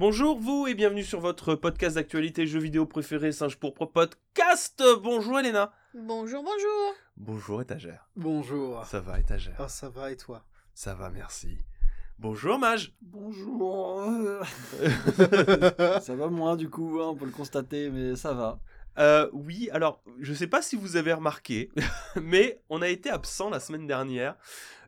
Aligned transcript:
Bonjour 0.00 0.40
vous 0.40 0.66
et 0.66 0.72
bienvenue 0.72 1.04
sur 1.04 1.20
votre 1.20 1.54
podcast 1.54 1.96
d'actualité 1.96 2.46
jeux 2.46 2.58
vidéo 2.58 2.86
préféré 2.86 3.32
Singe 3.32 3.56
pour 3.56 3.74
Pro 3.74 3.86
Podcast. 3.86 4.82
Bonjour 5.02 5.38
Elena. 5.38 5.74
Bonjour, 5.92 6.42
bonjour. 6.42 6.94
Bonjour 7.18 7.60
étagère. 7.60 8.08
Bonjour. 8.16 8.82
Ça 8.86 9.00
va 9.00 9.20
étagère? 9.20 9.56
Ah, 9.58 9.68
ça 9.68 9.90
va 9.90 10.10
et 10.10 10.16
toi? 10.16 10.46
Ça 10.72 10.94
va 10.94 11.10
merci. 11.10 11.58
Bonjour 12.18 12.58
Mage. 12.58 12.94
Bonjour. 13.02 14.02
ça 16.00 16.14
va 16.14 16.28
moins 16.28 16.56
du 16.56 16.70
coup, 16.70 16.98
hein, 17.02 17.08
on 17.08 17.14
peut 17.14 17.26
le 17.26 17.30
constater, 17.30 17.90
mais 17.90 18.16
ça 18.16 18.32
va. 18.32 18.58
Euh, 18.98 19.28
oui, 19.34 19.68
alors 19.70 20.02
je 20.18 20.32
sais 20.32 20.46
pas 20.46 20.62
si 20.62 20.76
vous 20.76 20.96
avez 20.96 21.12
remarqué, 21.12 21.68
mais 22.16 22.62
on 22.70 22.80
a 22.80 22.88
été 22.88 23.10
absent 23.10 23.50
la 23.50 23.60
semaine 23.60 23.86
dernière 23.86 24.38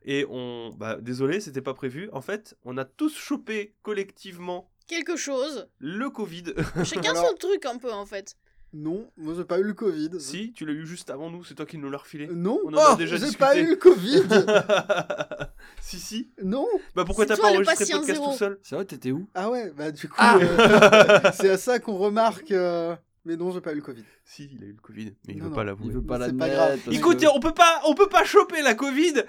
et 0.06 0.24
on, 0.30 0.70
bah, 0.70 0.96
désolé, 1.02 1.40
c'était 1.40 1.60
pas 1.60 1.74
prévu. 1.74 2.08
En 2.14 2.22
fait, 2.22 2.56
on 2.64 2.79
a 2.79 2.86
tous 2.86 3.14
chopé 3.14 3.74
collectivement 3.82 4.71
Quelque 4.95 5.16
chose. 5.16 5.66
le 5.79 6.11
Covid. 6.11 6.45
Chacun 6.84 7.10
Alors- 7.12 7.28
son 7.30 7.34
truc 7.37 7.64
un 7.66 7.78
peu 7.78 7.92
en 7.92 8.05
fait. 8.06 8.37
Non, 8.74 9.06
moi 9.18 9.34
j'ai 9.37 9.45
pas 9.45 9.59
eu 9.59 9.65
le 9.65 9.74
Covid. 9.74 10.10
si, 10.18 10.52
tu 10.55 10.65
l'as 10.65 10.73
eu 10.73 10.87
juste 10.87 11.10
avant 11.10 11.30
nous, 11.30 11.45
c'est 11.45 11.55
toi 11.55 11.66
qui 11.66 11.77
nous 11.77 11.91
l'as 11.91 11.98
refilé. 11.98 12.27
Euh, 12.28 12.32
Non, 12.34 12.59
On 12.65 12.73
en 12.73 12.78
a 12.78 12.91
oh, 12.92 12.96
déjà 12.96 13.16
j'ai 13.16 13.37
pas 13.37 13.56
eu 13.59 13.66
le 13.66 13.77
Covid. 13.77 14.23
si 15.82 15.98
si. 15.98 16.30
non. 16.42 16.66
Bah 16.95 17.05
pourquoi 17.05 17.27
t'as 17.27 17.37
pas 17.37 17.51
le 17.51 17.56
enregistré 17.56 17.74
le 17.74 17.78
patient 17.78 17.98
podcast 17.98 18.18
zéro. 18.18 18.32
tout 18.32 18.38
seul 18.38 18.59
C'est 18.62 18.74
vrai, 18.74 18.84
t'étais 18.87 19.10
où? 19.12 19.28
Ah 19.34 19.51
ouais, 19.51 19.70
bah 19.77 19.91
du 19.91 20.09
coup, 20.09 20.15
Ah 20.18 20.37
euh, 20.38 21.20
c'est 21.34 21.51
à 21.51 21.59
ça 21.59 21.79
qu'on 21.80 21.96
remarque. 21.98 22.51
euh, 22.51 22.96
Mais 23.24 23.37
non, 23.37 23.51
j'ai 23.52 23.60
pas 23.60 23.73
eu 23.73 23.77
le 23.77 23.82
Covid. 23.82 24.04
Si, 24.24 24.48
il 24.54 24.62
a 24.65 24.66
eu 24.66 24.73
le 24.73 24.80
Covid, 24.80 25.15
mais 25.27 25.34
il 25.34 25.38
Non, 25.38 25.45
veut 25.45 25.51
non, 25.51 25.56
pas 25.56 25.62
Il 25.62 25.66
l'avouer. 25.66 25.93
veut 25.93 26.02
pas 26.02 26.18
C'est 26.20 26.32
la 26.32 26.38
pas 26.38 26.48
grave. 26.48 26.70
mettre. 26.73 26.84
parce 26.84 26.96
Écoutez, 26.96 27.27
que- 27.27 27.30
on 27.37 27.40
peut 27.40 27.54
pas, 27.54 27.80
on 27.87 27.95
peut 27.95 28.09
pas 28.09 28.24
choper 28.24 28.62
la 28.62 28.74
Covid 28.74 29.23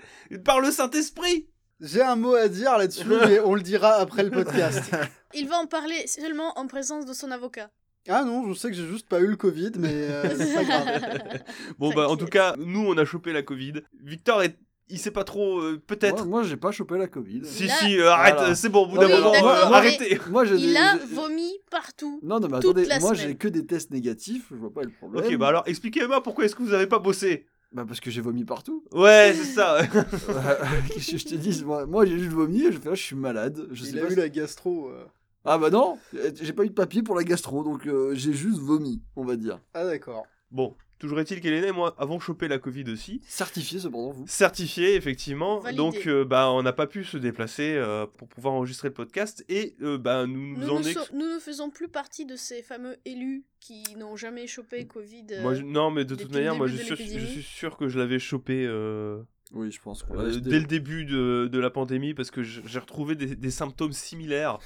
par 0.45 0.61
le 0.61 0.71
Saint-Esprit. 0.71 1.47
J'ai 1.85 2.01
un 2.01 2.15
mot 2.15 2.33
à 2.35 2.47
dire 2.47 2.77
là-dessus, 2.77 3.03
mais 3.27 3.41
on 3.41 3.55
le 3.55 3.61
dira 3.61 3.95
après 3.95 4.23
le 4.23 4.31
podcast. 4.31 4.89
Il 5.35 5.49
va 5.49 5.57
en 5.57 5.65
parler 5.67 6.07
seulement 6.07 6.57
en 6.57 6.65
présence 6.65 7.05
de 7.05 7.11
son 7.13 7.29
avocat. 7.29 7.69
Ah 8.07 8.23
non, 8.23 8.47
je 8.47 8.53
sais 8.57 8.69
que 8.69 8.73
j'ai 8.75 8.87
juste 8.87 9.07
pas 9.09 9.19
eu 9.19 9.27
le 9.27 9.35
Covid, 9.35 9.71
mais 9.79 9.89
euh, 9.91 10.23
c'est 10.37 10.53
pas 10.53 10.63
grave. 10.63 11.01
Bon 11.79 11.93
bah 11.93 12.07
en 12.07 12.15
tout 12.17 12.25
cas, 12.27 12.55
nous 12.57 12.85
on 12.87 12.97
a 12.97 13.03
chopé 13.05 13.33
la 13.33 13.43
Covid. 13.43 13.73
Victor 14.01 14.43
est, 14.43 14.57
il 14.89 14.97
sait 14.99 15.11
pas 15.11 15.23
trop, 15.25 15.59
euh, 15.59 15.81
peut-être. 15.85 16.25
Moi, 16.25 16.41
moi, 16.41 16.43
j'ai 16.43 16.57
pas 16.57 16.71
chopé 16.71 16.97
la 16.97 17.07
Covid. 17.07 17.41
Si 17.45 17.67
Là- 17.67 17.73
si, 17.75 17.97
euh, 17.99 18.11
arrête, 18.11 18.35
Voilà. 18.35 18.55
c'est 18.55 18.69
bon, 18.69 18.83
au 18.83 18.87
bout 18.87 18.97
d'un 18.97 19.07
Oui, 19.07 19.13
moment, 19.21 19.33
arrêtez. 19.33 20.19
Moi, 20.29 20.45
j'ai 20.45 20.55
Il 20.55 20.71
des- 20.71 20.75
a 20.77 20.97
vomi 21.13 21.51
partout. 21.71 22.19
Non, 22.23 22.39
non, 22.41 22.47
mais 22.49 22.57
attendez, 22.57 22.87
moi 23.01 23.13
j'ai 23.13 23.35
que 23.35 23.47
des 23.47 23.65
tests 23.65 23.91
négatifs, 23.91 24.47
je 24.51 24.55
vois 24.55 24.73
pas 24.73 24.83
le 24.83 24.89
problème. 24.91 25.23
Ok, 25.25 25.35
bah 25.37 25.47
alors 25.47 25.63
expliquez-moi 25.65 26.21
pourquoi 26.23 26.45
est-ce 26.45 26.55
que 26.55 26.63
vous 26.63 26.73
avez 26.73 26.87
pas 26.87 26.99
bossé 26.99 27.45
Bah 27.73 27.85
parce 27.87 27.99
que 27.99 28.11
j'ai 28.11 28.21
vomi 28.21 28.45
partout. 28.45 28.83
Ouais, 28.91 29.33
c'est 29.35 29.45
ça. 29.45 29.81
ouais. 29.81 29.87
Qu'est-ce 30.93 31.11
que 31.11 31.17
je 31.17 31.25
te 31.25 31.35
dis? 31.35 31.63
Moi, 31.65 31.85
moi, 31.87 32.05
j'ai 32.05 32.19
juste 32.19 32.31
vomi 32.31 32.61
et 32.61 32.71
je 32.71 32.77
fais 32.79 32.89
ah, 32.89 32.95
je 32.95 33.01
suis 33.01 33.15
malade. 33.15 33.67
Je 33.71 33.83
sais 33.83 33.89
Il 33.91 33.99
pas 33.99 34.05
a 34.05 34.09
si- 34.09 34.13
eu 34.13 34.17
la 34.17 34.29
gastro. 34.29 34.89
euh. 34.89 35.05
Ah 35.45 35.57
bah 35.57 35.69
non, 35.69 35.97
j'ai 36.41 36.53
pas 36.53 36.63
eu 36.63 36.69
de 36.69 36.73
papier 36.73 37.03
pour 37.03 37.15
la 37.15 37.23
gastro, 37.25 37.63
donc 37.65 37.85
euh, 37.85 38.13
j'ai 38.15 38.31
juste 38.31 38.59
vomi, 38.59 39.01
on 39.17 39.25
va 39.25 39.35
dire. 39.35 39.59
Ah 39.73 39.83
d'accord. 39.85 40.25
Bon, 40.51 40.73
toujours 41.03 41.19
est-il 41.19 41.41
qu'Hélène 41.41 41.65
et 41.65 41.71
moi 41.73 41.93
avons 41.97 42.17
chopé 42.17 42.47
la 42.47 42.59
Covid 42.59 42.85
aussi. 42.89 43.19
Certifié 43.27 43.77
cependant, 43.79 44.11
vous. 44.11 44.23
Certifié, 44.25 44.95
effectivement. 44.95 45.59
Validé. 45.59 45.77
Donc, 45.77 46.07
euh, 46.07 46.23
bah, 46.23 46.49
on 46.49 46.63
n'a 46.63 46.71
pas 46.71 46.87
pu 46.87 47.03
se 47.03 47.17
déplacer 47.17 47.73
euh, 47.75 48.05
pour 48.17 48.29
pouvoir 48.29 48.53
enregistrer 48.53 48.87
le 48.87 48.93
podcast. 48.93 49.43
Et 49.49 49.75
euh, 49.81 49.97
bah, 49.97 50.25
nous 50.25 50.55
nous 50.57 50.65
Nous, 50.65 50.69
en 50.69 50.79
ne 50.79 50.87
ex- 50.87 50.93
so- 50.93 51.13
nous 51.13 51.27
ne 51.27 51.39
faisons 51.39 51.69
plus 51.69 51.89
partie 51.89 52.25
de 52.25 52.37
ces 52.37 52.61
fameux 52.63 52.95
élus 53.03 53.43
qui 53.59 53.83
n'ont 53.97 54.15
jamais 54.15 54.47
chopé 54.47 54.87
Covid. 54.87 55.25
euh, 55.31 55.41
Moi, 55.41 55.55
je- 55.55 55.61
Non, 55.63 55.91
mais 55.91 56.05
de 56.05 56.15
toute 56.15 56.31
manière, 56.33 56.55
moi, 56.55 56.67
je 56.67 56.77
suis, 56.77 56.85
sûr, 56.85 56.95
je 56.95 57.01
l'épidémie. 57.03 57.27
suis 57.31 57.43
sûr 57.43 57.75
que 57.75 57.89
je 57.89 57.99
l'avais 57.99 58.19
chopé 58.19 58.65
euh, 58.65 59.21
Oui, 59.51 59.71
je 59.71 59.81
pense 59.81 60.05
euh, 60.11 60.39
dès 60.39 60.59
le 60.59 60.65
début 60.65 61.03
de, 61.05 61.49
de 61.51 61.59
la 61.59 61.69
pandémie 61.69 62.13
parce 62.13 62.31
que 62.31 62.41
j'ai 62.43 62.79
retrouvé 62.79 63.15
des, 63.15 63.35
des 63.35 63.51
symptômes 63.51 63.91
similaires 63.93 64.57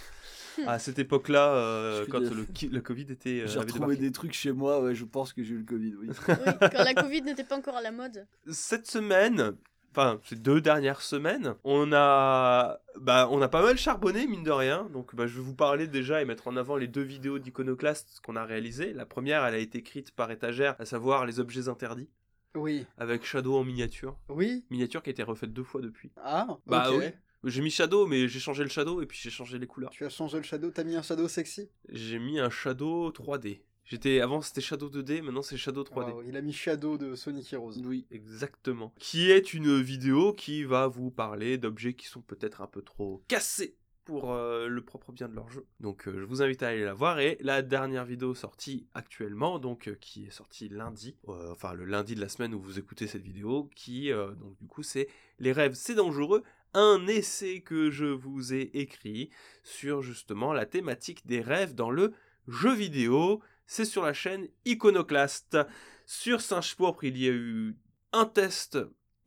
à 0.65 0.79
cette 0.79 0.99
époque-là 0.99 1.53
euh, 1.53 2.05
quand 2.09 2.19
le, 2.19 2.81
Covid 2.81 3.05
était. 3.09 3.41
euh, 3.41 3.47
J'ai 3.47 3.59
retrouvé 3.59 3.95
des 3.97 4.11
trucs 4.11 4.33
chez 4.33 4.51
moi, 4.51 4.81
ouais, 4.81 4.95
je 4.95 5.05
pense 5.05 5.33
que 5.33 5.43
j'ai 5.43 5.53
eu 5.53 5.59
le 5.59 5.65
Covid, 5.65 5.95
oui. 5.95 6.07
Oui, 6.27 6.35
quand 6.59 6.83
la 6.83 6.93
Covid 6.93 7.21
n'était 7.21 7.43
pas 7.43 7.57
encore 7.57 7.75
à 7.75 7.81
la 7.81 7.91
mode. 7.91 8.25
Cette 8.49 8.87
semaine, 8.87 9.55
enfin, 9.91 10.19
ces 10.23 10.35
deux 10.35 10.61
dernières 10.61 11.01
semaines, 11.01 11.55
on 11.63 11.91
a, 11.93 12.79
bah, 12.99 13.27
on 13.31 13.41
a 13.41 13.47
pas 13.47 13.61
mal 13.61 13.77
charbonné, 13.77 14.25
mine 14.27 14.43
de 14.43 14.51
rien. 14.51 14.89
Donc, 14.93 15.15
bah, 15.15 15.27
je 15.27 15.35
vais 15.35 15.41
vous 15.43 15.55
parler 15.55 15.87
déjà 15.87 16.21
et 16.21 16.25
mettre 16.25 16.47
en 16.47 16.55
avant 16.57 16.77
les 16.77 16.87
deux 16.87 17.01
vidéos 17.03 17.39
d'Iconoclast 17.39 18.19
qu'on 18.25 18.35
a 18.35 18.45
réalisées. 18.45 18.93
La 18.93 19.05
première, 19.05 19.45
elle 19.45 19.55
a 19.55 19.59
été 19.59 19.79
écrite 19.79 20.11
par 20.11 20.31
étagère, 20.31 20.75
à 20.79 20.85
savoir 20.85 21.25
les 21.25 21.39
objets 21.39 21.67
interdits, 21.67 22.09
Oui. 22.55 22.85
avec 22.97 23.25
Shadow 23.25 23.55
en 23.57 23.63
miniature. 23.63 24.17
Oui. 24.29 24.65
Miniature 24.69 25.01
qui 25.03 25.09
a 25.09 25.11
été 25.11 25.23
refaite 25.23 25.53
deux 25.53 25.63
fois 25.63 25.81
depuis. 25.81 26.11
Ah. 26.23 26.47
Bah 26.65 26.89
ok. 26.91 26.97
oui. 26.99 27.05
J'ai 27.43 27.61
mis 27.61 27.69
Shadow, 27.69 28.07
mais 28.07 28.27
j'ai 28.27 28.39
changé 28.39 28.63
le 28.63 28.69
Shadow 28.69 29.01
et 29.01 29.05
puis 29.05 29.19
j'ai 29.21 29.29
changé 29.29 29.59
les 29.59 29.67
couleurs. 29.67 29.91
Tu 29.91 30.05
as 30.05 30.09
changé 30.09 30.37
le 30.37 30.43
shadow. 30.43 30.71
T'as 30.71 30.83
mis 30.83 30.95
un 30.95 31.01
shadow 31.01 31.27
sexy? 31.27 31.69
J'ai 31.89 32.19
mis 32.19 32.39
un 32.39 32.49
Shadow 32.49 33.11
3D. 33.11 33.61
J'étais 33.89 34.19
avant 34.19 34.41
c'était 34.41 34.59
Shadow 34.59 34.89
2D, 34.89 35.21
maintenant 35.21 35.41
c'est 35.41 35.55
Shadow 35.55 35.83
3D. 35.83 36.11
Wow, 36.11 36.23
il 36.23 36.35
a 36.35 36.41
mis 36.41 36.51
shadow 36.51 36.97
de 36.97 37.15
Sonic 37.15 37.53
Heroes. 37.53 37.77
Oui, 37.85 38.05
exactement. 38.11 38.93
Qui 38.99 39.31
est 39.31 39.53
une 39.53 39.81
vidéo 39.81 40.33
qui 40.33 40.65
va 40.65 40.87
vous 40.87 41.09
parler 41.09 41.57
d'objets 41.57 41.93
qui 41.93 42.07
sont 42.07 42.21
peut-être 42.21 42.61
un 42.61 42.67
peu 42.67 42.81
trop 42.81 43.23
cassés 43.29 43.77
pour 44.07 44.31
euh, 44.31 44.67
le 44.67 44.81
propre 44.81 45.11
bien 45.11 45.29
de 45.29 45.35
leur 45.35 45.49
jeu. 45.49 45.65
Donc 45.79 46.07
euh, 46.07 46.19
je 46.19 46.25
vous 46.25 46.41
invite 46.41 46.63
à 46.63 46.69
aller 46.69 46.83
la 46.83 46.93
voir. 46.93 47.19
Et 47.19 47.37
la 47.41 47.61
dernière 47.61 48.03
vidéo 48.03 48.33
sortie 48.35 48.87
actuellement, 48.93 49.59
donc 49.59 49.87
euh, 49.87 49.95
qui 49.99 50.25
est 50.25 50.31
sortie 50.31 50.67
lundi, 50.67 51.15
enfin 51.27 51.73
le 51.73 51.85
lundi 51.85 52.15
de 52.15 52.21
la 52.21 52.29
semaine 52.29 52.53
où 52.53 52.59
vous 52.59 52.79
écoutez 52.79 53.07
cette 53.07 53.23
vidéo, 53.23 53.69
qui 53.75 54.09
donc 54.09 54.57
du 54.59 54.67
coup 54.67 54.83
c'est 54.83 55.07
Les 55.39 55.51
rêves 55.51 55.75
c'est 55.75 55.95
dangereux, 55.95 56.43
un 56.73 57.07
essai 57.07 57.61
que 57.61 57.89
je 57.89 58.05
vous 58.05 58.53
ai 58.53 58.69
écrit 58.73 59.29
sur 59.63 60.01
justement 60.01 60.53
la 60.53 60.65
thématique 60.65 61.25
des 61.25 61.41
rêves 61.41 61.75
dans 61.75 61.91
le 61.91 62.13
jeu 62.47 62.73
vidéo. 62.73 63.41
C'est 63.65 63.85
sur 63.85 64.03
la 64.03 64.13
chaîne 64.13 64.47
Iconoclast. 64.65 65.57
Sur 66.05 66.41
Singe 66.41 66.75
Pourpre, 66.75 67.03
il 67.03 67.17
y 67.17 67.27
a 67.27 67.33
eu 67.33 67.75
un 68.13 68.25
test 68.25 68.77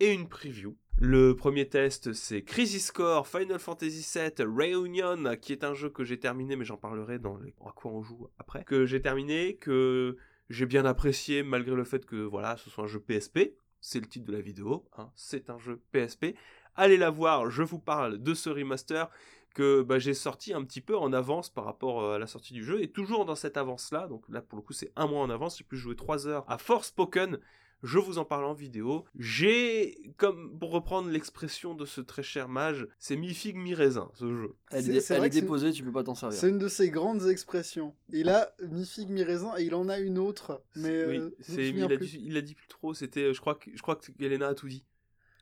et 0.01 0.13
une 0.13 0.29
preview. 0.29 0.77
Le 1.03 1.35
premier 1.35 1.67
test, 1.69 2.13
c'est 2.13 2.43
Crisis 2.43 2.91
Core 2.93 3.27
Final 3.27 3.59
Fantasy 3.59 4.07
VII 4.19 4.47
Reunion, 4.47 5.37
qui 5.41 5.53
est 5.53 5.65
un 5.65 5.73
jeu 5.73 5.89
que 5.89 6.05
j'ai 6.05 6.19
terminé, 6.19 6.57
mais 6.57 6.65
j'en 6.65 6.77
parlerai 6.77 7.19
dans 7.19 7.39
les... 7.39 7.55
à 7.67 7.73
quoi 7.75 7.91
on 7.91 8.03
joue 8.03 8.29
après. 8.39 8.65
Que 8.65 8.85
j'ai 8.85 9.01
terminé, 9.01 9.57
que 9.57 10.19
j'ai 10.51 10.67
bien 10.67 10.85
apprécié, 10.85 11.43
malgré 11.43 11.75
le 11.75 11.85
fait 11.85 12.05
que 12.05 12.17
voilà, 12.17 12.57
ce 12.59 12.69
soit 12.69 12.85
un 12.85 12.87
jeu 12.87 13.01
PSP. 13.01 13.55
C'est 13.81 14.01
le 14.01 14.07
titre 14.07 14.27
de 14.27 14.33
la 14.33 14.43
vidéo, 14.43 14.87
hein, 14.99 15.11
c'est 15.15 15.49
un 15.49 15.59
jeu 15.59 15.81
PSP. 15.91 16.35
Allez 16.81 16.97
la 16.97 17.11
voir, 17.11 17.51
je 17.51 17.63
vous 17.63 17.79
parle 17.79 18.23
de 18.23 18.33
ce 18.33 18.49
remaster 18.49 19.11
que 19.55 19.83
bah, 19.83 19.99
j'ai 19.99 20.15
sorti 20.15 20.55
un 20.55 20.65
petit 20.65 20.81
peu 20.81 20.97
en 20.97 21.13
avance 21.13 21.51
par 21.51 21.67
rapport 21.67 22.01
euh, 22.03 22.15
à 22.15 22.19
la 22.19 22.27
sortie 22.27 22.55
du 22.55 22.65
jeu, 22.65 22.83
et 22.83 22.91
toujours 22.91 23.27
dans 23.27 23.35
cette 23.35 23.59
avance-là, 23.59 24.07
donc 24.09 24.23
là 24.31 24.41
pour 24.41 24.57
le 24.57 24.63
coup 24.63 24.73
c'est 24.73 24.91
un 24.97 25.07
mois 25.07 25.21
en 25.21 25.29
avance, 25.29 25.59
j'ai 25.59 25.65
pu 25.65 25.77
jouer 25.77 25.95
3 25.95 26.27
heures 26.27 26.47
à 26.49 26.57
Forspoken, 26.57 27.39
je 27.83 27.99
vous 27.99 28.17
en 28.17 28.25
parle 28.25 28.47
en 28.47 28.55
vidéo. 28.55 29.05
J'ai, 29.19 30.15
comme 30.17 30.59
pour 30.59 30.71
reprendre 30.71 31.11
l'expression 31.11 31.75
de 31.75 31.85
ce 31.85 32.01
très 32.01 32.23
cher 32.23 32.49
mage, 32.49 32.89
c'est 32.99 33.17
mi-figue 33.17 33.57
mi-raisin 33.57 34.11
ce 34.15 34.35
jeu. 34.35 34.55
Elle, 34.71 34.91
est, 34.91 35.11
elle 35.11 35.19
vrai 35.19 35.27
est 35.27 35.31
déposée, 35.31 35.73
tu 35.73 35.85
peux 35.85 35.93
pas 35.93 36.05
t'en 36.05 36.15
servir. 36.15 36.39
C'est 36.39 36.49
une 36.49 36.59
de 36.59 36.69
ses 36.69 36.89
grandes 36.89 37.29
expressions. 37.29 37.95
Il 38.09 38.31
a 38.31 38.55
mi 38.71 38.87
figue 38.87 39.11
mi 39.11 39.23
raisin 39.23 39.53
et 39.59 39.65
il 39.65 39.75
en 39.75 39.91
a 39.91 39.99
une 39.99 40.19
autre. 40.19 40.63
Mais 40.77 41.05
oui, 41.05 41.19
euh, 41.19 41.31
il, 41.49 41.83
a 41.93 41.97
dit, 41.97 42.23
il 42.25 42.37
a 42.39 42.41
dit 42.41 42.55
plus 42.55 42.69
trop, 42.69 42.95
c'était, 42.95 43.25
euh, 43.25 43.33
je 43.35 43.41
crois 43.43 43.55
que, 43.55 43.71
je 43.75 43.83
crois 43.83 43.97
que 43.97 44.11
Elena 44.19 44.49
a 44.49 44.55
tout 44.55 44.69
dit. 44.69 44.85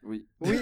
Oui. 0.02 0.26
Oui, 0.40 0.56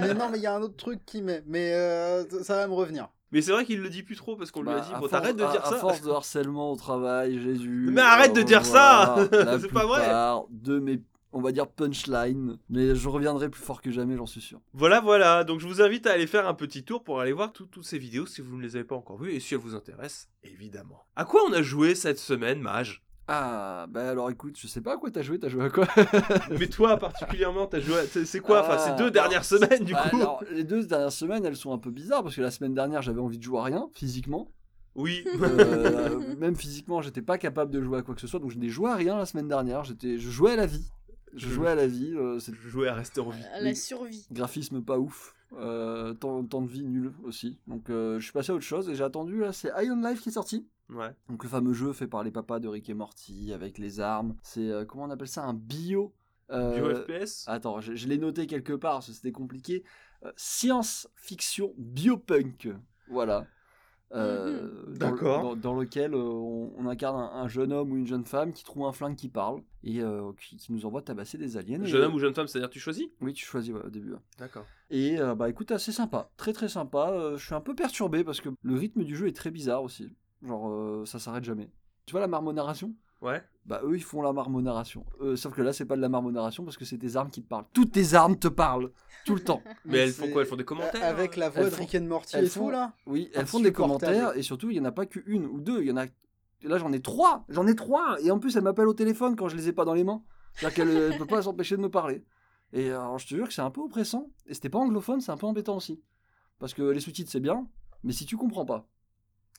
mais 0.00 0.14
non, 0.14 0.28
mais 0.30 0.38
il 0.38 0.42
y 0.42 0.46
a 0.46 0.54
un 0.56 0.62
autre 0.62 0.76
truc 0.76 1.00
qui 1.06 1.22
met. 1.22 1.42
Mais 1.46 1.72
euh, 1.74 2.24
ça 2.42 2.56
va 2.56 2.66
me 2.68 2.72
revenir. 2.74 3.08
Mais 3.32 3.42
c'est 3.42 3.52
vrai 3.52 3.64
qu'il 3.64 3.80
le 3.80 3.88
dit 3.88 4.02
plus 4.02 4.16
trop 4.16 4.36
parce 4.36 4.50
qu'on 4.50 4.62
lui 4.62 4.70
a 4.70 4.76
Bah, 4.78 4.80
dit, 4.86 4.92
à 4.92 4.98
bon 4.98 5.06
t'arrêtes 5.08 5.36
de 5.36 5.44
à- 5.44 5.50
dire 5.52 5.64
à 5.64 5.70
ça. 5.70 5.76
force 5.76 6.00
de 6.02 6.10
harcèlement 6.10 6.72
au 6.72 6.76
travail, 6.76 7.40
Jésus. 7.40 7.88
Mais 7.92 8.00
arrête 8.00 8.34
de 8.34 8.42
dire 8.42 8.64
ça 8.64 9.14
C'est 9.30 9.72
pas 9.72 9.86
vrai. 9.86 10.00
plupart 10.00 10.44
De 10.50 10.80
mes, 10.80 11.00
on 11.32 11.40
va 11.40 11.52
dire, 11.52 11.68
punchlines. 11.68 12.58
Mais 12.68 12.94
je 12.96 13.08
reviendrai 13.08 13.48
plus 13.48 13.62
fort 13.62 13.82
que 13.82 13.92
jamais, 13.92 14.16
j'en 14.16 14.26
suis 14.26 14.40
sûr. 14.40 14.60
Voilà, 14.72 15.00
voilà. 15.00 15.44
Donc 15.44 15.60
je 15.60 15.66
vous 15.68 15.80
invite 15.80 16.08
à 16.08 16.12
aller 16.12 16.26
faire 16.26 16.48
un 16.48 16.54
petit 16.54 16.82
tour 16.82 17.04
pour 17.04 17.20
aller 17.20 17.32
voir 17.32 17.52
tout- 17.52 17.66
toutes 17.66 17.84
ces 17.84 17.98
vidéos 17.98 18.26
si 18.26 18.40
vous 18.40 18.56
ne 18.56 18.62
les 18.62 18.74
avez 18.74 18.84
pas 18.84 18.96
encore 18.96 19.18
vues 19.22 19.32
et 19.32 19.38
si 19.38 19.54
elles 19.54 19.60
vous 19.60 19.76
intéressent, 19.76 20.28
évidemment. 20.42 21.04
À 21.14 21.24
quoi 21.24 21.42
on 21.48 21.52
a 21.52 21.62
joué 21.62 21.94
cette 21.94 22.18
semaine, 22.18 22.60
Mage 22.60 23.02
Ah, 23.32 23.86
bah 23.88 24.10
alors 24.10 24.28
écoute, 24.28 24.56
je 24.58 24.66
sais 24.66 24.80
pas 24.80 24.94
à 24.94 24.96
quoi 24.96 25.08
t'as 25.12 25.22
joué, 25.22 25.38
t'as 25.38 25.48
joué 25.48 25.64
à 25.66 25.70
quoi? 25.70 25.86
Mais 26.58 26.66
toi 26.66 26.96
particulièrement, 26.96 27.68
t'as 27.68 27.78
joué. 27.78 27.98
à- 28.00 28.24
C'est 28.24 28.40
quoi? 28.40 28.62
Enfin, 28.62 28.74
Ah, 28.76 28.78
ces 28.78 28.96
deux 29.00 29.12
dernières 29.12 29.32
alors, 29.32 29.44
semaines 29.44 29.84
du 29.84 29.92
Bah, 29.92 30.08
coup. 30.10 30.16
alors, 30.16 30.42
les 30.50 30.64
deux 30.64 30.84
dernières 30.84 31.12
semaines, 31.12 31.44
elles 31.46 31.54
sont 31.54 31.72
un 31.72 31.78
peu 31.78 31.90
bizarres 31.92 32.24
parce 32.24 32.34
que 32.34 32.40
la 32.40 32.50
semaine 32.50 32.74
dernière, 32.74 33.02
j'avais 33.02 33.20
envie 33.20 33.38
de 33.38 33.42
jouer 33.44 33.60
à 33.60 33.62
rien, 33.62 33.88
physiquement. 33.94 34.50
Oui. 34.96 35.24
Euh, 35.40 36.34
même 36.38 36.56
physiquement, 36.56 37.00
j'étais 37.02 37.22
pas 37.22 37.38
capable 37.38 37.70
de 37.70 37.80
jouer 37.80 37.98
à 37.98 38.02
quoi 38.02 38.16
que 38.16 38.20
ce 38.20 38.26
soit, 38.26 38.40
donc 38.40 38.50
je 38.50 38.58
n'ai 38.58 38.68
joué 38.68 38.90
à 38.90 38.96
rien 38.96 39.16
la 39.16 39.26
semaine 39.26 39.46
dernière. 39.46 39.84
J'étais, 39.84 40.18
je 40.18 40.28
jouais 40.30 40.52
à 40.52 40.56
la 40.56 40.66
vie. 40.66 40.90
Je 41.34 41.48
jouais 41.48 41.68
à 41.68 41.74
la 41.74 41.86
vie. 41.86 42.12
euh, 42.16 42.38
Je 42.40 42.68
jouais 42.68 42.88
à 42.88 42.94
rester 42.94 43.20
en 43.20 43.30
vie. 43.30 43.42
À 43.54 43.60
la 43.60 43.70
Oui. 43.70 43.76
survie. 43.76 44.26
graphisme 44.30 44.82
pas 44.82 44.98
ouf. 44.98 45.34
Euh, 45.54 46.14
temps, 46.14 46.44
temps 46.44 46.62
de 46.62 46.68
vie 46.68 46.84
nul 46.84 47.12
aussi. 47.24 47.58
Donc 47.66 47.90
euh, 47.90 48.18
je 48.20 48.24
suis 48.24 48.32
passé 48.32 48.52
à 48.52 48.54
autre 48.54 48.64
chose 48.64 48.88
et 48.88 48.94
j'ai 48.94 49.02
attendu 49.02 49.40
là, 49.40 49.52
c'est 49.52 49.68
Iron 49.84 50.00
Life 50.00 50.20
qui 50.20 50.28
est 50.28 50.32
sorti. 50.32 50.66
Ouais. 50.88 51.10
Donc 51.28 51.42
le 51.42 51.48
fameux 51.48 51.72
jeu 51.72 51.92
fait 51.92 52.06
par 52.06 52.22
les 52.22 52.30
papas 52.30 52.60
de 52.60 52.68
Rick 52.68 52.88
et 52.88 52.94
Morty 52.94 53.52
avec 53.52 53.76
les 53.78 53.98
armes. 54.00 54.36
C'est 54.44 54.70
euh, 54.70 54.84
comment 54.84 55.04
on 55.04 55.10
appelle 55.10 55.26
ça 55.28 55.44
un 55.44 55.54
bio. 55.54 56.12
euh, 56.50 56.74
Bio 56.74 56.94
FPS 56.94 57.44
Attends, 57.48 57.80
je, 57.80 57.94
je 57.96 58.06
l'ai 58.08 58.18
noté 58.18 58.46
quelque 58.46 58.72
part 58.72 59.02
c'était 59.02 59.32
compliqué. 59.32 59.82
Euh, 60.24 60.30
Science-fiction 60.36 61.74
biopunk. 61.78 62.68
Voilà. 63.08 63.46
Euh, 64.12 64.68
dans, 64.98 65.74
lequel 65.74 66.14
euh, 66.14 66.18
on, 66.18 66.72
on 66.76 66.86
incarne 66.88 67.16
un, 67.16 67.42
un 67.42 67.48
jeune 67.48 67.72
homme 67.72 67.92
ou 67.92 67.96
une 67.96 68.06
jeune 68.06 68.24
femme 68.24 68.52
qui 68.52 68.64
trouve 68.64 68.84
un 68.86 68.92
flingue 68.92 69.16
qui 69.16 69.28
parle 69.28 69.62
et 69.84 70.00
euh, 70.02 70.32
qui, 70.40 70.56
qui 70.56 70.72
nous 70.72 70.84
envoie 70.84 71.02
tabasser 71.02 71.38
des 71.38 71.56
aliens. 71.56 71.82
Et, 71.82 71.86
Jeune 71.86 72.02
homme 72.02 72.14
ou 72.14 72.18
jeune 72.18 72.34
femme, 72.34 72.46
c'est-à-dire 72.48 72.70
tu 72.70 72.80
choisis? 72.80 73.06
Oui, 73.20 73.32
tu 73.32 73.44
choisis 73.44 73.72
ouais, 73.72 73.82
au 73.84 73.90
début. 73.90 74.12
ouais. 74.12 74.18
D'accord. 74.38 74.64
Et 74.90 75.18
euh, 75.20 75.34
bah 75.34 75.48
écoute, 75.48 75.70
assez 75.70 75.92
sympa, 75.92 76.30
très 76.36 76.52
très 76.52 76.68
sympa. 76.68 77.10
Euh, 77.10 77.36
je 77.36 77.44
suis 77.46 77.54
un 77.54 77.60
peu 77.60 77.74
perturbé 77.74 78.24
parce 78.24 78.40
que 78.40 78.48
le 78.62 78.74
rythme 78.74 79.04
du 79.04 79.14
jeu 79.16 79.28
est 79.28 79.36
très 79.36 79.50
bizarre 79.50 79.82
aussi. 79.82 80.10
Genre, 80.42 80.68
euh, 80.70 81.04
ça 81.06 81.18
s'arrête 81.18 81.44
jamais. 81.44 81.70
Tu 82.06 82.12
vois 82.12 82.20
la 82.20 82.26
marmonnaration 82.26 82.94
Ouais. 83.22 83.42
Bah 83.66 83.80
eux 83.84 83.96
ils 83.96 84.02
font 84.02 84.22
la 84.22 84.32
marmonnaration. 84.32 85.04
Euh, 85.20 85.36
sauf 85.36 85.54
que 85.54 85.60
là 85.62 85.72
c'est 85.72 85.84
pas 85.84 85.96
de 85.96 86.00
la 86.00 86.08
marmonnaration 86.08 86.64
parce 86.64 86.76
que 86.76 86.84
c'est 86.86 86.96
tes 86.98 87.16
armes 87.16 87.30
qui 87.30 87.42
te 87.42 87.48
parlent. 87.48 87.66
Toutes 87.74 87.92
tes 87.92 88.14
armes 88.14 88.36
te 88.38 88.48
parlent 88.48 88.90
tout 89.26 89.34
le 89.34 89.42
temps. 89.44 89.62
Mais 89.84 89.98
elles 89.98 90.12
font 90.12 90.30
quoi? 90.30 90.42
Elles 90.42 90.48
font 90.48 90.56
des 90.56 90.64
commentaires 90.64 91.04
Avec 91.04 91.36
la 91.36 91.50
voix 91.50 91.60
Elles 91.62 91.66
de 91.70 91.74
font- 91.74 91.82
Rick 91.82 91.94
and 91.96 92.04
Morty 92.06 92.36
elles 92.36 92.46
et 92.46 92.48
font- 92.48 92.64
tout 92.66 92.70
là? 92.70 92.92
Oui, 93.06 93.30
elles 93.34 93.46
font 93.46 93.60
des 93.60 93.72
commentaires 93.72 94.34
et 94.36 94.42
surtout 94.42 94.70
il 94.70 94.76
y 94.76 94.80
en 94.80 94.84
a 94.86 94.92
pas 94.92 95.04
qu'une 95.06 95.44
ou 95.46 95.60
deux, 95.60 95.82
il 95.82 95.88
y 95.88 95.92
en 95.92 95.98
a. 95.98 96.06
Là 96.62 96.78
j'en 96.78 96.92
ai 96.92 97.00
trois, 97.00 97.44
j'en 97.48 97.66
ai 97.66 97.74
trois 97.74 98.16
et 98.22 98.30
en 98.30 98.38
plus 98.38 98.56
elle 98.56 98.62
m'appelle 98.64 98.88
au 98.88 98.94
téléphone 98.94 99.36
quand 99.36 99.48
je 99.48 99.56
les 99.56 99.68
ai 99.68 99.72
pas 99.72 99.84
dans 99.84 99.94
les 99.94 100.04
mains. 100.04 100.22
C'est-à-dire 100.54 100.76
qu'elle 100.76 100.96
elle 101.12 101.18
peut 101.18 101.26
pas 101.26 101.42
s'empêcher 101.42 101.76
de 101.76 101.82
me 101.82 101.90
parler. 101.90 102.24
Et 102.72 102.90
euh, 102.90 103.00
alors 103.00 103.18
je 103.18 103.26
te 103.26 103.34
jure 103.34 103.46
que 103.48 103.52
c'est 103.54 103.62
un 103.62 103.70
peu 103.70 103.82
oppressant 103.82 104.30
et 104.46 104.54
c'était 104.54 104.68
pas 104.70 104.78
anglophone, 104.78 105.20
c'est 105.20 105.32
un 105.32 105.36
peu 105.36 105.46
embêtant 105.46 105.76
aussi. 105.76 106.00
Parce 106.58 106.72
que 106.74 106.82
les 106.82 107.00
sous-titres 107.00 107.30
c'est 107.30 107.40
bien, 107.40 107.66
mais 108.04 108.12
si 108.12 108.24
tu 108.26 108.36
comprends 108.38 108.64
pas. 108.64 108.86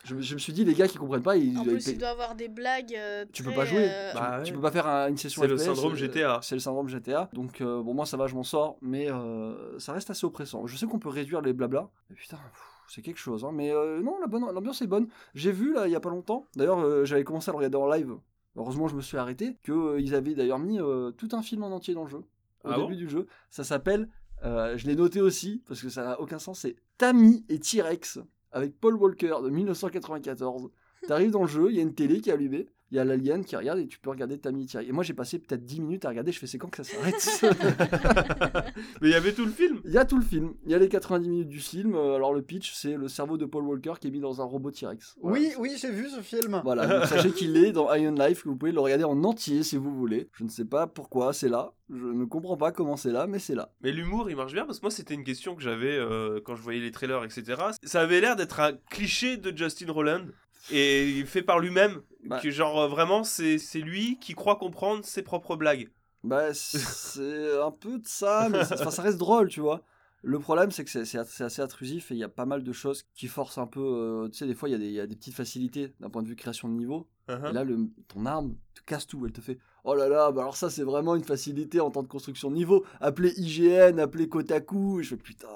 Je, 0.03 0.15
me- 0.15 0.21
je 0.21 0.33
me 0.33 0.39
suis 0.39 0.51
dit 0.53 0.65
les 0.65 0.73
gars 0.73 0.87
qui 0.87 0.97
comprennent 0.97 1.21
pas, 1.21 1.37
ils, 1.37 1.57
En 1.57 1.63
plus, 1.63 1.85
il 1.87 1.97
doit 1.97 2.09
avoir 2.09 2.33
des 2.35 2.47
blagues. 2.47 2.95
euh, 2.95 3.25
tu 3.31 3.43
peux 3.43 3.53
pas 3.53 3.65
jouer. 3.65 3.85
euh, 3.87 4.13
Bah, 4.13 4.41
Tu 4.43 4.51
ouais. 4.51 4.55
peux 4.55 4.61
pas 4.61 4.71
faire 4.71 4.87
un- 4.87 5.07
une 5.09 5.17
session 5.17 5.41
C'est 5.43 5.47
le 5.47 5.57
syndrome 5.57 5.93
euh, 5.93 5.95
GTA. 5.95 6.39
C'est 6.41 6.55
le 6.55 6.59
syndrome 6.61 6.87
GTA. 6.87 7.29
Donc 7.33 7.61
euh, 7.61 7.83
bon 7.83 7.93
moi 7.93 8.05
ça 8.05 8.17
va, 8.17 8.25
je 8.27 8.33
m'en 8.35 8.43
sors, 8.43 8.77
mais 8.81 9.11
euh, 9.11 9.77
ça 9.79 9.93
reste 9.93 10.09
assez 10.09 10.25
oppressant. 10.25 10.65
Je 10.65 10.75
sais 10.75 10.87
qu'on 10.87 10.99
peut 10.99 11.09
réduire 11.09 11.41
les 11.41 11.53
blabla. 11.53 11.89
Mais 12.09 12.15
putain, 12.15 12.39
c'est 12.87 13.01
quelque 13.01 13.19
chose. 13.19 13.45
hein. 13.45 13.51
Mais 13.53 13.71
euh, 13.71 14.01
non, 14.01 14.19
la 14.19 14.27
bonne, 14.27 14.43
l'ambiance 14.51 14.81
est 14.81 14.87
bonne. 14.87 15.07
J'ai 15.35 15.51
vu 15.51 15.73
là 15.73 15.87
il 15.87 15.91
y 15.91 15.95
a 15.95 15.99
pas 15.99 16.09
longtemps. 16.09 16.47
D'ailleurs 16.55 16.79
euh, 16.79 17.05
j'avais 17.05 17.23
commencé 17.23 17.49
à 17.49 17.51
le 17.53 17.57
regarder 17.57 17.77
en 17.77 17.87
live. 17.89 18.15
Heureusement 18.55 18.87
je 18.87 18.95
me 18.95 19.01
suis 19.01 19.17
arrêté. 19.17 19.57
Que 19.63 19.71
euh, 19.71 20.01
ils 20.01 20.15
avaient 20.15 20.33
d'ailleurs 20.35 20.59
mis 20.59 20.79
euh, 20.79 21.11
tout 21.11 21.29
un 21.33 21.41
film 21.43 21.63
en 21.63 21.67
entier 21.71 21.93
dans 21.93 22.03
le 22.03 22.09
jeu. 22.09 22.23
Au 22.63 22.69
Ah 22.71 22.75
début 22.77 22.93
bon? 22.93 22.97
du 22.97 23.09
jeu. 23.09 23.27
Ça 23.51 23.63
s'appelle. 23.63 24.09
euh, 24.43 24.75
je 24.77 24.87
l'ai 24.87 24.95
noté 24.95 25.21
aussi 25.21 25.61
parce 25.67 25.81
que 25.81 25.89
ça 25.89 26.03
n'a 26.03 26.19
aucun 26.19 26.39
sens. 26.39 26.61
C'est 26.61 26.75
Tammy 26.97 27.45
et 27.49 27.59
T-Rex 27.59 28.19
avec 28.51 28.79
Paul 28.79 28.95
Walker 28.95 29.35
de 29.43 29.49
1994. 29.49 30.69
T'arrives 31.07 31.31
dans 31.31 31.41
le 31.41 31.47
jeu, 31.47 31.69
il 31.69 31.77
y 31.77 31.79
a 31.79 31.83
une 31.83 31.95
télé 31.95 32.21
qui 32.21 32.29
est 32.29 32.33
allumée, 32.33 32.67
il 32.91 32.97
y 32.97 32.99
a 32.99 33.05
l'alien 33.05 33.43
qui 33.45 33.55
regarde 33.55 33.79
et 33.79 33.87
tu 33.87 33.99
peux 33.99 34.09
regarder 34.09 34.37
Tammy 34.37 34.65
T-Rex. 34.65 34.89
Et 34.89 34.91
moi 34.91 35.03
j'ai 35.03 35.13
passé 35.13 35.39
peut-être 35.39 35.65
10 35.65 35.81
minutes 35.81 36.05
à 36.05 36.09
regarder, 36.09 36.31
je 36.31 36.39
fais 36.39 36.47
c'est 36.47 36.57
quand 36.57 36.69
que 36.69 36.83
ça 36.83 36.83
s'arrête 36.83 37.41
Mais 39.01 39.09
il 39.09 39.11
y 39.11 39.15
avait 39.15 39.33
tout 39.33 39.45
le 39.45 39.51
film. 39.51 39.79
Il 39.85 39.91
y 39.91 39.97
a 39.97 40.05
tout 40.05 40.17
le 40.17 40.23
film, 40.23 40.53
il 40.65 40.71
y 40.71 40.75
a 40.75 40.77
les 40.77 40.89
90 40.89 41.29
minutes 41.29 41.49
du 41.49 41.59
film. 41.59 41.95
euh, 41.95 42.15
Alors 42.15 42.33
le 42.33 42.41
pitch 42.41 42.73
c'est 42.73 42.95
le 42.95 43.07
cerveau 43.07 43.37
de 43.37 43.45
Paul 43.45 43.63
Walker 43.63 43.93
qui 43.99 44.07
est 44.07 44.11
mis 44.11 44.19
dans 44.19 44.41
un 44.41 44.45
robot 44.45 44.71
T-Rex. 44.71 45.17
Voilà. 45.21 45.37
Oui, 45.39 45.53
oui, 45.59 45.77
j'ai 45.79 45.91
vu 45.91 46.09
ce 46.09 46.21
film. 46.21 46.61
Voilà, 46.63 46.87
donc 46.87 47.05
sachez 47.07 47.31
qu'il 47.31 47.57
est 47.57 47.71
dans 47.71 47.93
Iron 47.93 48.13
Life, 48.15 48.43
que 48.43 48.49
vous 48.49 48.55
pouvez 48.57 48.71
le 48.71 48.79
regarder 48.79 49.03
en 49.03 49.23
entier 49.23 49.63
si 49.63 49.77
vous 49.77 49.93
voulez. 49.95 50.29
Je 50.33 50.43
ne 50.43 50.49
sais 50.49 50.65
pas 50.65 50.87
pourquoi 50.87 51.33
c'est 51.33 51.49
là, 51.49 51.73
je 51.89 52.05
ne 52.05 52.25
comprends 52.25 52.57
pas 52.57 52.71
comment 52.71 52.95
c'est 52.97 53.11
là, 53.11 53.27
mais 53.27 53.39
c'est 53.39 53.55
là. 53.55 53.73
Mais 53.81 53.91
l'humour, 53.91 54.29
il 54.29 54.35
marche 54.35 54.53
bien 54.53 54.65
parce 54.65 54.79
que 54.79 54.85
moi, 54.85 54.91
c'était 54.91 55.13
une 55.13 55.23
question 55.23 55.55
que 55.55 55.61
j'avais 55.61 55.97
euh, 55.97 56.39
quand 56.43 56.55
je 56.55 56.61
voyais 56.61 56.79
les 56.79 56.91
trailers, 56.91 57.23
etc. 57.23 57.61
Ça 57.83 58.01
avait 58.01 58.21
l'air 58.21 58.35
d'être 58.35 58.59
un 58.59 58.73
cliché 58.89 59.37
de 59.37 59.55
Justin 59.55 59.91
Roland 59.91 60.25
et 60.69 61.23
fait 61.25 61.41
par 61.41 61.59
lui-même. 61.59 62.01
Bah. 62.25 62.39
Que 62.39 62.51
genre 62.51 62.81
euh, 62.81 62.87
vraiment, 62.87 63.23
c'est 63.23 63.57
c'est 63.57 63.79
lui 63.79 64.17
qui 64.19 64.33
croit 64.33 64.57
comprendre 64.57 65.03
ses 65.03 65.23
propres 65.23 65.55
blagues. 65.55 65.89
Bah, 66.23 66.53
c'est 66.53 67.59
un 67.59 67.71
peu 67.71 67.97
de 67.97 68.07
ça, 68.07 68.47
mais 68.49 68.63
ça, 68.63 69.01
reste 69.01 69.17
drôle, 69.17 69.47
tu 69.47 69.59
vois. 69.59 69.81
Le 70.23 70.37
problème, 70.37 70.69
c'est 70.69 70.85
que 70.85 71.03
c'est 71.03 71.17
assez 71.17 71.61
intrusif 71.63 72.11
et 72.11 72.13
il 72.13 72.19
y 72.19 72.23
a 72.23 72.29
pas 72.29 72.45
mal 72.45 72.63
de 72.63 72.71
choses 72.71 73.03
qui 73.15 73.27
forcent 73.27 73.57
un 73.57 73.65
peu. 73.65 73.81
euh, 73.81 74.29
tu 74.29 74.37
sais, 74.37 74.45
des 74.45 74.53
fois, 74.53 74.69
il 74.69 74.73
y, 74.73 74.75
a 74.75 74.77
des- 74.77 74.85
il 74.85 74.93
y 74.93 74.99
a 74.99 75.07
des 75.07 75.15
petites 75.15 75.33
facilités 75.33 75.95
d'un 75.99 76.11
point 76.11 76.21
de 76.21 76.27
vue 76.27 76.35
création 76.35 76.69
de 76.69 76.75
niveau. 76.75 77.07
Uh-huh. 77.27 77.49
Et 77.49 77.53
là, 77.53 77.63
le, 77.63 77.87
ton 78.07 78.27
arme 78.27 78.55
te 78.75 78.81
casse 78.85 79.07
tout. 79.07 79.25
Elle 79.25 79.31
te 79.31 79.41
fait 79.41 79.57
Oh 79.83 79.95
là 79.95 80.07
là, 80.07 80.31
bah 80.31 80.41
alors 80.41 80.55
ça, 80.55 80.69
c'est 80.69 80.83
vraiment 80.83 81.15
une 81.15 81.23
facilité 81.23 81.79
en 81.79 81.89
temps 81.89 82.03
de 82.03 82.07
construction 82.07 82.51
de 82.51 82.55
niveau. 82.55 82.85
Appelez 82.99 83.33
IGN, 83.37 83.97
appelez 83.99 84.29
Kotaku. 84.29 84.99
Et 84.99 85.03
je 85.03 85.09
fais 85.09 85.17
Putain, 85.17 85.47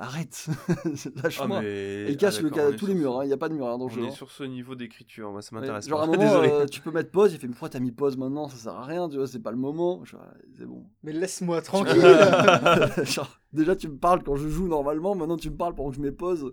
arrête, 0.00 0.46
Ah, 0.68 1.20
lâche-moi. 1.22 1.60
mais... 1.62 2.10
Il 2.10 2.16
casse 2.16 2.38
ah, 2.38 2.42
le, 2.42 2.50
d'accord, 2.50 2.64
ca- 2.64 2.70
on 2.70 2.72
est 2.72 2.76
tous 2.76 2.86
les 2.86 2.94
murs, 2.94 3.12
ce- 3.12 3.18
hein, 3.18 3.24
il 3.24 3.26
n'y 3.28 3.32
a 3.32 3.36
pas 3.36 3.48
de 3.48 3.54
mur 3.54 3.66
hein, 3.68 3.78
dans 3.78 3.86
le 3.86 3.92
On 3.92 3.94
jeu. 3.94 4.02
est 4.04 4.06
hein. 4.08 4.10
sur 4.10 4.30
ce 4.30 4.42
niveau 4.44 4.74
d'écriture, 4.74 5.30
moi 5.30 5.42
ça 5.42 5.54
Ouais, 5.54 5.60
m'intéresse 5.60 5.86
Genre 5.88 6.00
à 6.00 6.04
un 6.04 6.06
moment, 6.06 6.22
euh, 6.42 6.66
tu 6.66 6.80
peux 6.80 6.90
mettre 6.90 7.10
pause, 7.10 7.32
il 7.32 7.38
fait 7.38 7.46
mais 7.46 7.52
pourquoi 7.52 7.68
t'as 7.68 7.78
mis 7.80 7.92
pause 7.92 8.16
maintenant, 8.16 8.48
ça 8.48 8.56
sert 8.56 8.72
à 8.74 8.84
rien, 8.84 9.08
tu 9.08 9.16
vois, 9.18 9.26
c'est 9.28 9.38
pas 9.38 9.50
le 9.50 9.56
moment. 9.58 10.02
C'est 10.56 10.66
bon. 10.66 10.84
Mais 11.02 11.12
laisse-moi 11.12 11.60
tranquille. 11.62 12.00
genre, 13.04 13.38
déjà 13.52 13.76
tu 13.76 13.88
me 13.88 13.96
parles 13.98 14.22
quand 14.22 14.36
je 14.36 14.48
joue 14.48 14.66
normalement, 14.68 15.14
maintenant 15.14 15.36
tu 15.36 15.50
me 15.50 15.56
parles 15.56 15.74
pendant 15.74 15.90
que 15.90 15.96
je 15.96 16.00
mets 16.00 16.12
pause. 16.12 16.52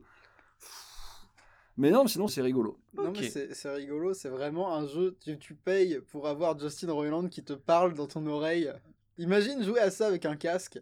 Mais 1.79 1.91
non, 1.91 2.03
mais 2.03 2.09
sinon 2.09 2.27
c'est 2.27 2.41
rigolo. 2.41 2.79
Non, 2.95 3.09
Ok. 3.09 3.17
mais 3.21 3.29
c'est 3.29 3.53
c'est 3.53 3.69
rigolo, 3.73 4.13
c'est 4.13 4.29
vraiment 4.29 4.75
un 4.75 4.87
jeu, 4.87 5.15
tu, 5.23 5.37
tu 5.37 5.53
payes 5.53 5.99
pour 6.11 6.27
avoir 6.27 6.57
Justin 6.59 6.91
Roiland 6.91 7.27
qui 7.27 7.43
te 7.43 7.53
parle 7.53 7.93
dans 7.93 8.07
ton 8.07 8.25
oreille. 8.25 8.71
Imagine 9.19 9.63
jouer 9.63 9.79
à 9.79 9.91
ça 9.91 10.07
avec 10.07 10.25
un 10.25 10.35
casque. 10.35 10.79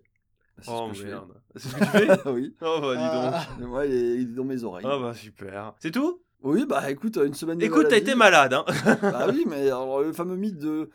C'est 0.62 0.72
Oh 0.72 0.88
ce 0.88 0.92
que 0.92 0.98
je 0.98 1.04
fais. 1.04 1.10
merde. 1.10 1.34
C'est 1.56 1.68
ce 1.70 1.76
que 1.76 1.80
tu 1.80 1.86
fais 2.24 2.30
oui. 2.30 2.56
Oh 2.62 2.80
bah 2.82 2.96
dis 2.96 3.04
donc. 3.04 3.34
Ah. 3.34 3.48
Moi, 3.66 3.86
il 3.86 3.94
est, 3.94 4.16
il 4.16 4.22
est 4.22 4.36
dans 4.36 4.44
mes 4.46 4.64
oreilles. 4.64 4.86
Ah 4.88 4.98
bah 5.00 5.14
super. 5.14 5.74
C'est 5.80 5.92
tout? 5.92 6.22
Oui, 6.42 6.66
bah 6.66 6.90
écoute, 6.92 7.18
une 7.18 7.34
semaine 7.34 7.58
de 7.58 7.66
Écoute, 7.66 7.88
t'as 7.90 7.98
été 7.98 8.14
malade, 8.16 8.54
hein 8.54 8.66
Bah 9.02 9.28
oui, 9.32 9.44
mais 9.48 9.68
alors, 9.68 10.02
le 10.02 10.14
fameux 10.14 10.36
mythe 10.36 10.58
de 10.60 10.90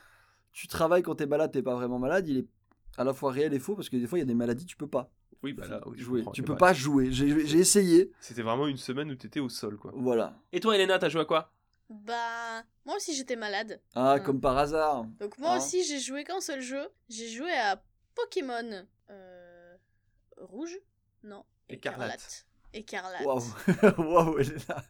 tu 0.53 0.67
travailles 0.67 1.03
quand 1.03 1.15
t'es 1.17 1.27
malade, 1.27 1.53
t'es 1.53 1.62
pas 1.62 1.75
vraiment 1.75 1.99
malade, 1.99 2.29
il 2.29 2.39
est 2.39 2.47
à 2.97 3.05
la 3.05 3.12
fois 3.12 3.31
réel 3.33 3.53
et 3.55 3.59
faux 3.59 3.75
parce 3.77 3.89
que 3.89 3.97
des 3.97 4.07
fois 4.07 4.19
il 4.19 4.23
y 4.23 4.25
a 4.25 4.27
des 4.27 4.35
maladies, 4.35 4.67
tu 4.67 4.77
peux 4.77 4.87
pas 4.89 5.11
Oui, 5.43 5.53
bah 5.53 5.67
là, 5.69 5.81
oui, 5.87 5.99
jouer. 5.99 6.25
Tu 6.33 6.43
peux 6.43 6.55
pas- 6.55 6.67
pas 6.69 6.73
jouer. 6.73 7.11
J'ai 7.13 7.47
j'ai 7.47 7.59
essayé. 7.59 8.11
C'était 8.21 8.43
vraiment 8.43 8.67
une 8.67 8.77
semaine 8.77 9.11
où 9.11 9.15
t'étais 9.15 9.41
au 9.41 9.49
sol, 9.49 9.77
quoi. 9.77 9.93
Voilà. 9.95 10.35
Et 10.53 10.61
toi, 10.61 10.77
Elena, 10.77 10.99
t'as 10.99 11.09
joué 11.09 11.21
à 11.23 11.25
quoi? 11.25 11.53
Bah, 11.89 12.63
moi 12.87 12.97
aussi 12.97 13.15
j'étais 13.15 13.37
malade. 13.37 13.81
Ah, 13.95 14.13
Ah. 14.13 14.21
comme 14.21 14.41
par 14.41 14.56
hasard. 14.56 15.05
Donc 15.19 15.37
moi 15.39 15.53
Hein 15.53 15.56
aussi 15.59 15.83
j'ai 15.85 15.99
joué 15.99 16.23
qu'un 16.25 16.41
seul 16.41 16.61
jeu. 16.61 16.83
J'ai 17.09 17.29
joué 17.29 17.51
à 17.53 17.83
Pokémon 18.15 18.85
euh, 19.11 19.30
rouge 20.41 20.77
Non. 21.23 21.45
Écarlate. 21.69 22.47
Écarlate. 22.73 23.25
Waouh. 23.25 23.43
Waouh, 23.99 24.39
elle 24.39 24.53
est 24.53 24.69
là. 24.69 24.83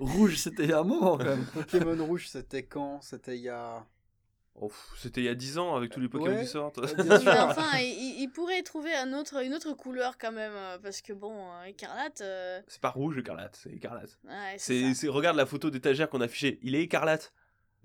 Rouge, 0.00 0.36
c'était 0.36 0.64
il 0.64 0.70
y 0.70 0.72
a 0.72 0.80
un 0.80 0.84
moment 0.84 1.16
quand 1.18 1.24
même. 1.24 1.44
Pokémon 1.46 2.04
Rouge, 2.04 2.28
c'était 2.28 2.64
quand? 2.64 3.00
C'était 3.00 3.36
il 3.36 3.42
y 3.42 3.48
a. 3.48 3.86
Oh, 4.60 4.72
C'était 4.96 5.20
il 5.20 5.24
y 5.24 5.28
a 5.28 5.36
10 5.36 5.58
ans 5.58 5.76
avec 5.76 5.92
tous 5.92 6.00
les 6.00 6.08
Pokémon 6.08 6.34
Ouais. 6.34 6.42
qui 6.42 6.48
sortent. 6.48 6.78
Enfin, 6.98 7.78
il, 7.78 8.16
il 8.20 8.28
pourrait 8.34 8.62
trouver 8.62 8.92
un 8.92 9.12
autre, 9.12 9.40
une 9.44 9.54
autre 9.54 9.72
couleur 9.74 10.18
quand 10.18 10.32
même, 10.32 10.52
euh, 10.52 10.78
parce 10.78 11.00
que 11.00 11.12
bon, 11.12 11.32
euh, 11.52 11.62
écarlate, 11.64 12.20
euh, 12.22 12.60
C'est 12.66 12.80
pas 12.80 12.90
rouge 12.90 13.16
écarlate, 13.18 13.54
c'est 13.62 13.70
écarlate. 13.70 14.18
ouais, 14.24 14.56
c'est 14.58 14.80
C'est, 14.80 14.94
ça. 14.94 15.00
c'est- 15.02 15.08
regarde 15.08 15.36
la 15.36 15.46
photo 15.46 15.70
d'étagère 15.70 16.10
qu'on 16.10 16.20
a 16.20 16.24
affichée, 16.24 16.58
il 16.62 16.74
est 16.74 16.82
écarlate. 16.82 17.32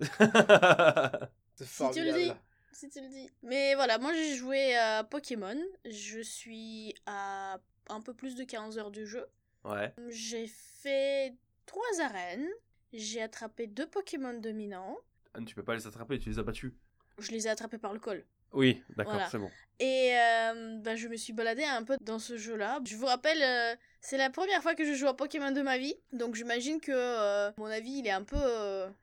C'est 1.54 1.64
Si 1.66 1.90
tu 1.92 2.02
le 2.04 2.12
dis. 2.12 2.32
Si 2.74 2.88
tu 2.90 3.00
le 3.00 3.08
dis. 3.08 3.30
Mais 3.42 3.74
voilà, 3.74 3.98
moi 3.98 4.12
j'ai 4.12 4.34
joué 4.34 4.74
à 4.76 5.04
Pokémon. 5.04 5.56
Je 5.84 6.20
suis 6.20 6.94
à 7.06 7.58
un 7.88 8.00
peu 8.00 8.12
plus 8.14 8.34
de 8.34 8.44
15 8.44 8.78
heures 8.78 8.90
du 8.90 9.06
jeu. 9.06 9.26
ouais. 9.64 9.94
J'ai 10.08 10.46
fait 10.46 11.34
trois 11.66 12.00
arènes. 12.02 12.48
J'ai 12.92 13.22
attrapé 13.22 13.66
deux 13.66 13.86
Pokémon 13.88 14.34
dominants. 14.34 14.98
Ah, 15.34 15.38
tu 15.46 15.54
peux 15.54 15.64
pas 15.64 15.74
les 15.74 15.86
attraper, 15.86 16.18
tu 16.18 16.30
les 16.30 16.38
as 16.38 16.42
battus. 16.42 16.72
Je 17.18 17.30
les 17.32 17.46
ai 17.46 17.50
attrapés 17.50 17.78
par 17.78 17.92
le 17.92 17.98
col. 17.98 18.24
Oui, 18.52 18.82
d'accord, 18.96 19.14
Voilà. 19.14 19.28
c'est 19.30 19.38
bon. 19.38 19.50
Et 19.80 20.12
euh, 20.16 20.78
bah, 20.78 20.94
je 20.94 21.08
me 21.08 21.16
suis 21.16 21.32
baladée 21.32 21.64
un 21.64 21.82
peu 21.82 21.96
dans 22.00 22.20
ce 22.20 22.36
jeu-là. 22.36 22.80
Je 22.86 22.94
vous 22.96 23.06
rappelle, 23.06 23.42
euh, 23.42 23.74
c'est 24.00 24.16
la 24.16 24.30
première 24.30 24.62
fois 24.62 24.76
que 24.76 24.84
je 24.84 24.94
joue 24.94 25.08
à 25.08 25.16
Pokémon 25.16 25.50
de 25.50 25.62
ma 25.62 25.76
vie. 25.78 25.96
Donc 26.12 26.36
j'imagine 26.36 26.80
que 26.80 26.92
euh, 26.92 27.50
mon 27.56 27.66
avis, 27.66 27.98
il 27.98 28.06
est 28.06 28.12
un 28.12 28.22
peu 28.22 28.38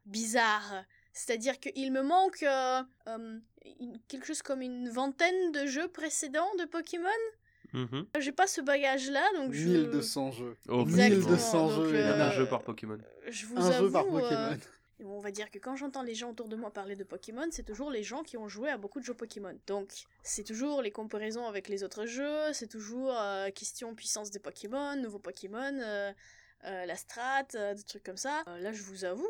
bizarre. 0.05 0.85
C'est-à-dire 1.11 1.59
qu'il 1.59 1.91
me 1.91 2.01
manque 2.01 2.45
une- 3.79 3.97
quelque 4.07 4.25
chose 4.25 4.41
comme 4.41 4.61
une 4.61 4.89
vingtaine 4.89 5.51
de 5.51 5.65
jeux 5.67 5.87
précédents 5.87 6.49
de 6.59 6.65
Pokémon. 6.65 7.07
Mhm. 7.73 8.05
J'ai 8.19 8.31
pas 8.33 8.47
ce 8.47 8.59
bagage-là, 8.61 9.23
donc 9.37 9.53
je... 9.53 9.67
1200 9.69 10.31
jeux. 10.31 10.57
Oh, 10.67 10.81
Exactement, 10.81 11.17
1200 11.29 11.67
donc, 11.67 11.85
jeux. 11.85 11.89
Il 11.93 11.99
y 11.99 12.03
a 12.03 12.13
euh, 12.17 12.27
un 12.27 12.31
jeu 12.31 12.45
par 12.47 12.63
Pokémon. 12.63 12.97
Je 13.29 13.45
vous 13.45 13.57
Un 13.57 13.69
avoue, 13.71 13.85
jeu 13.85 13.91
par 13.91 14.05
euh, 14.05 14.09
Pokémon. 14.19 14.57
on 15.05 15.19
va 15.21 15.31
dire 15.31 15.49
que 15.49 15.57
quand 15.57 15.77
j'entends 15.77 16.01
les 16.03 16.13
gens 16.13 16.31
autour 16.31 16.49
de 16.49 16.57
moi 16.57 16.71
parler 16.71 16.97
de 16.97 17.05
Pokémon, 17.05 17.47
c'est 17.51 17.63
toujours 17.63 17.89
les 17.89 18.03
gens 18.03 18.23
qui 18.23 18.35
ont 18.35 18.49
joué 18.49 18.69
à 18.69 18.77
beaucoup 18.77 18.99
de 18.99 19.05
jeux 19.05 19.13
Pokémon. 19.13 19.57
Donc, 19.67 19.93
c'est 20.21 20.43
toujours 20.43 20.81
les 20.81 20.91
comparaisons 20.91 21.47
avec 21.47 21.69
les 21.69 21.83
autres 21.83 22.05
jeux, 22.07 22.51
c'est 22.51 22.67
toujours 22.67 23.13
euh, 23.17 23.49
question 23.51 23.95
puissance 23.95 24.31
des 24.31 24.39
Pokémon, 24.39 24.97
nouveaux 24.97 25.19
Pokémon, 25.19 25.79
euh, 26.65 26.85
la 26.85 26.95
strat, 26.95 27.47
euh, 27.55 27.73
des 27.73 27.83
trucs 27.83 28.03
comme 28.03 28.17
ça. 28.17 28.43
Euh, 28.47 28.59
là, 28.59 28.71
je 28.71 28.83
vous 28.83 29.03
avoue, 29.05 29.25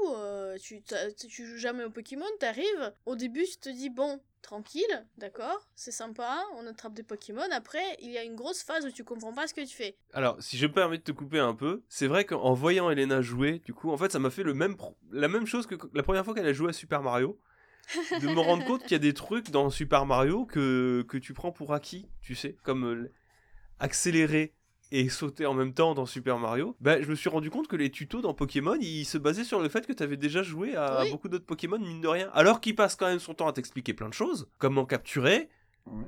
tu, 0.62 0.82
tu 1.18 1.46
joues 1.46 1.58
jamais 1.58 1.84
au 1.84 1.90
Pokémon, 1.90 2.26
t'arrives, 2.40 2.94
au 3.06 3.16
début, 3.16 3.46
tu 3.46 3.58
te 3.58 3.70
dis, 3.70 3.90
bon, 3.90 4.20
tranquille, 4.42 5.06
d'accord, 5.18 5.70
c'est 5.76 5.92
sympa, 5.92 6.44
on 6.58 6.68
attrape 6.68 6.94
des 6.94 7.04
Pokémon. 7.04 7.48
Après, 7.52 7.84
il 8.02 8.12
y 8.12 8.18
a 8.18 8.24
une 8.24 8.36
grosse 8.36 8.64
phase 8.64 8.86
où 8.86 8.92
tu 8.92 9.04
comprends 9.04 9.34
pas 9.34 9.48
ce 9.48 9.54
que 9.54 9.62
tu 9.62 9.76
fais. 9.76 9.96
Alors, 10.14 10.42
si 10.42 10.58
je 10.58 10.68
me 10.68 10.74
permets 10.74 10.98
de 10.98 11.04
te 11.04 11.12
couper 11.12 11.40
un 11.40 11.56
peu, 11.56 11.84
c'est 11.88 12.08
vrai 12.08 12.26
qu'en 12.26 12.54
voyant 12.54 12.90
Elena 12.90 13.22
jouer, 13.22 13.60
du 13.60 13.74
coup, 13.74 13.92
en 13.92 13.98
fait, 13.98 14.12
ça 14.12 14.20
m'a 14.20 14.30
fait 14.30 14.44
le 14.44 14.54
même 14.54 14.76
la 15.12 15.28
même 15.28 15.46
chose 15.46 15.68
que 15.68 15.76
la 15.94 16.04
première 16.04 16.26
fois 16.26 16.34
qu'elle 16.34 16.48
a 16.48 16.54
joué 16.54 16.70
à 16.70 16.74
Super 16.74 17.02
Mario. 17.02 17.40
de 18.22 18.28
me 18.28 18.40
rendre 18.40 18.64
compte 18.64 18.84
qu'il 18.84 18.92
y 18.92 18.96
a 18.96 19.00
des 19.00 19.14
trucs 19.14 19.50
dans 19.50 19.70
Super 19.70 20.06
Mario 20.06 20.46
que, 20.46 21.04
que 21.10 21.18
tu 21.18 21.34
prends 21.34 21.52
pour 21.52 21.74
acquis, 21.74 22.08
tu 22.22 22.36
sais, 22.36 22.56
comme 22.64 23.10
accélérer 23.80 24.54
et 24.92 25.08
sauter 25.10 25.46
en 25.46 25.54
même 25.54 25.74
temps 25.74 25.94
dans 25.94 26.06
Super 26.06 26.38
Mario, 26.38 26.76
bah, 26.82 27.02
je 27.02 27.08
me 27.10 27.16
suis 27.16 27.30
rendu 27.30 27.50
compte 27.50 27.68
que 27.68 27.76
les 27.76 27.90
tutos 27.90 28.22
dans 28.22 28.34
Pokémon, 28.34 28.78
ils 28.82 29.06
se 29.06 29.18
basaient 29.18 29.44
sur 29.46 29.62
le 29.62 29.70
fait 29.70 29.88
que 29.88 29.94
tu 29.94 30.04
avais 30.04 30.18
déjà 30.18 30.44
joué 30.44 30.76
à 30.76 31.04
Oui. 31.04 31.12
beaucoup 31.12 31.30
d'autres 31.30 31.46
Pokémon, 31.46 31.80
mine 31.80 32.02
de 32.02 32.08
rien. 32.08 32.30
Alors 32.34 32.60
qu'il 32.62 32.76
passe 32.76 32.96
quand 32.96 33.08
même 33.08 33.20
son 33.20 33.34
temps 33.34 33.48
à 33.48 33.54
t'expliquer 33.54 33.94
plein 33.94 34.10
de 34.10 34.14
choses, 34.14 34.48
comment 34.58 34.86
capturer, 34.86 35.50
Ouais. 35.86 36.04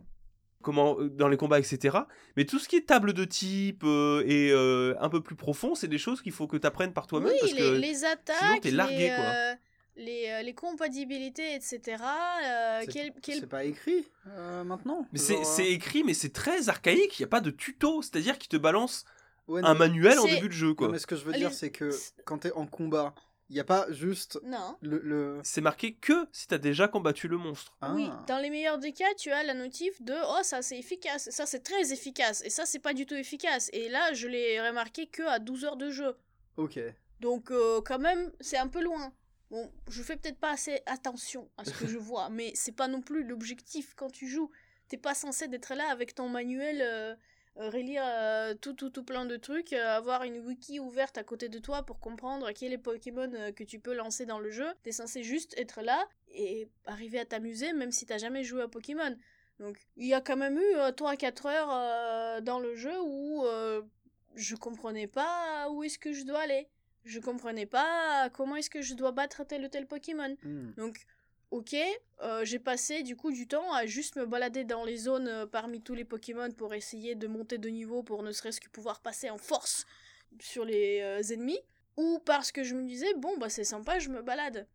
comment 0.62 0.98
euh, 1.00 1.10
dans 1.10 1.28
les 1.28 1.38
combats, 1.38 1.60
etc. 1.60 1.98
Mais 2.38 2.46
tout 2.46 2.60
ce 2.60 2.68
qui 2.68 2.76
est 2.76 2.86
table 2.88 3.14
de 3.14 3.26
type 3.26 3.84
euh, 3.86 4.24
et 4.28 4.52
euh, 4.52 4.96
un 5.00 5.10
peu 5.10 5.22
plus 5.22 5.36
profond, 5.36 5.76
c'est 5.76 5.88
des 5.88 5.98
choses 5.98 6.22
qu'il 6.22 6.32
faut 6.32 6.48
que 6.48 6.58
tu 6.58 6.68
apprennes 6.68 6.94
par 6.94 7.08
toi-même. 7.08 7.30
oui, 7.32 7.38
parce 7.40 7.54
les, 7.54 7.58
que 7.60 7.76
les 7.76 8.06
attaques, 8.06 8.62
t'es 8.62 8.72
largué, 8.72 8.98
les, 9.10 9.16
quoi. 9.16 9.26
euh, 9.26 9.54
les, 9.96 10.28
euh, 10.30 10.42
les 10.42 10.54
compatibilités, 10.54 11.54
etc. 11.56 11.80
euh, 12.02 12.82
C'est- 12.82 12.88
quel, 12.92 13.14
quel- 13.22 13.40
C'est 13.42 13.48
pas 13.48 13.64
écrit 13.64 14.06
euh, 14.28 14.64
maintenant. 14.64 15.08
Mais 15.12 15.20
c'est 15.20 15.70
écrit, 15.72 16.04
mais 16.04 16.14
c'est 16.14 16.34
très 16.34 16.70
archaïque. 16.70 17.20
Il 17.20 17.22
n'y 17.22 17.26
a 17.26 17.30
pas 17.30 17.42
de 17.42 17.52
tuto. 17.52 18.02
C'est-à-dire 18.02 18.38
qu'il 18.38 18.50
te 18.50 18.58
balance 18.58 19.06
ouais, 19.48 19.62
un 19.64 19.74
non, 19.74 19.80
manuel 19.80 20.20
en 20.20 20.26
début 20.26 20.48
de 20.48 20.54
jeu, 20.54 20.70
non, 20.70 20.76
quoi. 20.76 20.90
mais 20.90 21.00
ce 21.00 21.08
que 21.08 21.16
je 21.16 21.24
veux 21.26 21.32
Les- 21.34 21.40
dire, 21.40 21.54
c'est 21.54 21.72
que 21.72 21.90
quand 22.26 22.40
t'es 22.40 22.52
en 22.54 22.66
combat, 22.66 23.14
il 23.50 23.54
n'y 23.56 23.60
a 23.60 23.64
pas 23.66 23.86
juste 23.92 24.40
Non. 24.44 24.76
le. 24.82 25.00
le... 25.04 25.40
C'est 25.44 25.62
marqué 25.62 25.94
que 25.94 26.28
si 26.32 26.48
t'as 26.48 26.58
déjà 26.58 26.88
combattu 26.88 27.28
le 27.28 27.38
monstre. 27.38 27.76
Ah. 27.82 27.94
Oui, 27.94 28.10
dans 28.26 28.40
les 28.40 28.50
meilleurs 28.50 28.80
des 28.80 28.94
cas, 28.94 29.14
tu 29.18 29.30
as 29.32 29.44
la 29.44 29.54
notif 29.54 30.02
de 30.02 30.16
oh 30.28 30.40
ça 30.44 30.62
c'est 30.64 30.80
efficace, 30.80 31.30
ça 31.30 31.46
c'est 31.46 31.60
très 31.60 31.92
efficace 31.94 32.42
et 32.46 32.50
ça 32.50 32.66
c'est 32.66 32.80
pas 32.80 32.94
du 32.94 33.06
tout 33.06 33.14
efficace. 33.16 33.70
Et 33.74 33.90
là 33.90 34.14
je 34.14 34.28
l'ai 34.28 34.60
remarqué 34.62 35.06
que 35.08 35.22
à 35.24 35.38
12 35.40 35.66
heures 35.66 35.78
de 35.78 35.92
jeu. 35.92 36.16
Ok. 36.58 36.80
Donc 37.20 37.52
euh, 37.52 37.82
quand 37.86 38.00
même 38.00 38.32
c'est 38.40 38.58
un 38.58 38.70
peu 38.70 38.82
loin. 38.82 39.12
Bon, 39.54 39.72
je 39.88 40.02
fais 40.02 40.18
peut-être 40.18 40.40
pas 40.40 40.50
assez 40.50 40.82
attention 40.88 41.48
à 41.58 41.66
ce 41.66 41.70
que 41.70 41.86
je 41.86 41.98
vois, 42.00 42.30
mais 42.30 42.52
c'est 42.56 42.72
pas 42.72 42.88
non 42.88 43.02
plus 43.02 43.24
l'objectif 43.24 43.94
quand 43.96 44.10
tu 44.10 44.28
joues. 44.28 44.50
T'es 44.88 44.98
pas 44.98 45.14
censé 45.14 45.48
d'être 45.48 45.76
là 45.76 45.92
avec 45.92 46.16
ton 46.16 46.28
manuel, 46.28 46.82
euh, 46.82 47.14
euh, 47.58 47.70
relire 47.70 48.02
euh, 48.04 48.56
tout, 48.56 48.74
tout, 48.74 48.90
tout 48.90 49.04
plein 49.04 49.26
de 49.26 49.38
trucs, 49.38 49.74
euh, 49.74 49.96
avoir 49.96 50.24
une 50.24 50.40
wiki 50.40 50.80
ouverte 50.80 51.20
à 51.20 51.24
côté 51.24 51.50
de 51.50 51.60
toi 51.60 51.84
pour 51.84 52.00
comprendre 52.00 52.52
quels 52.52 52.82
Pokémon 52.82 53.30
que 53.56 53.64
tu 53.64 53.80
peux 53.80 53.94
lancer 53.94 54.26
dans 54.26 54.40
le 54.40 54.50
jeu. 54.50 54.66
T'es 54.82 54.92
censé 54.92 55.22
juste 55.22 55.54
être 55.56 55.84
là 55.84 56.04
et 56.30 56.68
arriver 56.86 57.20
à 57.20 57.26
t'amuser 57.26 57.74
même 57.74 57.92
si 57.92 58.08
t'as 58.08 58.18
jamais 58.18 58.44
joué 58.44 58.64
à 58.64 58.68
Pokémon. 58.68 59.16
Donc 59.60 59.78
il 59.98 60.08
y 60.08 60.16
a 60.16 60.22
quand 60.22 60.36
même 60.36 60.58
eu 60.58 60.76
3-4 60.98 61.48
heures 61.48 62.42
dans 62.42 62.60
le 62.60 62.76
jeu 62.76 63.00
où 63.04 63.46
je 64.34 64.56
comprenais 64.56 65.06
pas 65.06 65.70
où 65.70 65.84
est-ce 65.84 66.00
que 66.00 66.12
je 66.12 66.24
dois 66.24 66.40
aller. 66.40 66.68
Je 67.04 67.20
comprenais 67.20 67.66
pas 67.66 68.30
comment 68.34 68.56
est-ce 68.56 68.70
que 68.70 68.82
je 68.82 68.94
dois 68.94 69.12
battre 69.12 69.44
tel 69.44 69.66
ou 69.66 69.68
tel 69.68 69.88
Pokémon. 69.88 70.36
Hmm. 70.44 70.72
Donc, 70.78 71.06
ok, 71.52 71.76
euh, 72.22 72.46
j'ai 72.46 72.60
passé 72.60 73.04
du 73.04 73.16
coup 73.16 73.32
du 73.32 73.48
temps 73.48 73.74
à 73.74 73.86
juste 73.86 74.16
me 74.16 74.26
balader 74.26 74.64
dans 74.64 74.84
les 74.84 74.98
zones 74.98 75.28
euh, 75.28 75.46
parmi 75.46 75.82
tous 75.82 75.94
les 75.94 76.06
Pokémon 76.06 76.52
pour 76.52 76.74
essayer 76.74 77.16
de 77.16 77.28
monter 77.28 77.58
de 77.58 77.70
niveau 77.70 78.04
pour 78.04 78.24
ne 78.24 78.32
serait-ce 78.32 78.62
que 78.62 78.70
pouvoir 78.70 79.02
passer 79.02 79.30
en 79.30 79.38
force 79.38 79.86
sur 80.40 80.66
les 80.66 81.02
euh, 81.02 81.34
ennemis. 81.34 81.60
Ou 81.96 82.20
parce 82.26 82.52
que 82.52 82.64
je 82.64 82.74
me 82.74 82.88
disais, 82.88 83.14
bon, 83.18 83.38
bah 83.38 83.50
c'est 83.50 83.64
sympa, 83.64 84.00
je 84.00 84.10
me 84.10 84.24
balade. 84.24 84.68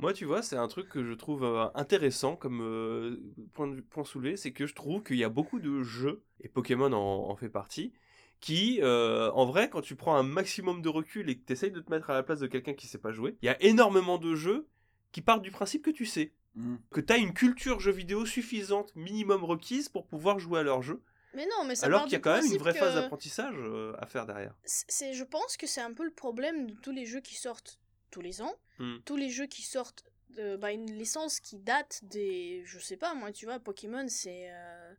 Moi, 0.00 0.14
tu 0.14 0.24
vois, 0.24 0.42
c'est 0.42 0.56
un 0.56 0.68
truc 0.68 0.88
que 0.88 1.04
je 1.04 1.12
trouve 1.12 1.44
euh, 1.44 1.68
intéressant 1.74 2.34
comme 2.34 2.62
euh, 2.62 3.20
point, 3.52 3.66
de 3.66 3.82
point 3.82 4.04
soulevé, 4.04 4.36
c'est 4.36 4.52
que 4.52 4.66
je 4.66 4.74
trouve 4.74 5.02
qu'il 5.02 5.16
y 5.16 5.24
a 5.24 5.28
beaucoup 5.28 5.58
de 5.58 5.82
jeux, 5.82 6.22
et 6.40 6.48
Pokémon 6.48 6.90
en, 6.92 7.30
en 7.30 7.36
fait 7.36 7.50
partie, 7.50 7.92
qui, 8.40 8.80
euh, 8.82 9.30
en 9.32 9.44
vrai, 9.46 9.68
quand 9.70 9.82
tu 9.82 9.96
prends 9.96 10.16
un 10.16 10.22
maximum 10.22 10.80
de 10.82 10.88
recul 10.88 11.28
et 11.28 11.36
que 11.38 11.44
tu 11.46 11.52
essayes 11.52 11.70
de 11.70 11.80
te 11.80 11.90
mettre 11.90 12.10
à 12.10 12.14
la 12.14 12.22
place 12.22 12.40
de 12.40 12.46
quelqu'un 12.46 12.74
qui 12.74 12.86
sait 12.86 12.98
pas 12.98 13.12
jouer, 13.12 13.36
il 13.42 13.46
y 13.46 13.48
a 13.50 13.62
énormément 13.62 14.18
de 14.18 14.34
jeux 14.34 14.66
qui 15.12 15.20
partent 15.22 15.42
du 15.42 15.50
principe 15.50 15.84
que 15.84 15.90
tu 15.90 16.06
sais, 16.06 16.32
Mm. 16.56 16.76
que 16.90 17.00
tu 17.00 17.12
as 17.12 17.16
une 17.16 17.32
culture 17.32 17.78
jeu 17.78 17.92
vidéo 17.92 18.26
suffisante, 18.26 18.90
minimum 18.96 19.44
requise 19.44 19.88
pour 19.88 20.06
pouvoir 20.08 20.40
jouer 20.40 20.58
à 20.58 20.62
leur 20.64 20.82
jeu, 20.82 21.00
Mais 21.32 21.46
non, 21.46 21.64
mais 21.64 21.76
ça 21.76 21.86
alors 21.86 22.02
qu'il 22.04 22.14
y 22.14 22.16
a 22.16 22.18
quand 22.18 22.34
même 22.34 22.44
une 22.50 22.58
vraie 22.58 22.74
phase 22.74 22.96
d'apprentissage 22.96 23.54
euh, 23.56 23.94
à 23.98 24.06
faire 24.06 24.26
derrière. 24.26 24.52
c'est 24.64 25.12
je 25.12 25.22
pense 25.22 25.56
que 25.56 25.68
c'est 25.68 25.80
un 25.80 25.92
peu 25.92 26.02
le 26.04 26.10
problème 26.10 26.66
de 26.66 26.74
tous 26.74 26.90
les 26.90 27.06
jeux 27.06 27.20
qui 27.20 27.36
sortent 27.36 27.78
tous 28.10 28.20
les 28.20 28.42
ans 28.42 28.52
Hmm. 28.80 28.96
tous 29.04 29.14
les 29.16 29.28
jeux 29.30 29.46
qui 29.46 29.62
sortent 29.62 30.02
de 30.30 30.56
bah, 30.56 30.72
une 30.72 30.90
licence 30.90 31.38
qui 31.38 31.56
date 31.58 32.00
des 32.02 32.62
je 32.64 32.78
sais 32.80 32.96
pas 32.96 33.14
moi 33.14 33.30
tu 33.30 33.44
vois 33.44 33.60
Pokémon 33.60 34.06
c'est 34.08 34.48
euh, 34.50 34.92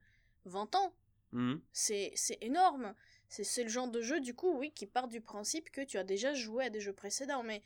20 0.46 0.76
ans 0.76 0.94
c'est 1.74 2.12
c'est 2.16 2.38
énorme 2.42 2.94
c'est 3.32 3.64
le 3.64 3.70
genre 3.70 3.88
de 3.88 4.02
jeu 4.02 4.20
du 4.20 4.34
coup 4.34 4.52
oui 4.58 4.72
qui 4.72 4.86
part 4.86 5.08
du 5.08 5.22
principe 5.22 5.72
que 5.72 5.82
tu 5.82 5.98
as 5.98 6.04
déjà 6.04 6.34
joué 6.34 6.66
à 6.66 6.70
des 6.70 6.82
jeux 6.82 6.94
précédents 6.94 7.44
mais 7.44 7.62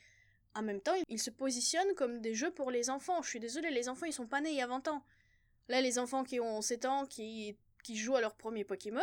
en 0.54 0.62
même 0.62 0.80
temps 0.80 0.94
ils 1.08 1.20
se 1.20 1.30
positionnent 1.30 1.94
comme 1.94 2.20
des 2.20 2.34
jeux 2.34 2.52
pour 2.52 2.70
les 2.70 2.88
enfants. 2.88 3.20
Je 3.20 3.28
suis 3.28 3.40
désolée 3.40 3.70
les 3.70 3.88
enfants 3.88 4.06
ils 4.06 4.12
sont 4.12 4.28
pas 4.28 4.40
nés 4.40 4.50
il 4.50 4.56
y 4.56 4.62
a 4.62 4.66
20 4.66 4.88
ans 4.88 5.02
là 5.68 5.80
les 5.80 5.98
enfants 5.98 6.22
qui 6.22 6.38
ont 6.40 6.62
7 6.62 6.84
ans 6.84 7.06
qui 7.06 7.56
qui 7.82 7.96
jouent 7.96 8.16
à 8.16 8.20
leur 8.20 8.36
premier 8.36 8.64
Pokémon 8.64 9.02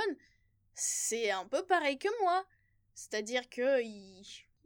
c'est 0.73 1.31
un 1.31 1.45
peu 1.45 1.63
pareil 1.65 1.97
que 1.97 2.09
moi. 2.21 2.45
C'est-à-dire 2.95 3.49
que 3.49 3.81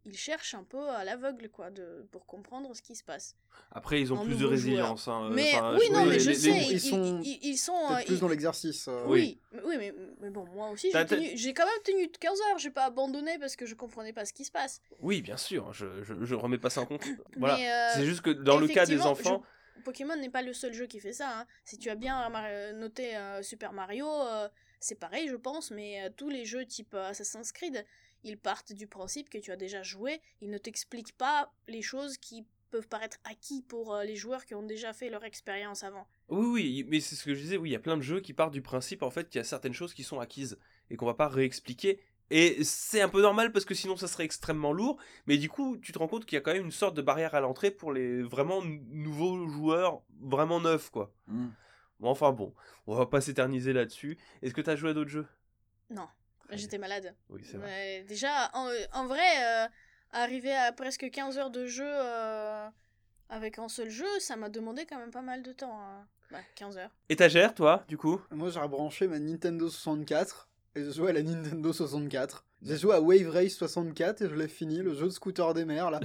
ils 0.07 0.17
cherchent 0.17 0.55
un 0.55 0.63
peu 0.63 0.89
à 0.89 1.03
l'aveugle 1.03 1.49
quoi 1.49 1.69
de 1.69 2.07
pour 2.11 2.25
comprendre 2.25 2.73
ce 2.75 2.81
qui 2.81 2.95
se 2.95 3.03
passe 3.03 3.35
Après, 3.71 3.99
ils 4.01 4.11
ont 4.13 4.23
plus 4.23 4.37
de 4.37 4.45
résilience. 4.45 5.07
hein, 5.07 5.29
mais 5.33 5.51
enfin, 5.53 5.75
oui 5.77 5.85
je 5.87 5.93
non 5.93 6.05
mais 6.05 6.19
je 6.19 6.29
les- 6.29 6.35
sais 6.35 6.51
les- 6.51 6.73
ils, 6.73 6.79
sont 6.81 7.21
ils- 7.23 7.39
ils 7.43 7.57
sont 7.57 7.77
euh, 7.91 8.03
plus 8.05 8.15
ils- 8.15 8.19
dans 8.19 8.27
l'exercice. 8.29 8.87
euh. 8.87 9.03
oui, 9.05 9.39
mais- 9.51 9.61
oui 9.65 9.75
mais, 9.77 9.93
mais 10.21 10.29
bon, 10.29 10.45
moi 10.53 10.69
aussi, 10.69 10.89
j'ai, 10.91 11.05
tenu- 11.05 11.31
j'ai 11.35 11.53
quand 11.53 11.65
même 11.65 11.83
tenu 11.83 12.09
15 12.09 12.39
heures, 12.49 12.57
j'ai 12.57 12.71
pas 12.71 12.85
abandonné 12.85 13.37
parce 13.39 13.55
que 13.55 13.65
je 13.65 13.75
comprenais 13.75 14.13
pas 14.13 14.25
ce 14.25 14.33
qui 14.33 14.45
se 14.45 14.51
passe. 14.51 14.81
Oui, 15.01 15.21
bien 15.21 15.37
sûr, 15.37 15.73
je, 15.73 15.85
je, 16.03 16.13
je 16.23 16.35
remets 16.35 16.57
pas 16.57 16.69
ça 16.69 16.81
en 16.81 16.85
compte. 16.85 17.03
Voilà. 17.37 17.57
Mais, 17.57 17.69
euh, 17.71 17.89
C'est 17.95 18.05
juste 18.05 18.21
que 18.21 18.29
dans 18.31 18.57
le 18.57 18.67
cas 18.67 18.85
des 18.85 19.01
enfants, 19.01 19.43
je- 19.77 19.81
Pokémon 19.83 20.15
n'est 20.15 20.29
pas 20.31 20.41
le 20.41 20.53
seul 20.53 20.73
jeu 20.73 20.87
qui 20.87 20.99
fait 20.99 21.13
ça. 21.13 21.39
hein. 21.41 21.45
Si 21.63 21.77
tu 21.77 21.89
as 21.89 21.95
bien 21.95 22.29
noté 22.73 23.15
euh, 23.15 23.41
Super 23.43 23.73
Mario, 23.73 24.07
euh, 24.09 24.49
c'est 24.79 24.95
pareil, 24.99 25.27
je 25.29 25.35
pense, 25.35 25.71
mais 25.71 26.03
euh, 26.03 26.09
tous 26.15 26.29
les 26.29 26.45
jeux 26.45 26.65
type 26.65 26.93
euh, 26.93 27.09
Assassin's 27.09 27.51
Creed, 27.51 27.85
ils 28.23 28.37
partent 28.37 28.73
du 28.73 28.87
principe 28.87 29.29
que 29.29 29.37
tu 29.37 29.51
as 29.51 29.55
déjà 29.55 29.83
joué, 29.83 30.21
ils 30.41 30.49
ne 30.49 30.57
t'expliquent 30.57 31.17
pas 31.17 31.51
les 31.67 31.81
choses 31.81 32.17
qui 32.17 32.45
peuvent 32.69 32.87
paraître 32.87 33.17
acquis 33.23 33.61
pour 33.61 33.93
euh, 33.93 34.03
les 34.03 34.15
joueurs 34.15 34.45
qui 34.45 34.55
ont 34.55 34.63
déjà 34.63 34.93
fait 34.93 35.09
leur 35.09 35.23
expérience 35.23 35.83
avant. 35.83 36.07
Oui, 36.29 36.45
oui, 36.47 36.85
mais 36.87 36.99
c'est 36.99 37.15
ce 37.15 37.23
que 37.23 37.33
je 37.33 37.39
disais, 37.39 37.57
oui, 37.57 37.69
il 37.69 37.73
y 37.73 37.77
a 37.77 37.79
plein 37.79 37.97
de 37.97 38.01
jeux 38.01 38.19
qui 38.19 38.33
partent 38.33 38.53
du 38.53 38.61
principe 38.61 39.03
en 39.03 39.09
fait 39.09 39.29
qu'il 39.29 39.39
y 39.39 39.41
a 39.41 39.45
certaines 39.45 39.73
choses 39.73 39.93
qui 39.93 40.03
sont 40.03 40.19
acquises 40.19 40.57
et 40.89 40.97
qu'on 40.97 41.05
va 41.05 41.13
pas 41.13 41.29
réexpliquer. 41.29 41.99
Et 42.29 42.61
c'est 42.65 43.01
un 43.01 43.07
peu 43.07 43.21
normal 43.21 43.53
parce 43.53 43.63
que 43.63 43.73
sinon 43.73 43.95
ça 43.95 44.07
serait 44.07 44.25
extrêmement 44.25 44.73
lourd, 44.73 44.97
mais 45.27 45.37
du 45.37 45.47
coup 45.47 45.77
tu 45.77 45.93
te 45.93 45.99
rends 45.99 46.09
compte 46.09 46.25
qu'il 46.25 46.35
y 46.35 46.39
a 46.39 46.41
quand 46.41 46.51
même 46.53 46.65
une 46.65 46.71
sorte 46.71 46.95
de 46.95 47.01
barrière 47.01 47.35
à 47.35 47.39
l'entrée 47.39 47.71
pour 47.71 47.93
les 47.93 48.21
vraiment 48.21 48.61
nou- 48.61 48.83
nouveaux 48.89 49.47
joueurs, 49.47 50.01
vraiment 50.19 50.59
neufs 50.59 50.89
quoi. 50.89 51.13
Mm. 51.27 51.47
Bon, 52.01 52.09
enfin 52.09 52.33
bon, 52.33 52.53
on 52.85 52.95
va 52.95 53.05
pas 53.05 53.21
s'éterniser 53.21 53.71
là-dessus. 53.71 54.17
Est-ce 54.41 54.53
que 54.53 54.61
tu 54.61 54.69
as 54.69 54.75
joué 54.75 54.89
à 54.89 54.93
d'autres 54.93 55.09
jeux? 55.09 55.25
Non, 55.89 56.07
j'étais 56.51 56.77
malade. 56.77 57.13
Oui, 57.29 57.41
c'est 57.49 57.57
vrai. 57.57 58.03
Déjà, 58.07 58.49
en, 58.53 58.69
en 58.93 59.05
vrai, 59.07 59.21
euh, 59.43 59.67
arriver 60.11 60.53
à 60.55 60.71
presque 60.71 61.09
15 61.09 61.37
heures 61.37 61.49
de 61.51 61.65
jeu 61.65 61.85
euh, 61.87 62.67
avec 63.29 63.59
un 63.59 63.67
seul 63.69 63.89
jeu, 63.89 64.07
ça 64.19 64.35
m'a 64.35 64.49
demandé 64.49 64.85
quand 64.85 64.97
même 64.97 65.11
pas 65.11 65.21
mal 65.21 65.43
de 65.43 65.51
temps. 65.51 65.79
hein. 65.81 66.07
Ouais, 66.31 66.43
15 66.55 66.77
heures. 66.77 66.91
Étagère, 67.09 67.53
toi, 67.53 67.85
du 67.87 67.97
coup? 67.97 68.21
Moi, 68.31 68.49
j'ai 68.49 68.59
rebranché 68.59 69.07
ma 69.07 69.17
Nintendo 69.19 69.69
64 69.69 70.49
et 70.75 70.83
je 70.83 70.91
jouais 70.91 71.11
à 71.11 71.13
la 71.13 71.23
Nintendo 71.23 71.71
64. 71.71 72.45
J'ai 72.63 72.77
joué 72.77 72.95
à 72.95 73.01
Wave 73.01 73.29
Race 73.29 73.53
64 73.53 74.21
et 74.21 74.29
je 74.29 74.35
l'ai 74.35 74.47
fini, 74.47 74.79
le 74.79 74.93
jeu 74.93 75.05
de 75.05 75.11
scooter 75.11 75.53
des 75.53 75.63
mers 75.65 75.89
là. 75.91 75.99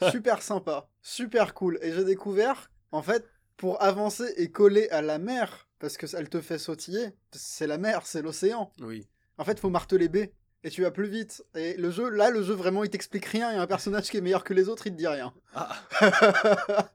super 0.10 0.42
sympa, 0.42 0.86
super 1.02 1.54
cool. 1.54 1.78
Et 1.82 1.92
j'ai 1.92 2.04
découvert, 2.04 2.70
en 2.92 3.02
fait, 3.02 3.28
pour 3.56 3.82
avancer 3.82 4.32
et 4.36 4.50
coller 4.50 4.88
à 4.90 5.02
la 5.02 5.18
mer, 5.18 5.68
parce 5.78 5.96
que 5.96 6.06
elle 6.16 6.28
te 6.28 6.40
fait 6.40 6.58
sautiller, 6.58 7.14
c'est 7.32 7.66
la 7.66 7.78
mer, 7.78 8.06
c'est 8.06 8.22
l'océan. 8.22 8.70
Oui. 8.80 9.08
En 9.38 9.44
fait, 9.44 9.58
faut 9.58 9.70
marteler 9.70 10.08
B 10.08 10.16
et 10.64 10.70
tu 10.70 10.82
vas 10.82 10.90
plus 10.90 11.08
vite. 11.08 11.44
Et 11.54 11.76
le 11.76 11.90
jeu, 11.90 12.08
là, 12.08 12.30
le 12.30 12.42
jeu 12.42 12.54
vraiment, 12.54 12.84
il 12.84 12.90
t'explique 12.90 13.26
rien. 13.26 13.52
Il 13.52 13.56
y 13.56 13.58
a 13.58 13.62
un 13.62 13.66
personnage 13.66 14.10
qui 14.10 14.16
est 14.16 14.20
meilleur 14.20 14.44
que 14.44 14.54
les 14.54 14.68
autres, 14.68 14.86
il 14.86 14.92
te 14.92 14.96
dit 14.96 15.06
rien. 15.06 15.32
Ah, 15.54 15.76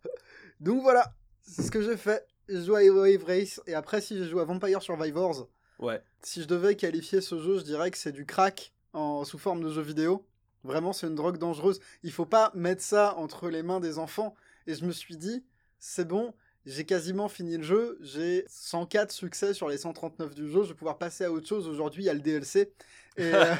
Donc 0.59 0.81
voilà, 0.81 1.13
c'est 1.41 1.61
ce 1.61 1.71
que 1.71 1.81
j'ai 1.81 1.95
fait. 1.95 2.25
J'ai 2.49 2.63
joué 2.63 2.87
à 2.87 2.91
Wave 2.91 3.23
Race 3.25 3.61
et 3.67 3.75
après, 3.75 4.01
si 4.01 4.17
j'ai 4.17 4.25
joué 4.25 4.41
à 4.41 4.45
Vampire 4.45 4.81
Survivors, 4.81 5.47
ouais. 5.77 6.01
si 6.23 6.41
je 6.41 6.47
devais 6.47 6.75
qualifier 6.75 7.21
ce 7.21 7.39
jeu, 7.39 7.59
je 7.59 7.63
dirais 7.63 7.91
que 7.91 7.97
c'est 7.97 8.11
du 8.11 8.25
crack 8.25 8.73
en, 8.93 9.23
sous 9.23 9.37
forme 9.37 9.63
de 9.63 9.69
jeu 9.69 9.83
vidéo. 9.83 10.25
Vraiment, 10.63 10.91
c'est 10.91 11.07
une 11.07 11.15
drogue 11.15 11.37
dangereuse. 11.37 11.79
Il 12.03 12.11
faut 12.11 12.25
pas 12.25 12.51
mettre 12.55 12.81
ça 12.81 13.15
entre 13.17 13.49
les 13.49 13.61
mains 13.63 13.79
des 13.79 13.99
enfants. 13.99 14.35
Et 14.65 14.73
je 14.73 14.83
me 14.83 14.91
suis 14.91 15.15
dit, 15.15 15.45
c'est 15.79 16.07
bon, 16.07 16.33
j'ai 16.69 16.85
quasiment 16.85 17.27
fini 17.27 17.57
le 17.57 17.63
jeu. 17.63 17.97
J'ai 18.01 18.45
104 18.47 19.11
succès 19.11 19.53
sur 19.53 19.69
les 19.69 19.77
139 19.77 20.35
du 20.35 20.49
jeu. 20.49 20.63
Je 20.63 20.69
vais 20.69 20.73
pouvoir 20.75 20.97
passer 20.97 21.23
à 21.25 21.31
autre 21.31 21.47
chose. 21.47 21.67
Aujourd'hui, 21.67 22.03
il 22.03 22.05
y 22.07 22.09
a 22.09 22.13
le 22.13 22.19
DLC. 22.21 22.71
Et 23.17 23.23
euh, 23.33 23.55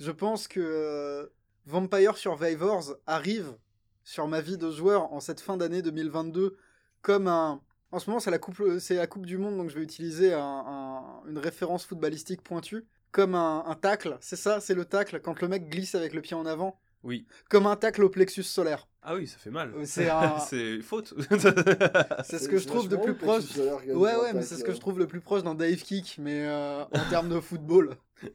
je 0.00 0.10
pense 0.10 0.48
que 0.48 0.60
euh, 0.60 1.26
Vampire 1.66 2.16
Survivors 2.16 2.96
arrive 3.06 3.56
sur 4.02 4.28
ma 4.28 4.40
vie 4.40 4.58
de 4.58 4.70
joueur 4.70 5.12
en 5.12 5.20
cette 5.20 5.40
fin 5.40 5.56
d'année 5.56 5.82
2022 5.82 6.56
comme 7.02 7.28
un. 7.28 7.60
En 7.90 7.98
ce 8.00 8.10
moment, 8.10 8.18
c'est 8.20 8.30
la 8.32 8.38
coupe, 8.38 8.60
la 8.90 9.06
coupe 9.06 9.24
du 9.26 9.38
monde, 9.38 9.56
donc 9.56 9.70
je 9.70 9.76
vais 9.76 9.82
utiliser 9.84 10.32
un- 10.34 10.40
un- 10.40 11.22
une 11.28 11.38
référence 11.38 11.86
footballistique 11.86 12.42
pointue 12.42 12.84
comme 13.12 13.36
un, 13.36 13.64
un 13.66 13.74
tacle. 13.76 14.18
C'est 14.20 14.34
ça, 14.36 14.60
c'est 14.60 14.74
le 14.74 14.84
tacle 14.84 15.20
quand 15.20 15.40
le 15.40 15.46
mec 15.48 15.68
glisse 15.68 15.94
avec 15.94 16.12
le 16.12 16.20
pied 16.20 16.34
en 16.36 16.44
avant, 16.44 16.80
Oui. 17.04 17.26
comme 17.48 17.66
un 17.66 17.76
tacle 17.76 18.02
au 18.02 18.08
plexus 18.08 18.42
solaire. 18.42 18.88
Ah 19.02 19.14
oui, 19.14 19.26
ça 19.26 19.36
fait 19.38 19.50
mal. 19.50 19.72
Euh, 19.76 19.82
C'est 19.84 20.08
un- 20.10 20.38
c'est 20.48 20.80
faute. 20.80 21.12
C'est 22.24 22.38
ce 22.38 22.48
que 22.48 22.56
je 22.58 22.66
trouve 22.66 22.88
de 22.88 22.96
plus 22.96 23.14
proche. 23.14 23.56
Ouais, 23.56 24.16
ouais, 24.16 24.32
mais 24.32 24.42
c'est 24.42 24.56
ce 24.56 24.64
que 24.64 24.72
je 24.72 24.80
trouve 24.80 24.98
le 24.98 25.06
plus 25.06 25.20
proche 25.20 25.42
d'un 25.42 25.54
dive 25.54 25.82
kick, 25.82 26.16
mais 26.18 26.46
euh, 26.46 26.84
en 26.84 26.88
termes 27.10 27.28
de 27.28 27.38
football. 27.40 27.96
Je 28.22 28.28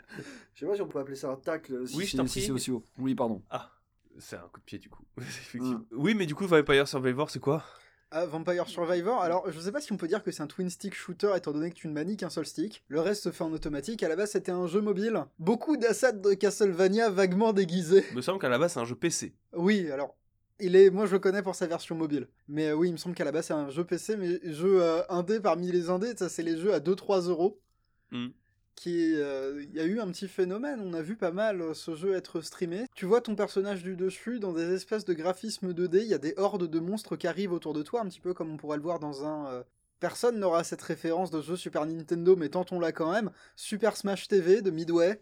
sais 0.60 0.66
pas 0.68 0.76
si 0.76 0.82
on 0.82 0.88
peut 0.88 1.00
appeler 1.00 1.16
ça 1.16 1.30
un 1.30 1.36
tacle. 1.36 1.88
Si 1.88 1.96
Oui, 1.98 2.06
je 2.06 2.12
c'est- 2.12 2.18
t'en 2.18 2.28
si 2.28 2.40
prie. 2.40 2.46
c'est 2.48 2.52
aussi 2.52 2.72
haut. 2.72 2.84
Oui, 3.00 3.16
pardon. 3.16 3.42
ah, 3.50 3.72
c'est 4.20 4.36
un 4.36 4.48
coup 4.54 4.60
de 4.60 4.66
pied 4.66 4.78
du 4.78 4.90
coup. 4.90 5.04
Effectivement. 5.20 5.82
Oui, 5.92 6.14
mais 6.14 6.26
du 6.28 6.36
coup, 6.36 6.46
Vampire 6.46 6.88
Survivor, 6.88 7.30
c'est 7.32 7.40
quoi? 7.40 7.64
Ah, 8.12 8.26
Vampire 8.26 8.68
Survivor, 8.68 9.22
alors 9.22 9.52
je 9.52 9.60
sais 9.60 9.72
pas 9.72 9.82
si 9.82 9.94
on 9.94 9.98
peut 9.98 10.08
dire 10.08 10.24
que 10.24 10.32
c'est 10.32 10.42
un 10.42 10.48
twin 10.48 10.68
stick 10.70 10.96
shooter 10.96 11.32
étant 11.36 11.52
donné 11.52 11.70
que 11.70 11.76
tu 11.76 11.88
ne 11.88 11.94
manies 11.94 12.18
qu'un 12.18 12.32
seul 12.32 12.46
stick. 12.46 12.84
Le 12.88 13.02
reste 13.02 13.24
se 13.24 13.32
fait 13.32 13.44
en 13.44 13.52
automatique. 13.52 14.02
À 14.02 14.10
la 14.10 14.16
base, 14.16 14.32
c'était 14.32 14.52
un 14.52 14.66
jeu 14.66 14.82
mobile. 14.82 15.26
Beaucoup 15.38 15.78
d'assets 15.78 16.14
de 16.14 16.34
Castlevania 16.34 17.12
vaguement 17.12 17.54
déguisés. 17.54 18.04
Il 18.10 18.18
me 18.18 18.22
semble 18.22 18.40
qu'à 18.40 18.50
la 18.50 18.58
base, 18.58 18.74
c'est 18.74 18.80
un 18.80 18.86
jeu 18.86 18.96
PC. 18.96 19.36
Oui, 19.54 19.92
alors. 19.92 20.16
Il 20.60 20.76
est, 20.76 20.90
moi 20.90 21.06
je 21.06 21.14
le 21.14 21.20
connais 21.20 21.42
pour 21.42 21.56
sa 21.56 21.68
version 21.68 21.96
mobile. 21.96 22.28
Mais 22.48 22.70
euh, 22.70 22.74
oui, 22.74 22.90
il 22.90 22.92
me 22.92 22.98
semble 22.98 23.16
qu'à 23.16 23.24
la 23.24 23.32
base 23.32 23.46
c'est 23.46 23.54
un 23.54 23.70
jeu 23.70 23.86
PC, 23.86 24.18
mais 24.18 24.40
jeu 24.44 24.82
euh, 24.82 25.02
indé 25.08 25.40
parmi 25.40 25.72
les 25.72 25.90
indés, 25.90 26.14
ça 26.18 26.28
c'est 26.28 26.44
les 26.44 26.58
jeux 26.58 26.74
à 26.74 26.80
2-3 26.80 27.30
euros. 27.30 27.62
Mm. 28.12 28.28
Euh, 28.88 29.64
il 29.70 29.76
y 29.76 29.80
a 29.80 29.86
eu 29.86 30.00
un 30.00 30.08
petit 30.12 30.28
phénomène, 30.28 30.80
on 30.82 30.94
a 30.94 31.02
vu 31.02 31.16
pas 31.16 31.32
mal 31.32 31.62
euh, 31.62 31.74
ce 31.74 31.96
jeu 31.96 32.14
être 32.16 32.42
streamé. 32.42 32.86
Tu 32.96 33.06
vois 33.06 33.22
ton 33.22 33.36
personnage 33.36 33.84
du 33.84 33.96
dessus 33.96 34.40
dans 34.40 34.54
des 34.54 34.74
espèces 34.74 35.06
de 35.06 35.14
graphismes 35.14 35.74
2D, 35.74 36.00
il 36.02 36.08
y 36.08 36.14
a 36.14 36.18
des 36.18 36.34
hordes 36.38 36.70
de 36.70 36.80
monstres 36.80 37.16
qui 37.16 37.28
arrivent 37.28 37.52
autour 37.54 37.74
de 37.74 37.84
toi, 37.84 38.02
un 38.02 38.06
petit 38.08 38.22
peu 38.22 38.34
comme 38.34 38.52
on 38.52 38.58
pourrait 38.58 38.78
le 38.78 38.84
voir 38.84 39.00
dans 39.00 39.26
un. 39.26 39.48
euh, 39.48 39.64
Personne 40.00 40.40
n'aura 40.40 40.64
cette 40.64 40.82
référence 40.82 41.30
de 41.30 41.42
jeu 41.42 41.58
Super 41.58 41.86
Nintendo, 41.86 42.38
mais 42.38 42.48
tentons-la 42.48 42.94
quand 42.94 43.12
même. 43.12 43.32
Super 43.58 43.98
Smash 43.98 44.30
TV 44.30 44.62
de 44.62 44.72
Midway, 44.72 45.22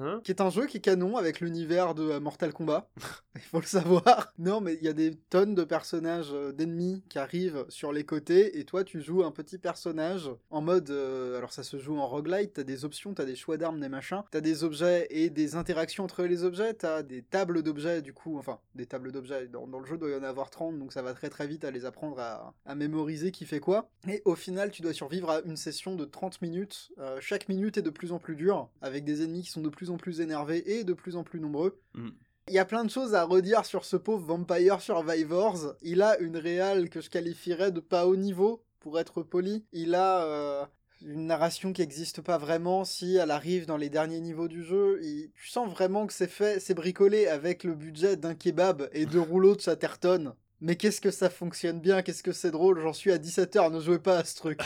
Hein 0.00 0.20
qui 0.24 0.32
est 0.32 0.40
un 0.40 0.50
jeu 0.50 0.66
qui 0.66 0.78
est 0.78 0.80
canon 0.80 1.16
avec 1.16 1.40
l'univers 1.40 1.94
de 1.94 2.02
euh, 2.02 2.20
Mortal 2.20 2.52
Kombat. 2.52 2.88
Il 3.34 3.40
faut 3.42 3.60
le 3.60 3.66
savoir. 3.66 4.32
Non, 4.38 4.60
mais 4.60 4.74
il 4.74 4.82
y 4.82 4.88
a 4.88 4.94
des 4.94 5.14
tonnes 5.28 5.54
de 5.54 5.64
personnages 5.64 6.30
euh, 6.32 6.50
d'ennemis 6.52 7.04
qui 7.10 7.18
arrivent 7.18 7.66
sur 7.68 7.92
les 7.92 8.04
côtés 8.04 8.58
et 8.58 8.64
toi 8.64 8.84
tu 8.84 9.02
joues 9.02 9.22
un 9.22 9.30
petit 9.30 9.58
personnage 9.58 10.30
en 10.48 10.62
mode. 10.62 10.90
euh, 10.90 11.36
alors 11.36 11.52
ça 11.52 11.62
se 11.62 11.78
joue 11.78 11.98
en 11.98 12.06
roguelite, 12.06 12.54
t'as 12.54 12.62
des 12.62 12.86
options, 12.86 13.12
t'as 13.12 13.26
des 13.26 13.36
choix 13.36 13.58
d'armes, 13.58 13.78
des 13.80 13.90
machins, 13.90 14.22
t'as 14.30 14.40
des 14.40 14.64
objets 14.64 15.06
et 15.10 15.28
des 15.28 15.56
interactions 15.56 16.04
entre 16.04 16.24
les 16.24 16.44
objets, 16.44 16.72
t'as 16.72 17.02
des 17.02 17.22
tables 17.22 17.62
d'objets 17.62 18.00
du 18.00 18.14
coup, 18.14 18.38
enfin 18.38 18.60
des 18.74 18.86
tables 18.86 19.12
d'objets. 19.12 19.48
Dans, 19.48 19.66
le 19.66 19.86
jeu, 19.86 19.98
doit 19.98 20.10
y 20.10 20.16
en 20.16 20.22
avoir 20.22 20.48
30 20.48 20.78
donc 20.78 20.92
ça 20.92 21.02
va 21.02 21.12
très 21.12 21.28
très 21.28 21.46
vite 21.46 21.64
à 21.64 21.70
les 21.70 21.84
apprendre 21.84 22.18
à, 22.18 22.74
mémoriser 22.74 23.30
qui 23.30 23.44
fait 23.44 23.60
quoi. 23.60 23.90
Et 24.08 24.22
au 24.24 24.36
final, 24.36 24.70
tu 24.70 24.80
dois 24.80 24.94
survivre 24.94 25.30
à 25.30 25.40
une 25.44 25.56
session 25.56 25.96
de 25.96 26.06
30 26.06 26.40
minutes. 26.40 26.92
Chaque 27.20 27.48
minute 27.48 27.76
est 27.76 27.82
de 27.82 27.90
plus 27.90 28.12
en 28.12 28.18
plus 28.18 28.36
dure 28.36 28.70
avec 28.80 29.04
des 29.04 29.22
ennemis 29.22 29.42
qui 29.42 29.49
sont 29.50 29.60
de 29.60 29.68
plus 29.68 29.90
en 29.90 29.96
plus 29.96 30.20
énervés 30.20 30.62
et 30.78 30.84
de 30.84 30.92
plus 30.92 31.16
en 31.16 31.24
plus 31.24 31.40
nombreux. 31.40 31.80
Mm. 31.94 32.08
Il 32.48 32.54
y 32.54 32.58
a 32.58 32.64
plein 32.64 32.84
de 32.84 32.90
choses 32.90 33.14
à 33.14 33.24
redire 33.24 33.64
sur 33.64 33.84
ce 33.84 33.96
pauvre 33.96 34.26
Vampire 34.26 34.80
Survivors. 34.80 35.74
Il 35.82 36.02
a 36.02 36.18
une 36.18 36.36
réale 36.36 36.88
que 36.88 37.00
je 37.00 37.10
qualifierais 37.10 37.70
de 37.70 37.80
pas 37.80 38.06
haut 38.06 38.16
niveau, 38.16 38.62
pour 38.80 38.98
être 38.98 39.22
poli. 39.22 39.64
Il 39.72 39.94
a 39.94 40.24
euh, 40.24 40.64
une 41.02 41.26
narration 41.26 41.72
qui 41.72 41.82
n'existe 41.82 42.22
pas 42.22 42.38
vraiment 42.38 42.84
si 42.84 43.16
elle 43.16 43.30
arrive 43.30 43.66
dans 43.66 43.76
les 43.76 43.90
derniers 43.90 44.20
niveaux 44.20 44.48
du 44.48 44.64
jeu. 44.64 44.98
Il- 45.02 45.30
tu 45.34 45.48
sens 45.48 45.70
vraiment 45.70 46.06
que 46.06 46.12
c'est 46.12 46.26
fait, 46.26 46.58
c'est 46.60 46.74
bricolé 46.74 47.26
avec 47.26 47.62
le 47.62 47.74
budget 47.74 48.16
d'un 48.16 48.34
kebab 48.34 48.88
et 48.92 49.06
deux 49.06 49.20
rouleaux 49.20 49.54
de 49.54 49.60
Chatterton. 49.60 50.32
Mais 50.62 50.76
qu'est-ce 50.76 51.00
que 51.00 51.10
ça 51.10 51.30
fonctionne 51.30 51.80
bien, 51.80 52.02
qu'est-ce 52.02 52.22
que 52.22 52.32
c'est 52.32 52.50
drôle, 52.50 52.80
j'en 52.80 52.92
suis 52.92 53.10
à 53.12 53.18
17h, 53.18 53.72
ne 53.72 53.80
jouez 53.80 53.98
pas 53.98 54.18
à 54.18 54.24
ce 54.24 54.36
truc. 54.36 54.60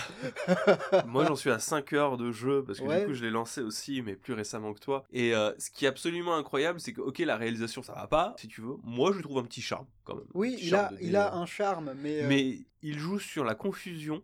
Moi, 1.06 1.24
j'en 1.26 1.36
suis 1.36 1.50
à 1.50 1.58
5 1.58 1.92
heures 1.92 2.16
de 2.16 2.32
jeu 2.32 2.64
parce 2.64 2.80
que 2.80 2.84
Ouais. 2.84 3.00
du 3.00 3.06
coup, 3.06 3.14
je 3.14 3.22
l'ai 3.24 3.30
lancé 3.30 3.60
aussi, 3.60 4.02
mais 4.02 4.16
plus 4.16 4.34
récemment 4.34 4.72
que 4.74 4.80
toi. 4.80 5.04
Et 5.12 5.34
euh, 5.34 5.52
ce 5.58 5.70
qui 5.70 5.84
est 5.84 5.88
absolument 5.88 6.34
incroyable, 6.36 6.80
c'est 6.80 6.92
que, 6.92 7.00
ok, 7.00 7.18
la 7.20 7.36
réalisation, 7.36 7.82
ça 7.82 7.92
va 7.94 8.06
pas, 8.06 8.34
si 8.38 8.48
tu 8.48 8.60
veux. 8.60 8.74
Moi, 8.82 9.12
je 9.12 9.20
trouve 9.20 9.38
un 9.38 9.44
petit 9.44 9.62
charme 9.62 9.86
quand 10.04 10.16
même. 10.16 10.26
Oui, 10.34 10.56
il 10.60 10.74
a, 10.74 10.90
il 11.00 11.14
a 11.16 11.34
un 11.34 11.46
charme, 11.46 11.94
mais... 11.96 12.22
euh, 12.22 12.28
Mais 12.28 12.58
il 12.82 12.98
joue 12.98 13.18
sur 13.18 13.44
la 13.44 13.54
confusion. 13.54 14.22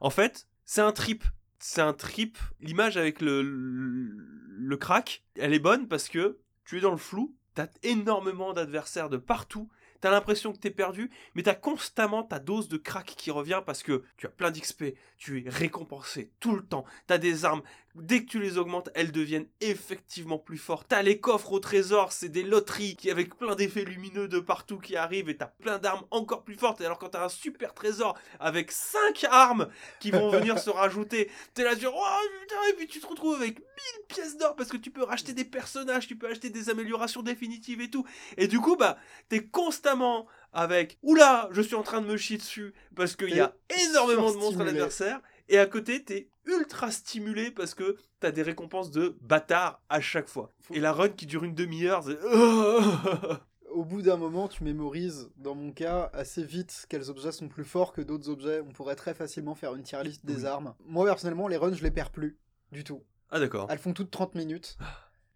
En 0.00 0.10
fait, 0.10 0.46
c'est 0.64 0.80
un 0.80 0.92
trip. 0.92 1.24
C'est 1.58 1.82
un 1.82 1.92
trip. 1.92 2.38
L'image 2.60 2.96
avec 2.96 3.20
le, 3.20 3.42
le, 3.42 4.14
le 4.58 4.76
crack, 4.78 5.22
elle 5.36 5.52
est 5.52 5.58
bonne 5.58 5.86
parce 5.88 6.08
que 6.08 6.38
tu 6.64 6.78
es 6.78 6.80
dans 6.80 6.92
le 6.92 6.96
flou, 6.96 7.34
t'as 7.54 7.66
énormément 7.82 8.54
d'adversaires 8.54 9.10
de 9.10 9.18
partout, 9.18 9.68
t'as 10.00 10.10
l'impression 10.10 10.52
que 10.52 10.58
t'es 10.58 10.70
perdu, 10.70 11.10
mais 11.34 11.42
t'as 11.42 11.54
constamment 11.54 12.22
ta 12.22 12.38
dose 12.38 12.68
de 12.68 12.76
crack 12.76 13.06
qui 13.06 13.30
revient 13.30 13.62
parce 13.64 13.82
que 13.82 14.02
tu 14.16 14.26
as 14.26 14.30
plein 14.30 14.50
d'XP, 14.50 14.94
tu 15.18 15.44
es 15.44 15.48
récompensé 15.48 16.30
tout 16.40 16.54
le 16.54 16.62
temps, 16.64 16.84
t'as 17.06 17.18
des 17.18 17.44
armes, 17.44 17.62
dès 17.94 18.22
que 18.22 18.30
tu 18.30 18.40
les 18.40 18.58
augmentes, 18.58 18.90
elles 18.94 19.12
deviennent 19.12 19.46
effectivement 19.60 20.38
plus 20.38 20.58
fortes. 20.58 20.86
T'as 20.88 21.02
les 21.02 21.18
coffres 21.18 21.52
au 21.52 21.60
trésor, 21.60 22.12
c'est 22.12 22.28
des 22.28 22.42
loteries 22.42 22.96
qui 22.96 23.10
avec 23.10 23.36
plein 23.36 23.54
d'effets 23.54 23.84
lumineux 23.84 24.28
de 24.28 24.38
partout 24.38 24.78
qui 24.78 24.96
arrivent 24.96 25.28
et 25.28 25.36
t'as 25.36 25.46
plein 25.46 25.78
d'armes 25.78 26.04
encore 26.10 26.44
plus 26.44 26.54
fortes. 26.54 26.80
Et 26.80 26.84
alors 26.84 26.98
quand 26.98 27.10
t'as 27.10 27.24
un 27.24 27.28
super 27.28 27.74
trésor 27.74 28.18
avec 28.38 28.70
5 28.70 29.24
armes 29.30 29.68
qui 29.98 30.10
vont 30.10 30.30
venir 30.30 30.58
se 30.58 30.70
rajouter, 30.70 31.30
t'es 31.54 31.64
là 31.64 31.72
oh 31.72 32.04
putain 32.40 32.56
et 32.70 32.72
puis 32.74 32.86
tu 32.86 33.00
te 33.00 33.06
retrouves 33.06 33.36
avec 33.36 33.58
1000 33.58 33.66
pièces 34.08 34.36
d'or 34.36 34.54
parce 34.56 34.70
que 34.70 34.76
tu 34.76 34.90
peux 34.90 35.04
racheter 35.04 35.32
des 35.32 35.44
personnages, 35.44 36.06
tu 36.06 36.16
peux 36.16 36.28
acheter 36.28 36.50
des 36.50 36.70
améliorations 36.70 37.22
définitives 37.22 37.80
et 37.80 37.90
tout. 37.90 38.06
Et 38.36 38.46
du 38.46 38.60
coup 38.60 38.76
bah 38.76 38.98
t'es 39.28 39.44
constamment 39.44 40.26
avec 40.52 40.98
oula 41.02 41.48
je 41.52 41.62
suis 41.62 41.76
en 41.76 41.82
train 41.82 42.00
de 42.00 42.06
me 42.06 42.16
chier 42.16 42.36
dessus 42.36 42.74
parce 42.96 43.16
qu'il 43.16 43.34
y 43.34 43.40
a 43.40 43.54
énormément 43.88 44.32
de 44.32 44.36
monstres 44.36 44.60
à 44.60 44.64
l'adversaire 44.64 45.20
et 45.50 45.58
à 45.58 45.66
côté 45.66 46.02
t'es 46.04 46.30
ultra 46.46 46.90
stimulé 46.90 47.50
parce 47.50 47.74
que 47.74 47.96
t'as 48.18 48.30
des 48.30 48.42
récompenses 48.42 48.90
de 48.90 49.16
bâtard 49.20 49.82
à 49.88 50.00
chaque 50.00 50.28
fois. 50.28 50.50
Et 50.72 50.80
la 50.80 50.92
run 50.92 51.10
qui 51.10 51.26
dure 51.26 51.44
une 51.44 51.54
demi-heure, 51.54 52.02
c'est... 52.04 52.18
Au 53.70 53.84
bout 53.84 54.02
d'un 54.02 54.16
moment, 54.16 54.48
tu 54.48 54.64
mémorises, 54.64 55.30
dans 55.36 55.54
mon 55.54 55.70
cas, 55.70 56.10
assez 56.12 56.42
vite 56.42 56.86
quels 56.88 57.08
objets 57.08 57.30
sont 57.30 57.48
plus 57.48 57.62
forts 57.64 57.92
que 57.92 58.00
d'autres 58.00 58.28
objets. 58.28 58.60
On 58.66 58.72
pourrait 58.72 58.96
très 58.96 59.14
facilement 59.14 59.54
faire 59.54 59.76
une 59.76 59.84
tier 59.84 60.02
list 60.02 60.26
des 60.26 60.38
Oui. 60.40 60.46
armes. 60.46 60.74
Moi, 60.86 61.04
personnellement, 61.06 61.46
les 61.46 61.56
runs, 61.56 61.72
je 61.72 61.82
les 61.84 61.92
perds 61.92 62.10
plus. 62.10 62.36
Du 62.72 62.82
tout. 62.82 63.04
ah 63.30 63.38
d'accord. 63.38 63.68
Elles 63.70 63.78
font 63.78 63.92
toutes 63.92 64.10
30 64.10 64.34
minutes. 64.34 64.76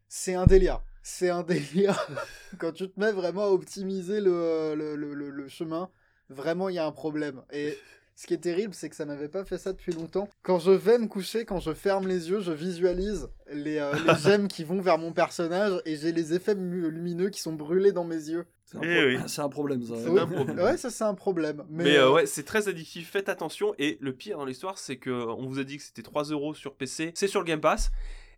C'est 0.08 0.34
un 0.34 0.46
délire. 0.46 0.82
C'est 1.04 1.30
un 1.30 1.42
délire. 1.44 1.96
Quand 2.58 2.72
tu 2.72 2.90
te 2.90 2.98
mets 2.98 3.12
vraiment 3.12 3.44
à 3.44 3.48
optimiser 3.50 4.20
le, 4.20 4.74
le, 4.74 4.96
le- 4.96 5.14
le- 5.14 5.30
le 5.30 5.48
chemin, 5.48 5.88
vraiment, 6.28 6.68
il 6.68 6.74
y 6.74 6.78
a 6.80 6.86
un 6.86 6.92
problème. 6.92 7.44
Et 7.52 7.78
ce 8.16 8.26
qui 8.26 8.34
est 8.34 8.38
terrible, 8.38 8.74
c'est 8.74 8.88
que 8.88 8.96
ça 8.96 9.04
m'avait 9.04 9.28
pas 9.28 9.44
fait 9.44 9.58
ça 9.58 9.72
depuis 9.72 9.92
longtemps. 9.92 10.28
Quand 10.42 10.58
je 10.58 10.70
vais 10.70 10.98
me 10.98 11.06
coucher, 11.08 11.44
quand 11.44 11.58
je 11.60 11.72
ferme 11.72 12.06
les 12.06 12.30
yeux, 12.30 12.40
je 12.40 12.52
visualise 12.52 13.28
les, 13.52 13.78
euh, 13.78 13.92
les 14.06 14.14
gemmes 14.22 14.48
qui 14.48 14.62
vont 14.64 14.80
vers 14.80 14.98
mon 14.98 15.12
personnage 15.12 15.80
et 15.84 15.96
j'ai 15.96 16.12
les 16.12 16.32
effets 16.32 16.54
lumineux 16.54 17.30
qui 17.30 17.40
sont 17.40 17.52
brûlés 17.54 17.92
dans 17.92 18.04
mes 18.04 18.14
yeux. 18.30 18.44
C'est 18.66 18.78
un, 18.78 18.80
Eh 18.82 18.94
pro- 18.94 19.06
oui. 19.06 19.18
c'est 19.28 19.40
un 19.42 19.48
problème, 19.48 19.82
ça. 19.84 19.94
C'est 19.96 20.08
Oui. 20.08 20.20
un 20.20 20.26
problème. 20.26 20.58
Ouais, 20.58 20.76
ça 20.76 20.90
c'est 20.90 21.04
un 21.04 21.14
problème. 21.14 21.64
Mais, 21.68 21.84
Mais, 21.84 21.96
euh, 21.96 22.06
euh, 22.08 22.12
ouais, 22.14 22.26
c'est 22.26 22.44
très 22.44 22.68
addictif, 22.68 23.10
faites 23.10 23.28
attention. 23.28 23.74
Et 23.78 23.98
le 24.00 24.12
pire 24.14 24.38
dans 24.38 24.44
l'histoire, 24.46 24.78
c'est 24.78 24.96
que 24.96 25.10
on 25.10 25.46
vous 25.46 25.58
a 25.58 25.64
dit 25.64 25.76
que 25.76 25.82
c'était 25.82 26.02
3 26.02 26.24
euros 26.24 26.54
sur 26.54 26.74
PC, 26.74 27.12
c'est 27.14 27.26
sur 27.28 27.40
le 27.40 27.46
Game 27.46 27.60
Pass, 27.60 27.90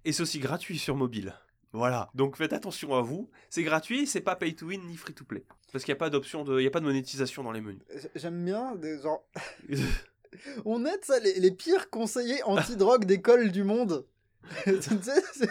et 0.04 0.12
c'est 0.12 0.22
aussi 0.22 0.38
gratuit 0.40 0.78
sur 0.78 0.96
mobile. 0.96 1.34
Voilà, 1.72 2.10
donc 2.14 2.36
faites 2.36 2.52
attention 2.52 2.94
à 2.94 3.02
vous. 3.02 3.28
C'est 3.50 3.62
gratuit, 3.62 4.06
c'est 4.06 4.20
pas 4.20 4.36
pay 4.36 4.54
to 4.54 4.66
win 4.66 4.82
ni 4.86 4.96
free 4.96 5.12
to 5.14 5.24
play. 5.24 5.44
Parce 5.72 5.84
qu'il 5.84 5.92
n'y 5.92 5.96
a 5.96 5.98
pas 5.98 6.10
d'option 6.10 6.42
de. 6.44 6.58
Il 6.58 6.62
n'y 6.62 6.66
a 6.66 6.70
pas 6.70 6.80
de 6.80 6.86
monétisation 6.86 7.42
dans 7.42 7.52
les 7.52 7.60
menus. 7.60 7.82
J'aime 8.14 8.44
bien 8.44 8.74
des 8.76 8.98
genre. 9.00 9.24
On 10.64 10.84
aide 10.84 11.04
ça 11.04 11.18
les, 11.20 11.38
les 11.40 11.50
pires 11.50 11.90
conseillers 11.90 12.42
anti-drogue 12.44 13.04
d'école 13.04 13.50
du 13.52 13.64
monde. 13.64 14.06
Tu 14.64 14.72
sais, 14.80 15.22
c'est- 15.32 15.50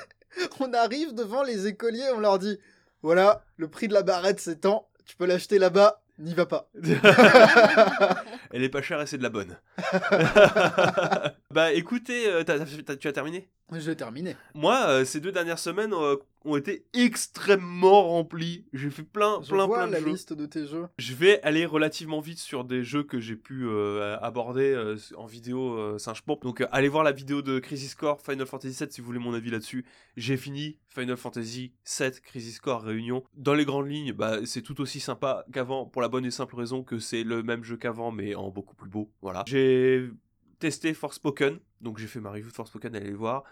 on 0.59 0.73
arrive 0.73 1.13
devant 1.13 1.43
les 1.43 1.67
écoliers, 1.67 2.09
on 2.13 2.19
leur 2.19 2.39
dit 2.39 2.59
voilà, 3.01 3.43
le 3.57 3.67
prix 3.69 3.87
de 3.87 3.93
la 3.93 4.03
barrette 4.03 4.39
c'est 4.41 4.61
tant, 4.61 4.87
tu 5.05 5.15
peux 5.15 5.25
l'acheter 5.25 5.59
là-bas, 5.59 6.01
n'y 6.19 6.33
va 6.33 6.45
pas. 6.45 6.69
Elle 8.51 8.63
est 8.63 8.69
pas 8.69 8.81
chère 8.81 9.01
et 9.01 9.07
c'est 9.07 9.17
de 9.17 9.23
la 9.23 9.29
bonne. 9.29 9.57
bah 11.51 11.73
écoutez, 11.73 12.27
euh, 12.27 12.43
t'as- 12.43 12.59
t'as- 12.59 12.95
tu 12.95 13.07
as 13.07 13.13
terminé? 13.13 13.49
Je 13.71 13.79
vais 13.79 13.95
terminer. 13.95 14.35
Moi, 14.53 14.85
euh, 14.87 15.05
ces 15.05 15.19
deux 15.19 15.31
dernières 15.31 15.59
semaines 15.59 15.93
euh, 15.93 16.15
ont 16.45 16.55
été 16.57 16.85
extrêmement 16.93 18.03
remplies. 18.09 18.65
J'ai 18.73 18.89
fait 18.89 19.03
plein, 19.03 19.41
Je 19.41 19.49
plein, 19.49 19.65
vois 19.65 19.77
plein 19.79 19.87
de 19.87 19.91
la 19.93 19.99
jeux. 19.99 20.05
liste 20.09 20.33
de 20.33 20.45
tes 20.45 20.65
jeux. 20.67 20.87
Je 20.97 21.13
vais 21.13 21.41
aller 21.41 21.65
relativement 21.65 22.19
vite 22.19 22.39
sur 22.39 22.63
des 22.63 22.83
jeux 22.83 23.03
que 23.03 23.19
j'ai 23.19 23.35
pu 23.35 23.65
euh, 23.67 24.17
aborder 24.21 24.71
euh, 24.73 24.95
en 25.17 25.25
vidéo 25.25 25.73
euh, 25.77 25.97
singe 25.97 26.21
pop. 26.21 26.41
Donc 26.43 26.61
euh, 26.61 26.67
allez 26.71 26.87
voir 26.87 27.03
la 27.03 27.11
vidéo 27.11 27.41
de 27.41 27.59
Crisis 27.59 27.95
Core 27.95 28.21
Final 28.21 28.45
Fantasy 28.45 28.77
VII 28.83 28.91
si 28.91 29.01
vous 29.01 29.07
voulez 29.07 29.19
mon 29.19 29.33
avis 29.33 29.49
là-dessus. 29.49 29.85
J'ai 30.17 30.37
fini 30.37 30.77
Final 30.89 31.17
Fantasy 31.17 31.73
VII 31.99 32.11
Crisis 32.23 32.59
Core 32.59 32.83
Réunion. 32.83 33.23
Dans 33.35 33.53
les 33.53 33.65
grandes 33.65 33.89
lignes, 33.89 34.13
bah, 34.13 34.45
c'est 34.45 34.61
tout 34.61 34.79
aussi 34.81 34.99
sympa 34.99 35.45
qu'avant 35.51 35.85
pour 35.85 36.01
la 36.01 36.07
bonne 36.07 36.25
et 36.25 36.31
simple 36.31 36.55
raison 36.55 36.83
que 36.83 36.99
c'est 36.99 37.23
le 37.23 37.43
même 37.43 37.63
jeu 37.63 37.77
qu'avant 37.77 38.11
mais 38.11 38.35
en 38.35 38.49
beaucoup 38.49 38.75
plus 38.75 38.89
beau. 38.89 39.11
Voilà. 39.21 39.43
J'ai 39.47 40.09
testé 40.59 40.93
Forspoken, 40.93 41.59
donc 41.81 41.97
j'ai 41.97 42.07
fait 42.07 42.21
ma 42.21 42.31
review 42.31 42.47
de 42.49 42.53
Forspoken, 42.53 42.95
allez 42.95 43.11
voir. 43.11 43.43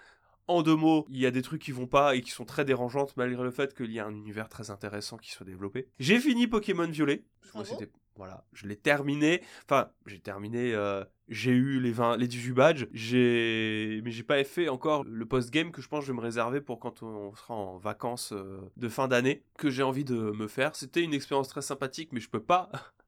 En 0.47 0.61
deux 0.61 0.75
mots, 0.75 1.05
il 1.09 1.19
y 1.19 1.25
a 1.25 1.31
des 1.31 1.41
trucs 1.41 1.61
qui 1.61 1.71
vont 1.71 1.87
pas 1.87 2.15
et 2.15 2.21
qui 2.21 2.31
sont 2.31 2.45
très 2.45 2.65
dérangeantes 2.65 3.15
malgré 3.15 3.43
le 3.43 3.51
fait 3.51 3.73
qu'il 3.73 3.91
y 3.91 3.99
a 3.99 4.05
un 4.05 4.13
univers 4.13 4.49
très 4.49 4.71
intéressant 4.71 5.17
qui 5.17 5.31
soit 5.31 5.45
développé. 5.45 5.87
J'ai 5.99 6.19
fini 6.19 6.47
Pokémon 6.47 6.87
Violet. 6.87 7.23
Voilà, 8.15 8.45
je 8.53 8.67
l'ai 8.67 8.75
terminé. 8.75 9.41
Enfin, 9.65 9.89
j'ai 10.05 10.19
terminé. 10.19 10.73
euh, 10.75 11.03
j'ai 11.29 11.51
eu 11.51 11.79
les 11.79 11.91
20, 11.91 12.17
les 12.17 12.27
18 12.27 12.51
badges. 12.51 12.87
J'ai, 12.93 14.01
mais 14.03 14.11
j'ai 14.11 14.23
pas 14.23 14.43
fait 14.43 14.69
encore 14.69 15.03
le 15.03 15.25
post-game 15.25 15.71
que 15.71 15.81
je 15.81 15.87
pense 15.87 16.01
que 16.01 16.07
je 16.07 16.11
vais 16.11 16.17
me 16.17 16.21
réserver 16.21 16.61
pour 16.61 16.79
quand 16.79 17.01
on 17.01 17.33
sera 17.35 17.55
en 17.55 17.77
vacances 17.77 18.33
euh, 18.33 18.59
de 18.77 18.89
fin 18.89 19.07
d'année 19.07 19.43
que 19.57 19.69
j'ai 19.69 19.83
envie 19.83 20.03
de 20.03 20.15
me 20.15 20.47
faire. 20.47 20.75
C'était 20.75 21.01
une 21.01 21.13
expérience 21.13 21.47
très 21.47 21.61
sympathique, 21.61 22.09
mais 22.11 22.19
je 22.19 22.29
peux 22.29 22.43
pas 22.43 22.69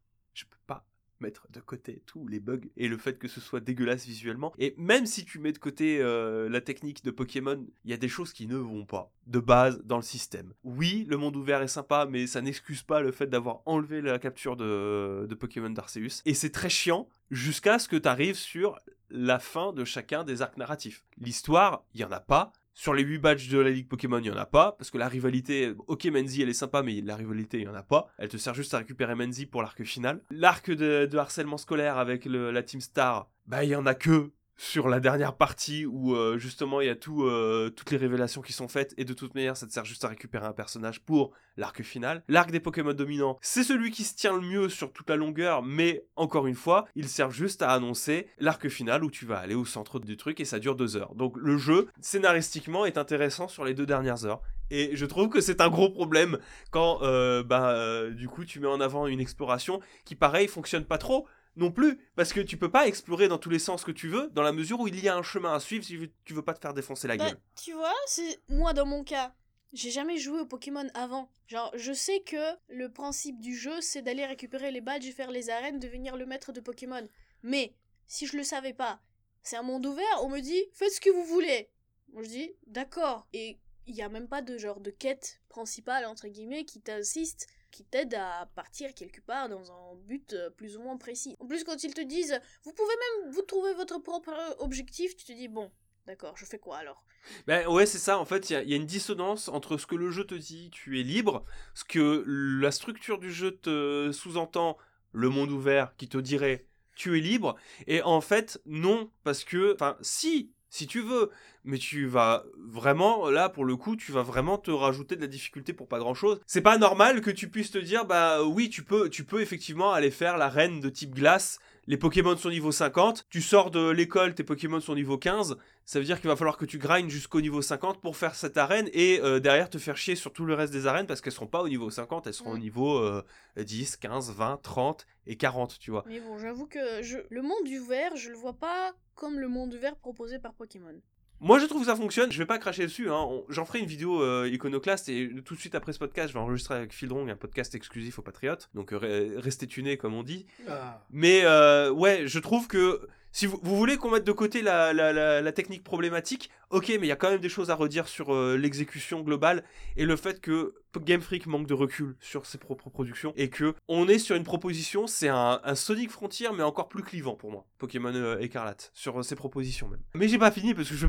mettre 1.20 1.48
de 1.52 1.60
côté 1.60 2.02
tous 2.06 2.28
les 2.28 2.40
bugs 2.40 2.62
et 2.78 2.88
le 2.88 2.98
fait 2.98 3.18
que 3.18 3.28
ce 3.28 3.40
soit 3.40 3.60
dégueulasse 3.60 4.06
visuellement. 4.06 4.54
Et 4.58 4.76
même 4.78 5.06
si 5.06 5.26
tu 5.26 5.40
mets 5.40 5.52
de 5.52 5.58
côté 5.58 6.00
euh, 6.00 6.50
la 6.50 6.62
technique 6.62 7.04
de 7.04 7.12
Pokémon, 7.12 7.66
il 7.84 7.92
y 7.92 7.94
a 7.94 7.98
des 7.98 8.08
choses 8.08 8.34
qui 8.34 8.48
ne 8.48 8.58
vont 8.58 8.86
pas 8.86 9.12
de 9.28 9.40
base 9.40 9.82
dans 9.84 9.98
le 9.98 10.04
système. 10.04 10.54
Oui, 10.64 11.06
le 11.10 11.18
monde 11.18 11.36
ouvert 11.36 11.62
est 11.62 11.68
sympa, 11.68 12.08
mais 12.10 12.28
ça 12.28 12.42
n'excuse 12.42 12.84
pas 12.84 13.02
le 13.02 13.12
fait 13.12 13.28
d'avoir 13.28 13.62
enlevé 13.66 14.02
la 14.02 14.20
capture 14.20 14.56
de, 14.56 15.26
de 15.28 15.36
Pokémon 15.36 15.70
d'Arceus. 15.70 16.22
Et 16.26 16.34
c'est 16.34 16.52
très 16.52 16.70
chiant 16.70 17.10
jusqu'à 17.32 17.80
ce 17.80 17.88
que 17.88 17.96
tu 17.96 18.08
arrives 18.08 18.36
sur 18.36 18.80
la 19.10 19.40
fin 19.40 19.74
de 19.74 19.84
chacun 19.86 20.24
des 20.24 20.42
arcs 20.42 20.58
narratifs. 20.58 21.04
L'histoire, 21.18 21.84
il 21.94 22.02
y 22.02 22.04
en 22.04 22.12
a 22.12 22.20
pas. 22.20 22.52
Sur 22.78 22.94
les 22.94 23.04
8 23.04 23.20
badges 23.20 23.48
de 23.48 23.58
la 23.58 23.70
Ligue 23.70 23.88
Pokémon, 23.88 24.20
il 24.20 24.24
n'y 24.24 24.30
en 24.30 24.36
a 24.36 24.46
pas, 24.46 24.74
parce 24.74 24.92
que 24.92 24.98
la 24.98 25.08
rivalité, 25.08 25.74
ok 25.88 26.06
Menzi 26.08 26.42
elle 26.42 26.50
est 26.50 26.54
sympa, 26.54 26.84
mais 26.84 27.00
la 27.00 27.16
rivalité, 27.16 27.58
il 27.58 27.64
n'y 27.64 27.70
en 27.70 27.74
a 27.74 27.84
pas. 27.84 28.10
Elle 28.18 28.28
te 28.28 28.36
sert 28.36 28.54
juste 28.54 28.74
à 28.74 28.80
récupérer 28.80 29.16
Menzi 29.16 29.46
pour 29.46 29.62
l'arc 29.62 29.82
final. 29.86 30.22
L'arc 30.30 30.70
de, 30.70 31.10
harcèlement 31.18 31.58
scolaire 31.58 31.98
avec 31.98 32.26
la 32.26 32.64
Team 32.64 32.82
Star, 32.82 33.30
bah 33.48 33.64
il 33.64 33.70
y 33.70 33.76
en 33.78 33.86
a 33.86 33.96
que 33.96 34.34
sur 34.58 34.88
la 34.88 35.00
dernière 35.00 35.36
partie 35.36 35.86
où 35.86 36.16
euh, 36.16 36.38
justement 36.38 36.82
il 36.82 36.88
y 36.88 36.90
a 36.90 36.96
tout, 36.96 37.24
euh, 37.24 37.70
toutes 37.70 37.92
les 37.92 37.98
révélations 37.98 38.42
qui 38.42 38.54
sont 38.54 38.68
faites, 38.68 38.94
et 38.98 39.06
de 39.06 39.14
toute 39.14 39.36
manière 39.36 39.58
ça 39.58 39.68
te 39.68 39.72
sert 39.72 39.86
juste 39.86 40.06
à 40.06 40.08
récupérer 40.08 40.46
un 40.46 40.54
personnage 40.54 41.02
pour 41.02 41.32
l'arc 41.58 41.82
final. 41.84 42.24
L'arc 42.28 42.52
des 42.52 42.60
Pokémon 42.60 42.94
dominants, 42.94 43.38
c'est 43.42 43.64
celui 43.64 43.92
qui 43.92 44.04
se 44.04 44.16
tient 44.16 44.34
le 44.34 44.42
mieux 44.42 44.70
sur 44.70 44.92
toute 44.94 45.10
la 45.10 45.16
longueur, 45.16 45.62
mais 45.64 46.06
encore 46.16 46.48
une 46.48 46.56
fois, 46.56 46.86
il 46.96 47.08
sert 47.08 47.32
juste 47.32 47.62
à 47.62 47.72
annoncer 47.72 48.28
l'arc 48.40 48.68
final 48.70 49.04
où 49.04 49.12
tu 49.12 49.26
vas 49.26 49.40
aller 49.40 49.56
au 49.56 49.66
centre 49.66 50.00
du 50.00 50.18
truc 50.18 50.40
et 50.40 50.46
ça 50.46 50.60
dure 50.60 50.76
deux 50.76 50.96
heures. 50.96 51.16
Donc 51.16 51.36
le 51.38 51.58
jeu, 51.58 51.88
scénaristiquement, 52.02 52.86
est 52.86 52.98
intéressant 52.98 53.48
sur 53.48 53.66
les 53.66 53.74
deux 53.74 53.86
dernières 53.86 54.26
heures. 54.26 54.42
Et 54.72 54.96
je 54.96 55.06
trouve 55.06 55.30
que 55.30 55.42
c'est 55.42 55.62
un 55.62 55.70
gros 55.70 55.90
problème 55.90 56.40
quand, 56.72 57.04
euh, 57.04 57.44
bah, 57.44 58.10
du 58.10 58.28
coup, 58.28 58.46
tu 58.46 58.60
mets 58.60 58.68
en 58.68 58.82
avant 58.82 59.06
une 59.06 59.20
exploration 59.20 59.80
qui, 60.06 60.16
pareil, 60.16 60.48
fonctionne 60.48 60.86
pas 60.86 60.98
trop 60.98 61.28
non 61.56 61.72
plus, 61.72 61.98
parce 62.16 62.34
que 62.34 62.40
tu 62.42 62.58
peux 62.58 62.70
pas 62.72 62.88
explorer 62.88 63.28
dans 63.28 63.38
tous 63.38 63.50
les 63.50 63.60
sens 63.60 63.84
que 63.84 63.92
tu 63.92 64.08
veux, 64.08 64.30
dans 64.32 64.42
la 64.42 64.52
mesure 64.52 64.80
où 64.80 64.88
il 64.88 65.00
y 65.04 65.08
a 65.08 65.16
un 65.16 65.24
chemin 65.24 65.54
à 65.54 65.60
suivre 65.60 65.84
si 65.86 65.98
tu 66.24 66.34
veux 66.34 66.42
pas 66.42 66.54
te 66.54 66.60
faire 66.60 66.74
défoncer 66.74 67.08
la 67.08 67.18
Bah, 67.18 67.26
gueule. 67.30 67.40
tu 67.62 67.74
vois, 67.74 67.94
c'est 68.08 68.40
moi 68.50 68.74
dans 68.74 68.86
mon 68.86 69.04
cas. 69.04 69.34
J'ai 69.74 69.92
jamais 69.92 70.18
joué 70.18 70.40
au 70.40 70.46
Pokémon 70.46 70.88
avant. 70.94 71.30
Genre, 71.48 71.72
je 71.76 71.92
sais 71.92 72.22
que 72.22 72.56
le 72.70 72.92
principe 72.92 73.40
du 73.42 73.56
jeu, 73.56 73.82
c'est 73.82 74.02
d'aller 74.02 74.26
récupérer 74.26 74.72
les 74.72 74.80
badges 74.82 75.06
et 75.06 75.12
faire 75.12 75.32
les 75.32 75.50
arènes, 75.50 75.80
devenir 75.80 76.16
le 76.16 76.26
maître 76.26 76.52
de 76.54 76.62
Pokémon. 76.62 77.08
Mais, 77.44 77.74
si 78.08 78.26
je 78.26 78.38
le 78.38 78.44
savais 78.44 78.74
pas, 78.74 79.02
c'est 79.44 79.58
un 79.58 79.64
monde 79.64 79.86
ouvert, 79.86 80.24
on 80.24 80.30
me 80.30 80.40
dit, 80.40 80.64
faites 80.74 80.92
ce 80.94 81.02
que 81.02 81.10
vous 81.10 81.26
voulez. 81.26 81.70
Moi, 82.14 82.24
je 82.24 82.30
dis, 82.30 82.52
d'accord. 82.68 83.28
Et 83.34 83.60
il 83.86 83.96
y 83.96 84.02
a 84.02 84.08
même 84.10 84.28
pas 84.30 84.42
de 84.42 84.58
genre 84.58 84.80
de 84.80 84.92
quête 84.92 85.42
principale, 85.50 86.06
entre 86.06 86.28
guillemets, 86.30 86.64
qui 86.66 86.80
t'insiste, 86.82 87.48
qui 87.76 87.84
t'aide 87.84 88.14
à 88.14 88.50
partir 88.56 88.94
quelque 88.94 89.20
part 89.20 89.50
dans 89.50 89.70
un 89.70 89.96
but 90.08 90.32
euh, 90.32 90.50
plus 90.50 90.78
ou 90.78 90.82
moins 90.82 90.96
précis. 90.96 91.36
En 91.40 91.46
plus, 91.46 91.66
quand 91.66 91.84
ils 91.84 91.94
te 91.94 92.00
disent, 92.00 92.40
vous 92.64 92.72
pouvez 92.72 92.94
même 92.94 93.32
vous 93.34 93.42
trouver 93.42 93.74
votre 93.74 94.00
propre 94.00 94.34
objectif, 94.60 95.14
tu 95.18 95.26
te 95.26 95.34
dis, 95.34 95.50
bon, 95.50 95.70
d'accord, 96.08 96.38
je 96.38 96.46
fais 96.46 96.58
quoi 96.58 96.78
alors? 96.78 97.04
Ben 97.48 97.68
ouais, 97.68 97.86
c'est 97.86 97.98
ça. 97.98 98.18
En 98.18 98.24
fait, 98.24 98.50
il 98.50 98.64
y, 98.64 98.70
y 98.70 98.74
a 98.74 98.78
une 98.78 98.86
dissonance 98.86 99.50
entre 99.50 99.78
ce 99.78 99.86
que 99.86 99.96
le 99.96 100.10
jeu 100.10 100.24
te 100.24 100.36
dit, 100.36 100.70
tu 100.72 101.02
es 101.02 101.04
libre, 101.04 101.44
ce 101.74 101.84
que 101.84 102.24
la 102.26 102.72
structure 102.72 103.20
du 103.20 103.32
jeu 103.32 103.52
te 103.58 104.12
sous-entend, 104.14 104.78
le 105.12 105.28
monde 105.28 105.52
ouvert, 105.52 105.96
qui 105.98 106.08
te 106.08 106.18
dirait 106.18 106.66
tu 106.96 107.18
es 107.18 107.22
libre, 107.22 107.58
et 107.88 108.02
en 108.04 108.22
fait, 108.22 108.62
non, 108.66 109.12
parce 109.26 109.44
que, 109.44 109.74
enfin, 109.74 109.98
si, 110.00 110.54
si 110.70 110.88
tu 110.88 111.02
veux, 111.02 111.30
mais 111.64 111.78
tu 111.78 112.06
vas 112.06 112.44
vraiment, 112.58 113.30
là, 113.30 113.50
pour 113.50 113.66
le 113.66 113.76
coup, 113.76 113.96
tu 113.96 114.12
vas 114.12 114.24
vraiment 114.24 114.58
te 114.58 114.72
rajouter 114.72 115.16
de 115.16 115.22
la 115.22 115.28
difficulté 115.28 115.74
pour 115.74 115.88
pas 115.88 116.00
grand 116.00 116.14
chose. 116.14 116.40
C'est 116.46 116.62
pas 116.62 116.78
normal 116.78 117.22
que 117.22 117.32
tu 117.32 117.50
puisses 117.50 117.72
te 117.72 117.78
dire, 117.78 118.06
bah 118.06 118.44
oui, 118.44 118.70
tu 118.70 118.84
peux, 118.84 119.10
tu 119.10 119.24
peux 119.24 119.42
effectivement 119.42 119.94
aller 119.94 120.12
faire 120.12 120.38
la 120.38 120.50
reine 120.50 120.80
de 120.80 120.90
type 120.90 121.16
glace. 121.16 121.60
Les 121.88 121.98
Pokémon 121.98 122.36
sont 122.36 122.50
niveau 122.50 122.72
50, 122.72 123.28
tu 123.30 123.42
sors 123.44 123.70
de 123.70 123.90
l'école, 123.92 124.34
tes 124.34 124.44
Pokémon 124.44 124.80
sont 124.80 124.96
niveau 124.96 125.20
15, 125.20 125.56
ça 125.86 126.00
veut 126.00 126.06
dire 126.06 126.20
qu'il 126.20 126.28
va 126.30 126.36
falloir 126.36 126.58
que 126.58 126.66
tu 126.66 126.80
grindes 126.80 127.10
jusqu'au 127.12 127.42
niveau 127.42 127.62
50 127.62 128.02
pour 128.02 128.18
faire 128.18 128.34
cette 128.34 128.58
arène 128.58 128.90
et 128.92 129.20
euh, 129.22 129.40
derrière 129.40 129.70
te 129.70 129.78
faire 129.78 129.96
chier 129.96 130.16
sur 130.16 130.34
tout 130.34 130.46
le 130.46 130.56
reste 130.56 130.74
des 130.74 130.88
arènes 130.88 131.06
parce 131.06 131.22
qu'elles 131.22 131.32
seront 131.34 131.46
pas 131.46 131.62
au 131.62 131.70
niveau 131.70 131.92
50, 131.92 132.26
elles 132.26 132.34
seront 132.34 132.54
au 132.54 132.58
Mm. 132.58 132.60
niveau 132.60 132.98
euh, 132.98 133.24
10, 133.58 133.98
15, 133.98 134.32
20, 134.34 134.62
30 134.64 135.06
et 135.28 135.38
40, 135.38 135.78
tu 135.78 135.92
vois. 135.92 136.04
Mais 136.08 136.20
bon, 136.20 136.40
j'avoue 136.40 136.66
que 136.66 137.04
je... 137.04 137.20
le 137.30 137.42
monde 137.44 137.68
ouvert, 137.80 138.16
je 138.16 138.30
le 138.32 138.36
vois 138.36 138.54
pas 138.54 138.94
comme 139.14 139.40
le 139.40 139.48
monde 139.48 139.74
ouvert 139.76 139.96
proposé 139.96 140.40
par 140.40 140.54
Pokémon. 140.56 141.00
Moi 141.42 141.60
je 141.60 141.66
trouve 141.66 141.82
que 141.82 141.88
ça 141.88 141.96
fonctionne, 141.96 142.32
je 142.32 142.38
vais 142.38 142.46
pas 142.46 142.58
cracher 142.58 142.84
dessus, 142.84 143.10
hein. 143.12 143.28
J'en 143.50 143.66
ferai 143.66 143.80
une 143.80 143.86
vidéo 143.86 144.22
euh, 144.22 144.50
iconoclaste 144.52 145.10
et 145.10 145.30
tout 145.44 145.54
de 145.56 145.60
suite 145.60 145.76
après 145.76 145.92
ce 145.94 146.00
podcast 146.00 146.30
je 146.30 146.34
vais 146.34 146.40
enregistrer 146.40 146.76
avec 146.76 146.94
Fildrong 146.94 147.30
un 147.30 147.36
podcast 147.36 147.76
exclusif 147.76 148.18
aux 148.20 148.22
Patriotes, 148.22 148.70
donc 148.74 148.94
euh, 148.94 149.00
re- 149.00 149.38
restez 149.40 149.68
tunés 149.68 149.98
comme 149.98 150.14
on 150.14 150.24
dit. 150.24 150.46
Ah. 150.68 151.04
Mais 151.12 151.42
euh, 151.44 151.92
ouais, 151.92 152.24
je 152.26 152.40
trouve 152.40 152.68
que 152.68 153.08
si 153.36 153.48
vous, 153.48 153.60
voulez 153.64 153.98
qu'on 153.98 154.12
mette 154.12 154.24
de 154.24 154.32
côté 154.32 154.62
la, 154.62 155.52
technique 155.52 155.84
problématique, 155.84 156.50
ok, 156.70 156.88
mais 156.88 157.08
il 157.08 157.08
y 157.08 157.12
a 157.12 157.18
quand 157.18 157.30
même 157.30 157.42
des 157.42 157.50
choses 157.50 157.70
à 157.70 157.76
redire 157.76 158.08
sur 158.08 158.34
euh, 158.34 158.56
l'exécution 158.56 159.20
globale 159.20 159.66
et 159.98 160.06
le 160.06 160.16
fait 160.16 160.40
que 160.40 160.74
Game 161.00 161.20
Freak 161.20 161.46
manque 161.46 161.68
de 161.68 161.74
recul 161.74 162.16
sur 162.22 162.46
ses 162.46 162.58
propres 162.58 162.90
productions 162.90 163.34
et 163.36 163.50
que 163.50 163.76
on 163.90 164.08
est 164.08 164.20
sur 164.20 164.38
une 164.38 164.46
proposition, 164.46 165.06
c'est 165.06 165.28
un, 165.28 165.60
Sonic 165.76 166.12
Frontier 166.12 166.48
mais 166.56 166.64
encore 166.64 166.88
plus 166.88 167.04
clivant 167.04 167.36
pour 167.36 167.52
moi, 167.52 167.66
Pokémon 167.78 168.16
euh, 168.16 168.40
Écarlate, 168.40 168.90
sur 168.94 169.20
euh, 169.20 169.22
ses 169.22 169.36
propositions 169.36 169.90
même. 169.90 170.00
Mais 170.14 170.30
j'ai 170.30 170.38
pas 170.38 170.52
fini 170.52 170.74
parce 170.74 170.88
que 170.88 170.96
je 170.96 171.06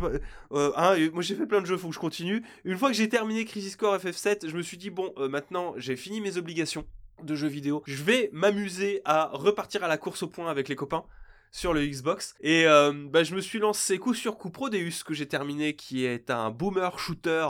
hein, 0.51 0.97
moi 1.13 1.23
j'ai 1.23 1.37
fait 1.37 1.47
plein 1.47 1.61
de 1.61 1.67
jeux, 1.67 1.77
faut 1.77 1.91
que 1.91 1.95
je 1.95 2.01
continue. 2.01 2.43
Une 2.65 2.77
fois 2.77 2.89
que 2.89 2.97
j'ai 2.97 3.09
terminé 3.09 3.45
Crisis 3.45 3.77
Core 3.77 3.99
FF7, 3.99 4.49
je 4.49 4.57
me 4.57 4.63
suis 4.63 4.79
dit 4.79 4.91
bon, 4.91 5.15
maintenant 5.17 5.75
j'ai 5.77 5.95
fini 5.95 6.21
mes 6.21 6.39
obligations 6.39 6.85
de 7.23 7.37
jeux 7.37 7.47
vidéo. 7.47 7.85
Je 7.87 8.03
vais 8.03 8.31
m'amuser 8.33 9.01
à 9.05 9.31
repartir 9.33 9.85
à 9.85 9.89
la 9.89 9.97
course 9.97 10.25
au 10.25 10.27
point 10.27 10.51
avec 10.51 10.69
les 10.69 10.75
copains 10.75 11.05
sur 11.57 11.73
le 11.73 11.87
Xbox. 11.87 12.35
Et 12.41 12.67
euh, 12.67 12.93
bah, 12.93 13.25
je 13.25 13.35
me 13.35 13.41
suis 13.41 13.59
lancé 13.59 13.99
coup 13.99 14.13
sur 14.13 14.37
coup 14.37 14.51
Prodeus 14.51 15.03
que 15.07 15.15
j'ai 15.15 15.27
terminé, 15.27 15.75
qui 15.75 16.05
est 16.05 16.31
un 16.31 16.51
boomer 16.51 16.99
shooter 16.99 17.49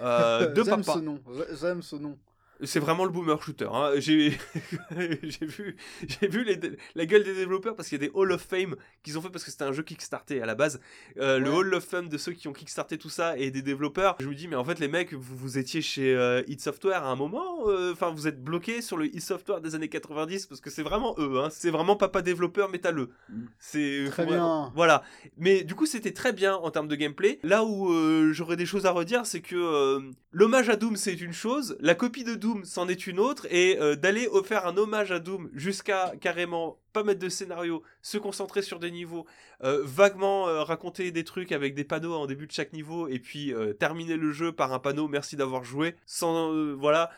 euh, 0.00 0.48
de 0.52 0.64
J'aime 0.64 0.80
papa. 0.80 0.94
ce 0.94 0.98
nom. 0.98 1.20
J'aime 1.60 1.80
ce 1.80 1.96
nom. 1.96 2.18
C'est 2.62 2.80
vraiment 2.80 3.04
le 3.04 3.10
boomer 3.10 3.40
shooter. 3.42 3.68
hein. 3.72 3.92
J'ai 3.98 4.30
j'ai 5.22 5.46
vu, 5.46 5.76
j'ai 6.06 6.28
vu 6.28 6.44
les- 6.44 6.58
la 6.94 7.06
gueule 7.06 7.22
des 7.24 7.34
développeurs 7.34 7.76
parce 7.76 7.88
qu'il 7.88 8.00
y 8.00 8.04
a 8.04 8.08
des 8.08 8.12
Hall 8.14 8.32
of 8.32 8.40
Fame 8.42 8.76
qu'ils 9.02 9.18
ont 9.18 9.20
fait 9.22 9.28
parce 9.30 9.44
que 9.44 9.50
c'était 9.50 9.64
un 9.64 9.72
jeu 9.72 9.82
Kickstarté 9.82 10.40
à 10.40 10.46
la 10.46 10.54
base. 10.54 10.80
Euh, 11.18 11.38
Le. 11.38 11.50
Hall 11.50 11.74
of 11.74 11.84
Fame 11.84 12.08
de 12.08 12.16
ceux 12.18 12.32
qui 12.32 12.48
ont 12.48 12.52
Kickstarté 12.52 12.98
tout 12.98 13.10
ça 13.10 13.36
et 13.38 13.50
des 13.50 13.62
développeurs. 13.62 14.16
Je 14.20 14.28
me 14.28 14.34
dis, 14.34 14.48
mais 14.48 14.56
en 14.56 14.64
fait, 14.64 14.78
les 14.78 14.88
mecs, 14.88 15.12
vous, 15.12 15.36
vous 15.36 15.58
étiez 15.58 15.82
chez 15.82 16.14
euh, 16.14 16.42
id 16.48 16.60
Software 16.60 17.04
à 17.04 17.08
un 17.10 17.16
moment. 17.16 17.68
euh, 17.68 17.92
Enfin, 17.92 18.10
vous 18.10 18.26
êtes 18.26 18.42
bloqués 18.42 18.80
sur 18.82 18.96
le 18.96 19.06
id 19.06 19.20
Software 19.20 19.60
des 19.60 19.74
années 19.74 19.88
90 19.88 20.46
parce 20.46 20.60
que 20.60 20.70
c'est 20.70 20.82
vraiment 20.82 21.14
eux. 21.18 21.40
Hein. 21.40 21.48
C'est 21.50 21.70
vraiment 21.70 21.96
papa 21.96 22.22
développeur 22.22 22.68
métalleux. 22.70 23.10
Mm. 23.28 23.44
C'est 23.58 24.04
Très 24.10 24.26
bien. 24.26 24.72
Voilà. 24.74 25.02
Mais 25.36 25.62
du 25.64 25.74
coup, 25.74 25.86
c'était 25.86 26.12
très 26.12 26.32
bien 26.32 26.54
en 26.56 26.70
termes 26.70 26.88
de 26.88 26.96
gameplay. 26.96 27.38
Là 27.42 27.64
où 27.64 27.92
euh, 27.92 28.32
j'aurais 28.32 28.56
des 28.56 28.66
choses 28.66 28.86
à 28.86 28.90
redire, 28.92 29.26
c'est 29.26 29.40
que 29.40 30.00
l'hommage 30.32 30.68
à 30.68 30.76
Doom, 30.76 30.96
c'est 30.96 31.14
une 31.20 31.32
chose, 31.32 31.76
la 31.80 31.94
copie 31.94 32.24
de 32.24 32.34
Doom, 32.34 32.45
c'en 32.64 32.88
est 32.88 33.06
une 33.06 33.18
autre, 33.18 33.46
et 33.50 33.78
euh, 33.80 33.96
d'aller 33.96 34.28
faire 34.44 34.66
un 34.66 34.76
hommage 34.76 35.12
à 35.12 35.18
Doom 35.18 35.50
jusqu'à 35.54 36.12
carrément 36.20 36.78
pas 36.92 37.02
mettre 37.02 37.20
de 37.20 37.28
scénario, 37.28 37.82
se 38.02 38.18
concentrer 38.18 38.62
sur 38.62 38.78
des 38.78 38.90
niveaux, 38.90 39.26
euh, 39.62 39.82
vaguement 39.84 40.48
euh, 40.48 40.62
raconter 40.62 41.10
des 41.10 41.24
trucs 41.24 41.52
avec 41.52 41.74
des 41.74 41.84
panneaux 41.84 42.14
en 42.14 42.26
début 42.26 42.46
de 42.46 42.52
chaque 42.52 42.72
niveau, 42.72 43.08
et 43.08 43.18
puis 43.18 43.52
terminer 43.78 44.16
le 44.16 44.32
jeu 44.32 44.52
par 44.52 44.72
un 44.72 44.78
panneau 44.78 45.08
merci 45.08 45.36
d'avoir 45.36 45.64
joué, 45.64 45.96
sans... 46.06 46.52
voilà. 46.76 47.10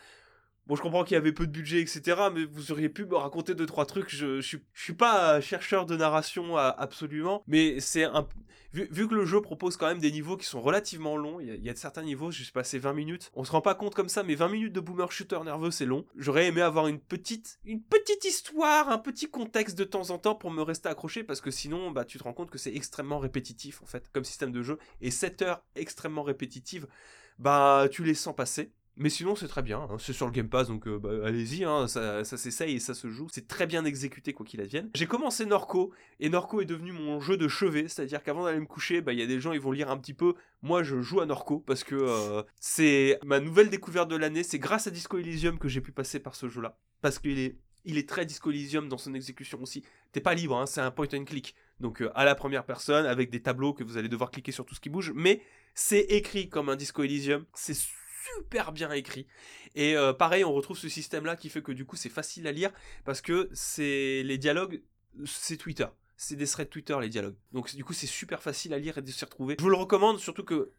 Bon, 0.69 0.75
je 0.75 0.83
comprends 0.83 1.03
qu'il 1.03 1.15
y 1.15 1.17
avait 1.17 1.31
peu 1.31 1.47
de 1.47 1.51
budget, 1.51 1.81
etc., 1.81 2.29
mais 2.31 2.45
vous 2.45 2.71
auriez 2.71 2.89
pu 2.89 3.03
me 3.03 3.15
raconter 3.15 3.55
deux, 3.55 3.65
trois 3.65 3.87
trucs. 3.87 4.11
Je, 4.11 4.39
je, 4.39 4.57
suis, 4.75 4.93
pas 4.93 5.41
chercheur 5.41 5.87
de 5.87 5.97
narration 5.97 6.57
à- 6.57 6.67
absolument, 6.67 7.43
mais 7.47 7.79
c'est 7.79 8.03
un. 8.03 8.27
Vu, 8.71 9.07
que 9.07 9.15
le 9.15 9.25
jeu 9.25 9.41
propose 9.41 9.77
quand 9.77 9.87
même 9.87 9.97
des 9.97 10.11
niveaux 10.11 10.37
qui 10.37 10.45
sont 10.45 10.61
relativement 10.61 11.17
longs, 11.17 11.39
il 11.39 11.47
y, 11.47 11.49
a- 11.49 11.55
il 11.55 11.63
y 11.63 11.71
a 11.71 11.75
certains 11.75 12.03
niveaux, 12.03 12.29
je 12.29 12.43
suis 12.43 12.51
passé 12.51 12.77
20 12.77 12.93
minutes. 12.93 13.31
On 13.33 13.43
se 13.43 13.51
rend 13.51 13.61
pas 13.61 13.73
compte 13.73 13.95
comme 13.95 14.09
ça, 14.09 14.21
mais 14.21 14.35
20 14.35 14.47
minutes 14.49 14.73
de 14.73 14.79
boomer 14.79 15.11
shooter 15.11 15.39
nerveux, 15.43 15.71
c'est 15.71 15.87
long. 15.87 16.05
J'aurais 16.15 16.45
aimé 16.45 16.61
avoir 16.61 16.85
une 16.85 16.99
petite, 16.99 17.57
une 17.65 17.81
petite 17.81 18.23
histoire, 18.25 18.89
un 18.89 18.99
petit 18.99 19.27
contexte 19.27 19.75
de 19.75 19.85
temps 19.85 20.11
en 20.11 20.19
temps 20.19 20.35
pour 20.35 20.51
me 20.51 20.61
rester 20.61 20.87
accroché, 20.87 21.23
parce 21.23 21.41
que 21.41 21.49
sinon, 21.49 21.89
bah, 21.89 22.05
tu 22.05 22.19
te 22.19 22.23
rends 22.23 22.33
compte 22.33 22.51
que 22.51 22.59
c'est 22.59 22.75
extrêmement 22.75 23.17
répétitif, 23.17 23.81
en 23.81 23.87
fait, 23.87 24.07
comme 24.13 24.23
système 24.23 24.51
de 24.51 24.61
jeu. 24.61 24.77
Et 25.01 25.09
7 25.09 25.41
heures 25.41 25.63
extrêmement 25.75 26.21
répétitives, 26.21 26.85
bah, 27.39 27.87
tu 27.91 28.03
les 28.03 28.13
sens 28.13 28.35
passer. 28.35 28.71
Mais 28.99 29.09
sinon, 29.09 29.35
c'est 29.35 29.47
très 29.47 29.63
bien. 29.63 29.79
hein. 29.79 29.97
C'est 29.97 30.13
sur 30.13 30.25
le 30.25 30.31
Game 30.31 30.49
Pass, 30.49 30.67
donc 30.67 30.85
euh, 30.87 30.99
bah, 30.99 31.09
allez-y. 31.25 31.63
hein. 31.63 31.87
Ça, 31.87 32.23
s'essaye 32.23 32.75
et 32.75 32.79
ça 32.79 32.93
se 32.93 33.09
joue. 33.09 33.27
C'est 33.31 33.47
très 33.47 33.65
bien 33.65 33.85
exécuté, 33.85 34.33
quoi 34.33 34.45
qu'il 34.45 34.61
advienne. 34.61 34.91
J'ai 34.93 35.07
commencé 35.07 35.45
Norco, 35.45 35.91
et 36.19 36.29
Norco 36.29 36.61
est 36.61 36.65
devenu 36.65 36.91
mon 36.91 37.19
jeu 37.19 37.37
de 37.37 37.47
chevet. 37.47 37.87
C'est-à-dire 37.87 38.21
qu'avant 38.21 38.43
d'aller 38.43 38.59
me 38.59 38.65
coucher, 38.65 39.01
bah, 39.01 39.13
il 39.13 39.19
y 39.19 39.23
a 39.23 39.25
des 39.27 39.39
gens, 39.39 39.53
ils 39.53 39.61
vont 39.61 39.71
lire 39.71 39.89
un 39.89 39.97
petit 39.97 40.13
peu. 40.13 40.35
Moi, 40.61 40.83
je 40.83 41.01
joue 41.01 41.21
à 41.21 41.25
Norco 41.25 41.59
parce 41.59 41.83
que 41.83 41.95
euh, 41.95 42.43
c'est 42.59 43.17
ma 43.25 43.39
nouvelle 43.39 43.69
découverte 43.69 44.09
de 44.09 44.17
l'année. 44.17 44.43
C'est 44.43 44.59
grâce 44.59 44.85
à 44.85 44.91
Disco 44.91 45.17
Elysium 45.17 45.57
que 45.57 45.69
j'ai 45.69 45.81
pu 45.81 45.91
passer 45.93 46.19
par 46.19 46.35
ce 46.35 46.49
jeu-là. 46.49 46.77
Parce 47.01 47.17
qu'il 47.19 47.39
est 47.39 47.57
il 47.85 47.97
est 47.97 48.07
très 48.07 48.25
Disco 48.25 48.51
Elysium 48.51 48.89
dans 48.89 48.97
son 48.97 49.13
exécution 49.13 49.61
aussi. 49.61 49.83
T'es 50.11 50.19
pas 50.19 50.33
libre, 50.33 50.57
hein, 50.57 50.65
c'est 50.65 50.81
un 50.81 50.91
point 50.91 51.07
and 51.13 51.23
click. 51.23 51.55
Donc 51.79 52.01
euh, 52.01 52.11
à 52.13 52.25
la 52.25 52.35
première 52.35 52.65
personne, 52.65 53.05
avec 53.05 53.29
des 53.29 53.41
tableaux 53.41 53.73
que 53.73 53.85
vous 53.85 53.95
allez 53.97 54.09
devoir 54.09 54.31
cliquer 54.31 54.51
sur 54.51 54.65
tout 54.65 54.75
ce 54.75 54.81
qui 54.81 54.89
bouge. 54.89 55.13
Mais 55.15 55.41
c'est 55.73 56.01
écrit 56.01 56.49
comme 56.49 56.67
un 56.67 56.75
Disco 56.75 57.01
Elysium. 57.03 57.45
C'est 57.53 57.77
super 58.37 58.71
bien 58.71 58.91
écrit. 58.91 59.27
Et 59.75 59.95
euh, 59.95 60.13
pareil, 60.13 60.43
on 60.43 60.53
retrouve 60.53 60.77
ce 60.77 60.89
système-là 60.89 61.35
qui 61.35 61.49
fait 61.49 61.61
que 61.61 61.71
du 61.71 61.85
coup 61.85 61.95
c'est 61.95 62.09
facile 62.09 62.47
à 62.47 62.51
lire 62.51 62.71
parce 63.05 63.21
que 63.21 63.49
c'est 63.53 64.23
les 64.23 64.37
dialogues, 64.37 64.81
c'est 65.25 65.57
Twitter. 65.57 65.87
C'est 66.17 66.35
des 66.35 66.47
threads 66.47 66.69
Twitter 66.69 66.97
les 66.99 67.09
dialogues. 67.09 67.35
Donc 67.51 67.73
du 67.75 67.83
coup 67.85 67.93
c'est 67.93 68.07
super 68.07 68.41
facile 68.43 68.73
à 68.73 68.79
lire 68.79 68.97
et 68.97 69.01
de 69.01 69.09
s'y 69.11 69.23
retrouver. 69.25 69.55
Je 69.57 69.63
vous 69.63 69.69
le 69.69 69.75
recommande 69.77 70.19
surtout 70.19 70.43
que 70.43 70.71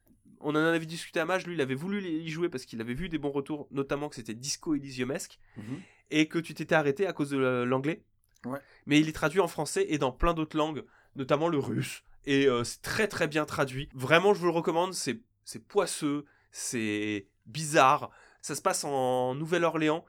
on 0.42 0.50
en 0.50 0.56
avait 0.56 0.86
discuté 0.86 1.20
à 1.20 1.24
Mage, 1.26 1.46
lui 1.46 1.54
il 1.54 1.60
avait 1.60 1.74
voulu 1.74 2.02
y 2.02 2.28
jouer 2.30 2.48
parce 2.48 2.64
qu'il 2.64 2.80
avait 2.80 2.94
vu 2.94 3.08
des 3.08 3.18
bons 3.18 3.30
retours, 3.30 3.68
notamment 3.70 4.08
que 4.08 4.16
c'était 4.16 4.34
Disco 4.34 4.74
Elysiumesque 4.74 5.38
Mhm. 5.56 5.80
et 6.10 6.28
que 6.28 6.38
tu 6.38 6.54
t'étais 6.54 6.74
arrêté 6.74 7.06
à 7.06 7.12
cause 7.12 7.30
de 7.30 7.38
euh, 7.38 7.64
l'anglais. 7.66 8.02
Ouais. 8.46 8.58
Mais 8.86 8.98
il 9.00 9.08
est 9.08 9.12
traduit 9.12 9.40
en 9.40 9.48
français 9.48 9.84
et 9.90 9.98
dans 9.98 10.12
plein 10.12 10.32
d'autres 10.32 10.56
langues, 10.56 10.84
notamment 11.14 11.48
le 11.48 11.58
russe. 11.58 12.02
Et 12.24 12.46
euh, 12.46 12.64
c'est 12.64 12.80
très 12.82 13.06
très 13.06 13.28
bien 13.28 13.44
traduit. 13.44 13.88
Vraiment, 13.94 14.32
je 14.34 14.40
vous 14.40 14.46
le 14.46 14.52
recommande. 14.52 14.94
C'est 14.94 15.20
c'est 15.44 15.58
poisseux, 15.66 16.24
c'est 16.52 17.26
bizarre. 17.50 18.10
Ça 18.42 18.54
se 18.54 18.62
passe 18.62 18.84
en 18.84 19.34
Nouvelle-Orléans 19.34 20.04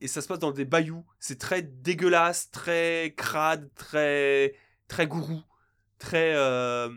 et 0.00 0.08
ça 0.08 0.20
se 0.22 0.28
passe 0.28 0.38
dans 0.40 0.52
des 0.52 0.64
bayous. 0.64 1.04
C'est 1.18 1.38
très 1.38 1.62
dégueulasse, 1.62 2.50
très 2.50 3.14
crade, 3.16 3.70
très 3.74 4.54
très 4.88 5.06
gourou, 5.06 5.42
très. 5.98 6.34
euh, 6.34 6.88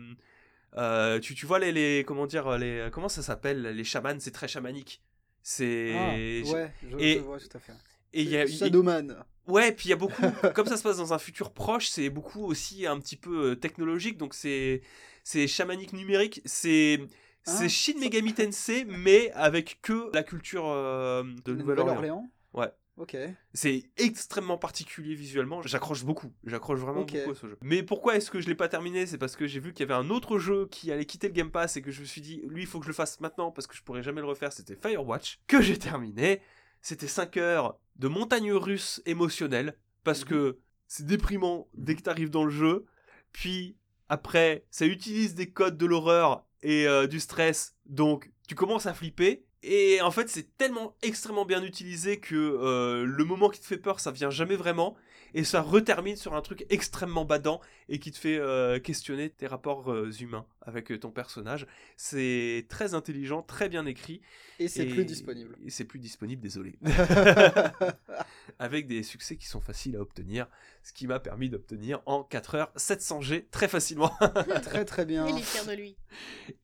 euh, 0.76 1.20
tu, 1.20 1.34
tu 1.34 1.46
vois 1.46 1.58
les, 1.58 1.72
les 1.72 2.04
comment 2.06 2.26
dire 2.26 2.56
les 2.58 2.88
comment 2.92 3.08
ça 3.08 3.22
s'appelle? 3.22 3.62
Les 3.62 3.84
chamans 3.84 4.18
c'est 4.18 4.30
très 4.30 4.48
chamanique 4.48 5.02
c'est 5.42 5.92
Ah, 5.94 6.12
ouais, 6.14 6.72
je, 6.82 6.96
et- 6.98 7.14
je 7.16 7.20
vois 7.20 7.38
tout 7.38 7.56
à 7.56 7.60
fait. 7.60 7.72
et 8.12 8.22
il 8.22 8.28
y 8.30 8.36
a, 8.38 8.46
Shadowman. 8.46 9.08
Ouais, 9.48 9.72
puis 9.72 9.86
il 9.88 9.90
y 9.90 9.92
a 9.92 9.96
beaucoup, 9.96 10.22
comme 10.54 10.66
ça 10.66 10.76
se 10.76 10.82
passe 10.84 10.98
dans 10.98 11.12
un 11.12 11.18
futur 11.18 11.52
proche, 11.52 11.88
c'est 11.88 12.10
beaucoup 12.10 12.44
aussi 12.44 12.86
un 12.86 12.98
petit 13.00 13.16
peu 13.16 13.50
euh, 13.50 13.56
technologique, 13.56 14.16
donc 14.18 14.34
c'est 14.34 14.82
c'est 15.24 15.46
chamanique 15.48 15.92
numérique, 15.92 16.40
c'est 16.44 17.00
c'est 17.44 17.64
Ah, 17.64 17.68
Shin 17.68 17.98
Megami 17.98 18.32
Tensei, 18.34 18.84
mais 18.84 19.30
avec 19.32 19.80
que 19.82 20.10
la 20.14 20.22
culture 20.22 20.66
euh, 20.68 21.22
de 21.44 21.54
Nouvelle-Orléans. 21.54 22.30
Ouais. 22.54 22.70
Ok. 22.98 23.16
C'est 23.54 23.84
extrêmement 23.96 24.58
particulier 24.58 25.14
visuellement, 25.14 25.62
j'accroche 25.62 26.04
beaucoup, 26.04 26.30
j'accroche 26.44 26.78
vraiment 26.78 27.00
beaucoup 27.00 27.30
à 27.30 27.34
ce 27.34 27.46
jeu. 27.48 27.56
Mais 27.62 27.82
pourquoi 27.82 28.16
est-ce 28.16 28.30
que 28.30 28.38
je 28.40 28.46
l'ai 28.48 28.54
pas 28.54 28.68
terminé? 28.68 29.06
C'est 29.06 29.16
parce 29.16 29.34
que 29.34 29.46
j'ai 29.46 29.60
vu 29.60 29.72
qu'il 29.72 29.88
y 29.88 29.90
avait 29.90 29.98
un 29.98 30.10
autre 30.10 30.38
jeu 30.38 30.66
qui 30.70 30.92
allait 30.92 31.06
quitter 31.06 31.28
le 31.28 31.32
Game 31.32 31.50
Pass 31.50 31.76
et 31.78 31.82
que 31.82 31.90
je 31.90 32.00
me 32.02 32.04
suis 32.04 32.20
dit, 32.20 32.42
lui, 32.46 32.62
il 32.62 32.66
faut 32.66 32.78
que 32.80 32.84
je 32.84 32.90
le 32.90 32.94
fasse 32.94 33.18
maintenant 33.20 33.50
parce 33.50 33.66
que 33.66 33.74
je 33.74 33.82
pourrais 33.82 34.02
jamais 34.02 34.20
le 34.20 34.26
refaire, 34.26 34.52
c'était 34.52 34.76
Firewatch, 34.76 35.40
que 35.46 35.62
j'ai 35.62 35.78
terminé. 35.78 36.42
C'était 36.82 37.06
5 37.08 37.36
heures 37.38 37.78
de 37.96 38.08
montagne 38.08 38.52
russe 38.52 39.00
émotionnelle 39.06 39.74
parce 40.04 40.20
Mhm. 40.24 40.28
que 40.28 40.58
c'est 40.86 41.06
déprimant 41.06 41.68
dès 41.72 41.94
que 41.94 42.02
t'arrives 42.02 42.30
dans 42.30 42.44
le 42.44 42.50
jeu. 42.50 42.84
Puis 43.32 43.74
après, 44.10 44.66
ça 44.70 44.84
utilise 44.84 45.34
des 45.34 45.48
codes 45.50 45.78
de 45.78 45.86
l'horreur 45.86 46.44
et 46.62 46.86
euh, 46.86 47.06
du 47.06 47.20
stress, 47.20 47.76
donc 47.86 48.30
tu 48.48 48.54
commences 48.54 48.86
à 48.86 48.94
flipper. 48.94 49.44
Et 49.62 50.00
en 50.02 50.10
fait, 50.10 50.28
c'est 50.28 50.56
tellement 50.56 50.96
extrêmement 51.02 51.44
bien 51.44 51.62
utilisé 51.62 52.18
que 52.18 52.34
euh, 52.34 53.04
le 53.04 53.24
moment 53.24 53.48
qui 53.48 53.60
te 53.60 53.66
fait 53.66 53.76
peur, 53.76 54.00
ça 54.00 54.10
vient 54.10 54.30
jamais 54.30 54.56
vraiment. 54.56 54.96
Et 55.34 55.44
ça 55.44 55.62
retermine 55.62 56.16
sur 56.16 56.34
un 56.34 56.42
truc 56.42 56.66
extrêmement 56.70 57.24
badant 57.24 57.60
et 57.88 57.98
qui 57.98 58.10
te 58.10 58.18
fait 58.18 58.36
euh, 58.38 58.78
questionner 58.78 59.30
tes 59.30 59.46
rapports 59.46 59.90
euh, 59.90 60.10
humains 60.20 60.46
avec 60.60 60.90
euh, 60.92 60.98
ton 60.98 61.10
personnage. 61.10 61.66
C'est 61.96 62.66
très 62.68 62.94
intelligent, 62.94 63.42
très 63.42 63.68
bien 63.68 63.86
écrit. 63.86 64.20
Et 64.58 64.68
c'est 64.68 64.86
et- 64.86 64.90
plus 64.90 65.04
disponible. 65.04 65.56
Et 65.64 65.70
c'est 65.70 65.84
plus 65.84 65.98
disponible, 65.98 66.42
désolé. 66.42 66.74
avec 68.58 68.86
des 68.86 69.02
succès 69.02 69.36
qui 69.36 69.46
sont 69.46 69.60
faciles 69.60 69.96
à 69.96 70.00
obtenir, 70.00 70.46
ce 70.82 70.92
qui 70.92 71.06
m'a 71.06 71.20
permis 71.20 71.48
d'obtenir 71.48 72.00
en 72.06 72.22
4 72.22 72.54
heures 72.54 72.72
700G 72.76 73.44
très 73.50 73.68
facilement. 73.68 74.12
très 74.62 74.84
très 74.84 75.04
bien. 75.04 75.26
Il 75.28 75.38
est 75.38 75.42
fier 75.42 75.64
de 75.66 75.72
lui. 75.72 75.96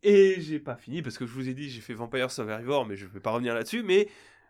Et 0.02 0.40
j'ai 0.40 0.58
pas 0.58 0.76
fini 0.76 1.02
parce 1.02 1.18
que 1.18 1.26
je 1.26 1.32
vous 1.32 1.48
ai 1.48 1.54
dit 1.54 1.70
j'ai 1.70 1.80
fait 1.80 1.94
Vampire 1.94 2.30
Survivor 2.30 2.86
mais 2.86 2.96
je 2.96 3.06
vais 3.06 3.20
pas 3.20 3.30
revenir 3.30 3.54
là-dessus 3.54 3.82
mais 3.82 4.08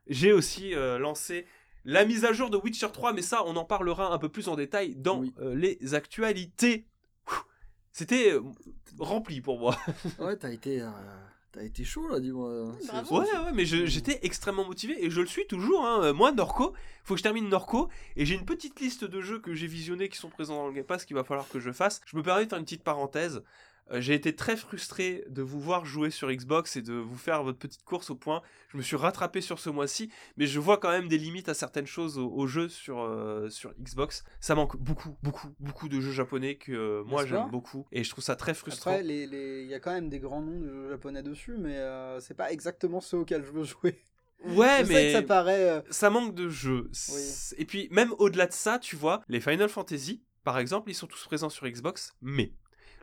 j'ai 0.09 0.33
aussi 0.33 0.75
euh, 0.75 0.99
lancé 0.99 1.47
la 1.91 2.05
mise 2.05 2.25
à 2.27 2.33
jour 2.35 2.51
de 2.51 2.57
Witcher 2.59 2.89
3 2.93 3.15
mais 3.15 3.23
ça 3.23 3.43
on 3.47 3.57
en 3.57 3.65
parlera 3.65 4.13
un 4.13 4.19
peu 4.19 4.29
plus 4.29 4.49
en 4.49 4.57
détail 4.57 4.95
dans 4.95 5.21
Oui. 5.21 5.33
euh, 5.41 5.55
les 5.55 5.95
actualités. 5.95 6.87
C'était 7.93 8.33
euh, 8.33 8.43
rempli 8.99 9.41
pour 9.41 9.59
moi. 9.59 9.77
Ouais, 10.19 10.37
t'as 10.37 10.51
été, 10.53 10.81
euh, 10.83 10.91
t'as 11.51 11.63
été 11.65 11.83
chaud 11.85 12.07
là, 12.09 12.21
dis-moi. 12.21 12.67
Ouais 13.11 13.19
ouais 13.21 13.53
mais 13.55 13.65
j'étais 13.65 14.21
extrêmement 14.23 14.65
motivé 14.67 15.03
et 15.05 15.11
je 15.11 15.21
le 15.21 15.27
suis 15.27 15.47
toujours 15.47 15.85
hein. 15.85 16.03
Euh, 16.05 16.13
Moi 16.13 16.31
Norco, 16.33 16.75
faut 17.05 17.15
que 17.15 17.19
je 17.19 17.23
termine 17.25 17.49
Norco 17.49 17.89
et 18.17 18.25
j'ai 18.27 18.35
une 18.35 18.45
petite 18.45 18.79
liste 18.81 19.05
de 19.05 19.21
jeux 19.21 19.41
que 19.41 19.55
j'ai 19.55 19.67
visionnés 19.67 20.09
qui 20.09 20.19
sont 20.19 20.29
présents 20.29 20.57
dans 20.57 20.67
le 20.69 20.75
Game 20.75 20.85
Pass 20.85 21.05
qu'il 21.07 21.17
va 21.17 21.25
falloir 21.25 21.49
que 21.49 21.59
je 21.59 21.73
fasse. 21.73 22.01
Je 22.07 22.17
me 22.17 22.23
permets 22.23 22.45
de 22.45 22.51
faire 22.51 22.59
une 22.59 22.65
petite 22.67 22.85
parenthèse. 22.85 23.43
Euh, 23.91 24.01
j'ai 24.01 24.15
été 24.15 24.35
très 24.35 24.57
frustré 24.57 25.25
de 25.29 25.41
vous 25.43 25.61
voir 25.61 25.85
jouer 25.87 26.11
sur 26.11 26.31
Xbox 26.31 26.77
et 26.77 26.83
de 26.83 26.93
vous 26.95 27.17
faire 27.17 27.43
votre 27.43 27.59
petite 27.59 27.83
course 27.85 28.11
au 28.11 28.15
point. 28.15 28.43
Je 28.69 28.77
me 28.77 28.83
suis 28.83 28.97
rattrapé 28.97 29.41
sur 29.41 29.59
ce 29.59 29.71
mois-ci, 29.71 30.11
mais 30.37 30.47
je 30.47 30.61
vois 30.61 30.77
quand 30.77 30.91
même 30.91 31.09
des 31.09 31.17
limites 31.17 31.49
à 31.49 31.55
certaines 31.55 31.87
choses 31.87 32.19
au, 32.19 32.29
au 32.31 32.47
jeu 32.47 32.69
sur, 32.69 33.01
euh, 33.01 33.49
sur 33.49 33.73
Xbox. 33.81 34.25
Ça 34.41 34.55
manque 34.55 34.77
beaucoup, 34.77 35.17
beaucoup, 35.23 35.49
beaucoup 35.59 35.89
de 35.89 36.01
jeux 36.01 36.13
japonais 36.13 36.57
que 36.57 36.73
euh, 36.73 37.03
moi 37.05 37.25
j'aime 37.25 37.49
beaucoup 37.51 37.87
et 37.93 38.05
je 38.05 38.11
trouve 38.11 38.23
ça 38.25 38.37
très 38.37 38.53
frustrant. 38.55 38.91
Après, 38.91 39.03
les- 39.03 39.63
il 39.63 39.69
y 39.69 39.75
a 39.75 39.81
quand 39.81 39.93
même 39.93 40.09
des 40.11 40.19
grands 40.21 40.43
noms 40.43 40.61
de 40.61 40.69
jeux 40.69 40.91
japonais 40.91 41.23
dessus, 41.23 41.57
mais 41.59 41.77
euh, 41.77 42.21
c'est 42.21 42.35
pas 42.35 42.53
exactement 42.53 43.01
ceux 43.01 43.19
auxquels 43.19 43.45
je 43.45 43.53
veux 43.53 43.65
jouer. 43.65 44.03
ouais, 44.45 44.85
je 44.85 44.89
mais 44.93 45.07
que 45.07 45.13
ça 45.13 45.23
paraît. 45.23 45.83
ça 45.91 46.11
manque 46.11 46.35
de 46.35 46.49
jeux. 46.49 46.91
Et 47.57 47.65
puis, 47.65 47.89
même 47.91 48.13
au-delà 48.19 48.47
de 48.47 48.53
ça, 48.53 48.79
tu 48.79 48.97
vois, 48.97 49.23
les 49.29 49.41
Final 49.41 49.69
Fantasy, 49.69 50.23
par 50.45 50.59
exemple, 50.59 50.91
ils 50.91 50.95
sont 50.95 51.07
tous 51.07 51.25
présents 51.25 51.49
sur 51.51 51.67
Xbox, 51.67 52.15
mais 52.21 52.53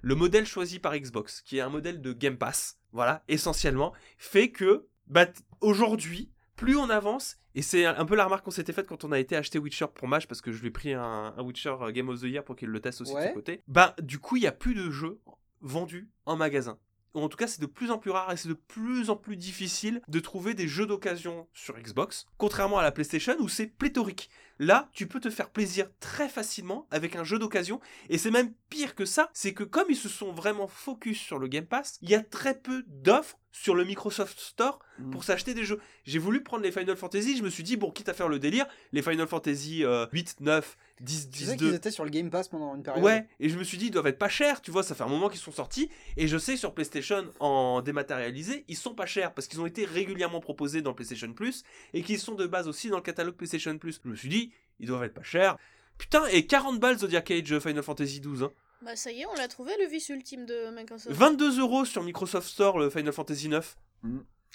le 0.05 0.13
modèle 0.13 0.45
choisi 0.45 0.77
par 0.77 0.95
Xbox, 0.95 1.41
qui 1.41 1.57
est 1.57 1.61
un 1.61 1.69
modèle 1.69 1.99
de 1.99 2.13
Game 2.13 2.37
Pass, 2.37 2.77
voilà, 2.91 3.23
essentiellement, 3.27 3.91
fait 4.19 4.51
que, 4.51 4.85
bah, 5.07 5.25
aujourd'hui, 5.61 6.31
plus 6.55 6.77
on 6.77 6.91
avance, 6.91 7.37
et 7.55 7.63
c'est 7.63 7.85
un 7.87 8.05
peu 8.05 8.15
la 8.15 8.25
remarque 8.25 8.45
qu'on 8.45 8.51
s'était 8.51 8.71
faite 8.71 8.85
quand 8.85 9.03
on 9.03 9.11
a 9.11 9.17
été 9.17 9.35
acheter 9.35 9.57
Witcher 9.57 9.87
pour 9.95 10.07
Mage, 10.07 10.27
parce 10.27 10.41
que 10.41 10.51
je 10.51 10.61
lui 10.61 10.67
ai 10.67 10.71
pris 10.71 10.93
un, 10.93 11.33
un 11.35 11.41
Witcher 11.41 11.75
euh, 11.81 11.91
Game 11.91 12.07
of 12.09 12.21
the 12.21 12.25
Year 12.25 12.43
pour 12.43 12.55
qu'il 12.55 12.69
le 12.69 12.79
teste 12.79 13.01
aussi 13.01 13.15
de 13.15 13.19
son 13.19 13.33
côté, 13.33 13.63
bah, 13.67 13.95
du 13.99 14.19
coup, 14.19 14.35
il 14.37 14.41
n'y 14.41 14.47
a 14.47 14.51
plus 14.51 14.75
de 14.75 14.91
jeux 14.91 15.19
vendus 15.61 16.07
en 16.27 16.35
magasin. 16.35 16.77
En 17.23 17.30
tout 17.30 17.38
cas, 17.38 17.47
c'est 17.47 17.62
de 17.62 17.65
plus 17.65 17.91
en 17.91 17.97
plus 17.97 18.12
rare 18.12 18.32
et 18.32 18.38
c'est 18.38 18.49
de 18.49 18.54
plus 18.54 19.10
en 19.10 19.15
plus 19.15 19.38
difficile 19.38 20.01
de 20.08 20.19
trouver 20.19 20.54
des 20.54 20.67
jeux 20.67 20.86
d'occasion 20.86 21.47
sur 21.54 21.78
Xbox, 21.78 22.25
contrairement 22.38 22.80
à 22.80 22.84
la 22.84 22.91
PlayStation 22.91 23.36
où 23.39 23.47
c'est 23.47 23.67
pléthorique. 23.67 24.30
Là, 24.60 24.89
tu 24.93 25.08
peux 25.08 25.19
te 25.19 25.30
faire 25.30 25.49
plaisir 25.49 25.89
très 25.99 26.30
facilement 26.30 26.88
avec 26.91 27.15
un 27.15 27.23
jeu 27.23 27.39
d'occasion, 27.39 27.82
et 28.10 28.17
c'est 28.17 28.32
même 28.32 28.54
pire 28.69 28.95
que 28.95 29.06
ça, 29.06 29.30
c'est 29.34 29.54
que 29.54 29.63
comme 29.63 29.88
ils 29.89 29.97
se 29.97 30.10
sont 30.10 30.32
vraiment 30.32 30.67
focus 30.67 31.19
sur 31.19 31.39
le 31.39 31.47
Game 31.47 31.65
Pass, 31.65 31.97
il 32.01 32.10
y 32.10 32.15
a 32.15 32.21
très 32.21 32.58
peu 32.58 32.84
d'offres 32.88 33.38
sur 33.55 33.73
le 33.73 33.85
Microsoft 33.85 34.39
Store 34.39 34.79
Mm. 34.97 35.11
pour 35.11 35.23
s'acheter 35.25 35.53
des 35.53 35.65
jeux. 35.65 35.79
J'ai 36.05 36.19
voulu 36.19 36.41
prendre 36.41 36.63
les 36.63 36.71
Final 36.71 36.95
Fantasy, 36.95 37.35
je 37.37 37.43
me 37.43 37.49
suis 37.49 37.63
dit, 37.63 37.75
bon, 37.75 37.91
quitte 37.91 38.07
à 38.07 38.13
faire 38.13 38.29
le 38.29 38.39
délire, 38.39 38.65
les 38.93 39.01
Final 39.01 39.27
Fantasy 39.27 39.83
euh, 39.83 40.05
8, 40.13 40.37
9, 40.39 40.77
10, 41.01 41.29
Tu 41.29 41.37
10, 41.37 41.45
sais 41.45 41.55
2, 41.57 41.65
qu'ils 41.65 41.75
étaient 41.75 41.91
sur 41.91 42.05
le 42.05 42.09
Game 42.11 42.29
Pass 42.29 42.47
pendant 42.47 42.75
une 42.75 42.83
période. 42.83 43.03
Ouais, 43.03 43.27
et 43.41 43.49
je 43.49 43.57
me 43.57 43.63
suis 43.65 43.77
dit, 43.77 43.87
ils 43.87 43.91
doivent 43.91 44.07
être 44.07 44.17
pas 44.19 44.29
chers, 44.29 44.61
tu 44.61 44.71
vois, 44.71 44.83
ça 44.83 44.95
fait 44.95 45.03
un 45.03 45.07
moment 45.09 45.27
qu'ils 45.27 45.41
sont 45.41 45.51
sortis, 45.51 45.89
et 46.15 46.27
je 46.29 46.37
sais 46.37 46.55
sur 46.55 46.73
PlayStation 46.73 47.25
en 47.41 47.81
dématérialisé, 47.81 48.63
ils 48.69 48.77
sont 48.77 48.95
pas 48.95 49.05
chers, 49.05 49.33
parce 49.33 49.47
qu'ils 49.47 49.59
ont 49.59 49.65
été 49.65 49.83
régulièrement 49.85 50.39
proposés 50.39 50.81
dans 50.81 50.93
PlayStation 50.93 51.33
Plus, 51.33 51.63
et 51.93 52.01
qu'ils 52.03 52.19
sont 52.19 52.35
de 52.35 52.45
base 52.47 52.67
aussi 52.69 52.89
dans 52.89 52.97
le 52.97 53.03
catalogue 53.03 53.35
PlayStation 53.35 53.77
Plus. 53.77 53.99
Je 54.03 54.09
me 54.09 54.15
suis 54.15 54.29
dit, 54.29 54.51
ils 54.79 54.87
doivent 54.87 55.03
être 55.03 55.13
pas 55.13 55.23
chers. 55.23 55.57
Putain, 55.97 56.25
et 56.27 56.45
40 56.45 56.79
balles 56.79 56.99
Zodiac 56.99 57.31
Age 57.31 57.53
euh, 57.53 57.59
Final 57.59 57.83
Fantasy 57.83 58.19
12, 58.19 58.43
hein. 58.43 58.51
Bah 58.81 58.95
ça 58.95 59.11
y 59.11 59.21
est, 59.21 59.25
on 59.25 59.33
l'a 59.35 59.47
trouvé 59.47 59.73
le 59.79 59.88
vice 59.88 60.09
ultime 60.09 60.45
de 60.45 60.69
Microsoft. 60.75 61.15
22 61.15 61.59
euros 61.59 61.85
sur 61.85 62.03
Microsoft 62.03 62.47
Store 62.47 62.77
le 62.77 62.89
Final 62.89 63.13
Fantasy 63.13 63.49
9. 63.49 63.77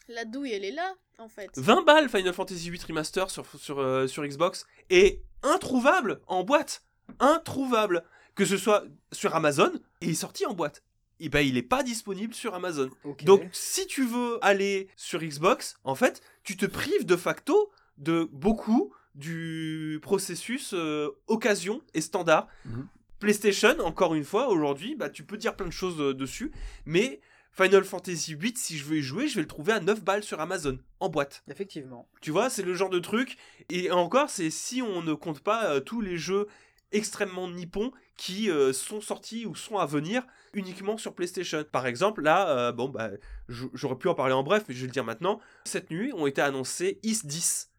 La 0.08 0.24
douille, 0.24 0.52
elle 0.52 0.64
est 0.64 0.72
là, 0.72 0.94
en 1.18 1.28
fait. 1.28 1.50
20 1.56 1.82
balles 1.82 2.08
Final 2.08 2.32
Fantasy 2.32 2.66
8 2.66 2.84
Remaster 2.84 3.30
sur, 3.30 3.46
sur, 3.58 3.78
euh, 3.78 4.06
sur 4.06 4.24
Xbox, 4.24 4.66
et 4.88 5.22
introuvable 5.42 6.20
en 6.26 6.44
boîte. 6.44 6.84
Introuvable. 7.18 8.04
Que 8.34 8.44
ce 8.44 8.56
soit 8.56 8.84
sur 9.12 9.34
Amazon, 9.34 9.72
et 10.00 10.06
il 10.06 10.10
est 10.10 10.14
sorti 10.14 10.46
en 10.46 10.54
boîte. 10.54 10.82
Et 11.18 11.28
ben 11.28 11.46
il 11.46 11.56
est 11.58 11.62
pas 11.62 11.82
disponible 11.82 12.32
sur 12.32 12.54
Amazon. 12.54 12.88
Donc, 13.24 13.42
si 13.52 13.86
tu 13.86 14.06
veux 14.06 14.38
aller 14.42 14.88
sur 14.96 15.20
Xbox, 15.20 15.76
en 15.84 15.94
fait, 15.94 16.22
tu 16.44 16.56
te 16.56 16.64
prives 16.64 17.04
de 17.04 17.16
facto 17.16 17.70
de 17.98 18.28
beaucoup 18.32 18.94
du 19.14 19.98
processus 20.02 20.72
euh, 20.72 21.10
occasion 21.26 21.82
et 21.94 22.00
standard. 22.00 22.48
Mhm. 22.64 22.88
PlayStation, 23.20 23.78
encore 23.80 24.14
une 24.14 24.24
fois, 24.24 24.48
aujourd'hui, 24.48 24.96
bah, 24.96 25.10
tu 25.10 25.22
peux 25.22 25.36
dire 25.36 25.54
plein 25.54 25.66
de 25.66 25.72
choses 25.72 26.00
euh, 26.00 26.14
dessus, 26.14 26.50
mais 26.86 27.20
Final 27.52 27.84
Fantasy 27.84 28.34
VIII, 28.34 28.56
si 28.56 28.78
je 28.78 28.84
veux 28.84 28.98
y 28.98 29.02
jouer, 29.02 29.28
je 29.28 29.34
vais 29.34 29.42
le 29.42 29.48
trouver 29.48 29.72
à 29.72 29.80
9 29.80 30.02
balles 30.02 30.22
sur 30.22 30.40
Amazon, 30.40 30.78
en 31.00 31.08
boîte. 31.08 31.42
Effectivement. 31.50 32.08
Tu 32.20 32.30
vois, 32.30 32.48
c'est 32.48 32.62
le 32.62 32.74
genre 32.74 32.90
de 32.90 32.98
truc. 32.98 33.36
Et 33.68 33.90
encore, 33.90 34.30
c'est 34.30 34.50
si 34.50 34.82
on 34.82 35.02
ne 35.02 35.14
compte 35.14 35.40
pas 35.40 35.70
euh, 35.70 35.80
tous 35.80 36.00
les 36.00 36.16
jeux 36.16 36.46
extrêmement 36.92 37.48
nippons 37.48 37.92
qui 38.16 38.50
euh, 38.50 38.72
sont 38.72 39.00
sortis 39.00 39.46
ou 39.46 39.54
sont 39.54 39.78
à 39.78 39.86
venir 39.86 40.22
uniquement 40.54 40.96
sur 40.96 41.14
PlayStation. 41.14 41.64
Par 41.70 41.86
exemple, 41.86 42.22
là, 42.22 42.48
euh, 42.48 42.72
bon, 42.72 42.88
bah, 42.88 43.10
j'aurais 43.48 43.96
pu 43.96 44.08
en 44.08 44.14
parler 44.14 44.34
en 44.34 44.42
bref, 44.42 44.64
mais 44.68 44.74
je 44.74 44.80
vais 44.80 44.86
le 44.86 44.92
dire 44.92 45.04
maintenant. 45.04 45.40
Cette 45.64 45.90
nuit 45.90 46.12
ont 46.12 46.26
été 46.26 46.40
annoncés 46.40 46.98
Is 47.02 47.20
10 47.24 47.70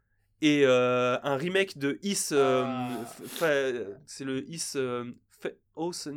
et 0.43 0.65
un 0.65 1.35
remake 1.35 1.77
de 1.77 1.99
Is. 2.01 2.33
Ah. 2.33 2.89
c'est 4.05 4.25
le 4.25 4.49
Is. 4.49 4.75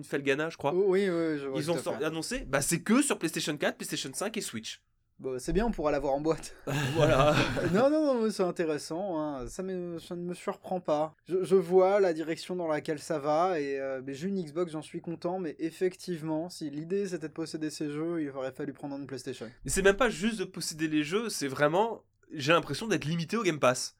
Felgana, 0.02 0.50
je 0.50 0.56
crois. 0.56 0.72
Oh, 0.74 0.84
oui, 0.88 1.08
oui, 1.08 1.38
je 1.38 1.46
vois. 1.46 1.58
Ils 1.60 1.70
ont 1.70 1.76
annoncé, 2.02 2.40
bah 2.40 2.60
c'est 2.60 2.80
que 2.80 3.02
sur 3.02 3.18
PlayStation 3.18 3.56
4, 3.56 3.76
PlayStation 3.76 4.10
5 4.12 4.36
et 4.36 4.40
Switch. 4.40 4.80
Bon, 5.20 5.38
c'est 5.38 5.52
bien, 5.52 5.64
on 5.64 5.70
pourra 5.70 5.92
l'avoir 5.92 6.14
en 6.14 6.20
boîte. 6.20 6.56
Voilà. 6.96 7.36
non, 7.72 7.88
non, 7.88 8.14
non, 8.20 8.30
c'est 8.30 8.42
intéressant. 8.42 9.20
hein. 9.20 9.46
Ça, 9.46 9.62
me, 9.62 10.00
ça 10.00 10.16
ne 10.16 10.22
me 10.22 10.34
surprend 10.34 10.80
pas. 10.80 11.14
Je, 11.28 11.44
je 11.44 11.54
vois 11.54 12.00
la 12.00 12.12
direction 12.12 12.56
dans 12.56 12.66
laquelle 12.66 12.98
ça 12.98 13.20
va. 13.20 13.60
Et 13.60 13.78
euh, 13.78 14.02
mais 14.04 14.14
j'ai 14.14 14.26
une 14.26 14.42
Xbox, 14.42 14.72
j'en 14.72 14.82
suis 14.82 15.00
content. 15.00 15.38
Mais 15.38 15.54
effectivement, 15.60 16.48
si 16.50 16.68
l'idée 16.68 17.06
c'était 17.06 17.28
de 17.28 17.32
posséder 17.32 17.70
ces 17.70 17.90
jeux, 17.92 18.22
il 18.22 18.30
aurait 18.30 18.50
fallu 18.50 18.72
prendre 18.72 18.96
une 18.96 19.06
PlayStation. 19.06 19.48
Mais 19.64 19.70
c'est 19.70 19.82
même 19.82 19.96
pas 19.96 20.10
juste 20.10 20.40
de 20.40 20.44
posséder 20.44 20.88
les 20.88 21.04
jeux, 21.04 21.28
c'est 21.28 21.48
vraiment. 21.48 22.02
J'ai 22.32 22.52
l'impression 22.52 22.88
d'être 22.88 23.04
limité 23.04 23.36
au 23.36 23.44
Game 23.44 23.60
Pass. 23.60 23.96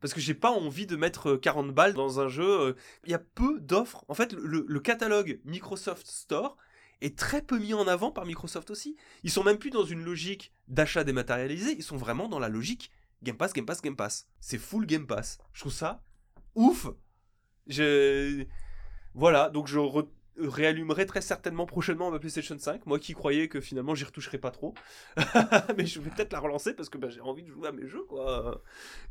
Parce 0.00 0.14
que 0.14 0.20
j'ai 0.20 0.34
pas 0.34 0.50
envie 0.50 0.86
de 0.86 0.96
mettre 0.96 1.30
euh, 1.30 1.38
40 1.38 1.72
balles 1.74 1.94
dans 1.94 2.20
un 2.20 2.28
jeu. 2.28 2.48
euh, 2.48 2.76
Il 3.04 3.10
y 3.10 3.14
a 3.14 3.18
peu 3.18 3.60
d'offres. 3.60 4.04
En 4.08 4.14
fait, 4.14 4.32
le, 4.32 4.80
catalogue 4.80 5.40
Microsoft 5.44 6.06
Store 6.06 6.56
est 7.00 7.18
très 7.18 7.42
peu 7.42 7.58
mis 7.58 7.74
en 7.74 7.86
avant 7.86 8.10
par 8.10 8.24
Microsoft 8.24 8.70
aussi. 8.70 8.96
Ils 9.22 9.30
sont 9.30 9.44
même 9.44 9.58
plus 9.58 9.70
dans 9.70 9.84
une 9.84 10.04
logique 10.04 10.52
d'achat 10.68 11.04
dématérialisé, 11.04 11.74
ils 11.76 11.82
sont 11.82 11.96
vraiment 11.96 12.28
dans 12.28 12.38
la 12.38 12.48
logique 12.48 12.90
Game 13.22 13.36
Pass, 13.36 13.52
Game 13.52 13.66
Pass, 13.66 13.82
Game 13.82 13.96
Pass. 13.96 14.28
C'est 14.40 14.58
full 14.58 14.86
Game 14.86 15.06
Pass. 15.06 15.38
Je 15.52 15.60
trouve 15.60 15.72
ça 15.72 16.02
ouf. 16.54 16.88
Voilà, 19.14 19.50
donc 19.50 19.66
je 19.66 19.78
réallumerai 20.40 21.06
très 21.06 21.20
certainement 21.20 21.66
prochainement 21.66 22.10
ma 22.10 22.18
PlayStation 22.18 22.56
5. 22.58 22.86
Moi 22.86 22.98
qui 22.98 23.12
croyais 23.14 23.48
que 23.48 23.60
finalement 23.60 23.94
j'y 23.94 24.04
retoucherais 24.04 24.38
pas 24.38 24.50
trop. 24.50 24.74
Mais 25.76 25.86
je 25.86 26.00
vais 26.00 26.10
peut-être 26.10 26.32
la 26.32 26.40
relancer 26.40 26.74
parce 26.74 26.88
que 26.88 26.98
bah, 26.98 27.08
j'ai 27.08 27.20
envie 27.20 27.42
de 27.42 27.48
jouer 27.48 27.68
à 27.68 27.72
mes 27.72 27.86
jeux, 27.86 28.04
quoi. 28.04 28.62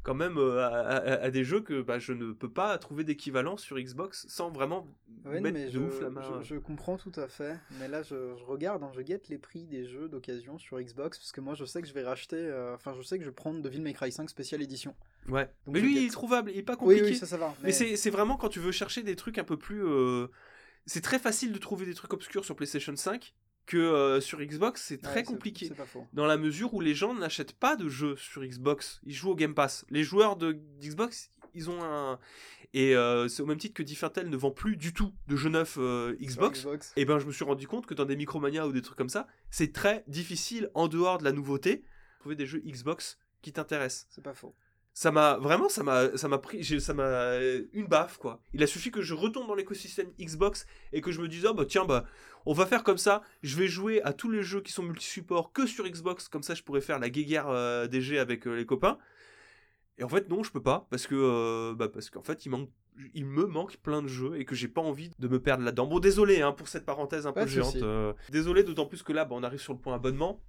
Quand 0.04 0.14
même 0.16 0.38
euh, 0.38 0.60
à, 0.66 0.68
à- 0.68 1.24
à 1.24 1.30
des 1.32 1.44
jeux 1.44 1.62
que 1.62 1.82
bah, 1.82 2.00
je 2.00 2.14
ne 2.14 2.32
peux 2.34 2.50
pas 2.50 2.78
trouver 2.78 3.04
d'équivalent 3.04 3.58
sur 3.58 3.78
Xbox 3.80 4.26
sans 4.30 4.50
vraiment 4.50 4.88
Ouais, 5.26 5.42
mettre 5.42 5.54
mais 5.58 5.66
de 5.66 5.72
je, 5.72 5.80
ouf 5.80 6.02
la 6.02 6.10
main. 6.10 6.22
je, 6.42 6.56
je 6.56 6.60
comprends 6.60 6.98
tout 6.98 7.12
à 7.18 7.28
fait. 7.28 7.58
Mais 7.80 7.88
là, 7.88 8.04
je, 8.04 8.36
je 8.38 8.44
regarde, 8.46 8.84
hein, 8.84 8.92
je 8.96 9.02
guette 9.02 9.28
les 9.30 9.38
prix 9.38 9.66
des 9.66 9.86
jeux 9.86 10.08
d'occasion 10.10 10.58
sur 10.58 10.80
Xbox. 10.80 11.18
Parce 11.18 11.32
que 11.32 11.42
moi, 11.42 11.54
je 11.56 11.66
sais 11.66 11.82
que 11.82 11.88
je 11.88 11.94
vais 11.94 12.04
racheter. 12.04 12.38
euh, 12.38 12.76
Enfin, 12.76 12.94
je 12.98 13.02
sais 13.02 13.18
que 13.18 13.24
je 13.24 13.30
vais 13.30 13.36
prendre 13.36 13.62
Devil 13.62 13.82
May 13.82 13.94
Cry 13.94 14.12
5 14.12 14.30
Special 14.30 14.62
Edition. 14.62 14.96
Ouais. 15.28 15.50
Donc 15.66 15.76
Mais 15.76 15.82
lui, 15.82 15.94
guette. 15.94 16.04
il 16.04 16.08
est 16.08 16.12
trouvable, 16.12 16.52
il 16.52 16.58
est 16.60 16.64
pas 16.64 16.74
Oui, 16.80 16.96
compliqué. 16.96 17.04
oui, 17.06 17.16
ça, 17.16 17.26
ça 17.26 17.36
va. 17.38 17.54
Mais 17.64 17.72
c'est 17.74 17.98
c'est 17.98 18.10
vraiment 18.10 18.38
quand 18.38 18.48
tu 18.50 18.60
veux 18.60 18.72
chercher 18.72 19.04
des 19.04 19.16
trucs 19.18 19.38
un 19.38 19.44
peu 19.44 19.58
plus. 19.58 19.84
euh, 19.86 20.28
C'est 20.88 21.02
très 21.02 21.20
facile 21.20 21.52
de 21.52 21.58
trouver 21.60 21.86
des 21.86 21.94
trucs 21.94 22.14
obscurs 22.14 22.44
sur 22.46 22.56
PlayStation 22.56 22.96
5 22.96 23.36
que 23.68 23.78
euh, 23.78 24.22
sur 24.22 24.40
Xbox, 24.42 24.82
c'est 24.82 24.96
Ouais, 24.96 25.02
très 25.02 25.20
c'est- 25.20 25.26
compliqué. 25.26 25.68
C'est 25.68 25.76
pas 25.76 25.86
faux. 25.86 26.08
Dans 26.14 26.26
la 26.26 26.38
mesure 26.38 26.74
où 26.74 26.80
les 26.82 26.96
gens 26.96 27.14
n'achètent 27.14 27.54
pas 27.54 27.76
de 27.76 27.90
jeux 27.90 28.16
sur 28.16 28.44
Xbox, 28.44 29.00
ils 29.04 29.14
jouent 29.14 29.32
au 29.32 29.36
Game 29.36 29.54
Pass. 29.54 29.86
Les 29.90 30.04
joueurs 30.04 30.38
de 30.38 30.54
Xbox, 30.82 31.30
ils 31.54 31.70
ont 31.70 31.84
un. 31.84 32.18
Et 32.74 32.96
euh, 32.96 33.28
c'est 33.28 33.42
au 33.42 33.46
même 33.46 33.58
titre 33.58 33.74
que 33.74 33.84
Differtel 33.84 34.30
ne 34.30 34.38
vend 34.38 34.52
plus 34.52 34.78
du 34.78 34.94
tout 34.94 35.14
de 35.28 35.36
jeux 35.36 35.50
neufs 35.50 35.78
euh, 35.80 36.16
Xbox. 36.22 36.60
Xbox. 36.62 36.94
Et 36.96 37.06
ben 37.06 37.20
je 37.20 37.26
me 37.26 37.32
suis 37.32 37.44
rendu 37.46 37.68
compte 37.68 37.86
que 37.86 37.94
dans 37.94 38.06
des 38.06 38.16
Micromania 38.16 38.66
ou 38.68 38.72
des 38.72 38.82
trucs 38.82 38.98
comme 38.98 39.10
ça, 39.10 39.28
c'est 39.50 39.74
très 39.74 40.04
difficile 40.08 40.70
en 40.74 40.88
dehors 40.88 41.18
de 41.18 41.24
la 41.26 41.32
nouveauté 41.34 41.78
de 41.78 41.84
trouver 42.20 42.36
des 42.36 42.46
jeux 42.46 42.60
Xbox 42.66 43.18
qui 43.42 43.52
t'intéressent 43.54 44.08
C'est 44.10 44.24
pas 44.24 44.34
faux. 44.34 44.56
Ça 44.98 45.12
m'a 45.12 45.38
vraiment 45.38 45.70
ça 45.70 45.84
m'a 45.84 46.18
ça 46.18 46.28
m'a 46.28 46.40
pris 46.40 46.64
ça 46.82 46.96
m'a 46.96 47.04
euh, 47.04 47.62
une 47.74 47.86
baffe 47.86 48.18
quoi 48.18 48.42
il 48.56 48.64
a 48.64 48.68
suffi 48.68 48.90
que 48.90 49.04
je 49.04 49.14
retombe 49.14 49.48
dans 49.48 49.54
l'écosystème 49.54 50.08
Xbox 50.20 50.66
et 50.92 51.02
que 51.02 51.12
je 51.12 51.22
me 51.22 51.28
dise 51.28 51.46
ah 51.46 51.54
bah 51.54 51.66
tiens 51.70 51.86
bah 51.86 52.04
on 52.48 52.54
va 52.54 52.66
faire 52.66 52.84
comme 52.84 52.98
ça 52.98 53.22
je 53.44 53.56
vais 53.58 53.68
jouer 53.68 54.02
à 54.02 54.12
tous 54.12 54.32
les 54.32 54.42
jeux 54.42 54.60
qui 54.60 54.72
sont 54.72 54.82
multi-support 54.82 55.52
que 55.52 55.68
sur 55.68 55.88
Xbox 55.88 56.30
comme 56.30 56.42
ça 56.42 56.56
je 56.56 56.64
pourrais 56.64 56.82
faire 56.82 56.98
la 56.98 57.12
guéguerre 57.12 57.48
euh, 57.48 57.86
des 57.86 58.02
G 58.02 58.18
avec 58.18 58.48
euh, 58.48 58.56
les 58.56 58.66
copains 58.66 58.98
et 60.00 60.04
en 60.04 60.10
fait 60.10 60.30
non 60.30 60.42
je 60.42 60.52
peux 60.52 60.64
pas 60.64 60.88
parce 60.90 61.06
que 61.06 61.14
euh, 61.14 61.76
bah, 61.76 61.90
parce 61.90 62.10
qu'en 62.10 62.24
fait 62.24 62.48
il 62.48 62.50
manque 62.50 62.72
il 63.14 63.26
me 63.26 63.46
manque 63.46 63.78
plein 63.78 64.02
de 64.02 64.08
jeux 64.08 64.40
et 64.40 64.46
que 64.46 64.56
j'ai 64.56 64.68
pas 64.68 64.82
envie 64.82 65.12
de 65.20 65.28
me 65.28 65.40
perdre 65.40 65.64
là-dedans. 65.64 65.86
Bon, 65.86 66.00
désolé 66.00 66.42
hein, 66.42 66.52
pour 66.52 66.68
cette 66.68 66.84
parenthèse 66.84 67.28
un 67.28 67.32
peu 67.32 67.46
géante. 67.46 67.78
désolé, 68.32 68.64
d'autant 68.64 68.88
plus 68.88 69.04
que 69.04 69.14
là, 69.14 69.24
bah, 69.24 69.36
on 69.38 69.44
arrive 69.44 69.62
sur 69.62 69.74
le 69.74 69.78
point 69.78 69.94
abonnement. 69.94 70.42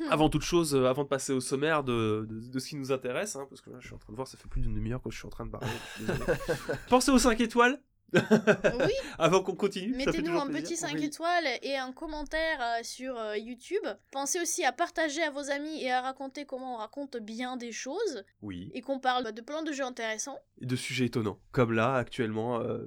Avant 0.10 0.28
toute 0.28 0.42
chose, 0.42 0.74
euh, 0.74 0.86
avant 0.86 1.04
de 1.04 1.08
passer 1.08 1.32
au 1.32 1.40
sommaire 1.40 1.84
de, 1.84 2.26
de- 2.28 2.48
de 2.50 2.58
ce 2.58 2.68
qui 2.68 2.76
nous 2.76 2.92
intéresse, 2.92 3.36
hein, 3.36 3.46
parce 3.48 3.60
que 3.60 3.70
là, 3.70 3.76
je 3.80 3.86
suis 3.86 3.94
en 3.94 3.98
train 3.98 4.12
de 4.12 4.16
voir, 4.16 4.26
ça 4.28 4.36
fait 4.38 4.48
plus 4.48 4.60
d'une 4.60 4.74
demi-heure 4.74 5.02
que 5.02 5.10
je 5.10 5.16
suis 5.18 5.26
en 5.26 5.30
train 5.30 5.46
de 5.46 5.50
parler. 5.50 5.68
Pensez 6.88 7.10
aux 7.10 7.18
5 7.18 7.40
étoiles 7.40 7.80
Oui, 8.12 8.92
avant 9.18 9.42
qu'on 9.42 9.56
continue. 9.56 9.94
mettez-nous 9.96 10.38
un 10.38 10.46
plaisir. 10.46 10.62
petit 10.62 10.76
5 10.76 10.94
Oui. 10.94 11.04
étoiles 11.04 11.46
et 11.62 11.76
un 11.76 11.92
commentaire 11.92 12.60
euh, 12.60 12.82
sur 12.84 13.18
euh, 13.18 13.36
YouTube. 13.36 13.82
Pensez 14.12 14.40
aussi 14.40 14.64
à 14.64 14.72
partager 14.72 15.22
à 15.22 15.30
vos 15.30 15.50
amis 15.50 15.82
et 15.82 15.90
à 15.90 16.00
raconter 16.00 16.44
comment 16.44 16.74
on 16.74 16.78
raconte 16.78 17.16
bien 17.16 17.56
des 17.56 17.72
choses 17.72 18.24
Oui, 18.42 18.70
et 18.74 18.82
qu'on 18.82 19.00
parle 19.00 19.32
de 19.32 19.40
plein 19.40 19.62
de 19.62 19.72
jeux 19.72 19.84
intéressants. 19.84 20.38
et 20.60 20.66
de 20.66 20.76
sujets 20.76 21.06
étonnants, 21.06 21.38
comme 21.50 21.72
là, 21.72 21.94
actuellement, 21.96 22.60
euh, 22.60 22.84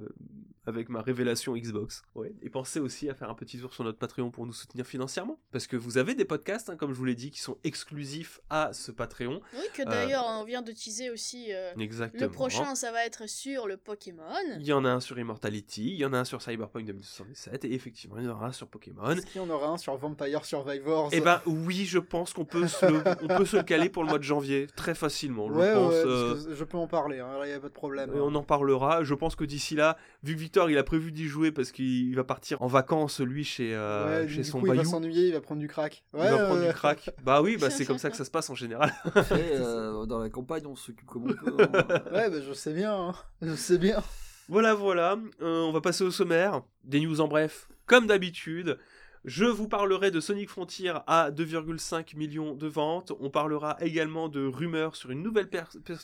avec 0.68 0.88
ma 0.88 1.00
révélation 1.02 1.56
Xbox. 1.56 2.02
Ouais. 2.14 2.32
Et 2.42 2.50
pensez 2.50 2.78
aussi 2.80 3.08
à 3.10 3.14
faire 3.14 3.30
un 3.30 3.34
petit 3.34 3.58
tour 3.58 3.72
sur 3.74 3.82
notre 3.84 3.98
Patreon 3.98 4.30
pour 4.30 4.46
nous 4.46 4.52
soutenir 4.52 4.86
financièrement, 4.86 5.40
parce 5.50 5.66
que 5.66 5.76
vous 5.76 5.98
avez 5.98 6.14
des 6.14 6.24
podcasts, 6.24 6.70
hein, 6.70 6.76
comme 6.76 6.92
je 6.92 6.98
vous 6.98 7.04
l'ai 7.04 7.14
dit, 7.14 7.30
qui 7.30 7.40
sont 7.40 7.56
exclusifs 7.64 8.40
à 8.50 8.72
ce 8.72 8.92
Patreon. 8.92 9.40
Oui, 9.54 9.64
que 9.74 9.82
d'ailleurs 9.82 10.24
on 10.26 10.44
vient 10.44 10.62
de 10.62 10.72
teaser 10.72 11.10
aussi. 11.10 11.52
euh, 11.52 11.72
Exactement. 11.78 12.22
le 12.22 12.30
prochain, 12.30 12.74
ça 12.74 12.92
va 12.92 13.04
être 13.04 13.28
sur 13.28 13.66
le 13.66 13.76
Pokémon. 13.76 14.22
Il 14.58 14.66
y 14.66 14.72
en 14.72 14.84
a 14.84 14.90
un 14.90 15.00
sur 15.00 15.18
Immortality, 15.18 15.88
il 15.92 15.96
y 15.96 16.04
en 16.04 16.12
a 16.12 16.18
un 16.18 16.24
sur 16.24 16.42
Cyberpunk 16.42 16.84
2077, 16.84 17.64
et 17.64 17.74
effectivement, 17.74 18.18
il 18.18 18.24
y 18.24 18.28
en 18.28 18.32
aura 18.32 18.46
un 18.48 18.52
sur 18.52 18.68
Pokémon. 18.68 19.10
Est-ce 19.10 19.26
qu'il 19.26 19.40
y 19.40 19.44
en 19.44 19.48
aura 19.50 19.68
un 19.68 19.78
sur 19.78 19.96
Vampire 19.96 20.44
Survivors 20.44 21.08
Eh 21.12 21.20
ben 21.20 21.40
oui, 21.46 21.84
je 21.86 21.98
pense 21.98 22.32
qu'on 22.32 22.44
peut, 22.44 22.66
se 22.68 22.84
le, 22.86 23.02
on 23.22 23.28
peut 23.38 23.44
se 23.46 23.56
le 23.56 23.62
caler 23.62 23.88
pour 23.88 24.02
le 24.02 24.08
mois 24.10 24.18
de 24.18 24.24
janvier, 24.24 24.66
très 24.76 24.94
facilement, 24.94 25.48
je 25.48 25.58
ouais, 25.58 25.72
pense. 25.72 25.92
ouais, 25.92 26.02
euh, 26.04 26.32
parce 26.34 26.46
que 26.46 26.54
je 26.54 26.64
peux 26.64 26.76
en 26.76 26.86
parler, 26.88 27.16
il 27.44 27.46
n'y 27.48 27.52
a 27.54 27.60
pas 27.60 27.68
de 27.68 27.72
problème. 27.72 28.10
et 28.14 28.20
on 28.20 28.34
en 28.34 28.42
parlera. 28.42 29.02
Je 29.04 29.14
pense 29.14 29.36
que 29.36 29.44
d'ici 29.44 29.74
là, 29.74 29.96
vu 30.22 30.34
que 30.34 30.40
Victor 30.40 30.57
il 30.66 30.78
a 30.78 30.82
prévu 30.82 31.12
d'y 31.12 31.26
jouer 31.26 31.52
parce 31.52 31.72
qu'il 31.72 32.14
va 32.16 32.24
partir 32.24 32.62
en 32.62 32.66
vacances, 32.66 33.20
lui, 33.20 33.44
chez, 33.44 33.74
euh, 33.74 34.22
Ouais, 34.22 34.28
chez 34.28 34.38
du 34.38 34.44
son 34.44 34.60
coup, 34.60 34.66
il 34.66 34.76
va 34.76 34.84
s'ennuyer, 34.84 35.28
il 35.28 35.32
va 35.32 35.40
prendre 35.40 35.60
du 35.60 35.68
crack. 35.68 36.04
Il 36.14 36.20
va 36.20 36.46
prendre 36.46 36.66
du 36.66 36.72
crack. 36.72 37.10
Bah 37.22 37.42
oui, 37.42 37.56
bah 37.60 37.70
c'est 37.70 37.84
comme 37.84 37.98
ça 37.98 38.10
que 38.10 38.16
ça 38.16 38.24
se 38.24 38.30
passe 38.30 38.50
en 38.50 38.54
général. 38.54 38.92
Après, 39.14 39.52
euh, 39.52 40.06
dans 40.06 40.18
la 40.18 40.30
campagne, 40.30 40.66
on 40.66 40.76
s'occupe 40.76 41.06
comme 41.06 41.30
on 41.30 41.34
peut. 41.34 41.56
hein. 41.62 42.02
Ouais, 42.12 42.30
bah, 42.30 42.38
je 42.46 42.52
sais 42.52 42.72
bien, 42.72 42.94
hein. 42.94 43.14
je 43.42 43.54
sais 43.54 43.78
bien. 43.78 44.02
Voilà, 44.48 44.74
voilà. 44.74 45.18
Euh, 45.42 45.62
on 45.62 45.72
va 45.72 45.80
passer 45.80 46.04
au 46.04 46.10
sommaire. 46.10 46.62
Des 46.84 47.00
news 47.00 47.20
en 47.20 47.28
bref, 47.28 47.68
comme 47.86 48.06
d'habitude. 48.06 48.78
Je 49.24 49.44
vous 49.44 49.68
parlerai 49.68 50.10
de 50.10 50.20
Sonic 50.20 50.48
Frontier 50.48 50.92
à 51.06 51.30
2,5 51.30 52.16
millions 52.16 52.54
de 52.54 52.66
ventes. 52.66 53.12
On 53.20 53.30
parlera 53.30 53.76
également 53.80 54.28
de 54.28 54.46
rumeurs 54.46 54.96
sur 54.96 55.10
une 55.10 55.22
nouvelle 55.22 55.48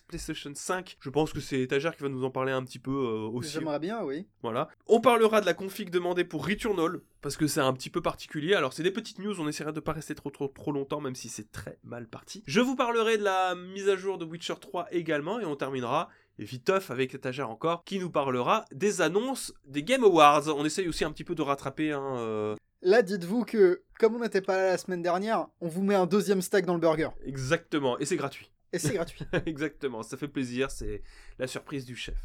PlayStation 0.08 0.50
5. 0.54 0.96
Je 1.00 1.10
pense 1.10 1.32
que 1.32 1.40
c'est 1.40 1.60
Étagère 1.60 1.96
qui 1.96 2.02
va 2.02 2.08
nous 2.08 2.24
en 2.24 2.30
parler 2.30 2.52
un 2.52 2.64
petit 2.64 2.78
peu 2.78 2.90
euh, 2.90 3.28
aussi. 3.28 3.52
J'aimerais 3.52 3.78
bien, 3.78 4.02
oui. 4.02 4.26
Voilà. 4.42 4.68
On 4.86 5.00
parlera 5.00 5.40
de 5.40 5.46
la 5.46 5.54
config 5.54 5.90
demandée 5.90 6.24
pour 6.24 6.46
Returnal, 6.46 7.00
parce 7.22 7.36
que 7.36 7.46
c'est 7.46 7.60
un 7.60 7.72
petit 7.72 7.90
peu 7.90 8.00
particulier. 8.02 8.54
Alors, 8.54 8.72
c'est 8.72 8.82
des 8.82 8.90
petites 8.90 9.18
news, 9.18 9.40
on 9.40 9.48
essaiera 9.48 9.72
de 9.72 9.80
pas 9.80 9.92
rester 9.92 10.14
trop, 10.14 10.30
trop, 10.30 10.48
trop 10.48 10.72
longtemps, 10.72 11.00
même 11.00 11.14
si 11.14 11.28
c'est 11.28 11.50
très 11.50 11.78
mal 11.84 12.06
parti. 12.08 12.42
Je 12.46 12.60
vous 12.60 12.76
parlerai 12.76 13.16
de 13.18 13.24
la 13.24 13.54
mise 13.54 13.88
à 13.88 13.96
jour 13.96 14.18
de 14.18 14.24
Witcher 14.24 14.54
3 14.60 14.88
également, 14.90 15.40
et 15.40 15.44
on 15.44 15.56
terminera, 15.56 16.08
et 16.38 16.44
viteuf 16.44 16.90
avec 16.90 17.12
l'étagère 17.12 17.48
encore, 17.48 17.84
qui 17.84 17.98
nous 17.98 18.10
parlera 18.10 18.64
des 18.72 19.00
annonces 19.00 19.54
des 19.64 19.82
Game 19.82 20.04
Awards. 20.04 20.48
On 20.48 20.64
essaye 20.64 20.88
aussi 20.88 21.04
un 21.04 21.12
petit 21.12 21.24
peu 21.24 21.34
de 21.34 21.42
rattraper, 21.42 21.92
hein, 21.92 22.16
euh, 22.18 22.56
Là, 22.84 23.00
dites-vous 23.00 23.46
que, 23.46 23.82
comme 23.98 24.14
on 24.14 24.20
n'était 24.20 24.42
pas 24.42 24.58
là 24.58 24.66
la 24.66 24.76
semaine 24.76 25.00
dernière, 25.00 25.46
on 25.62 25.68
vous 25.68 25.82
met 25.82 25.94
un 25.94 26.04
deuxième 26.04 26.42
steak 26.42 26.66
dans 26.66 26.74
le 26.74 26.80
burger. 26.80 27.08
Exactement, 27.24 27.98
et 27.98 28.04
c'est 28.04 28.16
gratuit. 28.16 28.52
Et 28.74 28.78
c'est 28.78 28.92
gratuit. 28.92 29.24
Exactement, 29.46 30.02
ça 30.02 30.18
fait 30.18 30.28
plaisir, 30.28 30.70
c'est 30.70 31.02
la 31.38 31.46
surprise 31.46 31.86
du 31.86 31.96
chef. 31.96 32.18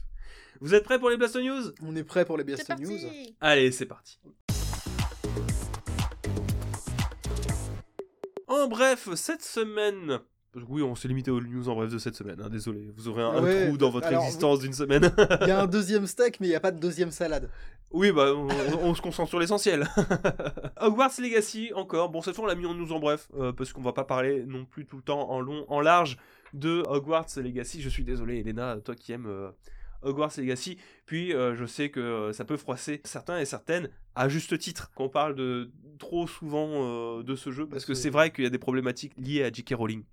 Vous 0.59 0.75
êtes 0.75 0.83
prêts 0.83 0.99
pour 0.99 1.09
les 1.09 1.15
Blast 1.15 1.37
News? 1.37 1.71
On 1.81 1.95
est 1.95 2.03
prêt 2.03 2.25
pour 2.25 2.35
les 2.37 2.43
Best 2.43 2.69
News. 2.77 2.89
parti 2.89 3.37
Allez, 3.39 3.71
c'est 3.71 3.85
parti. 3.85 4.19
En 8.47 8.67
bref, 8.67 9.07
cette 9.15 9.43
semaine. 9.43 10.19
Oui, 10.67 10.81
on 10.81 10.95
s'est 10.95 11.07
limité 11.07 11.31
aux 11.31 11.39
news 11.41 11.69
en 11.69 11.75
bref 11.75 11.91
de 11.91 11.97
cette 11.97 12.15
semaine. 12.15 12.41
hein, 12.43 12.49
désolé, 12.49 12.91
vous 12.95 13.07
aurez 13.07 13.21
un, 13.23 13.29
un 13.29 13.43
Ouais, 13.43 13.67
trou 13.67 13.77
dans 13.77 13.89
votre 13.89 14.07
alors, 14.07 14.23
existence 14.23 14.59
d'une 14.59 14.73
semaine. 14.73 15.11
Il 15.41 15.47
y 15.47 15.51
a 15.51 15.61
un 15.61 15.67
deuxième 15.77 16.05
steak, 16.07 16.39
mais 16.39 16.47
il 16.47 16.49
n'y 16.51 16.55
a 16.55 16.59
pas 16.59 16.71
de 16.71 16.79
deuxième 16.79 17.11
salade. 17.11 17.49
oui, 17.91 18.11
bah, 18.11 18.33
on, 18.35 18.47
on 18.81 18.95
se 18.95 19.01
concentre 19.01 19.29
sur 19.29 19.39
l'essentiel. 19.39 19.87
Hogwarts 20.81 21.11
Legacy, 21.19 21.71
encore. 21.75 22.09
Bon, 22.09 22.21
cette 22.21 22.35
fois, 22.35 22.45
on 22.45 22.47
l'a 22.47 22.55
mis 22.55 22.65
en 22.65 22.73
news 22.73 22.91
en 22.91 22.99
bref, 22.99 23.29
euh, 23.37 23.51
parce 23.51 23.73
qu'on 23.73 23.81
va 23.81 23.93
pas 23.93 24.03
parler 24.05 24.43
non 24.45 24.65
plus 24.65 24.85
tout 24.85 24.97
le 24.97 25.03
temps 25.03 25.29
en 25.29 25.39
long, 25.41 25.65
en 25.69 25.81
large 25.81 26.17
de 26.53 26.83
Hogwarts 26.87 27.27
Legacy. 27.37 27.81
Je 27.81 27.89
suis 27.89 28.03
désolé, 28.03 28.39
Elena, 28.39 28.77
toi 28.83 28.95
qui 28.95 29.11
aimes 29.11 29.27
euh, 29.27 29.49
Hogwarts 30.01 30.31
Legacy. 30.37 30.77
Puis, 31.05 31.33
euh, 31.33 31.55
je 31.55 31.65
sais 31.65 31.89
que 31.89 32.31
ça 32.33 32.45
peut 32.45 32.57
froisser 32.57 33.01
certains 33.03 33.39
et 33.39 33.45
certaines, 33.45 33.89
à 34.15 34.29
juste 34.29 34.57
titre, 34.57 34.91
qu'on 34.95 35.09
parle 35.09 35.35
de 35.35 35.71
trop 35.97 36.27
souvent 36.27 36.69
euh, 37.19 37.23
de 37.23 37.35
ce 37.35 37.51
jeu, 37.51 37.65
parce 37.67 37.83
que 37.83 37.87
Parce 37.91 37.99
que- 37.99 38.03
c'est 38.03 38.09
vrai 38.09 38.31
qu'il 38.31 38.43
y 38.43 38.47
a 38.47 38.49
des 38.49 38.57
problématiques 38.59 39.13
liées 39.17 39.43
à 39.43 39.51
J.K. 39.51 39.73
Rowling. 39.75 40.03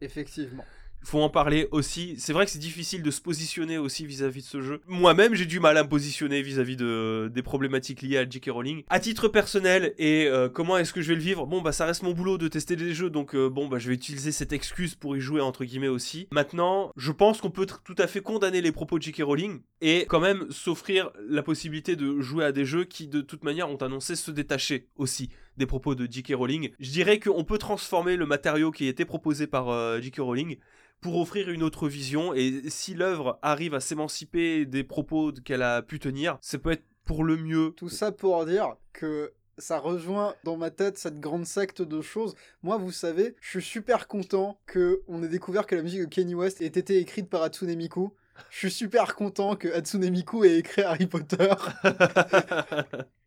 Effectivement. 0.00 0.64
faut 1.02 1.20
en 1.20 1.30
parler 1.30 1.66
aussi. 1.70 2.14
C'est 2.18 2.32
vrai 2.32 2.44
que 2.44 2.50
c'est 2.50 2.58
difficile 2.58 3.02
de 3.02 3.10
se 3.10 3.20
positionner 3.20 3.78
aussi 3.78 4.04
vis-à-vis 4.04 4.42
de 4.42 4.46
ce 4.46 4.60
jeu. 4.60 4.80
Moi-même, 4.86 5.34
j'ai 5.34 5.46
du 5.46 5.60
mal 5.60 5.76
à 5.76 5.82
me 5.82 5.88
positionner 5.88 6.42
vis-à-vis 6.42 6.76
de, 6.76 7.30
des 7.32 7.42
problématiques 7.42 8.02
liées 8.02 8.18
à 8.18 8.28
J.K. 8.28 8.50
Rowling. 8.50 8.82
À 8.90 9.00
titre 9.00 9.28
personnel, 9.28 9.94
et 9.98 10.26
euh, 10.26 10.48
comment 10.48 10.76
est-ce 10.76 10.92
que 10.92 11.00
je 11.00 11.08
vais 11.08 11.14
le 11.14 11.22
vivre? 11.22 11.46
Bon, 11.46 11.62
bah, 11.62 11.72
ça 11.72 11.86
reste 11.86 12.02
mon 12.02 12.12
boulot 12.12 12.38
de 12.38 12.48
tester 12.48 12.76
des 12.76 12.92
jeux, 12.92 13.10
donc 13.10 13.34
euh, 13.34 13.48
bon, 13.48 13.68
bah, 13.68 13.78
je 13.78 13.88
vais 13.88 13.94
utiliser 13.94 14.32
cette 14.32 14.52
excuse 14.52 14.94
pour 14.94 15.16
y 15.16 15.20
jouer, 15.20 15.40
entre 15.40 15.64
guillemets, 15.64 15.88
aussi. 15.88 16.28
Maintenant, 16.32 16.92
je 16.96 17.12
pense 17.12 17.40
qu'on 17.40 17.50
peut 17.50 17.66
tout 17.84 17.96
à 17.98 18.06
fait 18.06 18.20
condamner 18.20 18.60
les 18.60 18.72
propos 18.72 18.98
de 18.98 19.02
J.K. 19.04 19.22
Rowling, 19.22 19.60
et 19.80 20.04
quand 20.06 20.20
même 20.20 20.46
s'offrir 20.50 21.10
la 21.28 21.42
possibilité 21.42 21.96
de 21.96 22.20
jouer 22.20 22.44
à 22.44 22.52
des 22.52 22.66
jeux 22.66 22.84
qui, 22.84 23.08
de 23.08 23.22
toute 23.22 23.44
manière, 23.44 23.70
ont 23.70 23.76
annoncé 23.76 24.16
se 24.16 24.30
détacher 24.30 24.88
aussi 24.96 25.30
des 25.60 25.66
propos 25.66 25.94
de 25.94 26.10
J.K. 26.10 26.32
Rowling. 26.34 26.70
Je 26.80 26.90
dirais 26.90 27.20
qu'on 27.20 27.44
peut 27.44 27.58
transformer 27.58 28.16
le 28.16 28.26
matériau 28.26 28.72
qui 28.72 28.86
a 28.86 28.88
été 28.88 29.04
proposé 29.04 29.46
par 29.46 29.68
euh, 29.68 30.00
J.K. 30.00 30.18
Rowling 30.18 30.56
pour 31.00 31.18
offrir 31.18 31.50
une 31.50 31.62
autre 31.62 31.86
vision. 31.88 32.34
Et 32.34 32.62
si 32.68 32.94
l'œuvre 32.94 33.38
arrive 33.42 33.74
à 33.74 33.80
s'émanciper 33.80 34.66
des 34.66 34.82
propos 34.82 35.32
qu'elle 35.44 35.62
a 35.62 35.82
pu 35.82 35.98
tenir, 35.98 36.38
ça 36.40 36.58
peut 36.58 36.72
être 36.72 36.84
pour 37.04 37.24
le 37.24 37.36
mieux. 37.36 37.72
Tout 37.76 37.88
ça 37.88 38.10
pour 38.10 38.44
dire 38.46 38.76
que 38.92 39.32
ça 39.58 39.78
rejoint 39.78 40.34
dans 40.44 40.56
ma 40.56 40.70
tête 40.70 40.96
cette 40.96 41.20
grande 41.20 41.46
secte 41.46 41.82
de 41.82 42.00
choses. 42.00 42.34
Moi, 42.62 42.78
vous 42.78 42.92
savez, 42.92 43.36
je 43.40 43.60
suis 43.60 43.62
super 43.62 44.08
content 44.08 44.58
que 44.66 45.02
on 45.06 45.22
ait 45.22 45.28
découvert 45.28 45.66
que 45.66 45.74
la 45.74 45.82
musique 45.82 46.00
de 46.00 46.06
Kanye 46.06 46.34
West 46.34 46.62
ait 46.62 46.66
été 46.66 46.98
écrite 46.98 47.28
par 47.28 47.42
Hatsune 47.42 47.74
Miku. 47.76 48.10
Je 48.48 48.58
suis 48.58 48.70
super 48.70 49.14
content 49.14 49.56
que 49.56 49.68
Hatsune 49.68 50.08
Miku 50.08 50.44
ait 50.44 50.58
écrit 50.58 50.82
Harry 50.82 51.06
Potter. 51.06 51.50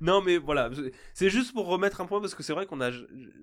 non, 0.00 0.22
mais 0.22 0.38
voilà, 0.38 0.70
c'est 1.14 1.30
juste 1.30 1.52
pour 1.52 1.66
remettre 1.66 2.00
un 2.00 2.06
point 2.06 2.20
parce 2.20 2.34
que 2.34 2.42
c'est 2.42 2.52
vrai 2.52 2.66
qu'on 2.66 2.80
a, 2.80 2.90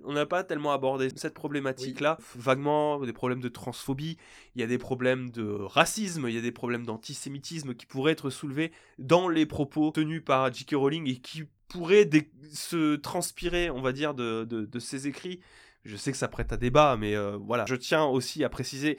on 0.03 0.13
n'a 0.13 0.25
pas 0.25 0.43
tellement 0.43 0.71
abordé 0.71 1.09
cette 1.15 1.33
problématique-là. 1.33 2.17
Vaguement, 2.35 2.99
des 3.05 3.13
problèmes 3.13 3.41
de 3.41 3.49
transphobie, 3.49 4.17
il 4.55 4.61
y 4.61 4.63
a 4.63 4.67
des 4.67 4.77
problèmes 4.77 5.29
de 5.29 5.43
racisme, 5.43 6.25
il 6.27 6.35
y 6.35 6.37
a 6.37 6.41
des 6.41 6.51
problèmes 6.51 6.85
d'antisémitisme 6.85 7.73
qui 7.73 7.85
pourraient 7.85 8.13
être 8.13 8.29
soulevés 8.29 8.71
dans 8.99 9.29
les 9.29 9.45
propos 9.45 9.91
tenus 9.91 10.23
par 10.23 10.51
J.K. 10.53 10.75
Rowling 10.75 11.09
et 11.09 11.17
qui 11.17 11.43
pourraient 11.67 12.09
se 12.51 12.95
transpirer, 12.95 13.69
on 13.69 13.81
va 13.81 13.91
dire, 13.91 14.13
de, 14.13 14.43
de, 14.43 14.79
ses 14.79 15.07
écrits. 15.07 15.39
Je 15.85 15.97
sais 15.97 16.11
que 16.11 16.17
ça 16.17 16.27
prête 16.27 16.53
à 16.53 16.57
débat, 16.57 16.97
mais 16.99 17.15
euh, 17.15 17.37
voilà. 17.37 17.65
Je 17.67 17.75
tiens 17.75 18.05
aussi 18.05 18.43
à 18.43 18.49
préciser 18.49 18.97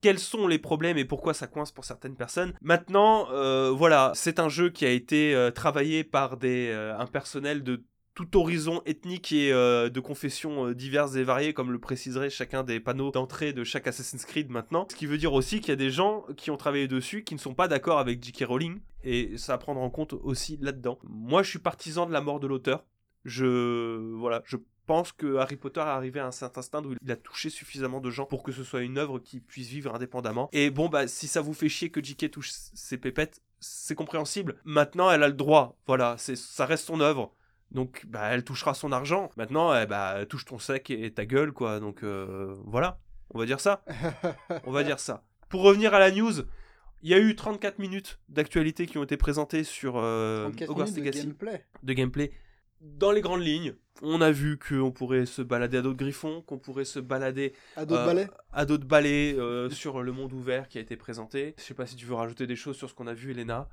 quels 0.00 0.18
sont 0.18 0.46
les 0.46 0.58
problèmes 0.58 0.98
et 0.98 1.04
pourquoi 1.04 1.34
ça 1.34 1.46
coince 1.46 1.72
pour 1.72 1.84
certaines 1.84 2.16
personnes. 2.16 2.54
Maintenant, 2.62 3.28
euh, 3.32 3.70
voilà, 3.70 4.12
c'est 4.14 4.38
un 4.38 4.48
jeu 4.48 4.70
qui 4.70 4.86
a 4.86 4.90
été 4.90 5.34
euh, 5.34 5.50
travaillé 5.50 6.04
par 6.04 6.36
des, 6.36 6.68
euh, 6.70 6.98
un 6.98 7.06
personnel 7.06 7.62
de 7.62 7.84
tout 8.14 8.36
horizon 8.36 8.82
ethnique 8.86 9.32
et 9.32 9.50
de 9.50 10.00
confessions 10.00 10.72
diverses 10.72 11.14
et 11.14 11.22
variées, 11.22 11.54
comme 11.54 11.70
le 11.70 11.78
préciserait 11.78 12.28
chacun 12.28 12.64
des 12.64 12.78
panneaux 12.78 13.12
d'entrée 13.12 13.54
de 13.54 13.64
chaque 13.64 13.86
Assassin's 13.86 14.26
Creed 14.26 14.50
maintenant. 14.50 14.86
Ce 14.90 14.96
qui 14.96 15.06
veut 15.06 15.16
dire 15.16 15.32
aussi 15.32 15.60
qu'il 15.60 15.68
y 15.68 15.72
a 15.72 15.76
des 15.76 15.90
gens 15.90 16.26
qui 16.36 16.50
ont 16.50 16.58
travaillé 16.58 16.86
dessus 16.86 17.22
qui 17.22 17.34
ne 17.34 17.38
sont 17.38 17.54
pas 17.54 17.68
d'accord 17.68 17.98
avec 17.98 18.22
J.K. 18.22 18.44
Rowling, 18.46 18.80
et 19.04 19.38
ça 19.38 19.54
à 19.54 19.58
prendre 19.58 19.80
en 19.80 19.88
compte 19.88 20.12
aussi 20.12 20.58
là-dedans. 20.60 20.98
Moi, 21.04 21.42
je 21.44 21.50
suis 21.50 21.60
partisan 21.60 22.04
de 22.04 22.12
la 22.12 22.20
mort 22.20 22.40
de 22.40 22.48
l'auteur. 22.48 22.84
Je 23.24 24.14
voilà, 24.16 24.42
je 24.44 24.56
pense 24.90 25.12
que 25.12 25.36
Harry 25.36 25.54
Potter 25.54 25.78
est 25.78 25.84
arrivé 25.84 26.18
à 26.18 26.26
un 26.26 26.32
certain 26.32 26.62
stade 26.62 26.84
où 26.84 26.96
il 27.00 27.12
a 27.12 27.14
touché 27.14 27.48
suffisamment 27.48 28.00
de 28.00 28.10
gens 28.10 28.24
pour 28.24 28.42
que 28.42 28.50
ce 28.50 28.64
soit 28.64 28.80
une 28.80 28.98
œuvre 28.98 29.20
qui 29.20 29.38
puisse 29.38 29.68
vivre 29.68 29.94
indépendamment. 29.94 30.48
Et 30.52 30.68
bon, 30.70 30.88
bah, 30.88 31.06
si 31.06 31.28
ça 31.28 31.40
vous 31.40 31.54
fait 31.54 31.68
chier 31.68 31.90
que 31.90 32.02
J.K. 32.02 32.28
touche 32.32 32.50
ses 32.50 32.98
pépettes, 32.98 33.40
c'est 33.60 33.94
compréhensible. 33.94 34.56
Maintenant, 34.64 35.08
elle 35.08 35.22
a 35.22 35.28
le 35.28 35.34
droit. 35.34 35.78
Voilà, 35.86 36.16
c'est, 36.18 36.34
ça 36.34 36.66
reste 36.66 36.86
son 36.86 37.00
œuvre. 37.00 37.32
Donc, 37.70 38.04
bah, 38.08 38.30
elle 38.32 38.42
touchera 38.42 38.74
son 38.74 38.90
argent. 38.90 39.30
Maintenant, 39.36 39.72
eh, 39.80 39.86
bah, 39.86 40.26
touche 40.26 40.44
ton 40.44 40.58
sec 40.58 40.90
et 40.90 41.12
ta 41.12 41.24
gueule, 41.24 41.52
quoi. 41.52 41.78
Donc, 41.78 42.02
euh, 42.02 42.56
voilà. 42.64 42.98
On 43.32 43.38
va 43.38 43.46
dire 43.46 43.60
ça. 43.60 43.84
On 44.66 44.72
va 44.72 44.82
dire 44.82 44.98
ça. 44.98 45.22
Pour 45.48 45.62
revenir 45.62 45.94
à 45.94 46.00
la 46.00 46.10
news, 46.10 46.32
il 47.02 47.10
y 47.10 47.14
a 47.14 47.20
eu 47.20 47.36
34 47.36 47.78
minutes 47.78 48.18
d'actualité 48.28 48.86
qui 48.88 48.98
ont 48.98 49.04
été 49.04 49.16
présentées 49.16 49.62
sur 49.62 49.98
euh, 49.98 50.50
Hogwarts 50.66 50.88
Legacy. 50.96 51.20
De 51.20 51.26
gameplay. 51.26 51.64
De 51.84 51.92
gameplay 51.92 52.32
dans 52.80 53.12
les 53.12 53.20
grandes 53.20 53.42
lignes, 53.42 53.74
on 54.02 54.20
a 54.20 54.30
vu 54.30 54.58
qu'on 54.58 54.90
pourrait 54.90 55.26
se 55.26 55.42
balader 55.42 55.78
à 55.78 55.82
d'autres 55.82 55.98
griffons, 55.98 56.42
qu'on 56.42 56.58
pourrait 56.58 56.84
se 56.84 56.98
balader 56.98 57.54
à 57.76 57.84
d'autres 57.84 58.06
balais, 58.06 58.28
à 58.52 58.64
d'autres 58.64 58.86
balais 58.86 59.34
euh, 59.34 59.68
sur 59.70 60.02
le 60.02 60.12
monde 60.12 60.32
ouvert 60.32 60.68
qui 60.68 60.78
a 60.78 60.80
été 60.80 60.96
présenté. 60.96 61.54
Je 61.58 61.62
sais 61.62 61.74
pas 61.74 61.86
si 61.86 61.96
tu 61.96 62.06
veux 62.06 62.14
rajouter 62.14 62.46
des 62.46 62.56
choses 62.56 62.76
sur 62.76 62.88
ce 62.88 62.94
qu'on 62.94 63.06
a 63.06 63.14
vu, 63.14 63.32
Elena. 63.32 63.68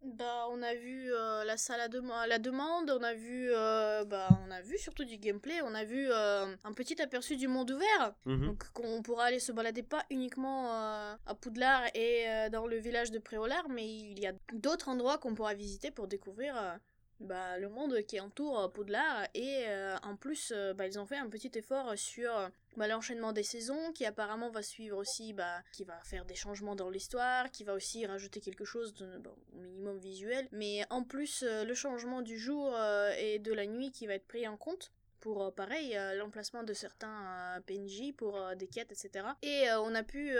Bah, 0.00 0.46
on 0.50 0.62
a 0.62 0.74
vu 0.74 1.12
euh, 1.12 1.44
la 1.44 1.56
salle 1.56 1.80
à, 1.80 2.26
la 2.28 2.38
demande, 2.38 2.90
on 2.90 3.02
a 3.02 3.14
vu, 3.14 3.48
euh, 3.50 4.04
bah, 4.04 4.28
on 4.46 4.50
a 4.50 4.60
vu 4.60 4.78
surtout 4.78 5.04
du 5.04 5.16
gameplay, 5.16 5.60
on 5.64 5.74
a 5.74 5.84
vu 5.84 6.10
un 6.12 6.72
petit 6.72 7.00
aperçu 7.02 7.36
du 7.36 7.48
monde 7.48 7.70
ouvert, 7.70 8.14
mhm. 8.24 8.46
donc 8.46 8.72
qu'on 8.72 9.02
pourra 9.02 9.24
aller 9.24 9.40
se 9.40 9.50
balader 9.50 9.82
pas 9.82 10.04
uniquement 10.10 10.70
à 10.70 11.34
Poudlard 11.40 11.82
et 11.94 12.26
dans 12.52 12.66
le 12.66 12.76
village 12.76 13.10
de 13.10 13.18
Préolard, 13.18 13.68
mais 13.68 13.88
il 13.88 14.20
y 14.20 14.26
a 14.26 14.32
d'autres 14.52 14.88
endroits 14.88 15.18
qu'on 15.18 15.34
pourra 15.34 15.54
visiter 15.54 15.90
pour 15.90 16.06
découvrir 16.06 16.78
bah, 17.20 17.58
le 17.58 17.68
monde 17.68 18.00
qui 18.06 18.20
entoure 18.20 18.60
euh, 18.60 18.68
Poudlard 18.68 19.26
et 19.34 19.64
euh, 19.66 19.96
en 20.04 20.14
plus 20.14 20.52
euh, 20.54 20.72
bah, 20.72 20.86
ils 20.86 20.98
ont 21.00 21.06
fait 21.06 21.16
un 21.16 21.28
petit 21.28 21.50
effort 21.54 21.98
sur 21.98 22.30
bah, 22.76 22.86
l'enchaînement 22.86 23.32
des 23.32 23.42
saisons 23.42 23.92
qui 23.92 24.06
apparemment 24.06 24.50
va 24.50 24.62
suivre 24.62 24.96
aussi 24.96 25.32
bah, 25.32 25.62
qui 25.72 25.82
va 25.82 25.98
faire 26.04 26.24
des 26.24 26.36
changements 26.36 26.76
dans 26.76 26.90
l'histoire 26.90 27.50
qui 27.50 27.64
va 27.64 27.74
aussi 27.74 28.06
rajouter 28.06 28.40
quelque 28.40 28.64
chose 28.64 28.94
au 29.02 29.58
minimum 29.58 29.98
visuel. 29.98 30.48
Mais 30.52 30.84
en 30.90 31.02
plus 31.02 31.42
le 31.42 31.74
changement 31.74 32.22
du 32.22 32.38
jour 32.38 32.76
et 33.18 33.38
de 33.38 33.52
la 33.52 33.66
nuit 33.66 33.90
qui 33.90 34.06
va 34.06 34.14
être 34.14 34.26
pris 34.26 34.46
en 34.46 34.56
compte 34.56 34.92
pour 35.20 35.52
pareil 35.52 35.98
l'emplacement 36.16 36.62
de 36.62 36.72
certains 36.72 37.60
PNJ 37.66 38.12
pour 38.16 38.40
des 38.56 38.68
quêtes 38.68 38.92
etc 38.92 39.26
et 39.42 39.66
on 39.80 39.94
a 39.94 40.04
pu 40.04 40.38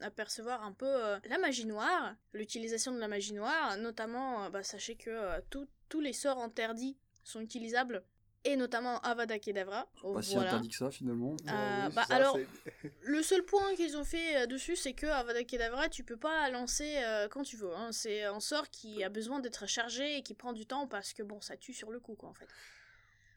apercevoir 0.00 0.62
un 0.62 0.72
peu 0.72 0.86
la 1.28 1.38
magie 1.38 1.66
noire 1.66 2.14
l'utilisation 2.32 2.92
de 2.92 2.98
la 2.98 3.08
magie 3.08 3.34
noire 3.34 3.76
notamment 3.78 4.48
sachez 4.62 4.94
que 4.94 5.40
tout 5.50 5.66
tous 5.90 6.00
les 6.00 6.14
sorts 6.14 6.38
interdits 6.38 6.96
sont 7.22 7.40
utilisables 7.40 8.02
et 8.44 8.56
notamment 8.56 8.98
Avada 9.00 9.38
Kedavra. 9.38 9.86
Pas 10.02 10.22
si 10.22 10.36
interdit 10.36 10.68
que 10.68 10.76
ça 10.76 10.90
finalement. 10.90 11.36
Euh, 11.46 11.88
bah, 11.90 12.06
alors, 12.08 12.38
le 13.02 13.22
seul 13.22 13.44
point 13.44 13.74
qu'ils 13.74 13.98
ont 13.98 14.04
fait 14.04 14.42
euh, 14.42 14.46
dessus, 14.46 14.76
c'est 14.76 14.94
que 14.94 15.06
Avada 15.06 15.44
Kedavra, 15.44 15.90
tu 15.90 16.04
peux 16.04 16.16
pas 16.16 16.48
lancer 16.48 16.96
euh, 17.04 17.28
quand 17.28 17.42
tu 17.42 17.56
veux. 17.56 17.74
Hein. 17.74 17.92
C'est 17.92 18.24
un 18.24 18.40
sort 18.40 18.70
qui 18.70 19.04
a 19.04 19.10
besoin 19.10 19.40
d'être 19.40 19.66
chargé 19.66 20.16
et 20.16 20.22
qui 20.22 20.32
prend 20.32 20.54
du 20.54 20.64
temps 20.64 20.86
parce 20.86 21.12
que 21.12 21.22
bon, 21.22 21.40
ça 21.42 21.56
tue 21.56 21.74
sur 21.74 21.90
le 21.90 22.00
coup, 22.00 22.14
quoi, 22.14 22.30
en 22.30 22.34
fait. 22.34 22.48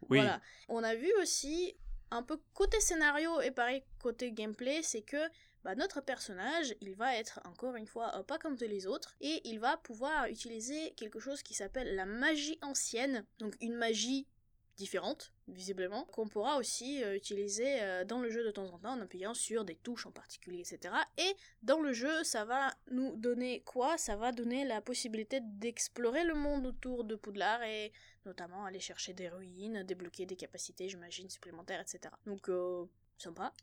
Oui. 0.09 0.19
Voilà. 0.19 0.39
On 0.69 0.83
a 0.83 0.95
vu 0.95 1.11
aussi 1.21 1.75
un 2.11 2.23
peu 2.23 2.39
côté 2.53 2.79
scénario 2.79 3.41
et 3.41 3.51
pareil 3.51 3.83
côté 3.99 4.31
gameplay, 4.31 4.83
c'est 4.83 5.01
que 5.01 5.17
bah, 5.63 5.75
notre 5.75 6.01
personnage, 6.01 6.75
il 6.81 6.93
va 6.93 7.15
être 7.17 7.39
encore 7.45 7.75
une 7.75 7.87
fois 7.87 8.17
euh, 8.17 8.23
pas 8.23 8.37
comme 8.37 8.57
tous 8.57 8.65
les 8.65 8.85
autres, 8.85 9.15
et 9.21 9.41
il 9.45 9.59
va 9.59 9.77
pouvoir 9.77 10.27
utiliser 10.27 10.91
quelque 10.97 11.19
chose 11.19 11.41
qui 11.41 11.53
s'appelle 11.53 11.95
la 11.95 12.05
magie 12.05 12.59
ancienne, 12.61 13.25
donc 13.39 13.55
une 13.61 13.75
magie 13.75 14.27
différente, 14.75 15.31
visiblement, 15.47 16.03
qu'on 16.05 16.27
pourra 16.27 16.57
aussi 16.57 17.03
euh, 17.03 17.15
utiliser 17.15 17.81
euh, 17.81 18.03
dans 18.03 18.19
le 18.19 18.29
jeu 18.29 18.43
de 18.43 18.51
temps 18.51 18.65
en 18.73 18.79
temps 18.79 18.93
en 18.93 19.01
appuyant 19.01 19.33
sur 19.33 19.63
des 19.63 19.75
touches 19.75 20.05
en 20.05 20.11
particulier, 20.11 20.59
etc. 20.59 20.93
Et 21.17 21.33
dans 21.61 21.79
le 21.79 21.93
jeu, 21.93 22.23
ça 22.23 22.43
va 22.43 22.73
nous 22.91 23.15
donner 23.15 23.61
quoi? 23.61 23.97
Ça 23.97 24.15
va 24.17 24.31
donner 24.31 24.65
la 24.65 24.81
possibilité 24.81 25.39
d'explorer 25.41 26.23
le 26.23 26.33
monde 26.33 26.65
autour 26.65 27.03
de 27.03 27.15
Poudlard 27.15 27.63
et 27.63 27.93
notamment 28.25 28.65
aller 28.65 28.79
chercher 28.79 29.13
des 29.13 29.29
ruines, 29.29 29.83
débloquer 29.83 30.25
des 30.25 30.35
capacités, 30.35 30.89
j'imagine, 30.89 31.29
supplémentaires, 31.29 31.81
etc. 31.81 32.13
Donc, 32.25 32.49
sympa. 33.17 33.53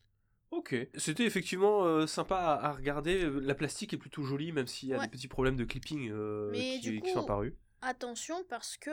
Ok, 0.50 0.74
c'était 0.96 1.24
effectivement 1.24 1.84
euh, 1.84 2.06
sympa 2.06 2.58
à, 2.60 2.72
regarder. 2.72 3.30
La 3.40 3.54
plastique 3.54 3.92
est 3.92 3.98
plutôt 3.98 4.24
jolie, 4.24 4.50
même 4.50 4.66
s'il 4.66 4.88
y 4.88 4.94
a 4.94 4.98
des 4.98 5.08
petits 5.08 5.28
problèmes 5.28 5.56
de 5.56 5.64
clipping 5.64 6.10
euh, 6.10 6.52
qui, 6.52 7.02
sont 7.12 7.20
apparus. 7.20 7.52
Attention, 7.82 8.44
parce 8.48 8.76
que 8.76 8.90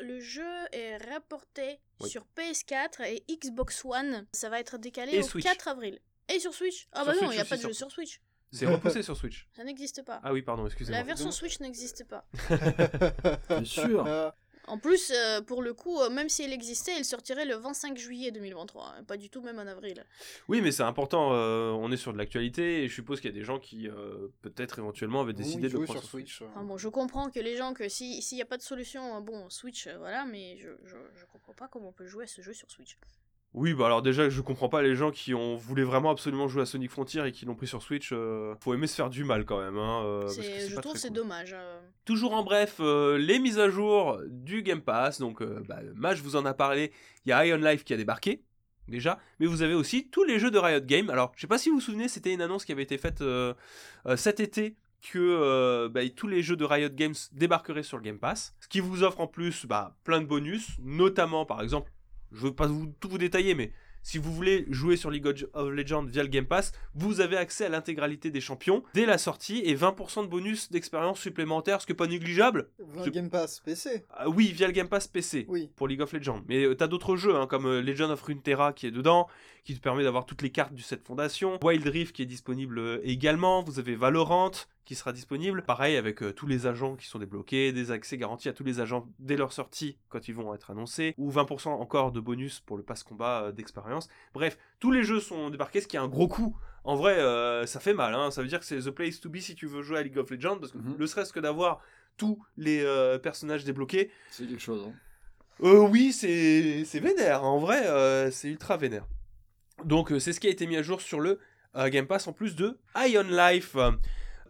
le 0.00 0.20
jeu 0.20 0.50
est 0.72 0.96
rapporté 0.96 1.78
sur 2.04 2.26
PS4 2.36 3.04
et 3.06 3.24
Xbox 3.32 3.84
One. 3.84 4.26
Ça 4.32 4.48
va 4.48 4.58
être 4.58 4.76
décalé 4.76 5.22
au 5.22 5.38
4 5.38 5.68
avril. 5.68 6.00
Et 6.28 6.40
sur 6.40 6.52
Switch 6.52 6.88
Ah 6.92 7.04
bah 7.04 7.14
non, 7.14 7.30
il 7.30 7.36
n'y 7.36 7.40
a 7.40 7.44
pas 7.44 7.56
de 7.56 7.62
jeu 7.62 7.72
sur 7.72 7.90
Switch. 7.90 8.20
C'est 8.50 8.66
repoussé 8.66 9.02
sur 9.02 9.16
Switch. 9.16 9.46
Ça 9.56 9.64
n'existe 9.64 10.02
pas. 10.04 10.20
Ah 10.24 10.32
oui, 10.32 10.42
pardon, 10.42 10.66
excusez-moi. 10.66 10.98
La 10.98 11.04
version 11.04 11.30
Switch 11.30 11.60
n'existe 11.60 12.04
pas. 12.04 12.26
Bien 13.48 13.64
sûr. 13.64 14.04
En 14.68 14.78
plus, 14.78 15.12
euh, 15.14 15.40
pour 15.40 15.62
le 15.62 15.74
coup, 15.74 15.98
euh, 16.00 16.10
même 16.10 16.28
si 16.28 16.42
elle 16.42 16.52
existait, 16.52 16.92
elle 16.96 17.04
sortirait 17.04 17.44
le 17.44 17.54
25 17.54 17.96
juillet 17.96 18.30
2023, 18.30 18.94
hein, 18.98 19.04
pas 19.04 19.16
du 19.16 19.30
tout 19.30 19.40
même 19.40 19.58
en 19.58 19.66
avril. 19.66 20.04
Oui, 20.48 20.60
mais 20.60 20.70
c'est 20.70 20.82
important, 20.82 21.32
euh, 21.32 21.70
on 21.70 21.90
est 21.90 21.96
sur 21.96 22.12
de 22.12 22.18
l'actualité, 22.18 22.84
et 22.84 22.88
je 22.88 22.94
suppose 22.94 23.20
qu'il 23.20 23.30
y 23.30 23.34
a 23.34 23.38
des 23.38 23.44
gens 23.44 23.58
qui, 23.58 23.88
peut-être 24.42 24.78
éventuellement, 24.78 25.22
avaient 25.22 25.32
décidé 25.32 25.68
de 25.68 25.78
le 25.78 25.84
prendre 25.84 26.00
sur 26.00 26.08
Switch. 26.08 26.42
bon, 26.62 26.76
je 26.76 26.88
comprends 26.88 27.30
que 27.30 27.40
les 27.40 27.56
gens, 27.56 27.74
que 27.74 27.88
s'il 27.88 28.20
n'y 28.32 28.42
a 28.42 28.46
pas 28.46 28.56
de 28.56 28.62
solution, 28.62 29.20
bon, 29.20 29.48
Switch, 29.50 29.88
voilà, 29.88 30.24
mais 30.24 30.56
je, 30.58 30.68
je, 30.84 30.96
je 31.14 31.24
comprends 31.26 31.54
pas 31.54 31.68
comment 31.68 31.88
on 31.88 31.92
peut 31.92 32.06
jouer 32.06 32.24
à 32.24 32.26
ce 32.28 32.42
jeu 32.42 32.52
sur 32.52 32.70
Switch. 32.70 32.96
Oui, 33.58 33.74
bah 33.74 33.86
alors 33.86 34.02
déjà, 34.02 34.28
je 34.28 34.40
comprends 34.40 34.68
pas 34.68 34.82
les 34.82 34.94
gens 34.94 35.10
qui 35.10 35.34
ont 35.34 35.56
voulu 35.56 35.82
vraiment 35.82 36.10
absolument 36.10 36.46
jouer 36.46 36.62
à 36.62 36.66
Sonic 36.66 36.92
Frontier 36.92 37.26
et 37.26 37.32
qui 37.32 37.44
l'ont 37.44 37.56
pris 37.56 37.66
sur 37.66 37.82
Switch. 37.82 38.10
Euh, 38.12 38.54
faut 38.60 38.72
aimer 38.72 38.86
se 38.86 38.94
faire 38.94 39.10
du 39.10 39.24
mal 39.24 39.44
quand 39.44 39.58
même. 39.58 39.76
Hein, 39.76 40.04
euh, 40.04 40.28
je 40.28 40.76
trouve 40.76 40.96
c'est 40.96 41.12
dommage. 41.12 41.56
Euh. 41.58 41.80
Toujours 42.04 42.34
en 42.34 42.44
bref, 42.44 42.78
les 42.78 43.40
mises 43.40 43.58
à 43.58 43.68
jour 43.68 44.20
du 44.28 44.62
Game 44.62 44.80
Pass. 44.80 45.18
Donc, 45.18 45.42
bah, 45.42 45.80
Mage 45.96 46.22
vous 46.22 46.36
en 46.36 46.46
a 46.46 46.54
parlé. 46.54 46.92
Il 47.26 47.30
y 47.30 47.32
a 47.32 47.44
Ion 47.46 47.56
Life 47.56 47.82
qui 47.82 47.92
a 47.92 47.96
débarqué. 47.96 48.44
déjà, 48.86 49.18
mais 49.40 49.46
vous 49.46 49.62
avez 49.62 49.74
aussi 49.74 50.08
tous 50.08 50.22
les 50.22 50.38
jeux 50.38 50.52
de 50.52 50.58
Riot 50.58 50.80
Games. 50.84 51.10
Alors, 51.10 51.32
je 51.34 51.40
sais 51.40 51.48
pas 51.48 51.58
si 51.58 51.68
vous 51.68 51.76
vous 51.76 51.80
souvenez, 51.80 52.06
c'était 52.06 52.32
une 52.32 52.40
annonce 52.40 52.64
qui 52.64 52.70
avait 52.70 52.84
été 52.84 52.96
faite 52.96 53.22
euh, 53.22 53.54
euh, 54.06 54.16
cet 54.16 54.38
été 54.38 54.76
que 55.02 55.18
euh, 55.18 55.88
bah, 55.88 56.08
tous 56.14 56.26
les 56.26 56.42
jeux 56.42 56.56
de 56.56 56.64
Riot 56.64 56.90
Games 56.90 57.14
débarqueraient 57.32 57.82
sur 57.82 57.96
le 57.96 58.02
Game 58.02 58.18
Pass, 58.18 58.54
ce 58.60 58.68
qui 58.68 58.80
vous 58.80 59.02
offre 59.02 59.20
en 59.20 59.26
plus 59.26 59.66
bah, 59.66 59.96
plein 60.04 60.20
de 60.20 60.26
bonus, 60.26 60.76
notamment 60.80 61.44
par 61.44 61.62
exemple, 61.62 61.90
je 62.32 62.38
veux 62.38 62.54
pas 62.54 62.66
vous, 62.66 62.92
tout 63.00 63.08
vous 63.08 63.18
détailler, 63.18 63.54
mais 63.54 63.72
si 64.02 64.16
vous 64.16 64.32
voulez 64.32 64.64
jouer 64.70 64.96
sur 64.96 65.10
League 65.10 65.26
of 65.26 65.68
Legends 65.70 66.04
via 66.04 66.22
le 66.22 66.28
Game 66.28 66.46
Pass, 66.46 66.72
vous 66.94 67.20
avez 67.20 67.36
accès 67.36 67.66
à 67.66 67.68
l'intégralité 67.68 68.30
des 68.30 68.40
champions 68.40 68.82
dès 68.94 69.04
la 69.06 69.18
sortie 69.18 69.58
et 69.64 69.74
20% 69.74 70.22
de 70.22 70.28
bonus 70.28 70.70
d'expérience 70.70 71.20
supplémentaire, 71.20 71.80
ce 71.82 71.86
qui 71.86 71.92
est 71.92 71.96
pas 71.96 72.06
négligeable. 72.06 72.68
Un 72.96 73.04
Je- 73.04 73.10
Game 73.10 73.28
Pass 73.28 73.60
PC. 73.60 74.04
Ah 74.10 74.28
oui, 74.30 74.52
via 74.52 74.66
le 74.68 74.72
Game 74.72 74.88
Pass 74.88 75.08
PC 75.08 75.44
Oui. 75.48 75.68
pour 75.76 75.88
League 75.88 76.00
of 76.00 76.12
Legends. 76.12 76.42
Mais 76.48 76.64
euh, 76.64 76.74
t'as 76.74 76.86
d'autres 76.86 77.16
jeux, 77.16 77.34
hein, 77.36 77.46
comme 77.46 77.66
euh, 77.66 77.82
Legend 77.82 78.10
of 78.12 78.22
Runeterra 78.22 78.72
qui 78.72 78.86
est 78.86 78.90
dedans, 78.92 79.26
qui 79.68 79.74
te 79.74 79.80
permet 79.82 80.02
d'avoir 80.02 80.24
toutes 80.24 80.40
les 80.40 80.48
cartes 80.50 80.72
du 80.72 80.80
set 80.80 81.06
Fondation. 81.06 81.58
Wild 81.62 81.86
Rift 81.86 82.16
qui 82.16 82.22
est 82.22 82.26
disponible 82.26 82.78
euh, 82.78 83.00
également. 83.04 83.62
Vous 83.62 83.78
avez 83.78 83.96
Valorant 83.96 84.50
qui 84.86 84.94
sera 84.94 85.12
disponible. 85.12 85.62
Pareil 85.62 85.96
avec 85.98 86.22
euh, 86.22 86.32
tous 86.32 86.46
les 86.46 86.66
agents 86.66 86.96
qui 86.96 87.06
sont 87.06 87.18
débloqués, 87.18 87.70
des 87.72 87.90
accès 87.90 88.16
garantis 88.16 88.48
à 88.48 88.54
tous 88.54 88.64
les 88.64 88.80
agents 88.80 89.06
dès 89.18 89.36
leur 89.36 89.52
sortie 89.52 89.98
quand 90.08 90.26
ils 90.26 90.34
vont 90.34 90.54
être 90.54 90.70
annoncés, 90.70 91.14
ou 91.18 91.30
20% 91.30 91.68
encore 91.68 92.12
de 92.12 92.20
bonus 92.20 92.60
pour 92.60 92.78
le 92.78 92.82
pass 92.82 93.02
combat 93.02 93.42
euh, 93.42 93.52
d'expérience. 93.52 94.08
Bref, 94.32 94.56
tous 94.80 94.90
les 94.90 95.02
jeux 95.02 95.20
sont 95.20 95.50
débarqués, 95.50 95.82
ce 95.82 95.86
qui 95.86 95.96
est 95.96 96.00
un 96.00 96.08
gros 96.08 96.28
coup. 96.28 96.56
En 96.84 96.96
vrai, 96.96 97.18
euh, 97.18 97.66
ça 97.66 97.78
fait 97.78 97.92
mal. 97.92 98.14
hein. 98.14 98.30
Ça 98.30 98.40
veut 98.40 98.48
dire 98.48 98.60
que 98.60 98.64
c'est 98.64 98.78
the 98.80 98.90
place 98.90 99.20
to 99.20 99.28
be 99.28 99.36
si 99.36 99.54
tu 99.54 99.66
veux 99.66 99.82
jouer 99.82 99.98
à 99.98 100.02
League 100.02 100.16
of 100.16 100.30
Legends, 100.30 100.56
parce 100.58 100.72
que 100.72 100.78
Mhm. 100.78 100.96
ne 100.98 101.04
serait-ce 101.04 101.34
que 101.34 101.40
d'avoir 101.40 101.82
tous 102.16 102.42
les 102.56 102.82
personnages 103.22 103.64
débloqués, 103.64 104.10
C'est 104.30 104.46
quelque 104.46 104.62
chose. 104.62 104.86
hein. 104.88 104.94
euh, 105.62 105.80
oui, 105.86 106.14
c'est 106.14 107.00
vénère. 107.00 107.44
En 107.44 107.58
vrai, 107.58 108.30
c'est 108.30 108.48
ultra 108.48 108.78
vénère. 108.78 109.06
Donc, 109.84 110.12
euh, 110.12 110.18
c'est 110.18 110.32
ce 110.32 110.40
qui 110.40 110.46
a 110.46 110.50
été 110.50 110.66
mis 110.66 110.76
à 110.76 110.82
jour 110.82 111.00
sur 111.00 111.20
le 111.20 111.38
euh, 111.76 111.88
Game 111.88 112.06
Pass 112.06 112.26
en 112.26 112.32
plus 112.32 112.56
de 112.56 112.78
Ion 112.96 113.22
Life. 113.22 113.76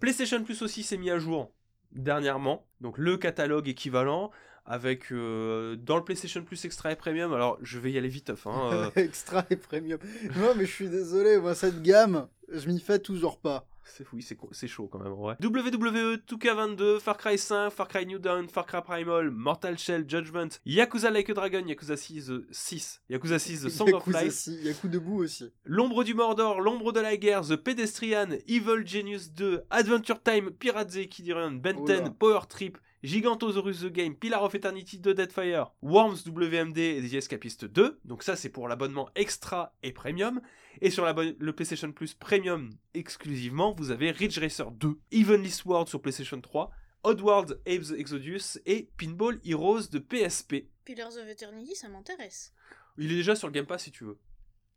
PlayStation 0.00 0.42
Plus 0.42 0.62
aussi 0.62 0.82
s'est 0.82 0.96
mis 0.96 1.10
à 1.10 1.18
jour 1.18 1.52
dernièrement. 1.92 2.66
Donc, 2.80 2.98
le 2.98 3.16
catalogue 3.16 3.68
équivalent 3.68 4.30
avec 4.64 5.12
euh, 5.12 5.76
dans 5.76 5.96
le 5.96 6.04
PlayStation 6.04 6.42
Plus 6.42 6.64
Extra 6.64 6.92
et 6.92 6.96
Premium. 6.96 7.32
Alors, 7.32 7.58
je 7.62 7.78
vais 7.78 7.90
y 7.90 7.98
aller 7.98 8.08
vite, 8.08 8.30
hein, 8.44 8.90
Extra 8.96 9.44
et 9.50 9.56
premium. 9.56 9.98
Non, 10.36 10.54
mais 10.56 10.66
je 10.66 10.72
suis 10.72 10.88
désolé, 10.88 11.38
moi, 11.38 11.54
cette 11.54 11.82
gamme, 11.82 12.28
je 12.52 12.68
m'y 12.68 12.78
fais 12.78 12.98
toujours 12.98 13.38
pas. 13.38 13.66
C'est 13.96 14.06
oui, 14.12 14.26
c'est 14.52 14.66
chaud 14.68 14.88
quand 14.90 14.98
même 14.98 15.12
vrai. 15.12 15.36
WWE 15.42 16.16
2K22, 16.28 17.00
Far 17.00 17.16
Cry 17.16 17.38
5, 17.38 17.70
Far 17.70 17.88
Cry 17.88 18.06
New 18.06 18.18
Dawn, 18.18 18.48
Far 18.48 18.66
Cry 18.66 18.82
Primal, 18.82 19.30
Mortal 19.30 19.78
Shell, 19.78 20.04
Judgment, 20.08 20.60
Yakuza 20.66 21.10
Like 21.10 21.30
a 21.30 21.34
Dragon, 21.34 21.66
Yakuza 21.66 21.96
6, 21.96 22.30
euh, 22.30 22.46
6 22.50 23.02
Yakuza 23.10 23.38
6 23.38 23.62
The 23.62 23.68
Song 23.68 23.92
of 23.92 24.06
Yakuza 24.06 24.24
Life, 24.24 24.34
si, 24.34 24.54
Yaku 24.62 24.88
debout 24.88 25.22
aussi. 25.24 25.50
L'ombre 25.64 26.04
du 26.04 26.14
Mordor, 26.14 26.60
l'ombre 26.60 26.92
de 26.92 27.00
la 27.00 27.16
guerre, 27.16 27.42
The 27.42 27.56
Pedestrian, 27.56 28.28
Evil 28.46 28.86
Genius 28.86 29.32
2, 29.32 29.62
Adventure 29.70 30.22
Time, 30.22 30.50
Pirates 30.50 30.92
the 30.92 30.98
Equidrian, 30.98 31.52
Ben 31.52 31.84
10, 31.84 32.00
Oula. 32.00 32.10
Power 32.10 32.46
Trip, 32.48 32.78
Gigantosaurus 33.02 33.80
the 33.80 33.92
Game, 33.92 34.16
Pillar 34.16 34.42
of 34.42 34.54
Eternity 34.54 34.98
de 34.98 35.12
Deadfire, 35.12 35.72
Worms 35.82 36.24
WMD 36.26 36.78
et 36.78 37.08
The 37.08 37.14
Escapist 37.14 37.64
2. 37.64 38.00
Donc 38.04 38.22
ça 38.22 38.34
c'est 38.34 38.48
pour 38.48 38.66
l'abonnement 38.66 39.08
extra 39.14 39.74
et 39.82 39.92
premium. 39.92 40.40
Et 40.80 40.90
sur 40.90 41.04
le 41.06 41.52
PlayStation 41.52 41.92
Plus 41.92 42.14
Premium 42.14 42.70
exclusivement, 42.94 43.74
vous 43.76 43.90
avez 43.90 44.10
Ridge 44.10 44.38
Racer 44.38 44.70
2, 44.70 44.98
Evenly 45.12 45.50
Sword 45.50 45.88
sur 45.88 46.00
PlayStation 46.00 46.40
3, 46.40 46.70
Oddworld 47.04 47.60
Apes 47.66 47.92
Exodus 47.96 48.58
et 48.66 48.90
Pinball 48.96 49.40
Heroes 49.44 49.88
de 49.90 49.98
PSP. 49.98 50.68
Pillars 50.84 51.16
of 51.16 51.28
Eternity, 51.28 51.74
ça 51.76 51.88
m'intéresse. 51.88 52.52
Il 52.96 53.12
est 53.12 53.16
déjà 53.16 53.36
sur 53.36 53.46
le 53.46 53.52
Game 53.52 53.66
Pass 53.66 53.84
si 53.84 53.92
tu 53.92 54.04
veux. 54.04 54.18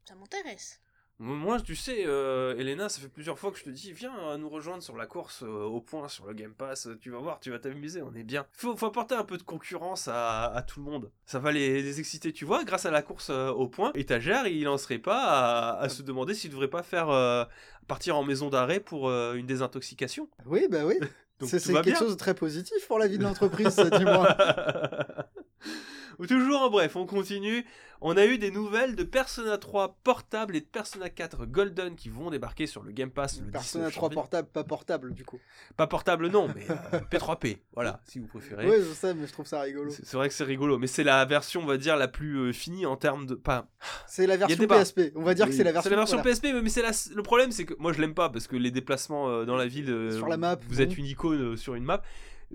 Ça 0.08 0.16
m'intéresse. 0.16 0.80
Moi, 1.24 1.62
tu 1.62 1.76
sais, 1.76 2.06
euh, 2.08 2.58
Elena, 2.58 2.90
ça 2.90 3.00
fait 3.00 3.08
plusieurs 3.08 3.38
fois 3.38 3.52
que 3.52 3.60
je 3.60 3.64
te 3.64 3.70
dis, 3.70 3.92
viens 3.94 4.18
euh, 4.24 4.38
nous 4.38 4.50
rejoindre 4.50 4.82
sur 4.82 4.98
la 4.98 5.06
course 5.06 5.44
euh, 5.44 5.66
au 5.66 5.80
point 5.80 6.08
sur 6.08 6.26
le 6.26 6.34
Game 6.34 6.56
Pass. 6.56 6.90
Tu 7.00 7.12
vas 7.12 7.20
voir, 7.20 7.40
tu 7.40 7.52
vas 7.52 7.60
t'amuser, 7.60 8.02
on 8.02 8.12
est 8.16 8.24
bien. 8.24 8.48
Faut, 8.54 8.76
faut 8.76 8.88
apporter 8.88 9.14
un 9.14 9.24
peu 9.24 9.38
de 9.38 9.44
concurrence 9.44 10.08
à, 10.08 10.46
à 10.46 10.64
tout 10.64 10.80
le 10.80 10.86
monde. 10.90 11.12
Ça 11.28 11.38
va 11.38 11.52
les, 11.52 11.84
les 11.84 12.00
exciter, 12.00 12.34
tu 12.34 12.44
vois. 12.44 12.64
Grâce 12.64 12.88
à 12.88 12.92
la 12.92 13.04
course 13.04 13.30
euh, 13.30 13.50
au 13.52 13.68
point, 13.68 13.92
étagère, 13.94 14.48
il 14.48 14.68
en 14.68 14.80
serait 14.80 14.98
pas 14.98 15.22
à, 15.22 15.80
à 15.80 15.90
se 15.90 16.02
demander 16.02 16.34
s'il 16.34 16.50
devrait 16.50 16.70
pas 16.70 16.82
faire 16.82 17.48
partir 17.88 18.18
en 18.18 18.24
maison 18.24 18.50
d'arrêt 18.50 18.80
pour 18.80 19.12
une 19.12 19.46
désintoxication. 19.46 20.28
Oui, 20.48 20.66
bah 20.72 20.86
oui. 20.86 20.96
C'est 21.46 21.62
quelque 21.72 21.82
bien. 21.84 21.96
chose 22.00 22.14
de 22.14 22.18
très 22.18 22.34
positif 22.34 22.88
pour 22.88 22.98
la 22.98 23.06
vie 23.08 23.20
de 23.20 23.24
l'entreprise, 23.24 23.76
dis-moi. 23.76 24.36
Toujours 26.28 26.62
en 26.62 26.70
bref, 26.70 26.95
on 26.95 27.05
continue. 27.05 27.66
On 28.03 28.18
a 28.18 28.26
eu 28.26 28.39
des 28.39 28.49
nouvelles 28.49 28.95
de 28.95 29.03
Persona 29.03 29.59
3 29.59 29.99
portable 30.03 30.55
et 30.55 30.62
de 30.62 30.66
Persona 30.66 31.09
4 31.09 31.45
Golden 31.45 31.95
qui 31.95 32.09
vont 32.09 32.32
débarquer 32.32 32.66
sur 32.66 32.82
le 32.82 32.91
Game 32.91 33.12
Pass 33.12 33.39
le 33.39 33.51
Persona 33.51 33.86
19 33.86 33.93
3 33.93 34.07
janvier. 34.07 34.16
portable, 34.16 34.47
pas 34.51 34.64
portable, 34.64 35.14
du 35.14 35.24
coup. 35.24 35.39
Pas 35.78 35.86
portable 35.86 36.28
non, 36.30 36.47
mais 36.55 36.66
euh, 36.72 36.99
P3P, 37.12 37.59
voilà, 37.74 38.01
si 38.05 38.18
vous 38.18 38.26
préférez. 38.26 38.68
Oui, 38.68 38.78
je 38.80 38.91
sais, 38.93 39.14
mais 39.14 39.28
je 39.28 39.32
trouve 39.32 39.45
ça 39.45 39.62
rigolo. 39.62 39.91
C'est 39.91 40.18
vrai 40.18 40.30
que 40.30 40.34
c'est 40.34 40.43
rigolo, 40.43 40.80
mais 40.80 40.88
c'est 40.88 41.03
la 41.03 41.24
version, 41.26 41.62
on 41.62 41.68
va 41.68 41.78
dire, 41.78 41.95
la 41.95 42.07
plus 42.07 42.38
euh, 42.38 42.53
finie 42.53 42.88
en 42.88 42.97
termes 42.97 43.28
de... 43.28 43.36
Pas... 43.36 43.68
C'est 44.07 44.26
la 44.26 44.36
version. 44.36 44.66
PSP. 44.66 45.12
On 45.16 45.22
va 45.22 45.36
dire 45.36 45.45
que 45.45 45.51
c'est 45.51 45.64
la 45.64 45.72
version, 45.72 45.89
C'est 45.89 45.95
la 45.95 46.01
version 46.01 46.18
voilà. 46.18 46.32
PSP, 46.32 46.47
mais 46.64 46.70
c'est 46.70 46.82
la... 46.82 46.91
le 47.16 47.24
problème, 47.24 47.51
c'est 47.51 47.66
que 47.66 47.76
moi 47.78 47.93
je 47.93 48.01
l'aime 48.01 48.16
pas, 48.16 48.30
parce 48.30 48.47
que 48.47 48.55
les 48.55 48.72
déplacements 48.72 49.30
euh, 49.30 49.45
dans 49.45 49.55
la 49.55 49.68
ville, 49.68 49.89
euh, 49.89 50.18
Sur 50.18 50.28
la 50.28 50.38
map, 50.38 50.57
vous 50.68 50.82
êtes 50.82 50.97
une 50.97 51.05
icône 51.05 51.53
euh, 51.53 51.55
sur 51.55 51.76
une 51.76 51.84
map. 51.84 52.01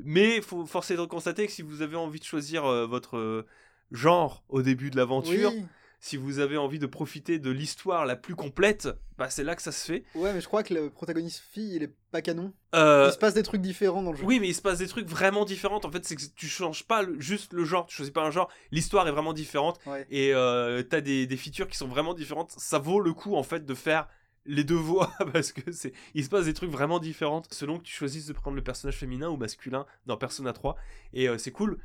Mais 0.05 0.40
faut 0.40 0.66
forcer 0.66 0.97
de 0.97 1.05
constater 1.05 1.47
que 1.47 1.53
si 1.53 1.62
vous 1.62 1.82
avez 1.82 1.97
envie 1.97 2.20
de 2.20 2.24
choisir 2.24 2.64
euh, 2.64 2.86
votre 2.86 3.16
euh, 3.16 3.47
genre 3.92 4.44
au 4.49 4.62
début 4.62 4.90
de 4.90 4.97
l'aventure, 4.97 5.51
Oui. 5.53 5.64
si 6.01 6.16
vous 6.16 6.38
avez 6.38 6.57
envie 6.57 6.78
de 6.78 6.86
profiter 6.86 7.38
de 7.38 7.51
l'histoire 7.51 8.05
la 8.07 8.16
plus 8.16 8.34
complète, 8.34 8.88
bah 9.16 9.30
c'est 9.30 9.44
là 9.44 9.57
que 9.57 9.62
ça 9.62 9.72
se 9.72 9.84
fait. 9.84 10.05
Ouais, 10.14 10.32
mais 10.34 10.40
je 10.40 10.47
crois 10.47 10.62
que 10.62 10.74
le 10.74 10.90
protagoniste 10.90 11.42
fille, 11.51 11.76
il 11.76 11.82
est 11.82 11.94
pas 12.11 12.20
canon. 12.20 12.53
Euh, 12.74 13.07
Il 13.09 13.12
se 13.12 13.18
passe 13.18 13.34
des 13.34 13.42
trucs 13.42 13.62
différents 13.62 14.03
dans 14.03 14.11
le 14.12 14.18
jeu. 14.18 14.24
Oui, 14.24 14.38
mais 14.40 14.49
il 14.49 14.55
se 14.55 14.61
passe 14.62 14.78
des 14.78 14.88
trucs 14.88 15.09
vraiment 15.09 15.44
différents. 15.44 15.80
En 15.82 15.90
fait, 15.90 16.05
c'est 16.05 16.16
que 16.16 16.22
tu 16.34 16.47
changes 16.49 16.84
pas 16.84 17.03
le- 17.03 17.18
juste 17.20 17.53
le 17.55 17.64
genre, 17.64 17.86
tu 17.86 17.97
choisis 17.97 18.12
pas 18.12 18.22
un 18.24 18.30
genre. 18.30 18.51
L'histoire 18.72 19.09
est 19.09 19.12
vraiment 19.12 19.32
différente 19.32 19.78
Ouais. 19.86 20.07
et 20.11 20.34
euh, 20.34 20.82
t'as 20.82 21.01
des, 21.01 21.26
des 21.26 21.36
features 21.36 21.68
qui 21.68 21.76
sont 21.78 21.88
vraiment 21.88 22.12
différentes. 22.12 22.53
Ça 22.59 22.78
vaut 22.78 23.01
le 23.01 23.12
coup 23.14 23.34
en 23.36 23.42
fait 23.42 23.64
de 23.64 23.74
faire 23.74 24.09
les 24.47 24.64
deux 24.64 24.74
voix 24.74 25.12
parce 25.32 25.53
que 25.53 25.72
c'est 25.72 25.92
il 26.14 26.24
se 26.24 26.28
passe 26.28 26.44
des 26.47 26.55
trucs 26.55 26.70
vraiment 26.70 26.99
différents 26.99 27.42
selon 27.51 27.78
que 27.78 27.84
tu 27.84 27.92
choisisses 27.94 28.26
de 28.26 28.32
prendre 28.32 28.57
le 28.57 28.62
personnage 28.62 28.97
féminin 28.97 29.28
ou 29.28 29.36
masculin 29.36 29.86
dans 30.07 30.16
Persona 30.16 30.53
3 30.53 30.76
et 31.12 31.28
euh, 31.28 31.38
c'est 31.38 31.51
cool. 31.51 31.78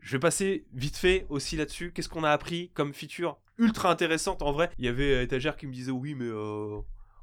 Je 0.00 0.12
vais 0.12 0.20
passer 0.20 0.64
vite 0.72 0.96
fait 0.96 1.26
aussi 1.30 1.56
là-dessus. 1.56 1.90
Qu'est-ce 1.92 2.08
qu'on 2.08 2.22
a 2.22 2.30
appris 2.30 2.70
comme 2.74 2.92
feature 2.94 3.38
ultra 3.58 3.90
intéressante 3.90 4.42
en 4.42 4.52
vrai? 4.52 4.70
Il 4.78 4.84
y 4.84 4.88
avait 4.88 5.14
euh, 5.14 5.22
étagère 5.22 5.56
qui 5.56 5.66
me 5.66 5.72
disait 5.72 5.90
oui 5.90 6.14
mais 6.14 6.26
euh, 6.26 6.78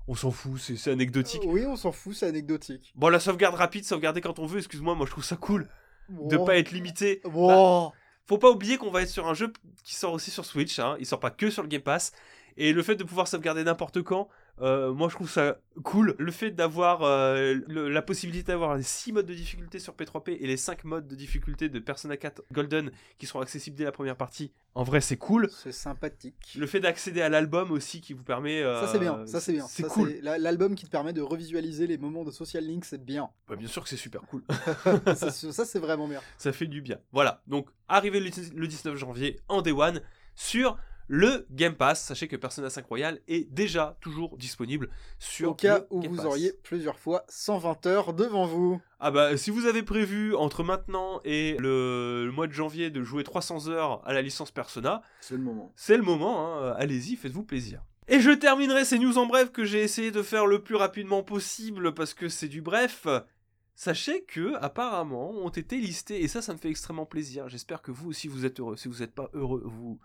on 0.07 0.15
s'en 0.15 0.31
fout, 0.31 0.59
c'est 0.59 0.91
anecdotique. 0.91 1.41
Oui, 1.45 1.65
on 1.65 1.75
s'en 1.75 1.91
fout, 1.91 2.15
c'est 2.15 2.27
anecdotique. 2.27 2.91
Bon 2.95 3.09
la 3.09 3.19
sauvegarde 3.19 3.55
rapide, 3.55 3.85
sauvegarder 3.85 4.21
quand 4.21 4.39
on 4.39 4.45
veut. 4.45 4.57
Excuse-moi, 4.57 4.95
moi 4.95 5.05
je 5.05 5.11
trouve 5.11 5.23
ça 5.23 5.35
cool 5.37 5.69
de 6.09 6.37
Bon. 6.37 6.45
pas 6.45 6.57
être 6.57 6.71
limité. 6.71 7.21
Bon. 7.23 7.91
Faut 8.25 8.37
pas 8.37 8.49
oublier 8.49 8.77
qu'on 8.77 8.91
va 8.91 9.01
être 9.01 9.09
sur 9.09 9.27
un 9.27 9.33
jeu 9.33 9.51
qui 9.83 9.95
sort 9.95 10.13
aussi 10.13 10.31
sur 10.31 10.45
Switch, 10.45 10.79
hein. 10.79 10.95
il 10.99 11.05
sort 11.05 11.19
pas 11.19 11.29
que 11.29 11.49
sur 11.49 11.61
le 11.61 11.67
Game 11.67 11.81
Pass. 11.81 12.13
Et 12.55 12.71
le 12.71 12.83
fait 12.83 12.95
de 12.95 13.03
pouvoir 13.03 13.27
sauvegarder 13.27 13.63
n'importe 13.63 14.01
quand, 14.01 14.29
euh, 14.61 14.93
moi 14.93 15.09
je 15.09 15.15
trouve 15.15 15.29
ça 15.29 15.57
cool. 15.83 16.15
Le 16.19 16.31
fait 16.31 16.51
d'avoir 16.51 17.01
euh, 17.03 17.55
la 17.67 18.01
possibilité 18.03 18.51
d'avoir 18.51 18.75
les 18.77 18.83
6 18.83 19.11
modes 19.13 19.25
de 19.25 19.33
difficulté 19.33 19.79
sur 19.79 19.93
P3P 19.95 20.37
et 20.39 20.45
les 20.47 20.57
5 20.57 20.83
modes 20.83 21.07
de 21.07 21.15
difficulté 21.15 21.69
de 21.69 21.79
Persona 21.79 22.17
4 22.17 22.43
Golden 22.51 22.91
qui 23.17 23.25
seront 23.25 23.41
accessibles 23.41 23.75
dès 23.75 23.83
la 23.83 23.91
première 23.91 24.15
partie, 24.15 24.51
en 24.75 24.83
vrai 24.83 25.01
c'est 25.01 25.17
cool. 25.17 25.49
C'est 25.51 25.71
sympathique. 25.71 26.53
Le 26.57 26.67
fait 26.67 26.79
d'accéder 26.79 27.21
à 27.21 27.29
l'album 27.29 27.71
aussi 27.71 27.99
qui 28.01 28.13
vous 28.13 28.23
permet... 28.23 28.61
euh, 28.61 28.79
Ça 28.81 28.91
c'est 28.91 28.99
bien, 28.99 29.25
ça 29.25 29.41
c'est 29.41 29.53
bien. 29.53 29.65
C'est 29.67 29.83
cool. 29.87 30.17
la- 30.21 30.37
L'album 30.37 30.75
qui 30.75 30.85
te 30.85 30.91
permet 30.91 31.13
de 31.13 31.21
revisualiser 31.21 31.87
les 31.87 31.97
moments 31.97 32.23
de 32.23 32.31
Social 32.31 32.63
Link, 32.63 32.85
c'est 32.85 33.03
bien. 33.03 33.29
Bah, 33.47 33.55
bien 33.55 33.67
sûr 33.67 33.81
que 33.83 33.89
c'est 33.89 33.97
super 33.97 34.21
cool. 34.21 34.43
ça 35.15 35.31
ça, 35.31 35.65
c'est 35.65 35.79
vraiment 35.79 36.07
bien. 36.07 36.21
ça 36.37 36.53
fait 36.53 36.67
du 36.67 36.81
bien. 36.81 36.99
Voilà, 37.11 37.41
donc 37.47 37.69
arrivé 37.87 38.19
le 38.19 38.29
le 38.55 38.67
19 38.67 38.95
janvier 38.97 39.39
en 39.47 39.61
Day 39.63 39.71
One 39.71 40.01
sur 40.35 40.77
le 41.07 41.45
Game 41.51 41.75
Pass. 41.75 42.03
Sachez 42.03 42.27
que 42.27 42.35
Persona 42.35 42.69
5 42.69 42.85
Royal 42.85 43.19
est 43.27 43.51
déjà 43.51 43.97
toujours 44.01 44.37
disponible 44.37 44.89
sur 45.19 45.51
Au 45.51 45.53
cas 45.55 45.79
le 45.79 45.87
où 45.89 45.99
Game 46.01 46.11
vous 46.11 46.17
Pass. 46.17 46.25
auriez 46.25 46.53
plusieurs 46.63 46.97
fois 46.99 47.23
120 47.29 47.85
heures 47.87 48.13
devant 48.13 48.45
vous. 48.45 48.81
Ah 48.99 49.11
bah 49.11 49.35
si 49.37 49.49
vous 49.51 49.65
avez 49.65 49.83
prévu 49.83 50.33
entre 50.35 50.63
maintenant 50.63 51.19
et 51.25 51.57
le, 51.59 52.25
le 52.25 52.31
mois 52.31 52.47
de 52.47 52.53
janvier 52.53 52.89
de 52.89 53.03
jouer 53.03 53.23
300 53.23 53.67
heures 53.67 54.01
à 54.07 54.13
la 54.13 54.21
licence 54.21 54.51
Persona, 54.51 55.01
C'est 55.21 55.35
le 55.35 55.41
moment. 55.43 55.71
c'est 55.75 55.97
le 55.97 56.03
moment, 56.03 56.57
hein. 56.57 56.73
allez-y, 56.77 57.15
faites-vous 57.15 57.43
plaisir. 57.43 57.81
Et 58.07 58.19
je 58.19 58.31
terminerai 58.31 58.83
ces 58.85 58.99
news 58.99 59.17
en 59.17 59.25
bref 59.25 59.51
que 59.51 59.63
j'ai 59.65 59.81
essayé 59.81 60.11
de 60.11 60.21
faire 60.21 60.45
le 60.45 60.61
plus 60.61 60.75
rapidement 60.75 61.23
possible 61.23 61.93
parce 61.93 62.13
que 62.13 62.27
c'est 62.29 62.47
du 62.49 62.61
bref. 62.61 63.07
Sachez 63.75 64.23
que 64.25 64.53
apparemment 64.61 65.31
ont 65.31 65.49
été 65.49 65.77
listés 65.77 66.21
et 66.21 66.27
ça 66.27 66.41
ça 66.43 66.53
me 66.53 66.59
fait 66.59 66.69
extrêmement 66.69 67.05
plaisir. 67.07 67.49
J'espère 67.49 67.81
que 67.81 67.91
vous 67.91 68.09
aussi 68.09 68.27
vous 68.27 68.45
êtes 68.45 68.59
heureux. 68.59 68.75
Si 68.75 68.87
vous 68.87 68.99
n'êtes 68.99 69.15
pas 69.15 69.29
heureux, 69.33 69.63
vous 69.65 69.99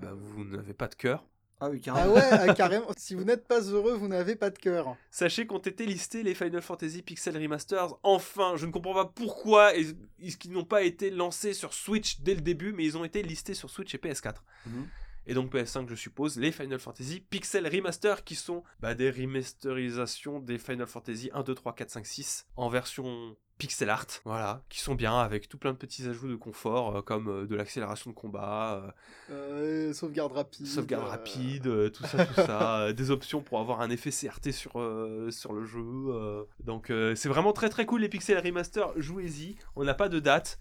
bah, 0.00 0.12
vous 0.14 0.44
n'avez 0.44 0.74
pas 0.74 0.88
de 0.88 0.94
cœur. 0.94 1.24
Ah 1.62 1.68
oui, 1.68 1.76
Ah 1.82 1.84
carrément. 1.84 2.14
ouais, 2.14 2.22
ah, 2.30 2.54
carrément. 2.54 2.86
Si 2.96 3.14
vous 3.14 3.24
n'êtes 3.24 3.46
pas 3.46 3.60
heureux, 3.60 3.92
vous 3.92 4.08
n'avez 4.08 4.34
pas 4.34 4.48
de 4.48 4.58
cœur. 4.58 4.96
Sachez 5.10 5.46
qu'ont 5.46 5.58
été 5.58 5.84
listés 5.84 6.22
les 6.22 6.34
Final 6.34 6.62
Fantasy 6.62 7.02
Pixel 7.02 7.36
Remasters. 7.36 7.98
Enfin, 8.02 8.54
je 8.56 8.64
ne 8.64 8.72
comprends 8.72 8.94
pas 8.94 9.04
pourquoi 9.04 9.72
qu'ils 9.74 10.52
n'ont 10.52 10.64
pas 10.64 10.82
été 10.82 11.10
lancés 11.10 11.52
sur 11.52 11.74
Switch 11.74 12.20
dès 12.20 12.34
le 12.34 12.40
début, 12.40 12.72
mais 12.72 12.84
ils 12.86 12.96
ont 12.96 13.04
été 13.04 13.22
listés 13.22 13.52
sur 13.52 13.68
Switch 13.68 13.94
et 13.94 13.98
PS4. 13.98 14.36
Mhm. 14.66 14.86
et 15.26 15.34
donc 15.34 15.52
PS5 15.52 15.86
je 15.90 15.94
suppose, 15.94 16.38
les 16.38 16.50
Final 16.50 16.78
Fantasy 16.80 17.20
Pixel 17.20 17.68
Remaster 17.68 18.24
qui 18.24 18.36
sont 18.36 18.64
bah, 18.80 18.94
des 18.94 19.10
remasterisations 19.10 20.40
des 20.40 20.56
Final 20.58 20.86
Fantasy 20.86 21.30
1, 21.34 21.42
2, 21.42 21.54
3, 21.54 21.74
4, 21.74 21.90
5, 21.90 22.06
6 22.06 22.46
en 22.56 22.68
version 22.70 23.36
pixel 23.60 23.88
art, 23.90 24.06
voilà, 24.24 24.62
qui 24.68 24.80
sont 24.80 24.96
bien 24.96 25.16
avec 25.20 25.48
tout 25.48 25.58
plein 25.58 25.72
de 25.72 25.76
petits 25.76 26.08
ajouts 26.08 26.28
de 26.28 26.34
confort 26.34 26.96
euh, 26.96 27.02
comme 27.02 27.28
euh, 27.28 27.46
de 27.46 27.54
l'accélération 27.54 28.10
de 28.10 28.14
combat, 28.16 28.94
Euh, 29.30 29.92
sauvegarde 29.92 30.32
rapide. 30.32 30.66
sauvegarde 30.66 31.06
rapide, 31.06 31.92
tout 31.92 32.04
ça, 32.04 32.26
tout 32.26 32.34
ça, 32.34 32.92
des 32.92 33.10
options 33.12 33.42
pour 33.42 33.60
avoir 33.60 33.80
un 33.80 33.90
effet 33.90 34.10
CRT 34.10 34.50
sur, 34.50 34.72
sur 35.30 35.52
le 35.52 35.64
jeu. 35.64 36.46
Donc 36.64 36.92
c'est 37.14 37.28
vraiment 37.28 37.52
très 37.52 37.68
très 37.68 37.86
cool 37.86 38.00
les 38.00 38.08
Pixel 38.08 38.38
Remaster, 38.38 38.92
jouez-y, 38.96 39.56
on 39.76 39.84
n'a 39.84 39.94
pas 39.94 40.08
de 40.08 40.18
date. 40.18 40.58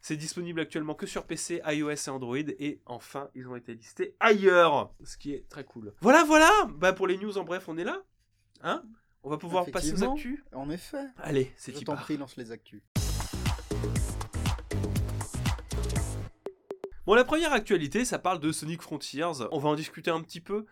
C'est 0.00 0.16
disponible 0.16 0.60
actuellement 0.60 0.94
que 0.94 1.06
sur 1.06 1.24
PC, 1.24 1.60
iOS 1.66 1.90
et 1.90 2.08
Android. 2.10 2.36
Et 2.36 2.80
enfin, 2.86 3.28
ils 3.34 3.48
ont 3.48 3.56
été 3.56 3.74
listés 3.74 4.14
ailleurs. 4.20 4.94
Ce 5.02 5.16
qui 5.16 5.32
est 5.32 5.48
très 5.48 5.64
cool. 5.64 5.92
Voilà, 6.00 6.22
voilà 6.22 6.48
Bah 6.76 6.92
pour 6.92 7.08
les 7.08 7.16
news 7.18 7.38
en 7.38 7.44
bref, 7.44 7.64
on 7.68 7.76
est 7.76 7.82
là. 7.82 8.02
Hein? 8.62 8.84
On 9.26 9.28
va 9.28 9.38
pouvoir 9.38 9.66
passer 9.66 9.92
aux 9.92 10.04
actus? 10.04 10.38
En 10.54 10.70
effet. 10.70 11.04
Allez, 11.18 11.52
c'est 11.56 11.74
Je 11.74 11.80
y 11.80 11.84
t'en 11.84 11.96
prie, 11.96 12.16
lance 12.16 12.36
les 12.36 12.52
actus. 12.52 12.80
Bon, 17.06 17.14
la 17.14 17.24
première 17.24 17.52
actualité, 17.52 18.04
ça 18.04 18.20
parle 18.20 18.38
de 18.38 18.52
Sonic 18.52 18.82
Frontiers. 18.82 19.24
On 19.50 19.58
va 19.58 19.68
en 19.68 19.74
discuter 19.74 20.12
un 20.12 20.22
petit 20.22 20.40
peu. 20.40 20.64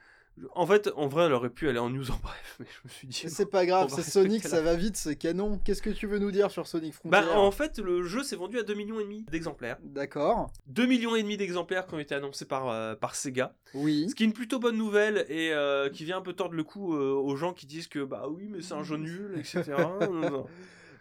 En 0.55 0.67
fait, 0.67 0.91
en 0.97 1.07
vrai, 1.07 1.27
elle 1.27 1.33
aurait 1.33 1.51
pu 1.51 1.69
aller 1.69 1.79
en 1.79 1.91
news 1.91 2.11
en 2.11 2.17
bref, 2.23 2.57
mais 2.61 2.67
je 2.67 2.81
me 2.85 2.89
suis 2.89 3.07
dit. 3.07 3.25
C'est 3.29 3.47
pas 3.47 3.67
grave, 3.67 3.89
c'est 3.95 4.03
Sonic, 4.03 4.43
ça 4.43 4.61
va 4.61 4.75
vite, 4.75 4.97
c'est 4.97 5.17
canon. 5.17 5.61
Qu'est-ce 5.65 5.83
que 5.83 5.91
tu 5.91 6.07
veux 6.07 6.19
nous 6.19 6.31
dire 6.31 6.51
sur 6.51 6.67
Sonic 6.67 6.95
Frontier 6.95 7.21
Bah, 7.21 7.39
en 7.39 7.51
fait, 7.51 7.79
le 7.79 8.03
jeu 8.03 8.23
s'est 8.23 8.37
vendu 8.37 8.59
à 8.59 8.63
2 8.63 8.75
millions 8.75 9.01
et 9.01 9.05
demi 9.05 9.25
d'exemplaires. 9.31 9.79
D'accord. 9.83 10.51
2 10.67 10.87
millions 10.87 11.15
et 11.15 11.23
demi 11.23 11.37
d'exemplaires 11.37 11.87
qui 11.87 11.95
ont 11.95 11.99
été 11.99 12.15
annoncés 12.15 12.47
par, 12.47 12.69
euh, 12.69 12.95
par 12.95 13.15
Sega. 13.15 13.55
Oui. 13.75 14.09
Ce 14.11 14.15
qui 14.15 14.25
est 14.25 14.27
une 14.27 14.33
plutôt 14.33 14.59
bonne 14.59 14.77
nouvelle 14.77 15.25
et 15.29 15.53
euh, 15.53 15.89
qui 15.89 16.05
vient 16.05 16.19
un 16.19 16.23
peu 16.23 16.33
tordre 16.33 16.55
le 16.55 16.65
cou 16.65 16.95
euh, 16.95 17.13
aux 17.13 17.37
gens 17.37 17.53
qui 17.53 17.67
disent 17.67 17.89
que 17.89 18.05
bah 18.05 18.27
oui, 18.29 18.49
mais 18.51 18.61
c'est 18.61 18.75
un 18.75 18.83
jeu 18.85 18.97
nul, 18.97 19.35
etc. 19.39 19.63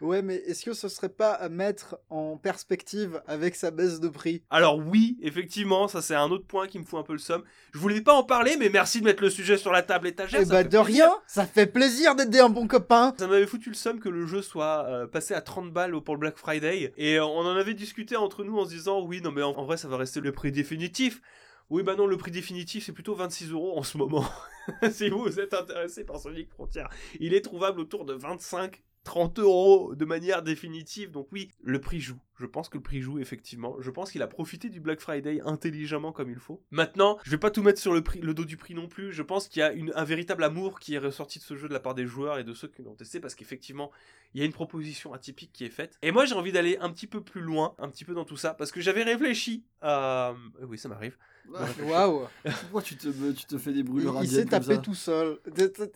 Ouais, 0.03 0.21
mais 0.21 0.35
est-ce 0.35 0.65
que 0.65 0.73
ce 0.73 0.89
serait 0.89 1.07
pas 1.07 1.31
à 1.31 1.47
mettre 1.47 1.97
en 2.09 2.35
perspective 2.35 3.21
avec 3.25 3.55
sa 3.55 3.71
baisse 3.71 4.01
de 4.01 4.09
prix? 4.09 4.43
Alors 4.49 4.77
oui, 4.77 5.17
effectivement, 5.21 5.87
ça 5.87 6.01
c'est 6.01 6.13
un 6.13 6.29
autre 6.29 6.45
point 6.45 6.67
qui 6.67 6.77
me 6.77 6.83
fout 6.83 6.99
un 6.99 7.03
peu 7.03 7.13
le 7.13 7.19
somme. 7.19 7.43
Je 7.73 7.79
voulais 7.79 8.01
pas 8.01 8.13
en 8.13 8.23
parler, 8.23 8.57
mais 8.59 8.69
merci 8.69 8.99
de 8.99 9.05
mettre 9.05 9.23
le 9.23 9.29
sujet 9.29 9.55
sur 9.55 9.71
la 9.71 9.81
table 9.81 10.07
étagère. 10.07 10.41
Eh 10.43 10.45
bah 10.45 10.65
de 10.65 10.67
plaisir. 10.67 10.83
rien, 10.83 11.15
ça 11.25 11.45
fait 11.45 11.67
plaisir 11.67 12.15
d'aider 12.15 12.39
un 12.39 12.49
bon 12.49 12.67
copain. 12.67 13.15
Ça 13.17 13.27
m'avait 13.27 13.47
foutu 13.47 13.69
le 13.69 13.75
somme 13.75 14.01
que 14.01 14.09
le 14.09 14.25
jeu 14.27 14.41
soit 14.41 14.85
euh, 14.89 15.07
passé 15.07 15.35
à 15.35 15.41
30 15.41 15.71
balles 15.71 15.93
pour 16.01 16.15
le 16.15 16.19
Black 16.19 16.37
Friday. 16.37 16.93
Et 16.97 17.15
euh, 17.15 17.25
on 17.25 17.45
en 17.45 17.55
avait 17.55 17.73
discuté 17.73 18.17
entre 18.17 18.43
nous 18.43 18.59
en 18.59 18.65
se 18.65 18.71
disant, 18.71 19.01
oui, 19.01 19.21
non, 19.21 19.31
mais 19.31 19.41
en, 19.41 19.51
en 19.51 19.63
vrai, 19.63 19.77
ça 19.77 19.87
va 19.87 19.95
rester 19.95 20.19
le 20.19 20.33
prix 20.33 20.51
définitif. 20.51 21.21
Oui, 21.69 21.81
bah 21.81 21.95
non, 21.95 22.07
le 22.07 22.17
prix 22.17 22.31
définitif, 22.31 22.85
c'est 22.85 22.91
plutôt 22.91 23.15
26 23.15 23.51
euros 23.51 23.77
en 23.77 23.83
ce 23.83 23.97
moment. 23.97 24.25
si 24.91 25.09
vous 25.09 25.39
êtes 25.39 25.53
intéressé 25.53 26.03
par 26.03 26.19
Sonic 26.19 26.49
Frontier, 26.49 26.83
il 27.21 27.33
est 27.33 27.41
trouvable 27.41 27.79
autour 27.79 28.03
de 28.03 28.13
25 28.13 28.83
30 29.03 29.39
euros 29.39 29.95
de 29.95 30.05
manière 30.05 30.41
définitive. 30.43 31.11
Donc 31.11 31.27
oui, 31.31 31.49
le 31.63 31.79
prix 31.81 31.99
joue. 31.99 32.19
Je 32.39 32.45
pense 32.45 32.67
que 32.69 32.77
le 32.77 32.83
prix 32.83 33.01
joue 33.01 33.19
effectivement. 33.19 33.75
Je 33.79 33.91
pense 33.91 34.11
qu'il 34.11 34.21
a 34.21 34.27
profité 34.27 34.69
du 34.69 34.79
Black 34.79 34.99
Friday 34.99 35.39
intelligemment 35.45 36.11
comme 36.11 36.29
il 36.29 36.39
faut. 36.39 36.63
Maintenant, 36.71 37.17
je 37.23 37.31
vais 37.31 37.37
pas 37.37 37.51
tout 37.51 37.61
mettre 37.63 37.79
sur 37.79 37.93
le, 37.93 38.01
prix, 38.01 38.19
le 38.19 38.33
dos 38.33 38.45
du 38.45 38.57
prix 38.57 38.73
non 38.73 38.87
plus. 38.87 39.11
Je 39.11 39.21
pense 39.21 39.47
qu'il 39.47 39.59
y 39.59 39.63
a 39.63 39.71
un 39.95 40.03
véritable 40.03 40.43
amour 40.43 40.79
qui 40.79 40.95
est 40.95 40.99
ressorti 40.99 41.39
de 41.39 41.43
ce 41.43 41.55
jeu 41.55 41.67
de 41.67 41.73
la 41.73 41.79
part 41.79 41.95
des 41.95 42.05
joueurs 42.05 42.39
et 42.39 42.43
de 42.43 42.53
ceux 42.53 42.67
qui 42.67 42.81
l'ont 42.81 42.95
testé 42.95 43.19
parce 43.19 43.35
qu'effectivement, 43.35 43.91
il 44.33 44.39
y 44.39 44.43
a 44.43 44.45
une 44.45 44.53
proposition 44.53 45.13
atypique 45.13 45.51
qui 45.53 45.65
est 45.65 45.69
faite. 45.69 45.97
Et 46.01 46.11
moi, 46.11 46.25
j'ai 46.25 46.35
envie 46.35 46.51
d'aller 46.51 46.77
un 46.79 46.89
petit 46.89 47.07
peu 47.07 47.21
plus 47.21 47.41
loin, 47.41 47.75
un 47.77 47.89
petit 47.89 48.05
peu 48.05 48.13
dans 48.13 48.25
tout 48.25 48.37
ça, 48.37 48.53
parce 48.53 48.71
que 48.71 48.81
j'avais 48.81 49.03
réfléchi 49.03 49.63
à... 49.81 50.31
euh, 50.61 50.65
Oui, 50.67 50.77
ça 50.77 50.89
m'arrive. 50.89 51.17
Waouh. 51.49 52.27
Pourquoi 52.61 52.81
tu 52.81 52.95
te, 52.95 53.31
tu 53.31 53.45
te 53.45 53.57
fais 53.57 53.73
des 53.73 53.79
Il, 53.79 53.85
brûlures 53.85 54.19
il 54.21 54.29
s'est 54.29 54.45
tapé 54.45 54.81
tout 54.81 54.95
seul. 54.95 55.39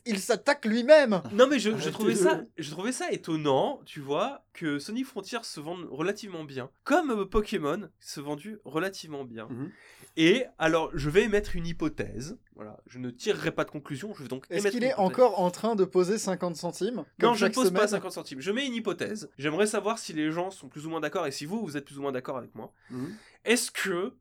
Il 0.06 0.20
s'attaque 0.20 0.66
lui-même. 0.66 1.22
Non 1.34 1.48
mais 1.48 1.60
je, 1.60 1.90
trouvais 1.90 2.16
ça, 2.16 2.42
je 2.58 2.70
trouvais 2.72 2.92
ça 2.92 3.12
étonnant, 3.12 3.82
tu 3.86 4.00
vois, 4.00 4.44
que 4.54 4.80
Sonic 4.80 5.06
Frontier 5.06 5.40
se 5.44 5.60
vende 5.60 5.88
relativement 5.90 6.44
bien, 6.44 6.70
comme 6.84 7.12
euh, 7.12 7.26
Pokémon 7.26 7.90
se 8.00 8.20
vendu 8.20 8.60
relativement 8.66 9.24
bien. 9.24 9.48
Mhm. 9.50 9.72
Et 10.20 10.46
alors, 10.58 10.90
je 10.96 11.12
vais 11.12 11.24
émettre 11.24 11.56
une 11.56 11.68
hypothèse. 11.68 12.40
Voilà, 12.56 12.80
je 12.88 12.98
ne 12.98 13.12
tirerai 13.12 13.52
pas 13.52 13.66
de 13.66 13.70
conclusion. 13.70 14.16
Je 14.16 14.24
vais 14.24 14.28
donc 14.28 14.48
Est-ce 14.50 14.68
qu'il 14.70 14.84
est 14.84 14.96
encore 14.96 15.40
en 15.40 15.52
train 15.52 15.76
de 15.76 15.86
poser 15.86 16.18
50 16.18 16.56
centimes 16.56 17.06
Non, 17.22 17.36
je 17.36 17.46
ne 17.46 17.52
pose 17.52 17.70
pas 17.70 17.82
semaine 17.82 18.02
50 18.02 18.12
centimes. 18.12 18.42
Je 18.42 18.52
mets 18.52 18.66
une 18.66 18.74
hypothèse. 18.74 19.30
J'aimerais 19.38 19.68
savoir 19.68 20.00
si 20.00 20.14
les 20.14 20.32
gens 20.32 20.50
sont 20.50 20.70
plus 20.70 20.88
ou 20.88 20.90
moins 20.90 21.02
d'accord 21.02 21.28
et 21.28 21.32
si 21.32 21.46
vous, 21.46 21.64
vous 21.64 21.78
êtes 21.78 21.86
plus 21.86 22.00
ou 22.00 22.02
moins 22.02 22.12
d'accord 22.12 22.38
avec 22.38 22.56
moi. 22.56 22.74
Mhm. 22.90 23.14
Est-ce 23.46 23.70
que 23.70 24.14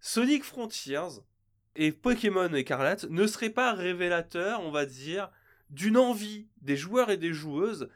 Sonic 0.00 0.44
Frontiers 0.44 1.20
et 1.76 1.92
Pokémon 1.92 2.52
Écarlate 2.54 3.04
ne 3.10 3.26
seraient 3.26 3.50
pas 3.50 3.72
révélateurs, 3.72 4.60
on 4.62 4.70
va 4.70 4.86
dire, 4.86 5.30
d'une 5.70 5.96
envie 5.96 6.48
des 6.62 6.76
joueurs 6.76 7.10
et 7.10 7.16
des 7.16 7.32
joueuses, 7.32 7.88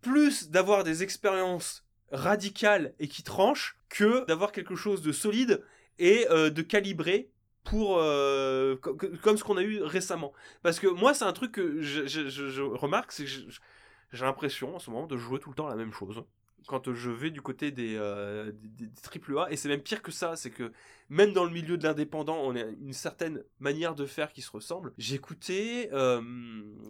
plus 0.00 0.50
d'avoir 0.50 0.84
des 0.84 1.02
expériences 1.02 1.84
radicales 2.10 2.94
et 2.98 3.08
qui 3.08 3.22
tranchent, 3.22 3.76
que 3.88 4.24
d'avoir 4.26 4.52
quelque 4.52 4.74
chose 4.74 5.02
de 5.02 5.12
solide 5.12 5.62
et 5.98 6.26
euh, 6.30 6.50
de 6.50 6.62
calibré 6.62 7.30
pour 7.64 7.98
euh, 7.98 8.76
co- 8.76 8.94
co- 8.94 9.08
comme 9.22 9.36
ce 9.38 9.44
qu'on 9.44 9.56
a 9.56 9.62
eu 9.62 9.82
récemment. 9.82 10.32
Parce 10.62 10.80
que 10.80 10.86
moi, 10.88 11.14
c'est 11.14 11.24
un 11.24 11.32
truc 11.32 11.52
que 11.52 11.80
je, 11.80 12.06
je- 12.06 12.62
remarque, 12.62 13.12
c'est 13.12 13.24
que 13.24 13.30
j'ai 13.30 14.24
l'impression 14.24 14.74
en 14.74 14.78
ce 14.78 14.90
moment 14.90 15.06
de 15.06 15.16
jouer 15.16 15.38
tout 15.38 15.50
le 15.50 15.54
temps 15.56 15.68
la 15.68 15.76
même 15.76 15.92
chose. 15.92 16.22
Quand 16.66 16.92
je 16.92 17.10
vais 17.10 17.30
du 17.30 17.40
côté 17.42 17.70
des, 17.70 17.96
euh, 17.96 18.52
des, 18.52 18.86
des 18.86 19.00
triple 19.02 19.36
A, 19.38 19.50
et 19.50 19.56
c'est 19.56 19.68
même 19.68 19.82
pire 19.82 20.02
que 20.02 20.12
ça, 20.12 20.36
c'est 20.36 20.50
que 20.50 20.72
même 21.08 21.32
dans 21.32 21.44
le 21.44 21.50
milieu 21.50 21.76
de 21.76 21.84
l'indépendant, 21.84 22.36
on 22.42 22.54
a 22.56 22.60
une 22.62 22.92
certaine 22.92 23.42
manière 23.60 23.94
de 23.94 24.06
faire 24.06 24.32
qui 24.32 24.42
se 24.42 24.50
ressemble. 24.50 24.92
J'écoutais, 24.98 25.90
euh, 25.92 26.20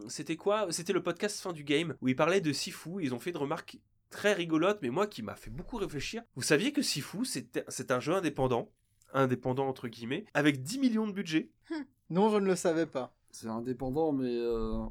c'était 0.08 0.36
quoi? 0.36 0.66
C'était 0.70 0.92
le 0.92 1.02
podcast 1.02 1.40
Fin 1.40 1.52
du 1.52 1.64
Game, 1.64 1.96
où 2.00 2.08
ils 2.08 2.16
parlaient 2.16 2.40
de 2.40 2.52
Sifu, 2.52 3.02
ils 3.02 3.14
ont 3.14 3.18
fait 3.18 3.30
une 3.30 3.36
remarque 3.38 3.78
très 4.10 4.32
rigolote, 4.34 4.78
mais 4.82 4.90
moi 4.90 5.06
qui 5.06 5.22
m'a 5.22 5.34
fait 5.36 5.50
beaucoup 5.50 5.76
réfléchir. 5.78 6.22
Vous 6.36 6.42
saviez 6.42 6.72
que 6.72 6.82
Sifu, 6.82 7.24
c'est 7.24 7.90
un 7.90 8.00
jeu 8.00 8.12
indépendant, 8.14 8.70
indépendant 9.14 9.66
entre 9.68 9.88
guillemets, 9.88 10.26
avec 10.34 10.62
10 10.62 10.78
millions 10.78 11.06
de 11.06 11.12
budget? 11.12 11.50
Non, 12.10 12.28
je 12.30 12.36
ne 12.36 12.46
le 12.46 12.56
savais 12.56 12.86
pas. 12.86 13.14
C'est 13.30 13.48
indépendant, 13.48 14.12
mais. 14.12 14.28
euh, 14.36 14.84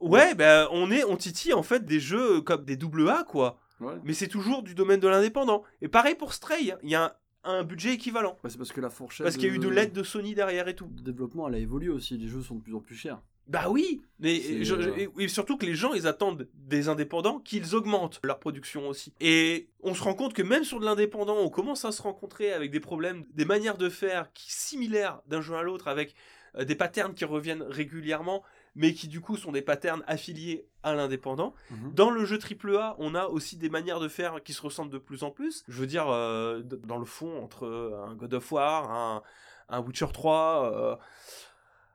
Ouais, 0.00 0.34
ben 0.36 0.68
on 0.70 0.90
est, 0.92 1.02
on 1.02 1.16
titille 1.16 1.52
en 1.52 1.64
fait 1.64 1.84
des 1.84 1.98
jeux 1.98 2.40
comme 2.40 2.64
des 2.64 2.76
double 2.76 3.08
A 3.10 3.24
quoi. 3.24 3.58
Ouais. 3.80 3.94
Mais 4.04 4.12
c'est 4.12 4.28
toujours 4.28 4.62
du 4.62 4.74
domaine 4.74 5.00
de 5.00 5.08
l'indépendant. 5.08 5.62
Et 5.82 5.88
pareil 5.88 6.14
pour 6.14 6.32
Stray, 6.34 6.72
hein. 6.72 6.78
il 6.82 6.90
y 6.90 6.94
a 6.94 7.16
un, 7.44 7.58
un 7.58 7.62
budget 7.64 7.94
équivalent. 7.94 8.36
Ouais, 8.42 8.50
c'est 8.50 8.58
parce 8.58 8.72
que 8.72 8.80
la 8.80 8.90
fourchette. 8.90 9.24
Parce 9.24 9.36
qu'il 9.36 9.48
y 9.48 9.50
a 9.50 9.54
eu 9.54 9.58
de 9.58 9.68
l'aide 9.68 9.92
de 9.92 10.02
Sony 10.02 10.34
derrière 10.34 10.68
et 10.68 10.74
tout. 10.74 10.90
Le 10.96 11.02
développement, 11.02 11.48
elle 11.48 11.54
a 11.54 11.58
évolué 11.58 11.88
aussi. 11.88 12.16
Les 12.18 12.28
jeux 12.28 12.42
sont 12.42 12.56
de 12.56 12.62
plus 12.62 12.74
en 12.74 12.80
plus 12.80 12.96
chers. 12.96 13.20
Bah 13.46 13.70
oui, 13.70 14.02
mais 14.18 14.62
je- 14.62 14.74
euh, 14.74 15.06
et- 15.18 15.28
surtout 15.28 15.56
que 15.56 15.64
les 15.64 15.74
gens 15.74 15.94
ils 15.94 16.06
attendent 16.06 16.46
des 16.52 16.90
indépendants 16.90 17.38
qu'ils 17.38 17.74
augmentent 17.74 18.20
leur 18.22 18.38
production 18.40 18.88
aussi. 18.88 19.14
Et 19.20 19.70
on 19.80 19.94
se 19.94 20.02
rend 20.02 20.12
compte 20.12 20.34
que 20.34 20.42
même 20.42 20.64
sur 20.64 20.80
de 20.80 20.84
l'indépendant, 20.84 21.38
on 21.38 21.48
commence 21.48 21.86
à 21.86 21.92
se 21.92 22.02
rencontrer 22.02 22.52
avec 22.52 22.70
des 22.70 22.80
problèmes, 22.80 23.24
des 23.32 23.46
manières 23.46 23.78
de 23.78 23.88
faire 23.88 24.30
qui 24.34 24.52
similaires 24.52 25.22
d'un 25.28 25.40
jeu 25.40 25.54
à 25.54 25.62
l'autre, 25.62 25.88
avec 25.88 26.14
euh, 26.56 26.64
des 26.66 26.74
patterns 26.74 27.14
qui 27.14 27.24
reviennent 27.24 27.62
régulièrement, 27.62 28.42
mais 28.74 28.92
qui 28.92 29.08
du 29.08 29.22
coup 29.22 29.38
sont 29.38 29.50
des 29.52 29.62
patterns 29.62 30.04
affiliés 30.06 30.66
à 30.88 30.94
l'indépendant. 30.94 31.54
Mhm. 31.70 31.92
Dans 31.94 32.10
le 32.10 32.24
jeu 32.24 32.38
AAA, 32.38 32.96
on 32.98 33.14
a 33.14 33.26
aussi 33.26 33.56
des 33.56 33.68
manières 33.68 34.00
de 34.00 34.08
faire 34.08 34.42
qui 34.42 34.52
se 34.52 34.62
ressemblent 34.62 34.92
de 34.92 34.98
plus 34.98 35.22
en 35.22 35.30
plus. 35.30 35.64
Je 35.68 35.80
veux 35.80 35.86
dire, 35.86 36.08
euh, 36.08 36.62
dans 36.62 36.98
le 36.98 37.04
fond, 37.04 37.42
entre 37.42 37.66
euh, 37.66 38.04
un 38.06 38.14
God 38.14 38.34
of 38.34 38.52
War, 38.52 38.90
un, 38.90 39.22
un 39.68 39.80
Witcher 39.80 40.06
3, 40.12 40.72
euh, 40.74 40.96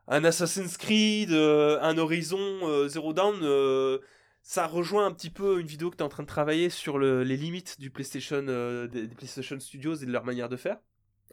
un 0.07 0.23
Assassin's 0.23 0.77
Creed, 0.77 1.31
euh, 1.31 1.79
un 1.81 1.97
Horizon 1.97 2.87
Zero 2.87 3.13
Dawn, 3.13 3.99
ça 4.45 4.67
rejoint 4.67 5.05
un 5.05 5.11
petit 5.13 5.29
peu 5.29 5.59
une 5.61 5.67
vidéo 5.67 5.89
que 5.89 5.95
tu 5.95 6.01
es 6.03 6.05
en 6.05 6.09
train 6.09 6.23
de 6.23 6.27
travailler 6.27 6.69
sur 6.69 6.97
le- 6.97 7.23
les 7.23 7.37
limites 7.37 7.79
du 7.79 7.89
PlayStation, 7.89 8.43
euh, 8.49 8.87
des, 8.87 9.07
des 9.07 9.15
PlayStation 9.15 9.57
Studios 9.59 9.95
et 9.95 10.05
de 10.05 10.11
leur 10.11 10.25
manière 10.25 10.49
de 10.49 10.57
faire. 10.57 10.79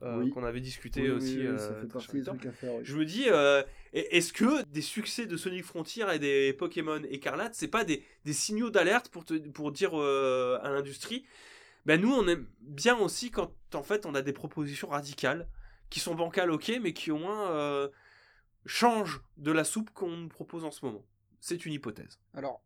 Euh, 0.03 0.19
Oui. 0.19 0.31
qu'on 0.31 0.45
avait 0.45 0.61
discuté 0.61 1.03
Oui, 1.03 1.11
aussi 1.11 1.39
oui, 1.39 1.47
euh, 1.47 2.53
faire. 2.53 2.73
Je 2.83 2.97
me 2.97 3.05
dis, 3.05 3.25
euh, 3.29 3.63
est-ce 3.93 4.33
que 4.33 4.63
des 4.65 4.83
succès 4.83 5.27
de 5.27 5.37
Sonic 5.37 5.65
Frontier 5.65 6.05
et 6.13 6.19
des 6.19 6.53
Pokémon 6.53 7.03
Écarlate, 7.11 7.55
c'est 7.55 7.69
pas 7.69 7.85
des, 7.85 8.03
des 8.25 8.33
signaux 8.33 8.71
d'alerte 8.71 9.09
pour, 9.09 9.25
te, 9.25 9.35
pour 9.35 9.73
dire 9.73 9.95
à 9.95 10.71
l'industrie, 10.71 11.25
ben 11.87 12.01
nous 12.01 12.13
on 12.13 12.27
aime 12.29 12.47
bien 12.61 12.99
aussi 12.99 13.31
quand 13.31 13.53
en 13.75 13.83
fait 13.83 14.05
on 14.07 14.15
a 14.15 14.23
des 14.23 14.33
propositions 14.33 14.89
radicales 14.89 15.49
qui 15.91 16.01
sont 16.01 16.15
bancales 16.15 16.51
ok, 16.51 16.73
mais 16.81 16.93
qui 16.93 17.11
au 17.11 17.19
moins 17.19 17.51
euh, 17.51 17.89
changent 18.65 19.23
de 19.37 19.51
la 19.51 19.65
soupe 19.65 19.91
qu'on 19.91 20.17
nous 20.17 20.29
propose 20.29 20.65
en 20.65 20.71
ce 20.71 20.85
moment. 20.85 21.05
C'est 21.41 21.67
une 21.67 21.73
hypothèse. 21.73 22.19
Alors, 22.35 22.63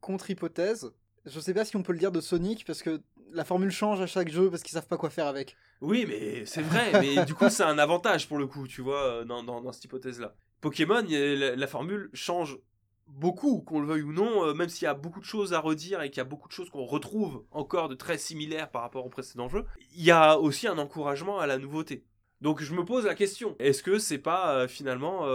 contre-hypothèse, 0.00 0.90
je 1.24 1.40
sais 1.40 1.54
pas 1.54 1.64
si 1.64 1.76
on 1.76 1.82
peut 1.82 1.92
le 1.92 1.98
dire 1.98 2.12
de 2.12 2.20
Sonic 2.20 2.64
parce 2.64 2.82
que 2.82 3.00
la 3.32 3.44
formule 3.44 3.70
change 3.70 4.00
à 4.00 4.06
chaque 4.06 4.30
jeu 4.30 4.50
parce 4.50 4.62
qu'ils 4.62 4.72
savent 4.72 4.86
pas 4.86 4.96
quoi 4.96 5.10
faire 5.10 5.26
avec. 5.26 5.56
Oui, 5.80 6.06
mais 6.08 6.44
c'est 6.46 6.62
vrai, 6.62 6.92
mais 7.00 7.24
du 7.24 7.34
coup 7.34 7.48
c'est 7.48 7.62
un 7.62 7.78
avantage 7.78 8.28
pour 8.28 8.38
le 8.38 8.46
coup, 8.46 8.66
tu 8.66 8.80
vois, 8.80 9.02
euh, 9.02 9.24
dans, 9.24 9.72
cette 9.72 9.84
hypothèse-là. 9.84 10.34
Pokémon, 10.60 11.04
la, 11.08 11.66
formule 11.66 12.10
change 12.12 12.58
beaucoup, 13.06 13.60
qu'on 13.60 13.80
le 13.80 13.86
veuille 13.86 14.02
ou 14.02 14.12
non, 14.12 14.46
euh, 14.46 14.54
même 14.54 14.68
s'il 14.68 14.84
y 14.84 14.88
a 14.88 14.94
beaucoup 14.94 15.20
de 15.20 15.24
choses 15.24 15.52
à 15.52 15.60
redire 15.60 16.02
et 16.02 16.10
qu'il 16.10 16.18
y 16.18 16.20
a 16.20 16.24
beaucoup 16.24 16.48
de 16.48 16.52
choses 16.52 16.70
qu'on 16.70 16.84
retrouve 16.84 17.44
encore 17.50 17.88
de 17.88 17.94
très 17.94 18.18
similaires 18.18 18.70
par 18.70 18.82
rapport 18.82 19.04
au 19.04 19.10
précédent 19.10 19.48
jeu, 19.48 19.64
il 19.94 20.02
y 20.04 20.10
a 20.10 20.38
aussi 20.38 20.66
un 20.66 20.78
encouragement 20.78 21.38
à 21.38 21.46
la 21.46 21.58
nouveauté. 21.58 22.04
Donc 22.40 22.62
je 22.62 22.74
me 22.74 22.84
pose 22.84 23.04
la 23.04 23.14
question, 23.14 23.54
est-ce 23.58 23.82
que 23.82 23.98
c'est 23.98 24.18
pas 24.18 24.54
euh, 24.54 24.68
finalement 24.68 25.26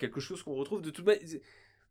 quelque 0.00 0.18
chose 0.18 0.42
qu'on 0.42 0.54
retrouve 0.54 0.82
de 0.82 0.90
toute 0.90 1.06
manière 1.06 1.22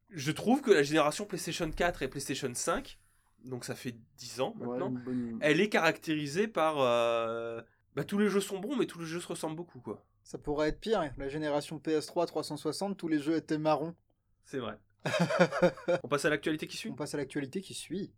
Je 0.09 0.31
trouve 0.33 0.61
que 0.61 0.71
la 0.71 0.83
génération 0.83 1.25
PlayStation 1.25 1.71
4 1.71 2.03
et 2.03 2.09
PlayStation 2.09 2.51
5, 2.53 2.99
donc 3.43 3.65
ça 3.65 3.75
fait 3.75 3.95
10 4.17 4.41
ans 4.41 4.53
maintenant, 4.57 4.89
bonne- 4.89 5.37
elle 5.41 5.61
est 5.61 5.69
caractérisée 5.69 6.47
par... 6.47 6.79
euh, 6.79 7.61
bah, 7.95 8.03
tous 8.03 8.17
les 8.17 8.29
jeux 8.29 8.41
sont 8.41 8.59
bons, 8.59 8.75
mais 8.75 8.85
tous 8.85 8.99
les 8.99 9.05
jeux 9.05 9.19
se 9.19 9.27
ressemblent 9.27 9.55
beaucoup, 9.55 9.79
quoi. 9.79 10.03
Ça 10.23 10.37
pourrait 10.37 10.69
être 10.69 10.79
pire. 10.79 11.09
La 11.17 11.29
génération 11.29 11.77
PS3 11.77 12.27
360, 12.27 12.97
tous 12.97 13.07
les 13.07 13.19
jeux 13.19 13.35
étaient 13.37 13.57
marrons. 13.57 13.95
C'est 14.45 14.59
vrai. 14.59 14.77
On 16.03 16.07
passe 16.07 16.25
à 16.25 16.29
l'actualité 16.29 16.67
qui 16.67 16.75
suit? 16.77 16.89
On 16.89 16.95
passe 16.95 17.13
à 17.13 17.17
l'actualité 17.17 17.61
qui 17.61 17.73
suit. 17.73 18.11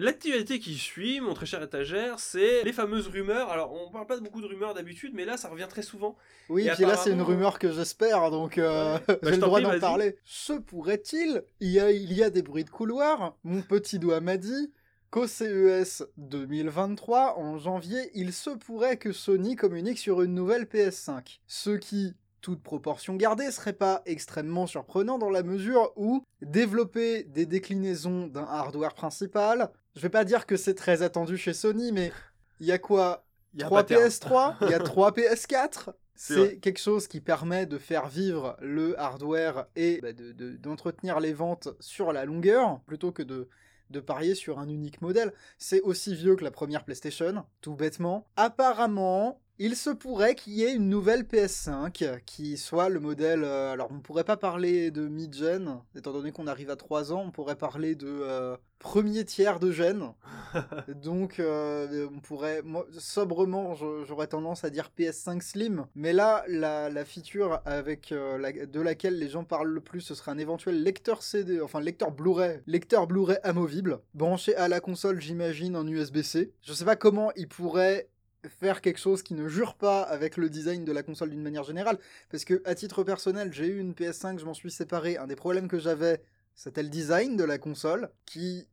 L'actualité 0.00 0.58
qui 0.60 0.76
suit, 0.78 1.20
mon 1.20 1.34
très 1.34 1.44
cher 1.44 1.62
étagère, 1.62 2.18
c'est 2.20 2.62
les 2.64 2.72
fameuses 2.72 3.08
rumeurs. 3.08 3.50
Alors, 3.50 3.74
on 3.74 3.90
parle 3.90 4.06
pas 4.06 4.16
de 4.16 4.22
beaucoup 4.22 4.40
de 4.40 4.46
rumeurs 4.46 4.72
d'habitude, 4.72 5.12
mais 5.14 5.26
là, 5.26 5.36
ça 5.36 5.50
revient 5.50 5.66
très 5.68 5.82
souvent. 5.82 6.16
Oui, 6.48 6.66
Et 6.66 6.70
puis 6.70 6.86
là 6.86 6.96
c'est 6.96 7.10
une 7.10 7.20
rumeur 7.20 7.58
que 7.58 7.70
j'espère, 7.70 8.30
donc 8.30 8.56
euh, 8.56 8.94
Ouais. 8.94 9.00
Bah, 9.06 9.16
j'ai 9.24 9.28
je 9.28 9.34
le 9.34 9.40
droit 9.42 9.60
d'en 9.60 9.78
parler. 9.78 10.16
Se 10.24 10.54
pourrait-il 10.54 11.42
il 11.60 11.68
y, 11.68 11.80
a, 11.80 11.90
il 11.90 12.14
y 12.14 12.22
a 12.22 12.30
des 12.30 12.40
bruits 12.40 12.64
de 12.64 12.70
couloir. 12.70 13.36
Mon 13.44 13.60
petit 13.60 13.98
doigt 13.98 14.20
m'a 14.20 14.38
dit 14.38 14.72
qu'au 15.10 15.26
CES 15.26 16.02
2023, 16.16 17.38
en 17.38 17.58
janvier, 17.58 18.10
il 18.14 18.32
se 18.32 18.48
pourrait 18.48 18.96
que 18.96 19.12
Sony 19.12 19.54
communique 19.54 19.98
sur 19.98 20.22
une 20.22 20.32
nouvelle 20.32 20.64
PS5. 20.64 21.40
Ce 21.46 21.70
qui, 21.70 22.14
toute 22.40 22.62
proportion 22.62 23.16
gardée, 23.16 23.50
serait 23.50 23.74
pas 23.74 24.00
extrêmement 24.06 24.66
surprenant 24.66 25.18
dans 25.18 25.28
la 25.28 25.42
mesure 25.42 25.92
où 25.96 26.22
développer 26.40 27.24
des 27.24 27.44
déclinaisons 27.44 28.28
d'un 28.28 28.44
hardware 28.44 28.94
principal, 28.94 29.70
je 29.96 30.00
vais 30.00 30.08
pas 30.08 30.24
dire 30.24 30.46
que 30.46 30.56
c'est 30.56 30.74
très 30.74 31.02
attendu 31.02 31.36
chez 31.36 31.52
Sony, 31.52 31.92
mais 31.92 32.12
il 32.60 32.66
y 32.66 32.72
a 32.72 32.78
quoi? 32.78 33.24
Y 33.54 33.62
a 33.62 33.66
un 33.66 33.68
3 33.68 33.82
pattern. 33.82 34.08
PS3, 34.08 34.54
il 34.62 34.70
y 34.70 34.74
a 34.74 34.78
3 34.78 35.10
PS4. 35.16 35.90
C'est 36.14 36.58
quelque 36.58 36.78
chose 36.78 37.08
qui 37.08 37.20
permet 37.20 37.64
de 37.64 37.78
faire 37.78 38.06
vivre 38.06 38.56
le 38.60 38.98
hardware 39.00 39.66
et 39.74 40.00
bah, 40.02 40.12
de- 40.12 40.32
de- 40.32 40.56
d'entretenir 40.56 41.18
les 41.18 41.32
ventes 41.32 41.68
sur 41.80 42.12
la 42.12 42.26
longueur 42.26 42.80
plutôt 42.86 43.10
que 43.10 43.22
de, 43.22 43.48
de 43.88 44.00
parier 44.00 44.34
sur 44.34 44.58
un 44.58 44.68
unique 44.68 45.00
modèle. 45.00 45.32
C'est 45.56 45.80
aussi 45.80 46.14
vieux 46.14 46.36
que 46.36 46.44
la 46.44 46.50
première 46.50 46.84
PlayStation, 46.84 47.42
tout 47.62 47.74
bêtement. 47.74 48.26
Apparemment, 48.36 49.40
il 49.62 49.76
se 49.76 49.90
pourrait 49.90 50.34
qu'il 50.34 50.54
y 50.54 50.64
ait 50.64 50.72
une 50.74 50.88
nouvelle 50.88 51.24
PS5 51.24 52.22
qui 52.24 52.56
soit 52.56 52.88
le 52.88 52.98
modèle. 52.98 53.44
euh, 53.44 53.72
alors, 53.72 53.88
on 53.92 54.00
pourrait 54.00 54.24
pas 54.24 54.38
parler 54.38 54.90
de 54.90 55.06
mid-gen, 55.06 55.80
étant 55.94 56.12
donné 56.12 56.32
qu'on 56.32 56.46
arrive 56.46 56.70
à 56.70 56.76
3 56.76 57.12
ans, 57.12 57.22
on 57.26 57.30
pourrait 57.30 57.56
parler 57.56 57.94
de 57.94 58.08
euh, 58.08 58.56
premier 58.78 59.22
tiers 59.26 59.60
de 59.60 59.70
gen. 59.70 60.12
Donc, 60.88 61.38
euh, 61.40 62.08
on 62.10 62.20
pourrait, 62.20 62.62
moi, 62.62 62.86
sobrement, 62.98 63.74
j'aurais 63.74 64.28
tendance 64.28 64.64
à 64.64 64.70
dire 64.70 64.90
PS5 64.98 65.42
Slim. 65.42 65.86
Mais 65.94 66.14
là, 66.14 66.42
la, 66.48 66.88
la 66.88 67.04
feature 67.04 67.60
avec 67.66 68.14
la- 68.14 68.64
de 68.64 68.80
laquelle 68.80 69.18
les 69.18 69.28
gens 69.28 69.44
parlent 69.44 69.68
le 69.68 69.82
plus, 69.82 70.00
ce 70.00 70.14
serait 70.14 70.30
un 70.30 70.38
éventuel 70.38 70.82
lecteur 70.82 71.22
CD, 71.22 71.60
enfin 71.60 71.80
lecteur 71.80 72.12
Blu-ray, 72.12 72.62
lecteur 72.66 73.06
Blu-ray 73.06 73.36
amovible, 73.42 74.00
branché 74.14 74.56
à 74.56 74.68
la 74.68 74.80
console, 74.80 75.20
j'imagine, 75.20 75.76
en 75.76 75.86
USB-C. 75.86 76.54
Je 76.62 76.72
sais 76.72 76.86
pas 76.86 76.96
comment 76.96 77.30
il 77.36 77.46
pourrait 77.46 78.08
faire 78.48 78.80
quelque 78.80 78.98
chose 78.98 79.22
qui 79.22 79.34
ne 79.34 79.48
jure 79.48 79.74
pas 79.74 80.02
avec 80.02 80.36
le 80.36 80.48
design 80.48 80.84
de 80.84 80.92
la 80.92 81.02
console 81.02 81.30
d'une 81.30 81.42
manière 81.42 81.64
générale, 81.64 81.98
parce 82.30 82.44
que 82.44 82.62
à 82.64 82.74
titre 82.74 83.02
personnel, 83.04 83.52
j'ai 83.52 83.66
eu 83.66 83.78
une 83.78 83.92
PS5, 83.92 84.38
je 84.38 84.44
m'en 84.44 84.54
suis 84.54 84.70
séparé. 84.70 85.16
Un 85.16 85.26
des 85.26 85.36
problèmes 85.36 85.68
que 85.68 85.78
j'avais, 85.78 86.22
c'était 86.54 86.82
le 86.82 86.88
design 86.88 87.36
de 87.36 87.44
la 87.44 87.58
console, 87.58 88.10
qui 88.26 88.66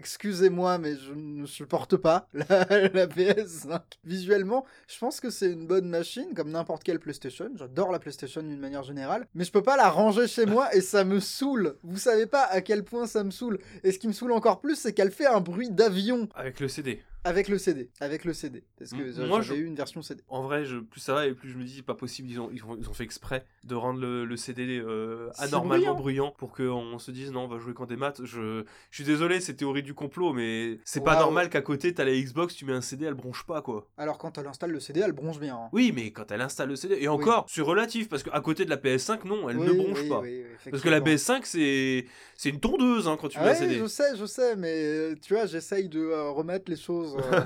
Excusez-moi, 0.00 0.78
mais 0.78 0.96
je 0.96 1.12
ne 1.12 1.44
supporte 1.44 1.96
pas 1.98 2.26
la, 2.32 2.64
la 2.88 3.06
PS5. 3.06 3.80
Visuellement, 4.02 4.64
je 4.88 4.98
pense 4.98 5.20
que 5.20 5.28
c'est 5.28 5.52
une 5.52 5.66
bonne 5.66 5.90
machine, 5.90 6.32
comme 6.34 6.50
n'importe 6.50 6.84
quelle 6.84 7.00
PlayStation. 7.00 7.50
J'adore 7.54 7.92
la 7.92 7.98
PlayStation 7.98 8.42
d'une 8.42 8.58
manière 8.58 8.82
générale. 8.82 9.26
Mais 9.34 9.44
je 9.44 9.52
peux 9.52 9.62
pas 9.62 9.76
la 9.76 9.90
ranger 9.90 10.26
chez 10.26 10.46
moi 10.46 10.74
et 10.74 10.80
ça 10.80 11.04
me 11.04 11.20
saoule. 11.20 11.76
Vous 11.82 11.98
savez 11.98 12.24
pas 12.24 12.44
à 12.44 12.62
quel 12.62 12.82
point 12.82 13.06
ça 13.06 13.24
me 13.24 13.30
saoule. 13.30 13.58
Et 13.84 13.92
ce 13.92 13.98
qui 13.98 14.08
me 14.08 14.14
saoule 14.14 14.32
encore 14.32 14.60
plus, 14.60 14.76
c'est 14.76 14.94
qu'elle 14.94 15.10
fait 15.10 15.26
un 15.26 15.40
bruit 15.40 15.70
d'avion 15.70 16.28
Avec 16.34 16.60
le 16.60 16.68
CD. 16.68 17.02
Avec 17.24 17.48
le 17.48 17.58
CD. 17.58 17.90
Avec 18.00 18.24
le 18.24 18.32
CD. 18.32 18.64
Parce 18.78 18.92
que 18.92 18.96
M- 19.02 19.12
j'avais 19.14 19.28
moi, 19.28 19.42
je- 19.42 19.52
eu 19.54 19.64
une 19.66 19.74
version 19.74 20.00
CD. 20.02 20.22
En 20.28 20.42
vrai, 20.42 20.64
je, 20.64 20.78
plus 20.78 21.00
ça 21.00 21.12
va 21.14 21.26
et 21.26 21.34
plus 21.34 21.50
je 21.50 21.58
me 21.58 21.64
dis, 21.64 21.76
c'est 21.76 21.82
pas 21.82 21.94
possible, 21.94 22.30
ils 22.30 22.40
ont, 22.40 22.50
ils 22.52 22.64
ont, 22.64 22.76
ils 22.78 22.88
ont 22.88 22.92
fait 22.94 23.04
exprès 23.04 23.44
de 23.64 23.74
rendre 23.74 24.00
le, 24.00 24.24
le 24.24 24.36
CD 24.36 24.78
euh, 24.78 25.30
anormalement 25.38 25.94
bruyant. 25.94 26.30
bruyant 26.30 26.34
pour 26.38 26.52
qu'on 26.52 26.98
se 26.98 27.10
dise, 27.10 27.30
non, 27.32 27.42
on 27.44 27.48
va 27.48 27.58
jouer 27.58 27.74
quand 27.74 27.86
des 27.86 27.96
maths. 27.96 28.20
Je, 28.24 28.64
je 28.90 28.94
suis 28.94 29.04
désolé, 29.04 29.40
c'est 29.40 29.54
théorie 29.54 29.82
du 29.82 29.92
complot, 29.94 30.32
mais 30.32 30.78
c'est 30.84 31.04
pas 31.04 31.18
normal 31.18 31.50
qu'à 31.50 31.60
côté, 31.62 31.92
t'as 31.92 32.04
la 32.04 32.12
Xbox, 32.18 32.54
tu 32.54 32.64
mets 32.64 32.72
un 32.72 32.80
CD, 32.80 33.04
elle 33.06 33.14
bronche 33.14 33.44
pas, 33.44 33.60
quoi. 33.62 33.88
Alors 33.98 34.16
quand 34.18 34.38
elle 34.38 34.46
installe 34.46 34.70
le 34.70 34.80
CD, 34.80 35.00
elle 35.00 35.12
bronche 35.12 35.38
bien. 35.38 35.56
hein. 35.56 35.68
Oui, 35.72 35.92
mais 35.94 36.12
quand 36.12 36.30
elle 36.32 36.40
installe 36.40 36.68
le 36.70 36.76
CD, 36.76 36.96
et 37.00 37.08
encore, 37.08 37.44
c'est 37.48 37.60
relatif, 37.62 38.08
parce 38.08 38.22
qu'à 38.22 38.40
côté 38.40 38.64
de 38.64 38.70
la 38.70 38.76
PS5, 38.78 39.24
non, 39.26 39.48
elle 39.50 39.58
Oui, 39.58 39.66
ne 39.66 39.72
bronche 39.72 40.00
oui, 40.02 40.08
pas. 40.08 40.20
oui, 40.20 40.42
Parce 40.70 40.82
que 40.82 40.88
la 40.88 40.98
effectivement. 40.98 41.36
PS5, 41.38 41.44
c'est 41.44 42.06
c'est 42.42 42.48
une 42.48 42.58
tondeuse 42.58 43.06
hein, 43.06 43.18
quand 43.20 43.28
tu 43.28 43.36
Ah 43.38 43.42
mets 43.42 43.48
un 43.48 43.52
ouais, 43.52 43.58
CD. 43.58 43.74
je 43.78 43.86
sais, 43.86 44.16
je 44.16 44.24
sais, 44.24 44.56
mais 44.56 44.72
euh, 44.72 45.14
tu 45.20 45.34
vois, 45.34 45.44
j'essaye 45.44 45.90
de 45.90 46.00
euh, 46.00 46.30
remettre 46.30 46.70
les 46.70 46.76
choses. 46.78 47.14
euh, 47.18 47.44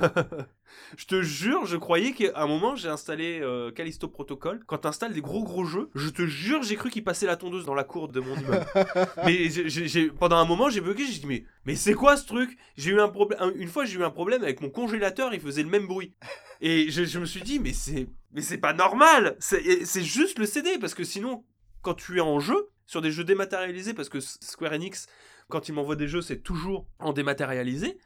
je 0.97 1.07
te 1.07 1.21
jure, 1.21 1.67
je 1.67 1.77
croyais 1.77 2.13
qu'à 2.13 2.31
un 2.41 2.47
moment 2.47 2.77
j'ai 2.77 2.87
installé 2.89 3.41
euh, 3.43 3.73
Callisto 3.73 4.07
Protocol. 4.07 4.63
Quand 4.69 4.79
t'installes 4.79 5.13
des 5.13 5.21
gros 5.21 5.43
gros 5.43 5.65
jeux, 5.65 5.91
je 5.97 6.09
te 6.11 6.25
jure, 6.27 6.63
j'ai 6.63 6.77
cru 6.77 6.91
qu'il 6.91 7.03
passait 7.03 7.27
la 7.27 7.35
tondeuse 7.35 7.65
dans 7.65 7.75
la 7.75 7.83
cour 7.83 8.07
de 8.07 8.21
mon 8.21 8.37
immeuble. 8.37 8.65
mais 9.25 9.51
j'ai- 9.51 9.69
j'ai- 9.69 9.89
j'ai- 9.89 10.11
pendant 10.13 10.37
un 10.37 10.45
moment, 10.45 10.71
j'ai 10.71 10.81
bugué, 10.81 11.05
j'ai 11.07 11.19
dit 11.19 11.27
mais 11.27 11.45
mais 11.65 11.75
c'est 11.75 11.95
quoi 11.95 12.17
ce 12.17 12.25
truc? 12.27 12.57
J'ai 12.77 12.91
eu 12.93 13.01
un 13.01 13.09
problème. 13.09 13.53
Une 13.57 13.69
fois, 13.69 13.87
j'ai 13.87 13.99
eu 13.99 14.05
un 14.05 14.11
problème 14.11 14.45
avec 14.45 14.61
mon 14.61 14.71
congélateur, 14.71 15.35
il 15.35 15.41
faisait 15.41 15.65
le 15.65 15.71
même 15.71 15.89
bruit. 15.89 16.13
Et 16.61 16.89
je, 16.93 17.03
je 17.05 17.19
me 17.19 17.27
suis 17.27 17.43
dit 17.43 17.59
mais 17.59 17.73
c'est 17.73 18.07
mais 18.33 18.43
c'est 18.43 18.59
pas 18.59 18.73
normal. 18.73 19.35
C'est 19.41 19.85
c'est 19.87 20.05
juste 20.05 20.39
le 20.39 20.47
CD 20.47 20.79
parce 20.79 20.95
que 20.95 21.03
sinon, 21.03 21.43
quand 21.83 21.95
tu 21.95 22.19
es 22.19 22.21
en 22.21 22.39
jeu 22.39 22.69
sur 22.87 23.01
des 23.01 23.11
jeux 23.11 23.25
dématérialisés, 23.25 23.95
parce 23.95 24.09
que 24.09 24.21
Square 24.21 24.73
Enix, 24.73 25.07
quand 25.49 25.69
ils 25.69 25.73
m'envoient 25.73 25.97
des 25.97 26.09
jeux, 26.09 26.23
c'est 26.23 26.39
toujours 26.43 26.87
en 26.99 27.13
dématérialisé. 27.13 27.99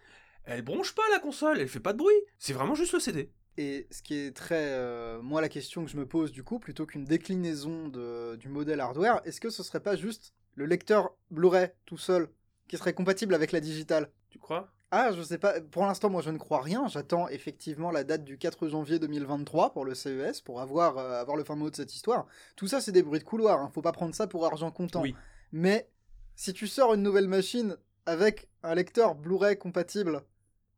Elle 0.45 0.63
bronche 0.63 0.95
pas 0.95 1.03
la 1.11 1.19
console, 1.19 1.61
elle 1.61 1.69
fait 1.69 1.81
pas 1.81 1.93
de 1.93 1.99
bruit. 1.99 2.15
C'est 2.39 2.53
vraiment 2.53 2.75
juste 2.75 2.93
le 2.93 3.01
CD. 3.01 3.31
Et 3.59 3.87
ce 3.91 4.03
qui 4.03 4.15
est 4.15 4.37
très... 4.37 4.69
euh, 4.69 5.21
moi, 5.21 5.41
la 5.41 5.49
question 5.49 5.85
que 5.85 5.91
je 5.91 5.97
me 5.97 6.07
pose, 6.07 6.33
du 6.33 6.45
coup, 6.45 6.59
plutôt 6.59 6.87
qu'une 6.87 7.05
déclinaison 7.05 7.89
de, 7.89 8.37
du 8.37 8.49
modèle 8.49 8.81
hardware, 8.81 9.21
est-ce 9.25 9.41
que 9.41 9.51
ce 9.51 9.63
serait 9.63 9.81
pas 9.83 9.97
juste 9.97 10.33
le 10.55 10.65
lecteur 10.65 11.11
Blu-ray 11.31 11.71
tout 11.85 11.99
seul, 11.99 12.29
qui 12.69 12.77
serait 12.79 12.95
compatible 12.95 13.35
avec 13.35 13.53
la 13.53 13.61
digitale? 13.61 14.11
Tu 14.31 14.39
crois? 14.39 14.73
Ah, 14.91 15.13
je 15.13 15.23
sais 15.23 15.39
pas. 15.39 15.61
Pour 15.61 15.85
l'instant, 15.85 16.09
moi, 16.09 16.23
je 16.23 16.31
ne 16.31 16.39
crois 16.39 16.63
rien. 16.63 16.89
J'attends 16.89 17.29
effectivement 17.29 17.91
la 17.91 18.05
date 18.05 18.25
du 18.25 18.39
4 18.39 18.69
janvier 18.69 18.99
2023 18.99 19.73
pour 19.73 19.85
le 19.85 19.95
CES, 19.95 20.41
pour 20.41 20.61
avoir, 20.61 20.97
euh, 20.97 21.21
avoir 21.21 21.37
le 21.37 21.45
fin 21.45 21.57
mot 21.57 21.69
de 21.69 21.77
cette 21.77 21.95
histoire. 21.95 22.27
Tout 22.57 22.69
ça, 22.69 22.81
c'est 22.81 22.93
des 22.93 23.03
bruits 23.03 23.19
de 23.19 23.25
couloir. 23.25 23.61
Hein. 23.61 23.71
Faut 23.75 23.83
pas 23.83 23.93
prendre 23.93 24.15
ça 24.15 24.27
pour 24.27 24.47
argent 24.47 24.71
comptant. 24.71 25.03
Oui. 25.03 25.15
Mais 25.53 25.89
si 26.37 26.55
tu 26.55 26.67
sors 26.67 26.95
une 26.95 27.03
nouvelle 27.03 27.29
machine 27.29 27.77
avec 28.07 28.49
un 28.63 28.75
lecteur 28.75 29.15
Blu-ray 29.15 29.59
compatible 29.59 30.23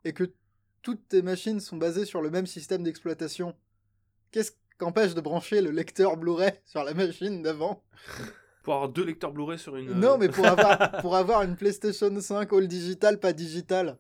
et 0.04 0.12
que 0.12 0.32
toutes 0.82 1.06
tes 1.08 1.22
machines 1.22 1.61
sont 1.61 1.76
basées 1.76 2.04
sur 2.04 2.20
le 2.20 2.30
même 2.30 2.46
système 2.46 2.82
d'exploitation, 2.82 3.54
qu'est-ce 4.32 4.52
qu'empêche 4.78 5.14
de 5.14 5.20
brancher 5.20 5.61
le 5.61 5.70
lecteur 5.70 6.16
Blu-ray 6.16 6.52
sur 6.64 6.82
la 6.82 6.94
machine 6.94 7.42
d'avant? 7.42 7.84
Pour 8.62 8.74
avoir 8.74 8.88
deux 8.90 9.04
lecteurs 9.04 9.32
Blu-ray 9.32 9.58
sur 9.58 9.76
une. 9.76 9.92
Non, 9.92 10.14
euh, 10.14 10.16
mais 10.18 10.28
pour 10.28 10.46
avoir, 10.46 10.92
pour 11.00 11.16
avoir 11.16 11.42
une 11.42 11.56
PlayStation 11.56 12.11
5 12.20 12.52
all 12.52 12.68
digital, 12.68 13.18
pas 13.18 13.32
digital. 13.32 13.96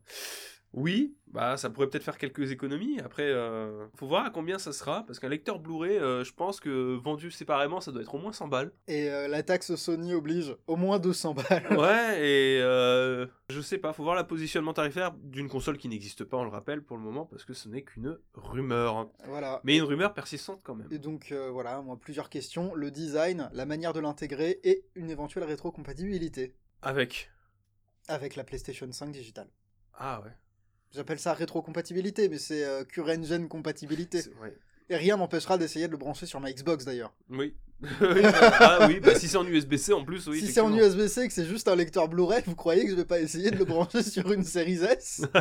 Oui, 0.72 1.16
bah 1.26 1.56
ça 1.56 1.68
pourrait 1.68 1.88
peut-être 1.88 2.04
faire 2.04 2.16
quelques 2.16 2.52
économies. 2.52 3.00
Après, 3.00 3.24
euh, 3.24 3.88
faut 3.96 4.06
voir 4.06 4.24
à 4.24 4.30
combien 4.30 4.58
ça 4.58 4.72
sera. 4.72 5.04
Parce 5.04 5.18
qu'un 5.18 5.28
lecteur 5.28 5.58
Blu-ray, 5.58 5.96
euh, 5.98 6.22
je 6.22 6.32
pense 6.32 6.60
que 6.60 6.94
vendu 6.96 7.32
séparément, 7.32 7.80
ça 7.80 7.90
doit 7.90 8.02
être 8.02 8.14
au 8.14 8.18
moins 8.18 8.32
100 8.32 8.46
balles. 8.46 8.70
Et 8.86 9.10
euh, 9.10 9.26
la 9.26 9.42
taxe 9.42 9.74
Sony 9.74 10.14
oblige 10.14 10.54
au 10.68 10.76
moins 10.76 11.00
200 11.00 11.34
balles. 11.34 11.66
Ouais, 11.76 12.24
et 12.24 12.60
euh, 12.62 13.26
je 13.48 13.60
sais 13.60 13.78
pas, 13.78 13.92
faut 13.92 14.04
voir 14.04 14.14
la 14.14 14.22
positionnement 14.22 14.72
tarifaire 14.72 15.12
d'une 15.12 15.48
console 15.48 15.76
qui 15.76 15.88
n'existe 15.88 16.22
pas, 16.24 16.36
on 16.36 16.44
le 16.44 16.50
rappelle 16.50 16.82
pour 16.82 16.96
le 16.96 17.02
moment, 17.02 17.26
parce 17.26 17.44
que 17.44 17.52
ce 17.52 17.68
n'est 17.68 17.82
qu'une 17.82 18.16
rumeur. 18.34 19.10
voilà. 19.26 19.60
Mais 19.64 19.76
une 19.76 19.84
rumeur 19.84 20.14
persistante 20.14 20.60
quand 20.62 20.76
même. 20.76 20.88
Et 20.92 20.98
donc 20.98 21.32
voilà, 21.50 21.80
moi 21.82 21.98
plusieurs 21.98 22.28
questions, 22.28 22.74
le 22.74 22.90
design, 22.90 23.50
la 23.52 23.66
manière 23.66 23.92
de 23.92 24.00
l'intégrer 24.00 24.60
et 24.62 24.84
une 24.94 25.10
éventuelle 25.10 25.44
rétrocompatibilité 25.44 26.54
Avec. 26.82 27.30
avec 28.08 28.36
la 28.36 28.44
PlayStation 28.44 28.90
5 28.90 29.10
digitale. 29.10 29.48
Ah 29.94 30.20
ouais. 30.24 30.30
J'appelle 30.92 31.18
ça 31.18 31.32
rétrocompatibilité, 31.34 32.28
mais 32.28 32.38
c'est 32.38 32.64
euh, 32.64 32.84
current 32.84 33.22
gen 33.24 33.48
compatibilité. 33.48 34.22
Ouais. 34.42 34.56
Et 34.88 34.96
rien 34.96 35.16
m'empêchera 35.16 35.56
d'essayer 35.56 35.86
de 35.86 35.92
le 35.92 35.98
brancher 35.98 36.26
sur 36.26 36.40
ma 36.40 36.52
Xbox 36.52 36.84
d'ailleurs. 36.84 37.12
Oui. 37.30 37.54
Oui, 38.02 38.20
bah, 38.20 38.52
ah 38.60 38.86
oui, 38.88 39.00
bah 39.00 39.14
si 39.14 39.26
c'est 39.26 39.38
en 39.38 39.46
USB-C 39.46 39.94
en 39.94 40.04
plus, 40.04 40.26
oui. 40.26 40.38
si 40.40 40.48
c'est 40.52 40.60
en. 40.60 40.70
USB-C 40.76 41.22
et 41.22 41.28
que 41.28 41.32
c'est 41.32 41.46
juste 41.46 41.66
un 41.66 41.74
lecteur 41.74 42.08
Blu-ray, 42.08 42.42
vous 42.44 42.54
croyez 42.54 42.84
que 42.84 42.90
je 42.90 42.96
vais 42.96 43.06
pas 43.06 43.20
essayer 43.20 43.50
de 43.50 43.56
le 43.56 43.64
brancher 43.64 44.02
sur 44.02 44.30
une 44.32 44.44
Series 44.44 44.84
S? 44.84 45.22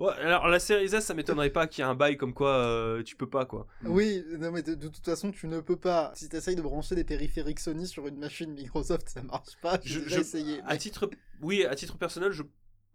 Ouais, 0.00 0.12
alors 0.18 0.48
la 0.48 0.58
série 0.58 0.84
S, 0.94 1.04
ça 1.04 1.14
m'étonnerait 1.14 1.50
pas 1.50 1.66
qu'il 1.66 1.82
y 1.82 1.86
ait 1.86 1.90
un 1.90 1.94
bail 1.94 2.16
comme 2.16 2.34
quoi 2.34 2.54
euh, 2.54 3.02
tu 3.02 3.16
peux 3.16 3.28
pas 3.28 3.44
quoi. 3.46 3.66
Oui, 3.84 4.24
non 4.38 4.50
mais 4.50 4.62
de, 4.62 4.74
de 4.74 4.88
toute 4.88 5.04
façon 5.04 5.30
tu 5.30 5.46
ne 5.46 5.60
peux 5.60 5.76
pas. 5.76 6.12
Si 6.14 6.28
tu 6.28 6.36
essayes 6.36 6.56
de 6.56 6.62
brancher 6.62 6.94
des 6.94 7.04
périphériques 7.04 7.60
Sony 7.60 7.86
sur 7.86 8.06
une 8.06 8.18
machine 8.18 8.52
Microsoft, 8.52 9.08
ça 9.08 9.22
marche 9.22 9.56
pas. 9.62 9.78
J'ai 9.84 10.00
Je- 10.00 10.04
déjà 10.04 10.16
je- 10.16 10.20
essayé. 10.20 10.60
À 10.66 10.76
titre, 10.76 11.10
oui, 11.40 11.64
à 11.64 11.74
titre 11.74 11.96
personnel, 11.98 12.32
je 12.32 12.42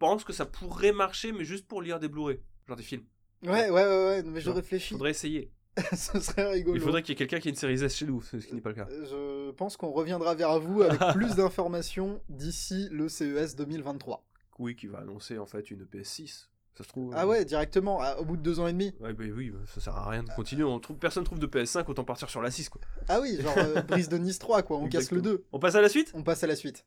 pense 0.01 0.23
que 0.23 0.33
ça 0.33 0.45
pourrait 0.47 0.91
marcher, 0.91 1.31
mais 1.31 1.45
juste 1.45 1.67
pour 1.67 1.81
lire 1.81 1.99
des 1.99 2.07
Blu-ray, 2.09 2.39
genre 2.67 2.75
des 2.75 2.83
films. 2.83 3.03
Ouais, 3.43 3.69
ouais, 3.69 3.71
ouais, 3.71 4.05
ouais, 4.05 4.23
mais 4.23 4.41
je 4.41 4.49
Non, 4.49 4.55
réfléchis. 4.55 4.93
Faudrait 4.95 5.11
essayer. 5.11 5.51
Ce 5.95 6.19
serait 6.19 6.49
rigolo. 6.51 6.75
Il 6.75 6.81
faudrait 6.81 7.01
qu'il 7.03 7.11
y 7.11 7.13
ait 7.13 7.15
quelqu'un 7.17 7.39
qui 7.39 7.47
ait 7.47 7.51
une 7.51 7.57
série 7.57 7.81
S 7.81 7.95
chez 7.95 8.05
nous, 8.05 8.21
ce 8.21 8.37
qui 8.37 8.55
n'est 8.55 8.61
pas 8.61 8.69
le 8.69 8.75
cas. 8.75 8.87
Euh, 8.91 9.47
Je 9.47 9.51
pense 9.51 9.77
qu'on 9.77 9.91
reviendra 9.91 10.33
vers 10.35 10.59
vous 10.59 10.81
avec 10.81 10.99
plus 11.13 11.35
d'informations 11.35 12.19
d'ici 12.29 12.87
le 12.91 13.07
CES 13.07 13.55
2023. 13.55 14.25
Oui, 14.59 14.75
qui 14.75 14.87
va 14.87 14.99
annoncer 14.99 15.37
en 15.37 15.45
fait 15.45 15.69
une 15.71 15.85
PS6. 15.85 16.47
Ça 16.77 16.83
se 16.83 16.89
trouve. 16.89 17.13
Ah 17.15 17.23
euh, 17.23 17.27
ouais, 17.27 17.45
directement, 17.45 18.01
à- 18.01 18.17
au 18.17 18.25
bout 18.25 18.37
de 18.37 18.41
deux 18.41 18.59
ans 18.59 18.67
et 18.67 18.73
demi. 18.73 18.93
Ouais, 18.99 19.13
bah 19.13 19.23
oui, 19.35 19.51
ça 19.67 19.79
sert 19.81 19.95
à 19.95 20.09
rien 20.09 20.23
de 20.23 20.29
continuer. 20.35 20.63
On 20.63 20.79
trouve, 20.79 20.97
personne 20.97 21.23
trouve 21.23 21.39
de 21.39 21.47
PS5, 21.47 21.85
autant 21.87 22.03
partir 22.03 22.29
sur 22.29 22.41
la 22.41 22.49
6 22.51 22.69
quoi. 22.69 22.81
Ah 23.07 23.19
oui, 23.21 23.37
genre 23.41 23.53
euh, 23.57 23.81
Brise 23.81 24.09
de 24.09 24.17
Nice 24.17 24.39
3, 24.39 24.63
quoi, 24.63 24.77
on 24.77 24.87
casse 24.87 25.11
le 25.11 25.17
Exactement. 25.19 25.37
2. 25.37 25.45
On 25.51 25.59
passe 25.59 25.75
à 25.75 25.81
la 25.81 25.89
suite? 25.89 26.11
On 26.15 26.23
passe 26.23 26.43
à 26.43 26.47
la 26.47 26.55
suite. 26.55 26.85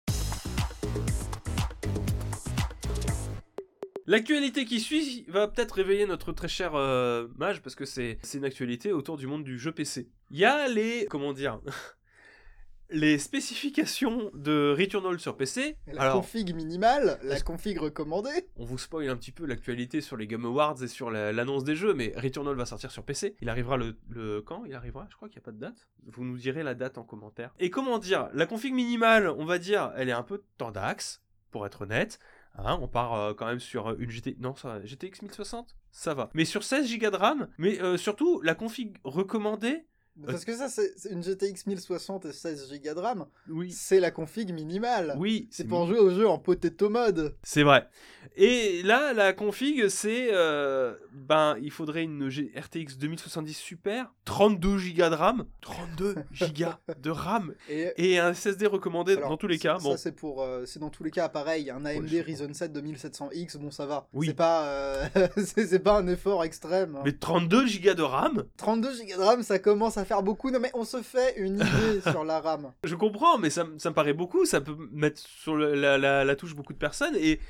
L'actualité 4.06 4.64
qui 4.66 4.80
suit 4.80 5.24
va 5.28 5.48
peut-être 5.48 5.72
réveiller 5.72 6.06
notre 6.06 6.32
très 6.32 6.48
cher 6.48 6.74
euh, 6.74 7.26
mage 7.36 7.62
parce 7.62 7.74
que 7.74 7.84
c'est 7.86 8.18
une 8.34 8.44
actualité 8.44 8.92
autour 8.92 9.16
du 9.16 9.26
monde 9.26 9.44
du 9.44 9.58
jeu 9.58 9.72
PC. 9.72 10.08
Il 10.30 10.38
y 10.38 10.44
a 10.44 10.68
les 10.68 11.06
comment 11.08 11.32
dire 11.32 11.60
les 12.90 13.16
spécifications 13.18 14.30
de 14.34 14.74
Returnal 14.78 15.18
sur 15.18 15.36
PC. 15.38 15.78
La 15.86 16.02
Alors, 16.02 16.16
config 16.16 16.54
minimale, 16.54 17.18
la 17.22 17.40
config 17.40 17.78
recommandée. 17.78 18.46
on 18.56 18.64
vous 18.66 18.76
spoil 18.76 19.08
un 19.08 19.16
petit 19.16 19.32
peu 19.32 19.46
l'actualité 19.46 20.02
sur 20.02 20.18
les 20.18 20.26
Game 20.26 20.44
Awards 20.44 20.82
et 20.82 20.86
sur 20.86 21.10
la- 21.10 21.32
l'annonce 21.32 21.64
des 21.64 21.74
jeux, 21.74 21.94
mais 21.94 22.12
Returnal 22.14 22.54
va 22.54 22.66
sortir 22.66 22.90
sur 22.90 23.02
PC. 23.04 23.36
Il 23.40 23.48
arrivera 23.48 23.78
le, 23.78 23.96
le- 24.10 24.42
quand 24.42 24.64
Il 24.66 24.74
arrivera? 24.74 25.06
Je 25.10 25.16
crois 25.16 25.28
qu'il 25.30 25.38
n'y 25.38 25.44
a 25.44 25.46
pas 25.46 25.52
de 25.52 25.58
date. 25.60 25.88
Vous 26.06 26.24
nous 26.24 26.36
direz 26.36 26.62
la 26.62 26.74
date 26.74 26.98
en 26.98 27.04
commentaire. 27.04 27.54
Et 27.58 27.70
comment 27.70 27.98
dire? 27.98 28.28
La 28.34 28.44
config 28.46 28.74
minimale, 28.74 29.28
on 29.28 29.46
va 29.46 29.58
dire, 29.58 29.90
elle 29.96 30.10
est 30.10 30.12
un 30.12 30.22
peu 30.22 30.42
tendax, 30.58 31.22
pour 31.50 31.64
être 31.66 31.82
honnête. 31.82 32.18
Hein, 32.56 32.78
on 32.80 32.88
part 32.88 33.14
euh, 33.14 33.34
quand 33.34 33.46
même 33.46 33.60
sur 33.60 33.98
une 33.98 34.10
GT... 34.10 34.36
Non, 34.38 34.54
ça, 34.54 34.68
va. 34.68 34.84
GTX 34.84 35.22
1060 35.22 35.76
Ça 35.90 36.14
va. 36.14 36.30
Mais 36.34 36.44
sur 36.44 36.62
16 36.62 36.98
Go 36.98 37.10
de 37.10 37.16
RAM, 37.16 37.48
mais 37.58 37.80
euh, 37.80 37.96
surtout, 37.96 38.40
la 38.42 38.54
config 38.54 38.96
recommandée... 39.04 39.86
Parce 40.26 40.44
que 40.44 40.54
ça, 40.56 40.68
c'est 40.68 40.92
une 41.10 41.22
GTX 41.22 41.66
1060 41.66 42.26
et 42.26 42.32
16 42.32 42.72
Go 42.84 42.94
de 42.94 43.00
RAM. 43.00 43.26
Oui. 43.48 43.72
C'est 43.72 43.98
la 44.00 44.10
config 44.10 44.52
minimale. 44.52 45.14
Oui, 45.18 45.48
C'est 45.50 45.64
pour 45.64 45.86
jouer 45.86 45.98
au 45.98 46.10
jeu 46.10 46.28
en 46.28 46.38
potato 46.38 46.88
mode. 46.88 47.34
C'est 47.42 47.62
vrai. 47.64 47.88
Et 48.36 48.82
là, 48.84 49.12
la 49.12 49.32
config, 49.32 49.88
c'est. 49.88 50.28
euh, 50.32 50.94
ben, 51.12 51.56
il 51.60 51.70
faudrait 51.70 52.02
une 52.04 52.28
G- 52.28 52.52
RTX 52.56 52.96
2070 52.98 53.52
Super, 53.54 54.12
32 54.24 54.76
Go 54.96 55.08
de 55.10 55.14
RAM, 55.14 55.44
32 55.60 56.14
Go 56.56 56.66
de 57.00 57.10
RAM, 57.10 57.54
Et 57.68 57.92
et 57.96 58.18
un 58.18 58.32
SSD 58.34 58.66
recommandé 58.66 59.12
alors, 59.16 59.30
dans 59.30 59.36
tous 59.36 59.46
les 59.46 59.58
cas. 59.58 59.78
Ça, 59.78 59.96
c'est 59.96 60.12
pour. 60.12 60.42
euh, 60.42 60.64
c'est 60.66 60.78
dans 60.80 60.90
tous 60.90 61.04
les 61.04 61.10
cas 61.10 61.28
pareil. 61.28 61.70
Un 61.70 61.84
AMD. 61.84 62.08
Ryzen 62.24 62.54
7 62.54 62.72
2700X, 62.76 63.58
bon, 63.58 63.70
ça 63.70 63.86
va. 63.86 64.08
Oui. 64.12 64.26
C'est 64.28 64.34
pas, 64.34 64.64
euh, 64.66 65.04
c'est 65.36 65.66
c'est 65.66 65.78
pas 65.80 65.98
un 65.98 66.06
effort 66.08 66.44
extrême. 66.44 66.96
hein. 66.96 67.02
mais 67.04 67.12
32 67.12 67.64
Go 67.82 67.94
de 67.94 68.02
RAM, 68.02 68.44
32 68.56 68.88
Go 68.88 69.16
de 69.18 69.22
RAM, 69.22 69.42
ça 69.42 69.58
commence 69.58 69.96
à 69.98 70.03
faire 70.04 70.22
beaucoup. 70.22 70.50
Non, 70.50 70.60
mais 70.60 70.70
on 70.74 70.84
se 70.84 71.02
fait 71.02 71.38
une 71.38 71.56
idée 71.56 72.00
sur 72.10 72.24
la 72.24 72.40
RAM. 72.40 72.72
je 72.84 72.94
comprends, 72.94 73.38
mais 73.38 73.50
ça, 73.50 73.64
me- 73.64 73.78
ça 73.78 73.90
me 73.90 73.94
paraît 73.94 74.12
beaucoup. 74.14 74.44
Ça 74.46 74.60
peut 74.60 74.76
mettre 74.92 75.20
sur 75.20 75.54
le- 75.56 75.74
la, 75.74 75.98
la- 75.98 76.24
la 76.24 76.36
touche 76.36 76.54
beaucoup 76.54 76.72
de 76.72 76.78
personnes. 76.78 77.14
Et, 77.16 77.40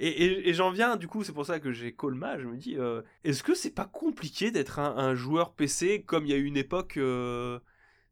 et, 0.00 0.08
et- 0.08 0.48
et 0.48 0.54
j'en 0.54 0.70
viens, 0.70 0.96
du 0.96 1.08
coup, 1.08 1.22
c'est 1.24 1.32
pour 1.32 1.46
ça 1.46 1.60
que 1.60 1.72
j'ai 1.72 1.92
Colma. 1.92 2.38
Je 2.38 2.46
me 2.46 2.56
dis, 2.56 2.76
euh, 2.78 3.02
est-ce 3.24 3.42
que 3.42 3.54
c'est 3.54 3.70
pas 3.74 3.84
compliqué 3.86 4.50
d'être 4.50 4.78
un, 4.78 4.96
un 4.96 5.14
joueur 5.14 5.52
PC 5.52 6.02
comme 6.06 6.24
il 6.26 6.30
y 6.30 6.34
a 6.34 6.36
eu 6.38 6.44
une 6.44 6.56
époque. 6.56 6.96
euh, 6.96 7.58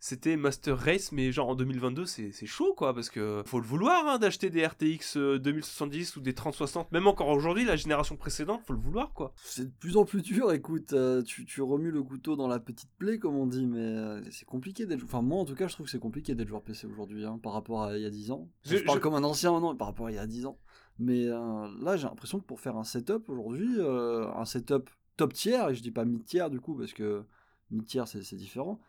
c'était 0.07 0.37
Master 0.37 0.79
Race, 0.79 1.13
mais 1.13 1.33
genre 1.33 1.49
en 1.49 1.55
2022, 1.55 2.05
c'est 2.05 2.31
chaud 2.45 2.75
quoi, 2.75 2.93
parce 2.93 3.09
que 3.09 3.43
faut 3.47 3.59
le 3.59 3.65
vouloir 3.65 4.07
hein, 4.07 4.19
d'acheter 4.19 4.51
des 4.51 4.67
RTX 4.67 5.17
euh, 5.17 5.39
2070 5.39 6.17
ou 6.17 6.21
des 6.21 6.35
3060, 6.35 6.93
même 6.93 7.07
encore 7.07 7.29
aujourd'hui, 7.29 7.65
la 7.65 7.77
génération 7.77 8.15
précédente, 8.15 8.61
faut 8.67 8.75
le 8.75 8.79
vouloir 8.79 9.15
quoi. 9.15 9.33
C'est 9.43 9.65
de 9.65 9.73
plus 9.81 9.97
en 9.97 10.05
plus 10.05 10.21
dur, 10.21 10.53
écoute, 10.53 10.93
euh, 10.93 11.23
tu, 11.23 11.47
tu 11.47 11.63
remues 11.63 11.91
le 11.91 12.03
couteau 12.03 12.37
dans 12.37 12.49
la 12.49 12.59
petite 12.61 12.91
plaie, 12.99 13.19
comme 13.19 13.35
on 13.35 13.47
dit, 13.47 13.65
mais 13.65 13.79
euh, 13.81 14.21
c'est 14.31 14.45
compliqué 14.45 14.85
d'être... 14.85 15.03
Enfin, 15.05 15.23
moi, 15.23 15.39
en 15.41 15.47
tout 15.47 15.55
cas, 15.55 15.69
je 15.69 15.73
trouve 15.73 15.87
que 15.87 15.91
c'est 15.93 15.99
compliqué 15.99 16.35
d'être 16.35 16.49
joueur 16.49 16.61
PC 16.63 16.87
aujourd'hui, 16.87 17.25
hein, 17.25 17.41
par 17.43 17.55
rapport 17.55 17.85
à 17.85 17.97
il 17.97 18.03
y 18.03 18.07
a 18.07 18.11
10 18.11 18.31
ans. 18.31 18.51
Je- 18.67 18.77
Je, 18.77 18.85
parle 18.85 18.99
je- 18.99 19.03
comme 19.03 19.15
un 19.15 19.25
ancien 19.25 19.53
maintenant, 19.53 19.75
par 19.75 19.87
rapport 19.89 20.09
à 20.09 20.11
il 20.13 20.17
y 20.17 20.19
a 20.19 20.27
10 20.27 20.45
ans. 20.45 20.59
Mais 20.99 21.29
euh, 21.29 21.67
là, 21.81 21.97
j'ai 21.97 22.05
l'impression 22.07 22.39
que 22.41 22.45
pour 22.45 22.61
faire 22.61 22.77
un 22.77 22.85
setup 22.85 23.31
aujourd'hui, 23.31 23.77
euh, 23.79 24.31
un 24.37 24.45
setup 24.45 24.91
top 25.17 25.33
tier, 25.33 25.59
et 25.71 25.75
je 25.75 25.81
dis 25.83 25.91
pas 25.93 26.05
mid 26.05 26.27
tier 26.27 26.45
du 26.51 26.61
coup, 26.61 26.75
parce 26.77 26.93
que 26.93 27.25
mid 27.71 27.87
tier, 27.87 28.03
c'est 28.05 28.23
c'est 28.23 28.37
différent. 28.37 28.83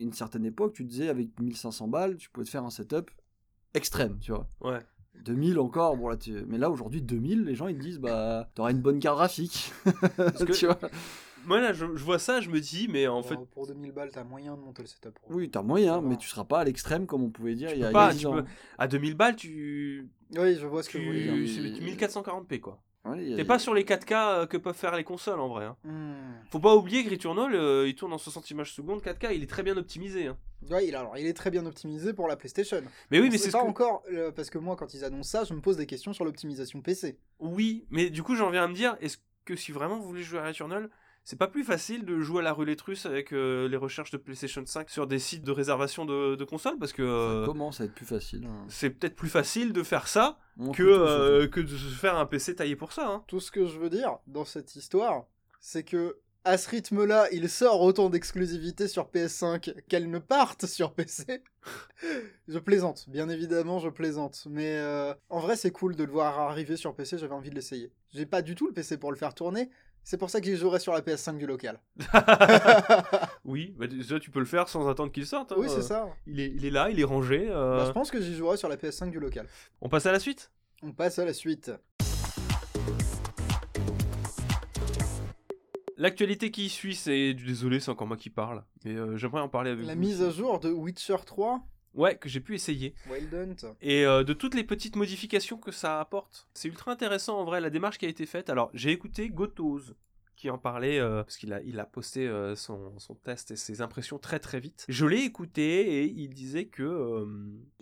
Une 0.00 0.12
certaine 0.12 0.44
époque, 0.44 0.72
tu 0.72 0.84
disais, 0.84 1.08
avec 1.08 1.38
1500 1.38 1.86
balles, 1.88 2.16
tu 2.16 2.28
pouvais 2.30 2.44
te 2.44 2.50
faire 2.50 2.64
un 2.64 2.70
setup 2.70 3.10
extrême, 3.74 4.18
tu 4.20 4.32
vois. 4.32 4.48
Ouais. 4.60 4.80
2000 5.24 5.58
encore, 5.58 5.96
bon 5.96 6.08
là, 6.08 6.16
tu- 6.16 6.44
mais 6.48 6.56
là 6.58 6.70
aujourd'hui 6.70 7.02
2000, 7.02 7.44
les 7.44 7.54
gens 7.54 7.68
ils 7.68 7.76
te 7.76 7.82
disent 7.82 7.98
bah 7.98 8.48
t'auras 8.54 8.70
une 8.70 8.80
bonne 8.80 8.98
carte 9.00 9.16
graphique, 9.18 9.70
que- 10.16 10.52
tu 10.56 10.64
vois. 10.66 10.78
Moi 11.44 11.60
là, 11.60 11.72
je, 11.74 11.84
je 11.94 12.04
vois 12.04 12.18
ça, 12.18 12.40
je 12.40 12.48
me 12.50 12.60
dis, 12.60 12.86
mais 12.88 13.06
en 13.06 13.22
fait, 13.22 13.34
Pour- 13.34 13.46
Pour 13.48 13.66
2000 13.66 13.92
balles, 13.92 14.10
t'as 14.12 14.24
moyen 14.24 14.56
de 14.56 14.60
monter 14.62 14.82
le 14.82 14.88
setup. 14.88 15.18
Oui, 15.28 15.50
t'as 15.50 15.62
moyen, 15.62 16.00
mais 16.00 16.16
tu 16.16 16.28
seras 16.28 16.44
pas 16.44 16.60
à 16.60 16.64
l'extrême 16.64 17.06
comme 17.06 17.22
on 17.22 17.30
pouvait 17.30 17.54
dire 17.54 17.70
il 17.72 17.80
y 17.80 17.84
a, 17.84 17.88
peux 17.88 17.92
il 17.92 17.94
y 17.94 17.96
a 17.96 18.06
pas, 18.06 18.12
10 18.12 18.20
tu 18.20 18.26
ans. 18.26 18.32
peux- 18.34 18.44
à 18.78 18.88
2000 18.88 19.14
balles, 19.14 19.36
tu. 19.36 20.08
Oui, 20.36 20.56
je 20.56 20.66
vois 20.66 20.82
ce 20.82 20.88
que 20.90 20.98
vous 20.98 21.04
voulez 21.04 21.22
dire. 21.24 21.32
tu... 21.34 21.40
mais- 21.62 21.74
C'est 21.74 21.80
du 21.80 21.84
1440p 21.84 22.60
quoi. 22.60 22.82
Ouais, 23.04 23.32
a- 23.32 23.36
T'es 23.36 23.44
pas 23.44 23.58
sur 23.58 23.72
les 23.72 23.84
4K 23.84 24.12
euh, 24.12 24.46
que 24.46 24.56
peuvent 24.58 24.76
faire 24.76 24.94
les 24.94 25.04
consoles 25.04 25.40
en 25.40 25.48
vrai. 25.48 25.64
hein. 25.64 25.76
Hmm. 25.84 26.14
Faut 26.50 26.58
pas 26.60 26.74
oublier 26.76 27.02
que 27.04 27.10
Returnal, 27.10 27.54
euh, 27.54 27.88
il 27.88 27.94
tourne 27.94 28.12
en 28.12 28.18
60 28.18 28.50
images 28.50 28.72
secondes, 28.74 29.00
4K, 29.02 29.34
il 29.34 29.42
est 29.42 29.46
très 29.48 29.62
bien 29.62 29.76
optimisé. 29.78 30.26
hein. 30.26 30.36
Ouais, 30.70 30.86
il, 30.86 30.94
alors, 30.94 31.16
il 31.16 31.26
est 31.26 31.32
très 31.32 31.50
bien 31.50 31.64
optimisé 31.64 32.12
pour 32.12 32.28
la 32.28 32.36
PlayStation. 32.36 32.82
Mais 33.10 33.18
oui, 33.18 33.28
On 33.28 33.32
mais 33.32 33.38
c'est 33.38 33.46
ce 33.46 33.52
pas 33.56 33.62
que... 33.62 33.68
encore, 33.68 34.02
euh, 34.12 34.30
parce 34.32 34.50
que 34.50 34.58
moi, 34.58 34.76
quand 34.76 34.92
ils 34.92 35.04
annoncent 35.04 35.30
ça, 35.38 35.44
je 35.44 35.54
me 35.54 35.60
pose 35.62 35.78
des 35.78 35.86
questions 35.86 36.12
sur 36.12 36.26
l'optimisation 36.26 36.82
PC. 36.82 37.18
Oui, 37.38 37.86
mais 37.88 38.10
du 38.10 38.22
coup, 38.22 38.34
j'en 38.36 38.50
viens 38.50 38.64
à 38.64 38.68
me 38.68 38.74
dire, 38.74 38.96
est-ce 39.00 39.16
que 39.46 39.56
si 39.56 39.72
vraiment 39.72 39.96
vous 39.98 40.06
voulez 40.06 40.22
jouer 40.22 40.40
à 40.40 40.44
Returnal, 40.46 40.90
c'est 41.30 41.36
pas 41.36 41.46
plus 41.46 41.62
facile 41.62 42.04
de 42.04 42.18
jouer 42.18 42.40
à 42.40 42.42
la 42.42 42.52
roulette 42.52 42.80
russe 42.80 43.06
avec 43.06 43.32
euh, 43.32 43.68
les 43.68 43.76
recherches 43.76 44.10
de 44.10 44.16
PlayStation 44.16 44.64
5 44.66 44.90
sur 44.90 45.06
des 45.06 45.20
sites 45.20 45.44
de 45.44 45.52
réservation 45.52 46.04
de, 46.04 46.34
de 46.34 46.44
consoles 46.44 46.76
Parce 46.76 46.92
que 46.92 47.04
Ça 47.04 47.08
euh, 47.08 47.46
commence 47.46 47.80
à 47.80 47.84
être 47.84 47.94
plus 47.94 48.04
facile. 48.04 48.46
hein. 48.46 48.66
c'est 48.68 48.90
peut-être 48.90 49.14
plus 49.14 49.28
facile 49.28 49.72
de 49.72 49.84
faire 49.84 50.08
ça 50.08 50.40
que, 50.74 50.82
euh, 50.82 51.46
que 51.46 51.60
de 51.60 51.68
se 51.68 51.94
faire 51.94 52.16
un 52.16 52.26
PC 52.26 52.56
taillé 52.56 52.74
pour 52.74 52.90
ça. 52.92 53.06
hein. 53.06 53.22
Tout 53.28 53.38
ce 53.38 53.52
que 53.52 53.64
je 53.66 53.78
veux 53.78 53.90
dire 53.90 54.18
dans 54.26 54.44
cette 54.44 54.74
histoire, 54.74 55.26
c'est 55.60 55.84
que 55.84 56.18
à 56.42 56.56
ce 56.56 56.70
rythme-là, 56.70 57.28
il 57.32 57.50
sort 57.50 57.82
autant 57.82 58.08
d'exclusivités 58.08 58.88
sur 58.88 59.04
PS5 59.10 59.74
qu'elles 59.88 60.10
ne 60.10 60.18
partent 60.18 60.64
sur 60.66 60.94
PC. 60.94 61.44
je 62.48 62.58
plaisante, 62.58 63.08
bien 63.08 63.28
évidemment, 63.28 63.78
je 63.78 63.90
plaisante. 63.90 64.46
Mais 64.48 64.78
euh, 64.78 65.12
en 65.28 65.40
vrai, 65.40 65.54
c'est 65.56 65.70
cool 65.70 65.96
de 65.96 66.02
le 66.04 66.10
voir 66.10 66.40
arriver 66.40 66.76
sur 66.76 66.94
PC, 66.94 67.18
j'avais 67.18 67.34
envie 67.34 67.50
de 67.50 67.54
l'essayer. 67.54 67.92
J'ai 68.12 68.24
pas 68.26 68.40
du 68.42 68.54
tout 68.54 68.66
le 68.66 68.72
PC 68.72 68.96
pour 68.96 69.12
le 69.12 69.18
faire 69.18 69.34
tourner, 69.34 69.68
c'est 70.04 70.16
pour 70.18 70.30
ça 70.30 70.40
que 70.40 70.46
j'y 70.46 70.56
jouerai 70.56 70.78
sur 70.80 70.92
la 70.92 71.00
PS5 71.02 71.36
du 71.38 71.46
local. 71.46 71.78
oui, 73.44 73.74
bah, 73.78 73.86
déjà 73.86 74.18
tu 74.18 74.30
peux 74.30 74.40
le 74.40 74.44
faire 74.46 74.68
sans 74.68 74.88
attendre 74.88 75.12
qu'il 75.12 75.26
sorte. 75.26 75.52
hein. 75.52 75.56
oui, 75.58 75.66
c'est 75.68 75.78
Euh, 75.78 75.82
ça. 75.82 76.08
Il 76.26 76.40
est, 76.40 76.48
il 76.50 76.64
est 76.64 76.70
là, 76.70 76.90
il 76.90 76.98
est 77.00 77.04
rangé. 77.04 77.46
euh, 77.50 77.78
Bah, 77.78 77.84
je 77.86 77.92
pense 77.92 78.10
que 78.10 78.20
j'y 78.20 78.34
jouerai 78.34 78.56
sur 78.56 78.68
la 78.68 78.76
PS5 78.76 79.10
du 79.10 79.20
local. 79.20 79.46
On 79.80 79.88
passe 79.88 80.06
à 80.06 80.12
la 80.12 80.18
suite? 80.20 80.50
On 80.82 80.92
passe 80.92 81.18
à 81.18 81.24
la 81.24 81.32
suite. 81.34 81.70
L'actualité 85.96 86.50
qui 86.50 86.68
suit, 86.70 86.94
c'est. 86.94 87.34
Désolé, 87.34 87.78
c'est 87.78 87.90
encore 87.90 88.06
moi 88.06 88.16
qui 88.16 88.30
parle, 88.30 88.64
mais 88.84 88.94
euh, 88.94 89.18
j'aimerais 89.18 89.42
en 89.42 89.50
parler 89.50 89.70
avec 89.72 89.84
La 89.86 89.92
vous 89.94 90.00
mise 90.00 90.22
aussi. 90.22 90.30
à 90.30 90.42
jour 90.42 90.58
de 90.58 90.70
Witcher 90.70 91.16
3, 91.26 91.60
Ouais, 91.94 92.16
que 92.16 92.28
j'ai 92.28 92.40
pu 92.40 92.54
essayer. 92.54 92.94
Wild 93.10 93.34
Hunt. 93.34 93.74
Et 93.80 94.06
euh, 94.06 94.22
de 94.24 94.32
toutes 94.32 94.54
les 94.54 94.64
petites 94.64 94.96
modifications 94.96 95.58
que 95.58 95.72
ça 95.72 96.00
apporte. 96.00 96.48
C'est 96.54 96.68
ultra 96.68 96.92
intéressant 96.92 97.38
en 97.40 97.44
vrai, 97.44 97.60
la 97.60 97.70
démarche 97.70 97.98
qui 97.98 98.06
a 98.06 98.08
été 98.08 98.26
faite. 98.26 98.48
Alors, 98.50 98.70
j'ai 98.74 98.90
écouté 98.92 99.28
Gotoz 99.28 99.94
qui 100.36 100.48
en 100.48 100.56
parlait, 100.56 100.98
euh, 100.98 101.22
parce 101.22 101.36
qu'il 101.36 101.52
a, 101.52 101.60
il 101.60 101.78
a 101.78 101.84
posté 101.84 102.26
euh, 102.26 102.56
son, 102.56 102.98
son 102.98 103.14
test 103.14 103.50
et 103.50 103.56
ses 103.56 103.82
impressions 103.82 104.18
très 104.18 104.38
très 104.38 104.58
vite. 104.58 104.86
Je 104.88 105.04
l'ai 105.04 105.18
écouté 105.20 105.98
et 105.98 106.04
il 106.06 106.32
disait 106.32 106.64
que 106.64 106.82
euh, 106.82 107.26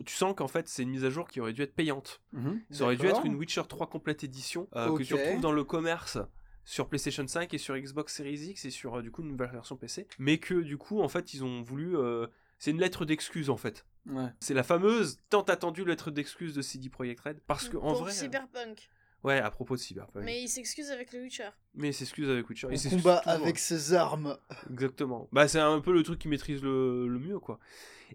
tu 0.05 0.13
sens 0.13 0.35
qu'en 0.37 0.49
fait 0.49 0.67
c'est 0.67 0.83
une 0.83 0.89
mise 0.91 1.05
à 1.05 1.11
jour 1.11 1.29
qui 1.29 1.41
aurait 1.41 1.53
dû 1.53 1.63
être 1.63 1.77
payante. 1.77 2.21
Mhm. 2.33 2.61
Ça 2.71 2.83
aurait 2.83 2.97
dû 2.97 3.07
être 3.07 3.25
une 3.25 3.37
Witcher 3.37 3.63
3 3.69 3.87
complète 3.89 4.25
édition 4.25 4.67
euh, 4.75 4.89
Ok. 4.89 4.99
que 4.99 5.03
tu 5.05 5.15
retrouves 5.15 5.41
dans 5.41 5.53
le 5.53 5.63
commerce 5.63 6.19
sur 6.65 6.89
PlayStation 6.89 7.25
5 7.29 7.55
et 7.55 7.59
sur 7.59 7.79
Xbox 7.79 8.17
Series 8.17 8.49
X 8.51 8.65
et 8.65 8.71
sur 8.71 8.97
euh, 8.97 9.03
du 9.03 9.13
coup 9.13 9.23
une 9.23 9.29
nouvelle 9.29 9.53
version 9.53 9.77
PC. 9.77 10.09
Mais 10.19 10.39
que 10.39 10.55
du 10.55 10.79
coup 10.79 11.01
en 11.01 11.09
fait 11.09 11.35
ils 11.35 11.45
ont 11.45 11.63
voulu... 11.63 11.97
euh, 11.97 12.27
c'est 12.59 12.73
une 12.73 12.81
lettre 12.81 13.05
d'excuse 13.05 13.51
en 13.51 13.57
fait. 13.57 13.87
Ouais. 14.09 14.29
C'est 14.41 14.55
la 14.55 14.63
fameuse 14.63 15.19
tant 15.31 15.43
attendue 15.43 15.85
lettre 15.85 16.11
d'excuse 16.11 16.55
de 16.55 16.63
CD 16.63 16.89
Projekt 16.89 17.21
Red. 17.21 17.41
Parce 17.47 17.69
que 17.69 17.77
en 17.77 17.93
pour 17.93 18.03
vrai... 18.03 18.13
euh, 18.13 18.15
Cyberpunk. 18.15 18.89
Ouais, 19.25 19.39
à 19.41 19.51
propos 19.51 19.75
de 19.75 19.81
Cyberpunk. 19.81 20.25
Mais, 20.25 20.33
Mais 20.33 20.43
il 20.43 20.49
s'excuse 20.49 20.91
avec 20.91 21.13
le 21.13 21.21
Witcher. 21.23 21.49
il 21.77 21.93
s'excuse 21.93 22.31
avec 22.31 22.49
Witcher. 22.49 22.69
Il 22.71 22.91
combat 22.91 23.17
avec 23.27 23.59
ses 23.59 23.93
armes. 23.95 24.37
Exactement. 24.71 25.29
Bah, 25.33 25.49
c'est 25.49 25.59
un 25.59 25.81
peu 25.81 25.93
le 25.93 26.03
truc 26.05 26.21
qui 26.21 26.29
maîtrise 26.29 26.63
le, 26.63 27.09
le 27.09 27.19
mieux, 27.19 27.39
quoi. 27.41 27.59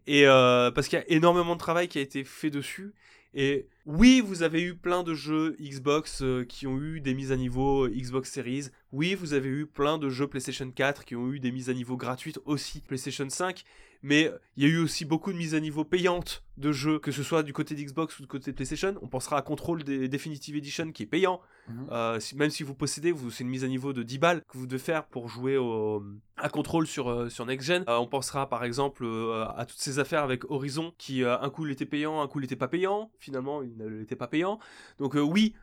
Et 0.08 0.26
euh, 0.26 0.72
parce 0.72 0.88
qu'il 0.88 0.98
y 0.98 1.02
a 1.02 1.10
énormément 1.12 1.54
de 1.56 1.60
travail 1.60 1.88
qui 1.88 2.00
a 2.00 2.02
été 2.02 2.24
fait 2.24 2.50
dessus. 2.50 2.94
Et 3.36 3.68
oui, 3.86 4.22
vous 4.22 4.44
avez 4.44 4.62
eu 4.62 4.76
plein 4.76 5.04
de 5.04 5.14
jeux 5.16 5.56
Xbox 5.60 6.22
euh, 6.22 6.46
qui 6.46 6.68
ont 6.68 6.80
eu 6.80 7.02
des 7.02 7.14
mises 7.16 7.32
à 7.32 7.36
niveau 7.36 7.90
Xbox 7.90 8.32
Series. 8.32 8.68
Oui, 8.92 9.16
vous 9.16 9.34
avez 9.34 9.50
eu 9.50 9.66
plein 9.66 9.98
de 9.98 10.08
jeux 10.10 10.28
PlayStation 10.28 10.70
4 10.72 11.04
qui 11.04 11.16
ont 11.16 11.32
eu 11.32 11.40
des 11.40 11.52
mises 11.52 11.70
à 11.70 11.74
niveau 11.74 11.98
gratuites 11.98 12.40
aussi 12.46 12.80
PlayStation 12.82 13.28
5. 13.28 13.64
Mais 14.06 14.30
il 14.58 14.64
y 14.64 14.68
a 14.68 14.70
eu 14.70 14.80
aussi 14.80 15.06
beaucoup 15.06 15.32
de 15.32 15.38
mises 15.38 15.56
à 15.56 15.62
niveau 15.62 15.86
payantes 15.86 16.44
de 16.58 16.74
jeux, 16.74 17.00
que 17.00 17.12
ce 17.12 17.24
soit 17.24 17.42
du 17.42 17.54
côté 17.54 17.74
d'Xbox 17.74 18.20
ou 18.20 18.22
du 18.24 18.28
côté 18.28 18.52
de 18.52 18.56
PlayStation. 18.56 18.96
On 19.02 19.08
pensera 19.08 19.38
à 19.38 19.42
Control 19.42 19.82
des 19.84 20.10
Definitive 20.10 20.58
Edition 20.58 20.92
qui 20.92 21.04
est 21.04 21.08
payant. 21.08 21.40
Mhm. 21.70 21.88
Euh, 21.90 22.20
si- 22.20 22.36
même 22.36 22.50
si 22.50 22.64
vous 22.64 22.76
possédez, 22.76 23.14
vous, 23.14 23.32
c'est 23.32 23.46
une 23.46 23.50
mise 23.50 23.64
à 23.64 23.68
niveau 23.70 23.94
de 23.94 24.04
10 24.04 24.18
balles 24.18 24.42
que 24.50 24.58
vous 24.58 24.68
devez 24.68 24.78
faire 24.78 25.06
pour 25.08 25.30
jouer 25.30 25.56
au, 25.56 26.04
à 26.36 26.50
Control 26.50 26.86
sur, 26.86 27.10
euh, 27.10 27.30
sur 27.30 27.46
Next 27.46 27.66
Gen. 27.66 27.86
Euh, 27.88 27.98
on 27.98 28.06
pensera 28.08 28.50
par 28.50 28.66
exemple 28.66 29.06
euh, 29.06 29.46
à 29.56 29.66
toutes 29.66 29.80
ces 29.80 30.00
affaires 30.00 30.24
avec 30.24 30.44
Horizon 30.52 30.94
qui 30.98 31.24
euh, 31.24 31.40
un 31.40 31.50
coup 31.50 31.66
il 31.66 31.72
était 31.72 31.86
payant, 31.86 32.22
un 32.22 32.28
coup 32.28 32.40
il 32.42 32.44
était 32.46 32.58
pas 32.58 32.68
payant. 32.68 33.10
Finalement, 33.20 33.64
il 33.64 33.72
n'était 33.78 34.18
pas 34.18 34.28
payant. 34.28 34.60
Donc 35.00 35.16
euh, 35.16 35.22
oui, 35.22 35.56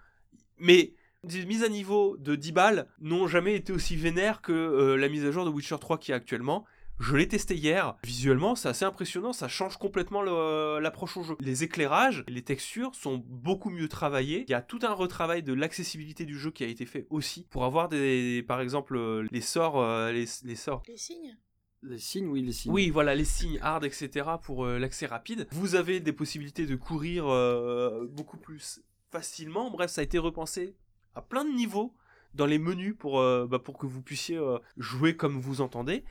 mais 0.58 0.94
des 1.24 1.44
mises 1.44 1.62
à 1.62 1.68
niveau 1.68 2.16
de 2.16 2.34
10 2.34 2.52
balles 2.52 2.86
n'ont 3.00 3.26
jamais 3.26 3.54
été 3.54 3.72
aussi 3.74 3.96
vénères 3.96 4.40
que 4.40 4.52
euh, 4.52 4.96
la 4.96 5.10
mise 5.10 5.26
à 5.26 5.30
jour 5.30 5.44
de 5.44 5.50
Witcher 5.50 5.76
3 5.78 5.98
qui 5.98 6.12
est 6.12 6.14
actuellement. 6.14 6.64
Je 7.00 7.16
l'ai 7.16 7.26
testé 7.26 7.54
hier. 7.56 7.96
Visuellement, 8.04 8.54
c'est 8.54 8.68
assez 8.68 8.84
impressionnant. 8.84 9.32
Ça 9.32 9.48
change 9.48 9.78
complètement 9.78 10.22
l'approche 10.22 11.16
au 11.16 11.22
jeu. 11.22 11.34
Les 11.40 11.64
éclairages, 11.64 12.24
les 12.28 12.42
textures 12.42 12.94
sont 12.94 13.24
beaucoup 13.26 13.70
mieux 13.70 13.88
travaillés. 13.88 14.44
Il 14.46 14.50
y 14.50 14.54
a 14.54 14.60
tout 14.60 14.80
un 14.82 14.92
retravail 14.92 15.42
de 15.42 15.54
l'accessibilité 15.54 16.26
du 16.26 16.38
jeu 16.38 16.50
qui 16.50 16.62
a 16.62 16.66
été 16.66 16.84
fait 16.84 17.06
aussi 17.08 17.46
pour 17.50 17.64
avoir 17.64 17.88
des, 17.88 18.44
par 18.46 18.60
exemple, 18.60 18.96
euh, 18.96 19.26
les 19.32 19.40
sorts, 19.40 19.80
euh, 19.80 20.12
les, 20.12 20.26
les 20.44 20.56
sorts. 20.56 20.82
Les 20.86 20.98
signes? 20.98 21.38
Les 21.82 21.98
signes, 21.98 22.26
oui, 22.26 22.42
les 22.42 22.52
signes. 22.52 22.70
Oui, 22.70 22.90
voilà, 22.90 23.14
les 23.14 23.24
signes 23.24 23.58
hard, 23.62 23.86
etc. 23.86 24.26
pour 24.42 24.66
euh, 24.66 24.78
l'accès 24.78 25.06
rapide. 25.06 25.48
Vous 25.52 25.76
avez 25.76 26.00
des 26.00 26.12
possibilités 26.12 26.66
de 26.66 26.76
courir 26.76 27.26
euh, 27.26 28.06
beaucoup 28.10 28.36
plus 28.36 28.82
facilement. 29.10 29.70
Bref, 29.70 29.90
ça 29.90 30.02
a 30.02 30.04
été 30.04 30.18
repensé 30.18 30.76
à 31.14 31.22
plein 31.22 31.46
de 31.46 31.50
niveaux 31.50 31.94
dans 32.34 32.46
les 32.46 32.58
menus 32.58 32.94
pour, 32.98 33.18
euh, 33.20 33.46
bah, 33.46 33.58
pour 33.58 33.78
que 33.78 33.86
vous 33.86 34.02
puissiez 34.02 34.36
euh, 34.36 34.58
jouer 34.76 35.16
comme 35.16 35.40
vous 35.40 35.62
entendez. 35.62 36.04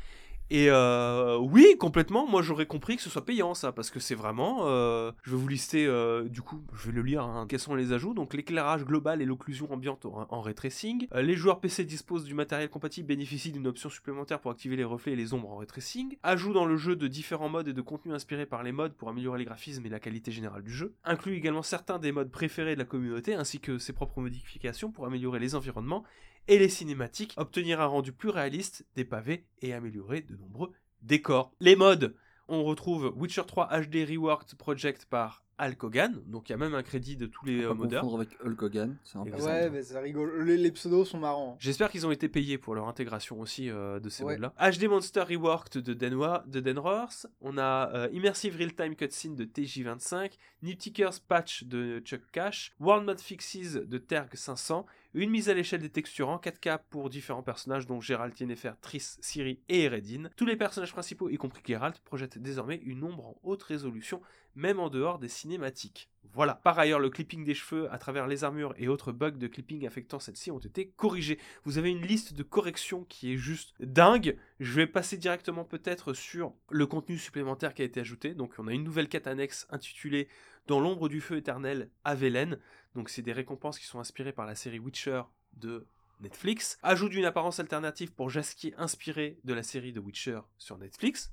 Et 0.52 0.70
euh, 0.70 1.38
oui, 1.38 1.76
complètement, 1.78 2.26
moi 2.28 2.42
j'aurais 2.42 2.66
compris 2.66 2.96
que 2.96 3.02
ce 3.04 3.10
soit 3.10 3.24
payant 3.24 3.54
ça, 3.54 3.72
parce 3.72 3.92
que 3.92 4.00
c'est 4.00 4.16
vraiment... 4.16 4.62
euh, 4.64 5.12
je 5.24 5.32
vais 5.32 5.38
vous 5.38 5.48
lister, 5.48 5.86
euh, 5.86 6.28
du 6.28 6.42
coup, 6.42 6.62
je 6.74 6.88
vais 6.88 6.94
le 6.94 7.04
lire, 7.04 7.24
hein, 7.24 7.46
quels 7.48 7.60
sont 7.60 7.76
les 7.76 7.94
ajouts. 7.94 8.14
Donc 8.14 8.34
l'éclairage 8.34 8.84
global 8.84 9.22
et 9.22 9.26
l'occlusion 9.26 9.72
ambiante 9.72 10.06
en, 10.06 10.28
en 10.30 10.42
ray 10.42 10.56
tracing. 10.56 11.08
Les 11.14 11.36
joueurs 11.36 11.60
PC 11.60 11.86
disposent 11.86 12.24
du 12.24 12.34
matériel 12.34 12.70
compatible, 12.70 13.08
bénéficient 13.08 13.52
d'une 13.52 13.68
option 13.68 13.90
supplémentaire 13.90 14.40
pour 14.40 14.52
activer 14.52 14.76
les 14.76 14.84
reflets 14.84 15.14
et 15.14 15.16
les 15.16 15.34
ombres 15.34 15.52
en 15.52 15.58
ray 15.58 15.68
tracing. 15.68 16.18
Ajout 16.24 16.54
dans 16.54 16.66
le 16.66 16.78
jeu 16.78 16.96
de 16.96 17.08
différents 17.08 17.50
modes 17.50 17.68
et 17.68 17.74
de 17.74 17.82
contenus 17.82 18.16
inspirés 18.16 18.46
par 18.48 18.64
les 18.64 18.72
modes 18.72 18.94
pour 18.94 19.10
améliorer 19.10 19.40
les 19.40 19.46
graphismes 19.46 19.86
et 19.86 19.90
la 19.90 20.00
qualité 20.00 20.32
générale 20.32 20.64
du 20.64 20.74
jeu. 20.74 20.96
Inclut 21.04 21.36
également 21.36 21.62
certains 21.62 22.00
des 22.00 22.12
modes 22.12 22.32
préférés 22.32 22.74
de 22.74 22.80
la 22.80 22.86
communauté, 22.86 23.36
ainsi 23.36 23.60
que 23.60 23.78
ses 23.78 23.94
propres 23.94 24.20
modifications 24.20 24.92
pour 24.92 25.06
améliorer 25.06 25.40
les 25.40 25.54
environnements 25.54 26.04
et 26.48 26.58
les 26.58 26.70
cinématiques, 26.70 27.34
obtenir 27.38 27.82
un 27.82 27.86
rendu 27.86 28.12
plus 28.12 28.30
réaliste 28.30 28.86
des 28.96 29.06
pavés 29.06 29.46
et 29.62 29.74
améliorer 29.74 30.22
de 30.22 30.36
nombreux 30.36 30.72
décors. 31.02 31.54
Les 31.60 31.76
modes, 31.76 32.16
on 32.48 32.64
retrouve 32.64 33.14
Witcher 33.16 33.44
3 33.46 33.70
HD 33.82 34.08
Reworked 34.10 34.58
Project 34.58 35.06
par 35.06 35.44
Hulk 35.60 35.84
Hogan, 35.84 36.22
donc 36.28 36.50
il 36.50 36.54
y 36.54 36.56
a 36.56 36.58
même 36.58 36.74
un 36.74 36.84
crédit 36.84 37.18
de 37.18 37.26
tous 37.26 37.46
les 37.46 37.64
euh, 37.64 37.74
modeurs. 37.74 38.02
confondre 38.02 38.22
avec 38.24 38.38
Hulk 38.44 38.62
Hogan. 38.62 38.98
C'est 39.04 39.18
un 39.18 39.26
peu. 39.26 39.42
Ouais, 39.44 39.70
mais 39.70 39.84
ça 39.84 40.00
rigole. 40.00 40.44
Les, 40.44 40.58
les 40.58 40.72
pseudos 40.72 41.06
sont 41.06 41.20
marrants. 41.20 41.58
J'espère 41.60 41.92
qu'ils 41.92 42.06
ont 42.08 42.12
été 42.12 42.30
payés 42.30 42.58
pour 42.58 42.76
leur 42.76 42.88
intégration 42.88 43.40
aussi 43.40 43.70
euh, 43.70 44.00
de 44.00 44.10
ces 44.10 44.24
Ouais. 44.24 44.38
modes-là. 44.38 44.72
HD 44.72 44.86
Monster 44.88 45.22
Reworked 45.22 45.82
de, 45.82 45.94
Denwa, 45.94 46.44
de 46.48 46.60
Denrors. 46.60 47.26
On 47.42 47.58
a 47.58 47.92
euh, 47.94 48.10
Immersive 48.14 48.56
Real-Time 48.58 48.96
Cutscene 48.96 49.36
de 49.36 49.46
TJ25. 49.46 50.32
Niptickers 50.62 51.20
Patch 51.28 51.64
de 51.64 52.00
Chuck 52.00 52.22
Cash. 52.32 52.74
World 52.80 53.06
Mode 53.06 53.20
Fixes 53.20 53.74
de 53.74 53.98
Terg 53.98 54.30
500. 54.34 54.86
Une 55.16 55.32
mise 55.32 55.50
à 55.50 55.54
l'échelle 55.56 55.82
des 55.82 55.90
textures 55.90 56.30
en 56.30 56.38
4K 56.38 56.80
pour 56.92 57.10
différents 57.10 57.42
personnages 57.42 57.88
dont 57.88 58.00
Geralt, 58.00 58.40
Yennefer, 58.40 58.74
Triss, 58.80 59.18
Ciri 59.22 59.60
et 59.68 59.86
Eredin. 59.86 60.30
Tous 60.36 60.46
les 60.46 60.56
personnages 60.56 60.92
principaux, 60.92 61.30
y 61.30 61.38
compris 61.38 61.64
Geralt, 61.66 62.00
projettent 62.06 62.38
désormais 62.38 62.76
une 62.86 63.04
ombre 63.04 63.26
en 63.30 63.36
haute 63.42 63.64
résolution, 63.64 64.22
même 64.60 64.80
en 64.80 64.90
dehors 64.90 65.20
des 65.20 65.30
cinématiques. 65.30 66.10
Voilà. 66.34 66.54
Par 66.54 66.78
ailleurs, 66.78 67.00
le 67.00 67.10
clipping 67.10 67.44
des 67.44 67.56
cheveux 67.56 67.92
à 67.92 67.98
travers 67.98 68.28
les 68.28 68.44
armures 68.44 68.74
et 68.78 68.88
autres 68.88 69.12
bugs 69.12 69.32
de 69.32 69.48
clipping 69.48 69.88
affectant 69.88 70.20
celle-ci 70.20 70.52
ont 70.52 70.60
été 70.60 70.90
corrigés. 70.90 71.40
Vous 71.64 71.78
avez 71.78 71.90
une 71.90 72.06
liste 72.06 72.34
de 72.34 72.44
corrections 72.44 73.04
qui 73.06 73.34
est 73.34 73.38
juste 73.38 73.74
dingue. 73.80 74.38
Je 74.60 74.74
vais 74.74 74.86
passer 74.86 75.18
directement 75.18 75.64
peut-être 75.64 76.14
sur 76.14 76.54
le 76.70 76.86
contenu 76.86 77.18
supplémentaire 77.18 77.74
qui 77.74 77.82
a 77.82 77.86
été 77.86 78.00
ajouté. 78.00 78.36
Donc 78.36 78.54
on 78.60 78.68
a 78.68 78.74
une 78.74 78.84
nouvelle 78.84 79.10
quête 79.10 79.28
annexe 79.28 79.66
intitulée 79.72 80.28
Dans 80.68 80.80
l'ombre 80.80 81.10
du 81.10 81.20
feu 81.20 81.38
éternel 81.38 81.90
à 82.04 82.14
Velen. 82.14 82.60
Donc 82.96 83.10
c'est 83.10 83.24
des 83.24 83.34
récompenses 83.34 83.80
qui 83.80 83.86
sont 83.86 84.00
inspirées 84.00 84.34
par 84.34 84.46
la 84.46 84.56
série 84.56 84.80
Witcher 84.80 85.24
de 85.54 85.88
Netflix. 86.20 86.78
Ajout 86.84 87.10
d'une 87.10 87.26
apparence 87.26 87.60
alternative 87.60 88.14
pour 88.14 88.30
Jaskier 88.30 88.76
inspiré 88.78 89.40
de 89.46 89.54
la 89.54 89.64
série 89.64 89.94
de 89.94 90.00
Witcher 90.00 90.42
sur 90.58 90.78
Netflix. 90.78 91.32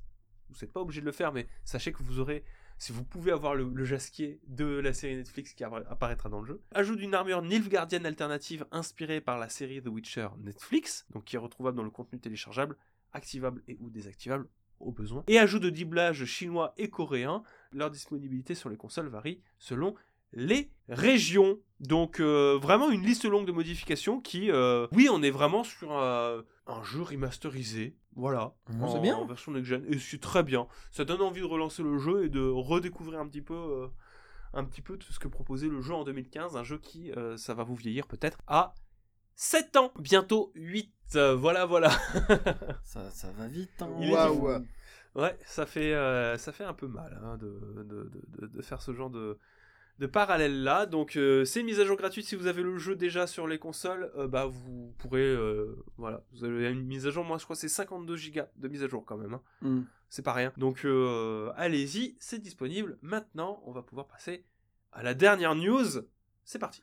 Vous 0.49 0.57
n'êtes 0.62 0.72
pas 0.72 0.81
obligé 0.81 1.01
de 1.01 1.07
le 1.07 1.12
faire, 1.12 1.33
mais 1.33 1.49
sachez 1.64 1.93
que 1.93 2.03
vous 2.03 2.20
aurez 2.20 2.45
si 2.79 2.93
vous 2.93 3.05
pouvez 3.05 3.33
avoir 3.33 3.55
le, 3.55 3.70
le 3.72 3.85
jasquier 3.85 4.41
de 4.47 4.66
la 4.66 4.93
série 4.93 5.16
Netflix 5.16 5.55
qui 5.55 5.64
appara- 5.64 5.87
apparaîtra 5.89 6.29
dans 6.29 6.41
le 6.41 6.47
jeu. 6.47 6.62
Ajout 6.72 6.97
d'une 6.97 7.14
armure 7.14 7.43
Nilfgaardienne 7.43 8.07
alternative 8.07 8.66
inspirée 8.70 9.20
par 9.20 9.39
la 9.39 9.49
série 9.49 9.83
The 9.83 9.89
Witcher 9.89 10.29
Netflix, 10.39 11.07
donc 11.12 11.24
qui 11.24 11.37
est 11.37 11.39
retrouvable 11.39 11.77
dans 11.77 11.83
le 11.85 11.91
contenu 11.91 12.18
téléchargeable, 12.18 12.77
activable 13.12 13.62
et 13.66 13.77
ou 13.81 13.91
désactivable 13.91 14.49
au 14.79 14.93
besoin. 14.93 15.24
Et 15.27 15.39
ajout 15.39 15.59
de 15.59 15.70
doublage 15.70 16.24
chinois 16.27 16.74
et 16.77 16.91
coréen. 16.91 17.43
Leur 17.72 17.91
disponibilité 17.91 18.55
sur 18.55 18.68
les 18.68 18.77
consoles 18.77 19.09
varie 19.09 19.41
selon 19.59 19.95
les 20.33 20.70
régions. 20.89 21.59
Donc 21.81 22.20
euh, 22.20 22.59
vraiment 22.61 22.91
une 22.91 23.03
liste 23.03 23.24
longue 23.24 23.47
de 23.47 23.53
modifications 23.53 24.20
qui, 24.20 24.51
euh, 24.51 24.87
oui, 24.93 25.09
on 25.11 25.22
est 25.22 25.31
vraiment 25.31 25.64
sur 25.64 25.93
un, 25.93 26.45
un 26.66 26.83
jeu 26.85 27.01
remasterisé. 27.01 27.97
Voilà, 28.17 28.55
Mmh, 28.71 28.87
c'est 28.93 29.01
bien. 29.01 29.17
en 29.17 29.27
version 29.27 29.53
next 29.53 29.67
gen. 29.69 29.85
Et 29.89 29.99
c'est 29.99 30.21
très 30.21 30.43
bien. 30.43 30.67
Ça 30.91 31.05
donne 31.05 31.21
envie 31.21 31.41
de 31.43 31.47
relancer 31.47 31.83
le 31.83 31.99
jeu 31.99 32.25
et 32.25 32.29
de 32.31 32.41
redécouvrir 32.41 33.21
un 33.21 33.29
petit 33.29 33.43
peu, 33.43 33.55
euh, 33.55 33.87
un 34.55 34.64
petit 34.64 34.81
peu 34.83 34.97
tout 34.97 35.12
ce 35.12 35.19
que 35.19 35.29
proposait 35.29 35.69
le 35.69 35.81
jeu 35.83 35.95
en 35.95 36.03
2015. 36.05 36.57
Un 36.57 36.64
jeu 36.64 36.79
qui, 36.79 37.12
euh, 37.12 37.37
ça 37.37 37.53
va 37.55 37.62
vous 37.62 37.75
vieillir 37.77 38.07
peut-être 38.07 38.39
à 38.47 38.75
7 39.35 39.77
ans, 39.77 39.93
bientôt 39.99 40.51
8. 40.55 40.91
Euh, 41.14 41.37
voilà, 41.37 41.67
voilà. 41.67 41.91
Ça, 42.85 43.11
ça 43.11 43.31
va 43.33 43.47
vite. 43.49 43.71
Hein. 43.83 43.91
Waouh. 44.11 44.64
Ouais, 45.14 45.39
ça 45.45 45.64
fait, 45.67 45.95
euh, 45.95 46.37
ça 46.39 46.53
fait 46.53 46.64
un 46.64 46.75
peu 46.75 46.87
mal 46.89 47.19
hein, 47.23 47.37
de- 47.39 47.85
de- 47.85 48.47
de 48.49 48.62
faire 48.62 48.83
ce 48.83 48.93
genre 48.93 49.09
de, 49.11 49.39
de 49.99 50.07
parallèle 50.07 50.63
là. 50.63 50.87
Donc 50.87 51.17
euh, 51.17 51.45
c'est 51.45 51.61
une 51.61 51.67
mise 51.67 51.81
à 51.81 51.85
jour 51.85 51.97
gratuite. 51.97 52.27
Si 52.27 52.37
vous 52.37 52.47
avez 52.47 52.63
le 52.63 52.77
jeu 52.79 52.97
déjà 52.97 53.27
sur 53.27 53.47
les 53.47 53.59
consoles, 53.59 54.11
euh, 54.17 54.29
bah 54.29 54.47
vous 54.47 54.93
pourrez, 54.99 55.23
euh, 55.25 55.83
voilà, 55.97 56.23
vous 56.33 56.45
avez 56.45 56.71
une 56.71 56.85
mise 56.85 57.07
à 57.07 57.11
jour. 57.11 57.25
Moi 57.25 57.39
je 57.39 57.45
crois 57.45 57.55
que 57.57 57.61
c'est 57.61 57.69
52 57.69 58.17
gigas 58.17 58.49
de 58.57 58.69
mise 58.69 58.83
à 58.83 58.89
jour 58.89 59.05
quand 59.05 59.17
même. 59.17 59.35
hein. 59.35 59.41
Hmm. 59.63 59.83
C'est 60.09 60.23
pas 60.23 60.33
rien. 60.33 60.53
Donc 60.57 60.87
allez-y, 61.57 62.17
c'est 62.21 62.39
disponible. 62.41 62.99
Maintenant, 63.03 63.61
on 63.67 63.73
va 63.73 63.83
pouvoir 63.83 64.07
passer 64.07 64.45
à 64.93 65.03
la 65.03 65.15
dernière 65.15 65.55
news. 65.55 65.85
C'est 66.45 66.59
parti. 66.61 66.83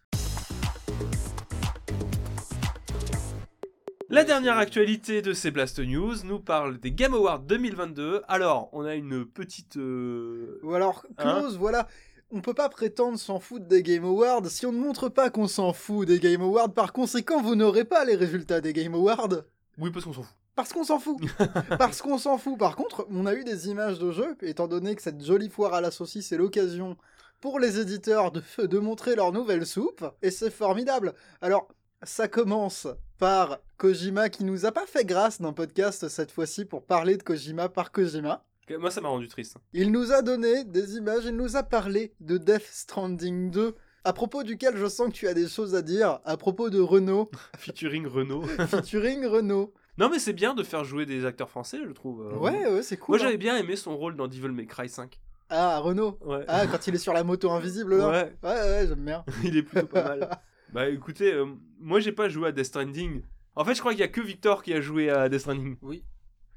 La 4.09 4.23
dernière 4.23 4.57
actualité 4.57 5.21
de 5.23 5.33
ces 5.33 5.49
Blast 5.49 5.79
News 5.79 6.15
nous 6.23 6.39
parle 6.39 6.77
des 6.77 6.91
Game 6.91 7.13
Awards 7.15 7.39
2022. 7.39 8.21
Alors, 8.27 8.69
on 8.73 8.83
a 8.85 8.93
une 8.93 9.25
petite... 9.25 9.75
Ou 9.77 10.73
alors, 10.75 11.05
Hein 11.17 11.39
close, 11.39 11.57
voilà. 11.57 11.87
On 12.35 12.41
peut 12.41 12.55
pas 12.55 12.67
prétendre 12.67 13.19
s'en 13.19 13.39
foutre 13.39 13.67
des 13.67 13.83
Game 13.83 14.03
Awards 14.05 14.47
si 14.47 14.65
on 14.65 14.71
ne 14.71 14.79
montre 14.79 15.07
pas 15.07 15.29
qu'on 15.29 15.47
s'en 15.47 15.71
fout 15.71 16.07
des 16.07 16.19
Game 16.19 16.41
Awards. 16.41 16.73
Par 16.73 16.91
conséquent, 16.91 17.39
vous 17.39 17.53
n'aurez 17.53 17.85
pas 17.85 18.05
les 18.05 18.15
résultats 18.15 18.59
des 18.59 18.73
Game 18.73 18.95
Awards. 18.95 19.43
Oui, 19.77 19.91
parce 19.91 20.03
qu'on 20.03 20.13
s'en 20.13 20.23
fout. 20.23 20.35
Parce 20.55 20.73
qu'on 20.73 20.83
s'en 20.83 20.97
fout. 20.97 21.21
Parce 21.77 22.01
qu'on 22.01 22.17
s'en 22.17 22.39
fout. 22.39 22.57
Par 22.57 22.75
contre, 22.75 23.05
on 23.11 23.27
a 23.27 23.35
eu 23.35 23.43
des 23.43 23.69
images 23.69 23.99
de 23.99 24.11
jeux, 24.11 24.35
étant 24.41 24.67
donné 24.67 24.95
que 24.95 25.03
cette 25.03 25.23
jolie 25.23 25.49
foire 25.49 25.75
à 25.75 25.81
la 25.81 25.91
saucisse 25.91 26.31
est 26.31 26.37
l'occasion 26.37 26.97
pour 27.39 27.59
les 27.59 27.79
éditeurs 27.79 28.31
de, 28.31 28.41
de 28.63 28.79
montrer 28.79 29.15
leur 29.15 29.31
nouvelle 29.31 29.67
soupe, 29.67 30.03
et 30.23 30.31
c'est 30.31 30.49
formidable. 30.49 31.13
Alors, 31.41 31.67
ça 32.01 32.27
commence 32.27 32.87
par 33.19 33.59
Kojima 33.77 34.29
qui 34.29 34.43
nous 34.43 34.65
a 34.65 34.71
pas 34.71 34.87
fait 34.87 35.05
grâce 35.05 35.39
d'un 35.39 35.53
podcast 35.53 36.09
cette 36.09 36.31
fois-ci 36.31 36.65
pour 36.65 36.83
parler 36.83 37.17
de 37.17 37.23
Kojima 37.23 37.69
par 37.69 37.91
Kojima. 37.91 38.43
Moi, 38.79 38.91
ça 38.91 39.01
m'a 39.01 39.09
rendu 39.09 39.27
triste. 39.27 39.57
Il 39.73 39.91
nous 39.91 40.11
a 40.11 40.21
donné 40.21 40.63
des 40.63 40.95
images, 40.95 41.25
il 41.25 41.35
nous 41.35 41.55
a 41.57 41.63
parlé 41.63 42.13
de 42.19 42.37
Death 42.37 42.67
Stranding 42.71 43.51
2, 43.51 43.75
à 44.05 44.13
propos 44.13 44.43
duquel 44.43 44.77
je 44.77 44.87
sens 44.87 45.07
que 45.09 45.13
tu 45.13 45.27
as 45.27 45.33
des 45.33 45.47
choses 45.47 45.75
à 45.75 45.81
dire, 45.81 46.19
à 46.25 46.37
propos 46.37 46.69
de 46.69 46.79
Renault, 46.79 47.29
Featuring 47.57 48.07
Renault. 48.07 48.43
featuring 48.67 49.25
Renault. 49.25 49.73
non, 49.97 50.09
mais 50.09 50.19
c'est 50.19 50.33
bien 50.33 50.53
de 50.53 50.63
faire 50.63 50.83
jouer 50.83 51.05
des 51.05 51.25
acteurs 51.25 51.49
français, 51.49 51.79
je 51.85 51.91
trouve. 51.91 52.21
euh. 52.21 52.37
Ouais, 52.37 52.67
ouais, 52.67 52.83
c'est 52.83 52.97
cool. 52.97 53.15
Moi, 53.15 53.19
hein. 53.19 53.27
j'avais 53.27 53.37
bien 53.37 53.57
aimé 53.57 53.75
son 53.75 53.97
rôle 53.97 54.15
dans 54.15 54.27
Devil 54.27 54.49
May 54.49 54.65
Cry 54.65 54.87
5. 54.89 55.19
Ah, 55.49 55.79
Renault. 55.79 56.17
Ouais. 56.21 56.45
Ah, 56.47 56.65
quand 56.67 56.87
il 56.87 56.95
est 56.95 56.99
sur 56.99 57.13
la 57.13 57.23
moto 57.23 57.51
invisible, 57.51 57.97
là. 57.97 58.09
ouais. 58.09 58.33
Ouais, 58.43 58.49
ouais, 58.49 58.85
j'aime 58.87 59.05
bien. 59.05 59.23
il 59.43 59.55
est 59.57 59.63
plutôt 59.63 59.87
pas 59.87 60.03
mal. 60.03 60.39
Bah 60.71 60.89
écoutez, 60.89 61.31
euh, 61.33 61.45
moi 61.79 61.99
j'ai 61.99 62.11
pas 62.13 62.27
joué 62.29 62.47
à 62.47 62.51
Death 62.51 62.65
Stranding. 62.65 63.21
En 63.55 63.63
fait, 63.63 63.75
je 63.75 63.79
crois 63.81 63.91
qu'il 63.91 63.99
y 63.99 64.03
a 64.03 64.07
que 64.07 64.21
Victor 64.21 64.63
qui 64.63 64.73
a 64.73 64.81
joué 64.81 65.11
à 65.11 65.29
Death 65.29 65.41
Stranding. 65.41 65.75
Oui. 65.83 66.03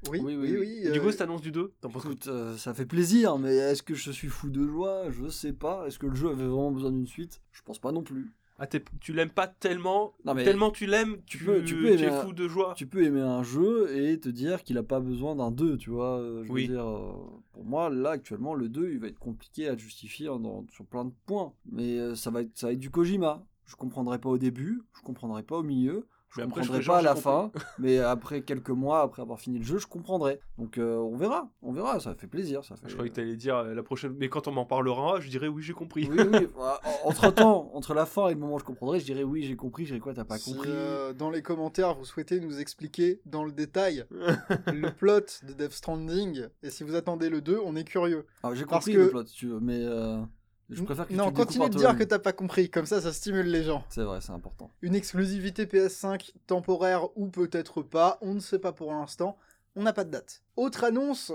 Oui, 0.09 0.19
Oui, 0.23 0.35
oui, 0.35 0.51
oui, 0.51 0.57
oui. 0.59 0.79
Et 0.83 0.91
Du 0.91 0.99
euh, 0.99 1.01
coup, 1.03 1.11
cette 1.11 1.21
annonce 1.21 1.41
du 1.41 1.51
2, 1.51 1.73
t'en 1.81 1.89
penses 1.89 2.03
quoi 2.03 2.11
Écoute, 2.11 2.27
euh, 2.27 2.55
ça 2.57 2.73
fait 2.73 2.85
plaisir, 2.85 3.37
mais 3.37 3.55
est-ce 3.55 3.81
que 3.83 3.95
je 3.95 4.11
suis 4.11 4.27
fou 4.27 4.49
de 4.49 4.65
joie? 4.67 5.09
Je 5.11 5.27
sais 5.27 5.53
pas. 5.53 5.85
Est-ce 5.87 5.97
que 5.99 6.05
le 6.07 6.15
jeu 6.15 6.29
avait 6.29 6.45
vraiment 6.45 6.71
besoin 6.71 6.91
d'une 6.91 7.07
suite? 7.07 7.41
Je 7.51 7.61
pense 7.63 7.79
pas 7.79 7.91
non 7.91 8.03
plus. 8.03 8.31
Ah, 8.59 8.65
tu 8.67 9.13
l'aimes 9.13 9.29
pas 9.29 9.45
tellement, 9.47 10.15
Non, 10.25 10.33
mais 10.33 10.43
tellement 10.43 10.71
tu 10.71 10.87
l'aimes, 10.87 11.17
tu, 11.27 11.37
tu 11.37 11.45
peux- 11.45 11.63
tu 11.63 11.75
peux 11.75 11.91
aimer 11.91 12.07
un- 12.07 12.21
fou 12.23 12.33
de 12.33 12.47
joie. 12.47 12.73
tu 12.75 12.87
peux 12.87 13.03
aimer 13.03 13.21
un 13.21 13.43
jeu 13.43 13.95
et 13.95 14.19
te 14.19 14.29
dire 14.29 14.63
qu'il 14.63 14.79
a 14.79 14.83
pas 14.83 14.99
besoin 14.99 15.35
d'un 15.35 15.51
2, 15.51 15.77
tu 15.77 15.91
vois. 15.91 16.17
euh, 16.19 16.41
veux 16.43 16.51
Oui. 16.51 16.67
dire, 16.67 16.83
euh, 16.89 17.13
pour 17.53 17.65
moi, 17.65 17.91
là, 17.91 18.09
actuellement, 18.11 18.55
le 18.55 18.67
2, 18.67 18.89
il 18.91 18.97
va 18.99 19.07
être 19.09 19.19
compliqué 19.19 19.67
à 19.67 19.77
justifier 19.77 20.25
dans- 20.25 20.65
sur 20.71 20.85
plein 20.87 21.05
de 21.05 21.11
points. 21.27 21.53
Mais 21.71 21.99
euh, 21.99 22.15
ça, 22.15 22.31
va 22.31 22.41
être, 22.41 22.49
ça 22.57 22.65
va 22.67 22.73
être 22.73 22.79
du 22.79 22.89
Kojima. 22.89 23.45
Je 23.65 23.75
comprendrai 23.75 24.17
pas 24.17 24.29
au 24.29 24.39
début, 24.39 24.81
je 24.95 25.01
comprendrai 25.03 25.43
pas 25.43 25.57
au 25.57 25.63
milieu, 25.63 26.07
je 26.37 26.43
je 26.43 26.47
comprendrai 26.53 26.81
pas 26.83 26.97
à 26.99 27.01
la 27.01 27.15
fin, 27.15 27.51
mais 27.79 27.99
après 27.99 28.41
quelques 28.41 28.69
mois, 28.69 29.01
après 29.01 29.21
avoir 29.21 29.39
fini 29.39 29.59
le 29.59 29.65
jeu, 29.65 29.77
je 29.77 29.87
comprendrai. 29.87 30.39
Donc 30.57 30.77
euh, 30.77 30.97
on 30.97 31.15
verra, 31.17 31.49
on 31.61 31.71
verra, 31.73 31.99
ça 31.99 32.15
fait 32.15 32.27
plaisir. 32.27 32.63
Ça 32.63 32.75
fait... 32.75 32.87
Je 32.89 32.93
croyais 32.93 33.09
que 33.11 33.15
t'allais 33.15 33.35
dire 33.35 33.55
euh, 33.57 33.73
la 33.73 33.83
prochaine, 33.83 34.15
mais 34.17 34.29
quand 34.29 34.47
on 34.47 34.51
m'en 34.51 34.65
parlera, 34.65 35.19
je 35.19 35.29
dirais 35.29 35.47
oui, 35.47 35.61
j'ai 35.63 35.73
compris. 35.73 36.07
Oui, 36.09 36.17
oui. 36.19 36.47
entre 37.03 37.31
temps, 37.33 37.69
entre 37.73 37.93
la 37.93 38.05
fin 38.05 38.27
et 38.29 38.33
le 38.33 38.39
moment 38.39 38.55
où 38.55 38.59
je 38.59 38.63
comprendrai, 38.63 38.99
je 38.99 39.05
dirais 39.05 39.23
oui, 39.23 39.43
j'ai 39.43 39.55
compris, 39.55 39.83
je 39.85 39.89
dirais 39.89 39.99
quoi, 39.99 40.13
t'as 40.13 40.25
pas 40.25 40.37
Si, 40.37 40.53
compris. 40.53 40.69
euh, 40.71 41.13
dans 41.13 41.29
les 41.29 41.41
commentaires, 41.41 41.95
vous 41.95 42.05
souhaitez 42.05 42.39
nous 42.39 42.59
expliquer 42.59 43.21
dans 43.25 43.43
le 43.43 43.51
détail 43.51 44.05
le 44.11 44.89
plot 44.91 45.21
de 45.47 45.53
Death 45.53 45.71
Stranding, 45.73 46.45
et 46.63 46.69
si 46.69 46.83
vous 46.83 46.95
attendez 46.95 47.29
le 47.29 47.41
2, 47.41 47.59
on 47.63 47.75
est 47.75 47.83
curieux. 47.83 48.25
Ah, 48.43 48.49
j'ai 48.53 48.65
compris 48.65 48.93
que- 48.93 48.97
le 48.99 49.09
plot, 49.09 49.25
si 49.25 49.35
tu 49.35 49.47
veux, 49.47 49.59
mais 49.59 49.79
euh, 49.83 50.21
je 50.69 50.83
préfère 50.83 51.07
que 51.07 51.13
non, 51.13 51.27
tu 51.27 51.33
continue 51.33 51.69
de 51.69 51.75
dire 51.77 51.97
que 51.97 52.03
t'as 52.03 52.19
pas 52.19 52.33
compris, 52.33 52.69
comme 52.69 52.85
ça, 52.85 52.99
ça 53.01 53.13
stimule 53.13 53.47
les 53.47 53.63
gens. 53.63 53.83
C'est 53.89 54.03
vrai, 54.03 54.19
c'est 54.21 54.31
important. 54.33 54.71
Une 54.81 54.95
exclusivité 54.95 55.65
PS5 55.65 56.31
temporaire 56.45 57.07
ou 57.17 57.27
peut-être 57.29 57.81
pas, 57.81 58.17
on 58.21 58.33
ne 58.33 58.39
sait 58.39 58.59
pas 58.59 58.71
pour 58.73 58.91
l'instant, 58.93 59.37
on 59.75 59.83
n'a 59.83 59.93
pas 59.93 60.03
de 60.03 60.11
date. 60.11 60.43
Autre 60.55 60.83
annonce, 60.83 61.31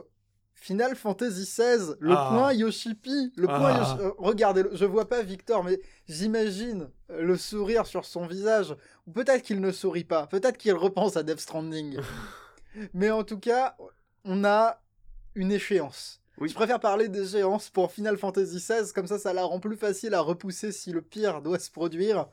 Final 0.55 0.95
Fantasy 0.95 1.43
XVI, 1.45 1.95
le 1.99 2.13
Ah. 2.17 2.29
point 2.31 2.53
Yoshipi, 2.53 3.33
le 3.37 3.47
point 3.47 3.73
Ah. 3.75 3.79
Yoshi- 3.81 4.01
euh, 4.03 4.11
regardez, 4.19 4.65
je 4.73 4.85
vois 4.85 5.09
pas 5.09 5.23
Victor, 5.23 5.65
mais 5.65 5.81
j'imagine 6.09 6.89
euh, 7.11 7.23
le 7.23 7.37
sourire 7.37 7.87
sur 7.87 8.05
son 8.05 8.27
visage, 8.27 8.77
ou 9.07 9.13
peut-être 9.13 9.43
qu'il 9.43 9.61
ne 9.61 9.73
sourit 9.73 10.05
pas, 10.05 10.27
peut-être 10.27 10.59
qu'il 10.59 10.75
repense 10.75 11.17
à 11.17 11.23
Death 11.23 11.41
Stranding. 11.41 11.99
mais 12.95 13.11
en 13.11 13.25
tout 13.25 13.39
cas, 13.39 13.77
on 14.25 14.45
a 14.45 14.81
une 15.35 15.51
échéance. 15.53 16.21
Oui. 16.39 16.49
Je 16.49 16.55
préfère 16.55 16.81
parler 16.81 17.09
d'échéance 17.09 17.69
pour 17.71 17.93
Final 17.93 18.17
Fantasy 18.17 18.57
XVI, 18.57 18.93
comme 18.95 19.07
ça 19.07 19.19
ça 19.19 19.33
la 19.33 19.45
rend 19.45 19.61
plus 19.61 19.77
facile 19.77 20.15
à 20.15 20.21
repousser 20.21 20.73
si 20.73 20.91
le 20.91 21.03
pire 21.03 21.43
doit 21.43 21.59
se 21.59 21.71
produire. 21.71 22.27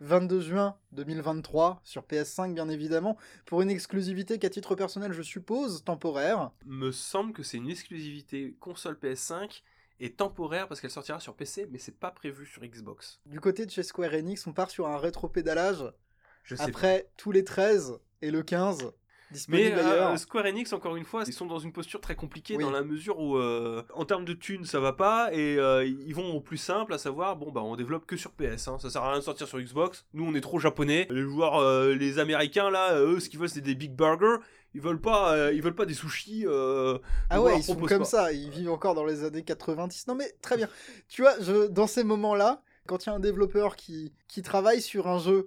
22 0.00 0.40
juin 0.40 0.76
2023 0.92 1.80
sur 1.84 2.02
PS5 2.02 2.54
bien 2.54 2.68
évidemment, 2.68 3.16
pour 3.44 3.62
une 3.62 3.70
exclusivité 3.70 4.38
qu'à 4.38 4.50
titre 4.50 4.74
personnel 4.74 5.12
je 5.12 5.22
suppose 5.22 5.84
temporaire. 5.84 6.50
Me 6.64 6.90
semble 6.92 7.32
que 7.32 7.42
c'est 7.42 7.58
une 7.58 7.68
exclusivité 7.70 8.56
console 8.58 8.94
PS5 9.00 9.62
et 10.00 10.12
temporaire 10.12 10.66
parce 10.66 10.80
qu'elle 10.80 10.90
sortira 10.90 11.20
sur 11.20 11.34
PC, 11.34 11.68
mais 11.70 11.78
c'est 11.78 11.96
pas 11.96 12.10
prévu 12.10 12.46
sur 12.46 12.62
Xbox. 12.64 13.20
Du 13.26 13.38
côté 13.38 13.66
de 13.66 13.70
chez 13.70 13.82
Square 13.82 14.14
Enix, 14.14 14.46
on 14.46 14.52
part 14.52 14.70
sur 14.70 14.88
un 14.88 14.96
rétro-pédalage 14.98 15.84
Je 16.42 16.56
sais 16.56 16.62
pas. 16.64 16.68
après 16.68 17.10
tous 17.16 17.30
les 17.32 17.44
13 17.44 17.98
et 18.22 18.30
le 18.30 18.42
15 18.42 18.78
disponibles 18.78 19.01
Mais 19.48 19.70
d'ailleurs. 19.70 20.12
euh, 20.12 20.16
Square 20.16 20.46
Enix, 20.46 20.72
encore 20.72 20.96
une 20.96 21.04
fois, 21.04 21.24
ils 21.26 21.32
sont 21.32 21.46
dans 21.46 21.58
une 21.58 21.72
posture 21.72 22.00
très 22.00 22.14
compliquée 22.16 22.56
Oui. 22.56 22.62
dans 22.64 22.70
la 22.70 22.82
mesure 22.82 23.18
où, 23.18 23.36
euh, 23.36 23.82
en 23.94 24.04
termes 24.04 24.24
de 24.24 24.32
thunes, 24.32 24.64
ça 24.64 24.80
va 24.80 24.92
pas 24.92 25.32
et 25.32 25.56
euh, 25.58 25.84
ils 25.84 26.14
vont 26.14 26.32
au 26.34 26.40
plus 26.40 26.56
simple, 26.56 26.92
à 26.94 26.98
savoir, 26.98 27.36
bon 27.36 27.50
bah 27.50 27.60
on 27.62 27.76
développe 27.76 28.06
que 28.06 28.16
sur 28.16 28.32
PS. 28.32 28.68
hein. 28.68 28.78
Ça 28.80 28.90
sert 28.90 29.02
à 29.02 29.10
rien 29.10 29.18
de 29.18 29.24
sortir 29.24 29.46
sur 29.48 29.58
Xbox. 29.60 30.04
Nous, 30.14 30.24
on 30.24 30.34
est 30.34 30.40
trop 30.40 30.58
japonais. 30.58 31.06
Les 31.10 31.22
joueurs, 31.22 31.56
euh, 31.58 31.94
les 31.94 32.18
Américains 32.18 32.70
là, 32.70 32.98
eux, 33.00 33.20
ce 33.20 33.28
qu'ils 33.28 33.38
veulent, 33.38 33.48
c'est 33.48 33.60
des 33.60 33.74
big 33.74 33.92
burgers. 33.94 34.36
Ils 34.74 34.80
veulent 34.80 35.00
pas, 35.00 35.34
euh, 35.34 35.52
ils 35.52 35.60
veulent 35.62 35.74
pas 35.74 35.84
des 35.86 35.92
sushis. 35.94 36.44
euh, 36.46 36.98
Ah 37.28 37.42
ouais, 37.42 37.58
ils 37.58 37.62
sont 37.62 37.76
comme 37.76 37.98
pas. 37.98 38.04
ça, 38.04 38.32
ils 38.32 38.48
vivent 38.50 38.70
encore 38.70 38.94
dans 38.94 39.04
les 39.04 39.22
années 39.24 39.42
90. 39.44 40.06
Non 40.08 40.14
mais 40.14 40.32
très 40.40 40.56
bien. 40.56 40.68
Tu 41.08 41.20
vois, 41.22 41.34
je, 41.40 41.66
dans 41.66 41.86
ces 41.86 42.04
moments-là, 42.04 42.62
quand 42.86 43.04
il 43.04 43.10
y 43.10 43.12
a 43.12 43.14
un 43.14 43.20
développeur 43.20 43.76
qui, 43.76 44.12
qui 44.28 44.40
travaille 44.42 44.80
sur 44.80 45.08
un 45.08 45.18
jeu 45.18 45.46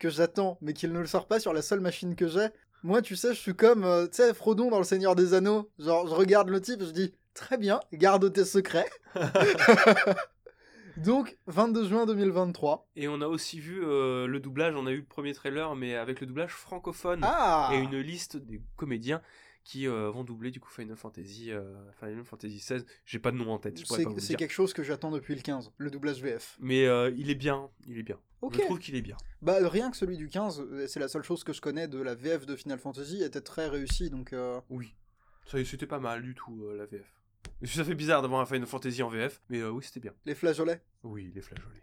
que 0.00 0.10
j'attends, 0.10 0.58
mais 0.60 0.72
qu'il 0.72 0.92
ne 0.92 0.98
le 0.98 1.06
sort 1.06 1.26
pas 1.28 1.38
sur 1.38 1.52
la 1.52 1.62
seule 1.62 1.78
machine 1.80 2.16
que 2.16 2.26
j'ai, 2.26 2.48
moi 2.84 3.00
tu 3.00 3.16
sais, 3.16 3.34
je 3.34 3.40
suis 3.40 3.54
comme, 3.54 3.82
euh, 3.82 4.06
tu 4.06 4.16
sais, 4.16 4.34
Frodon 4.34 4.70
dans 4.70 4.78
Le 4.78 4.84
Seigneur 4.84 5.16
des 5.16 5.32
Anneaux. 5.32 5.70
Genre, 5.78 6.06
je 6.06 6.14
regarde 6.14 6.50
le 6.50 6.60
type, 6.60 6.82
je 6.82 6.90
dis, 6.90 7.14
très 7.32 7.56
bien, 7.56 7.80
garde 7.94 8.30
tes 8.30 8.44
secrets. 8.44 8.90
Donc, 10.98 11.36
22 11.46 11.88
juin 11.88 12.06
2023. 12.06 12.86
Et 12.94 13.08
on 13.08 13.20
a 13.22 13.26
aussi 13.26 13.58
vu 13.58 13.82
euh, 13.82 14.26
le 14.26 14.38
doublage. 14.38 14.74
On 14.76 14.86
a 14.86 14.92
eu 14.92 14.98
le 14.98 15.04
premier 15.04 15.32
trailer, 15.32 15.74
mais 15.74 15.96
avec 15.96 16.20
le 16.20 16.26
doublage 16.26 16.52
francophone. 16.52 17.20
Ah 17.22 17.70
et 17.72 17.78
une 17.78 17.98
liste 17.98 18.36
des 18.36 18.60
comédiens 18.76 19.20
qui 19.64 19.88
euh, 19.88 20.10
vont 20.10 20.24
doubler 20.24 20.50
du 20.50 20.60
coup 20.60 20.70
Final 20.70 20.96
Fantasy 20.96 21.50
euh, 21.50 21.74
Final 21.98 22.24
Fantasy 22.24 22.60
16 22.60 22.84
j'ai 23.06 23.18
pas 23.18 23.32
de 23.32 23.36
nom 23.36 23.50
en 23.50 23.58
tête 23.58 23.80
C'est 24.18 24.36
quelque 24.36 24.52
chose 24.52 24.72
que 24.74 24.82
j'attends 24.82 25.10
depuis 25.10 25.34
le 25.34 25.40
15, 25.40 25.72
le 25.78 25.90
doublage 25.90 26.22
VF. 26.22 26.56
mais 26.60 26.86
euh, 26.86 27.10
il 27.16 27.30
est 27.30 27.34
bien 27.34 27.70
il 27.86 27.98
est 27.98 28.02
bien. 28.02 28.18
Ok. 28.42 28.56
je 28.56 28.60
trouve 28.60 28.78
qu'il 28.78 28.94
est 28.94 29.00
bien. 29.00 29.16
Bah 29.40 29.56
rien 29.62 29.90
que 29.90 29.96
celui 29.96 30.18
du 30.18 30.28
15, 30.28 30.60
euh, 30.60 30.86
c'est 30.86 31.00
la 31.00 31.08
seule 31.08 31.22
chose 31.22 31.44
que 31.44 31.54
je 31.54 31.62
connais 31.62 31.88
de 31.88 31.98
la 31.98 32.14
VF 32.14 32.44
de 32.44 32.56
Final 32.56 32.78
Fantasy, 32.78 33.22
était 33.22 33.40
très 33.40 33.68
réussi, 33.68 34.10
donc... 34.10 34.34
oui. 34.68 34.94
C'était 35.46 35.86
pas 35.86 35.98
mal 35.98 36.22
du 36.22 36.34
tout 36.34 36.68
la 36.76 36.86
VF 36.86 37.10
ça 37.64 37.84
fait 37.84 37.94
bizarre 37.94 38.20
d'avoir 38.22 38.40
un 38.40 38.46
Final 38.46 38.66
Fantasy 38.66 39.02
en 39.02 39.08
VF 39.08 39.40
mais 39.48 39.62
oui 39.64 39.82
c'était 39.84 40.00
bien. 40.00 40.12
Les 40.26 40.34
flageolets. 40.34 40.82
oui 41.02 41.32
les 41.34 41.40
flageolets. 41.40 41.82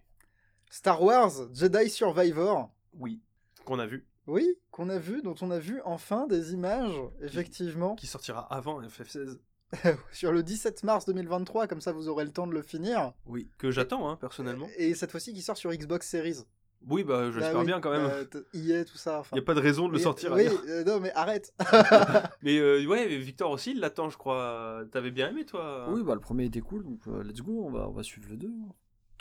Star 0.69 1.01
Wars 1.01 1.31
Jedi 1.53 1.89
Survivor. 1.89 2.71
oui. 2.93 3.21
Qu'on 3.65 3.77
a 3.77 3.85
vu 3.85 4.07
Oui, 4.27 4.47
qu'on 4.69 4.89
a 4.89 4.99
vu, 4.99 5.21
dont 5.21 5.35
on 5.41 5.51
a 5.51 5.59
vu 5.59 5.81
enfin 5.83 6.27
des 6.27 6.53
images, 6.53 6.93
effectivement, 7.21 7.95
qui 7.95 8.07
sortira 8.07 8.41
avant 8.53 8.81
FF16 8.81 9.37
sur 10.11 10.31
le 10.31 10.43
17 10.43 10.83
mars 10.83 11.05
2023, 11.05 11.67
comme 11.67 11.81
ça 11.81 11.91
vous 11.91 12.07
aurez 12.09 12.25
le 12.25 12.31
temps 12.31 12.45
de 12.47 12.53
le 12.53 12.61
finir. 12.61 13.13
oui 13.25 13.49
que 13.57 13.71
j'attends 13.71 14.09
hein, 14.09 14.17
personnellement 14.17 14.67
Et 14.77 14.93
cette 14.95 15.11
fois-ci 15.11 15.33
qui 15.33 15.41
sort 15.41 15.55
sur 15.57 15.71
Xbox 15.71 16.07
Series. 16.09 16.39
oui 16.87 17.03
bah 17.05 17.31
j'espère 17.31 17.53
Bah 17.53 17.59
oui, 17.61 17.65
bien 17.67 17.79
quand 17.79 17.91
même 17.91 18.05
bah, 18.07 18.25
t- 18.25 18.39
EA, 18.53 18.83
tout 18.83 18.97
ça. 18.97 19.19
enfin. 19.21 19.29
il 19.35 19.39
y 19.39 19.41
a 19.41 19.45
pas 19.45 19.53
de 19.53 19.61
raison 19.61 19.87
de 19.87 19.93
le 19.93 19.99
Et- 19.99 20.03
sortir 20.03 20.33
Oui, 20.33 20.45
euh, 20.67 20.83
non 20.83 20.99
mais 20.99 21.11
arrête. 21.13 21.53
mais 22.43 22.57
euh, 22.59 22.85
ouais 22.85 23.07
mais 23.07 23.17
Victor 23.17 23.49
aussi 23.49 23.71
il 23.71 23.79
l'attend 23.79 24.09
je 24.09 24.17
crois 24.17 24.83
t'avais 24.91 25.11
bien 25.11 25.29
aimé 25.29 25.45
toi? 25.45 25.87
Oui, 25.89 26.03
bah 26.03 26.15
le 26.15 26.19
premier 26.21 26.45
était 26.45 26.59
cool, 26.61 26.83
donc 26.83 26.99
euh, 27.07 27.23
let's 27.23 27.41
go, 27.41 27.63
on 27.65 27.71
va, 27.71 27.87
on 27.87 27.93
va 27.93 28.03
suivre 28.03 28.27
le 28.29 28.35
2. 28.37 28.49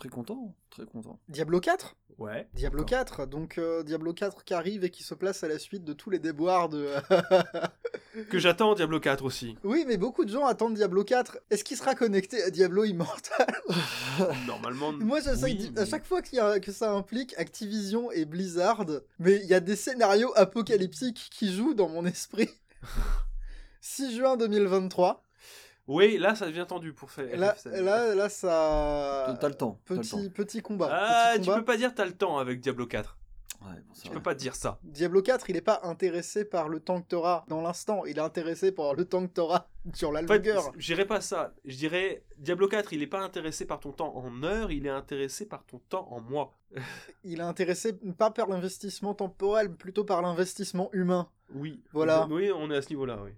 Très 0.00 0.08
content, 0.08 0.54
très 0.70 0.86
content. 0.86 1.20
Diablo 1.28 1.60
4 1.60 1.94
ouais 2.16 2.48
Diablo 2.54 2.84
4, 2.86 3.26
donc 3.26 3.58
euh, 3.58 3.82
Diablo 3.82 4.14
4 4.14 4.44
qui 4.44 4.54
arrive 4.54 4.82
et 4.82 4.88
qui 4.90 5.02
se 5.02 5.12
place 5.12 5.44
à 5.44 5.48
la 5.48 5.58
suite 5.58 5.84
de 5.84 5.92
tous 5.92 6.08
les 6.08 6.18
déboires 6.18 6.70
de... 6.70 6.88
que 8.30 8.38
j'attends 8.38 8.74
Diablo 8.74 8.98
4 8.98 9.22
aussi 9.22 9.58
oui, 9.62 9.84
mais 9.86 9.98
beaucoup 9.98 10.24
de 10.24 10.30
gens 10.30 10.46
attendent 10.46 10.72
Diablo 10.72 11.04
4. 11.04 11.38
Est-ce 11.50 11.64
qu'il 11.64 11.76
sera 11.76 11.94
connecté 11.94 12.42
à 12.42 12.48
Diablo 12.48 12.84
Immortal? 12.84 13.46
Normalement. 14.46 14.92
Moi, 14.92 15.18
oui, 15.42 15.68
de- 15.68 15.78
à 15.80 15.84
chaque 15.84 16.06
fois 16.06 16.22
qu'il 16.22 16.36
y 16.38 16.40
a- 16.40 16.60
que 16.60 16.72
ça 16.72 16.92
implique 16.92 17.34
Activision 17.38 18.10
et 18.10 18.24
Blizzard, 18.24 18.86
mais 19.18 19.36
il 19.42 19.46
y 19.50 19.54
a 19.54 19.60
des 19.60 19.76
scénarios 19.76 20.32
apocalyptiques 20.34 21.28
qui 21.30 21.52
jouent 21.52 21.74
dans 21.74 21.90
mon 21.90 22.06
esprit. 22.06 22.48
6 23.82 24.16
juin 24.16 24.36
2023. 24.38 25.22
Oui, 25.92 26.18
là, 26.18 26.36
ça 26.36 26.46
devient 26.46 26.66
tendu 26.68 26.92
pour 26.92 27.10
faire. 27.10 27.36
Là, 27.36 27.54
FF16. 27.54 27.82
là, 27.82 28.14
là, 28.14 28.28
ça. 28.28 29.36
T'as 29.40 29.48
le 29.48 29.54
temps. 29.54 29.80
le 29.88 29.96
Petit, 29.96 30.10
temps. 30.10 30.30
petit 30.34 30.62
combat. 30.62 30.88
Ah, 30.90 31.32
petit 31.34 31.48
tu 31.48 31.52
peux 31.52 31.64
pas 31.64 31.76
dire 31.76 31.92
t'as 31.94 32.04
le 32.04 32.12
temps 32.12 32.38
avec 32.38 32.60
Diablo 32.60 32.86
4. 32.86 33.16
Ouais, 33.62 33.74
bon, 34.04 34.10
peux 34.12 34.22
pas 34.22 34.34
dire 34.34 34.54
ça. 34.54 34.78
Diablo 34.84 35.20
4, 35.20 35.50
il 35.50 35.56
est 35.56 35.60
pas 35.60 35.80
intéressé 35.82 36.44
par 36.46 36.68
le 36.70 36.80
temps 36.80 37.02
que 37.02 37.08
t'auras 37.08 37.44
dans 37.48 37.60
l'instant, 37.60 38.06
il 38.06 38.16
est 38.16 38.20
intéressé 38.22 38.72
par 38.72 38.94
le 38.94 39.04
temps 39.04 39.26
que 39.26 39.32
t'auras 39.32 39.66
sur 39.92 40.12
la 40.12 40.22
En 40.22 40.26
fait, 40.26 40.36
longueur. 40.38 40.72
je 40.78 40.86
dirais 40.86 41.04
pas 41.04 41.20
ça. 41.20 41.52
Je 41.66 41.76
dirais 41.76 42.24
Diablo 42.38 42.68
4, 42.68 42.92
il 42.94 43.02
est 43.02 43.06
pas 43.06 43.20
intéressé 43.20 43.66
par 43.66 43.80
ton 43.80 43.92
temps 43.92 44.16
en 44.16 44.42
heures, 44.44 44.70
il 44.70 44.86
est 44.86 44.90
intéressé 44.90 45.44
par 45.44 45.64
ton 45.66 45.78
temps 45.90 46.08
en 46.10 46.20
mois. 46.22 46.56
Il 47.24 47.40
est 47.40 47.42
intéressé 47.42 47.92
pas 48.16 48.30
par 48.30 48.46
l'investissement 48.48 49.12
temporel, 49.12 49.74
plutôt 49.74 50.04
par 50.04 50.22
l'investissement 50.22 50.88
humain. 50.92 51.28
Oui. 51.52 51.82
Voilà. 51.92 52.28
Oui, 52.30 52.50
on 52.54 52.70
est 52.70 52.76
à 52.76 52.82
ce 52.82 52.90
niveau-là, 52.90 53.18
oui. 53.24 53.32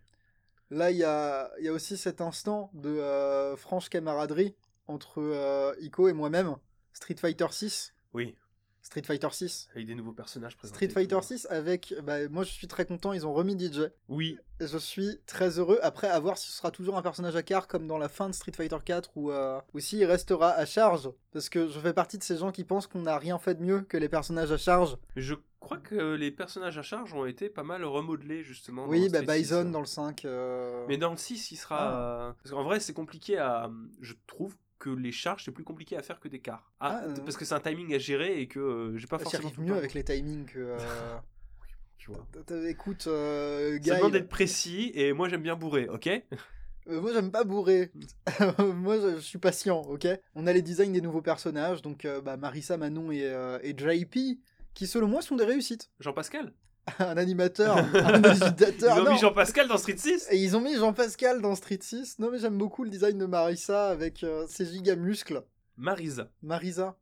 Là, 0.72 0.90
il 0.90 0.96
y 0.96 1.04
a, 1.04 1.50
aussi 1.70 1.98
cet 1.98 2.22
instant 2.22 2.70
de 2.72 2.88
euh, 2.88 3.56
franche 3.58 3.90
camaraderie 3.90 4.54
entre 4.86 5.20
euh, 5.20 5.74
Ico 5.82 6.08
et 6.08 6.14
moi-même. 6.14 6.56
Street 6.94 7.16
Fighter 7.20 7.48
6. 7.50 7.92
Oui. 8.14 8.34
Street 8.82 9.02
Fighter 9.04 9.28
6. 9.30 9.68
Avec 9.74 9.86
des 9.86 9.94
nouveaux 9.94 10.12
personnages 10.12 10.56
présentés. 10.56 10.76
Street 10.76 10.88
Fighter 10.88 11.16
tout. 11.16 11.22
6 11.22 11.46
avec... 11.50 11.94
Bah, 12.02 12.28
moi, 12.28 12.42
je 12.44 12.50
suis 12.50 12.66
très 12.66 12.84
content, 12.84 13.12
ils 13.12 13.26
ont 13.26 13.32
remis 13.32 13.56
DJ. 13.58 13.82
Oui. 14.08 14.38
Je 14.60 14.76
suis 14.78 15.20
très 15.26 15.58
heureux. 15.58 15.78
Après, 15.82 16.08
à 16.08 16.18
voir 16.20 16.36
si 16.36 16.50
ce 16.50 16.56
sera 16.58 16.70
toujours 16.70 16.96
un 16.98 17.02
personnage 17.02 17.36
à 17.36 17.42
quart 17.42 17.68
comme 17.68 17.86
dans 17.86 17.98
la 17.98 18.08
fin 18.08 18.28
de 18.28 18.34
Street 18.34 18.52
Fighter 18.54 18.76
4 18.84 19.10
ou, 19.16 19.30
euh, 19.30 19.60
ou 19.72 19.78
s'il 19.80 20.04
restera 20.04 20.50
à 20.50 20.66
charge. 20.66 21.08
Parce 21.32 21.48
que 21.48 21.68
je 21.68 21.78
fais 21.80 21.92
partie 21.92 22.18
de 22.18 22.22
ces 22.24 22.36
gens 22.36 22.50
qui 22.52 22.64
pensent 22.64 22.86
qu'on 22.88 23.02
n'a 23.02 23.18
rien 23.18 23.38
fait 23.38 23.54
de 23.54 23.62
mieux 23.62 23.82
que 23.82 23.96
les 23.96 24.08
personnages 24.08 24.52
à 24.52 24.58
charge. 24.58 24.96
Je 25.16 25.34
crois 25.60 25.78
que 25.78 26.14
les 26.16 26.30
personnages 26.32 26.76
à 26.76 26.82
charge 26.82 27.14
ont 27.14 27.24
été 27.24 27.48
pas 27.48 27.62
mal 27.62 27.84
remodelés, 27.84 28.42
justement. 28.42 28.86
oui, 28.88 29.06
dans 29.08 29.12
bah, 29.12 29.22
Street 29.22 29.36
6, 29.38 29.42
Bison 29.42 29.64
dans 29.70 29.80
le 29.80 29.86
5. 29.86 30.24
euh, 30.24 30.84
Mais 30.88 30.96
dans 30.96 31.10
le 31.12 31.16
6, 31.16 31.52
il 31.52 31.56
sera. 31.56 32.28
euh, 32.28 32.32
Parce 32.42 32.50
qu'en 32.52 32.64
vrai, 32.64 32.80
c'est 32.80 32.92
compliqué 32.92 33.38
à. 33.38 33.70
Je 34.00 34.14
trouve 34.26 34.56
que 34.82 34.90
les 34.90 35.12
charges, 35.12 35.44
c'est 35.44 35.52
plus 35.52 35.62
compliqué 35.64 35.96
à 35.96 36.02
faire 36.02 36.18
que 36.18 36.26
des 36.28 36.40
quarts. 36.40 36.72
Ah, 36.80 37.00
Ah, 37.02 37.04
euh. 37.06 37.14
parce 37.24 37.36
que 37.36 37.44
c'est 37.44 37.54
un 37.54 37.60
timing 37.60 37.94
à 37.94 37.98
gérer 37.98 38.40
et 38.40 38.48
que 38.48 38.58
euh, 38.58 38.98
j'ai 38.98 39.06
pas 39.06 39.18
J'y 39.18 39.22
forcément. 39.24 39.44
arrive 39.44 39.54
tout 39.54 39.60
le 39.60 39.66
mieux 39.68 39.76
avec 39.76 39.94
les 39.94 40.02
timings 40.04 40.44
que... 40.46 40.58
euh, 40.58 41.16
Tu 41.98 42.10
vois. 42.10 42.26
t- 42.32 42.42
t- 42.42 42.68
Écoute, 42.68 43.04
euh, 43.06 43.78
Ça 43.80 43.94
demande 43.96 44.12
d'être 44.12 44.28
précis 44.28 44.90
et 44.94 45.12
moi 45.12 45.28
j'aime 45.28 45.42
bien 45.42 45.54
bourrer, 45.56 45.88
ok? 45.88 46.08
Euh, 46.88 47.00
moi, 47.00 47.12
j'aime 47.12 47.30
pas 47.30 47.44
bourrer. 47.44 47.92
moi, 48.58 48.98
je, 49.00 49.14
je 49.14 49.20
suis 49.20 49.38
patient, 49.38 49.82
ok? 49.82 50.08
On 50.34 50.48
a 50.48 50.52
les 50.52 50.62
designs 50.62 50.90
des 50.92 51.00
nouveaux 51.00 51.22
personnages, 51.22 51.80
donc 51.80 52.04
euh, 52.04 52.20
bah, 52.20 52.36
Marissa, 52.36 52.76
Manon 52.76 53.12
et, 53.12 53.22
euh, 53.22 53.60
et 53.62 53.72
JP, 53.78 54.40
qui 54.74 54.86
selon 54.88 55.06
moi 55.06 55.22
sont 55.22 55.36
des 55.36 55.44
réussites. 55.44 55.92
Jean-Pascal? 56.00 56.52
un 56.98 57.16
animateur, 57.16 57.76
un 57.76 58.24
agitateur. 58.24 58.96
Ils 58.96 59.00
ont 59.00 59.04
non. 59.04 59.12
mis 59.12 59.18
Jean-Pascal 59.18 59.68
dans 59.68 59.78
Street 59.78 59.96
6 59.96 60.28
Et 60.30 60.36
ils 60.36 60.56
ont 60.56 60.60
mis 60.60 60.74
Jean-Pascal 60.76 61.40
dans 61.40 61.54
Street 61.54 61.78
6. 61.80 62.18
Non, 62.18 62.30
mais 62.30 62.38
j'aime 62.38 62.58
beaucoup 62.58 62.84
le 62.84 62.90
design 62.90 63.18
de 63.18 63.26
Marissa 63.26 63.88
avec 63.88 64.24
euh, 64.24 64.46
ses 64.48 64.66
giga 64.66 64.96
muscles. 64.96 65.42
Marisa. 65.76 66.28
Marisa. 66.42 66.96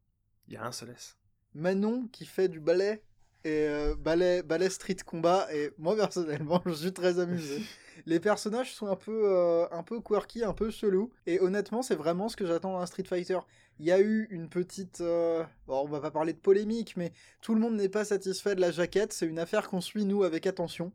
Il 0.49 0.55
y 0.55 0.57
a 0.57 0.65
un 0.65 0.73
seul 0.73 0.91
S. 0.91 1.17
Manon 1.55 2.09
qui 2.13 2.27
fait 2.27 2.49
du 2.49 2.61
ballet 2.61 3.03
et 3.45 3.67
euh, 3.69 3.95
ballet, 3.97 4.43
ballet 4.43 4.69
street 4.69 4.99
combat 5.07 5.49
et 5.53 5.71
moi 5.79 5.97
personnellement 5.97 6.63
je 6.67 6.73
suis 6.73 6.93
très 6.93 7.19
amusé. 7.19 7.63
Les 8.07 8.21
personnages 8.21 8.75
sont 8.75 8.87
un 8.87 8.97
peu, 8.97 9.23
euh, 9.25 9.67
un 9.71 9.83
peu 9.83 10.01
quirky, 10.01 10.43
un 10.45 10.53
peu 10.53 10.71
chelou 10.71 11.11
et 11.27 11.41
honnêtement 11.41 11.83
c'est 11.83 11.95
vraiment 11.95 12.29
ce 12.29 12.37
que 12.37 12.47
j'attends 12.47 12.79
d'un 12.79 12.87
Street 12.87 13.05
Fighter. 13.05 13.39
Il 13.79 13.87
y 13.87 13.93
a 13.93 14.01
eu 14.01 14.27
une 14.31 14.49
petite, 14.49 15.01
euh, 15.01 15.43
bon, 15.67 15.81
on 15.83 15.89
va 15.89 16.01
pas 16.01 16.11
parler 16.11 16.33
de 16.33 16.39
polémique 16.39 16.97
mais 16.97 17.13
tout 17.43 17.55
le 17.55 17.61
monde 17.61 17.75
n'est 17.77 17.89
pas 17.89 18.05
satisfait 18.05 18.55
de 18.55 18.61
la 18.61 18.71
jaquette. 18.71 19.13
C'est 19.13 19.27
une 19.27 19.39
affaire 19.39 19.69
qu'on 19.69 19.81
suit 19.81 20.05
nous 20.05 20.23
avec 20.25 20.47
attention 20.47 20.93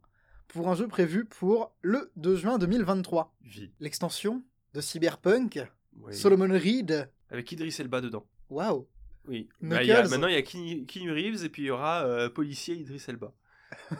pour 0.48 0.68
un 0.70 0.76
jeu 0.76 0.88
prévu 0.88 1.26
pour 1.26 1.74
le 1.82 2.12
2 2.18 2.36
juin 2.36 2.58
2023. 2.58 3.34
Vie. 3.44 3.72
L'extension 3.80 4.44
de 4.74 4.82
Cyberpunk, 4.82 5.60
Oui. 6.02 6.14
Solomon 6.16 6.50
Reed. 6.54 7.10
Avec 7.32 7.52
Idris 7.52 7.76
Elba 7.80 8.02
dedans. 8.02 8.26
Waouh. 8.50 8.86
Oui. 9.28 9.50
Bah, 9.62 9.82
y 9.84 9.92
a- 9.92 10.08
maintenant, 10.08 10.28
il 10.28 10.36
y 10.36 10.38
a 10.38 10.44
Keanu 10.44 11.12
Reeves 11.12 11.44
et 11.44 11.50
puis 11.50 11.64
il 11.64 11.66
y 11.66 11.72
aura 11.72 12.06
euh, 12.06 12.30
policier 12.30 12.76
Idris 12.76 13.04
Elba. 13.08 13.34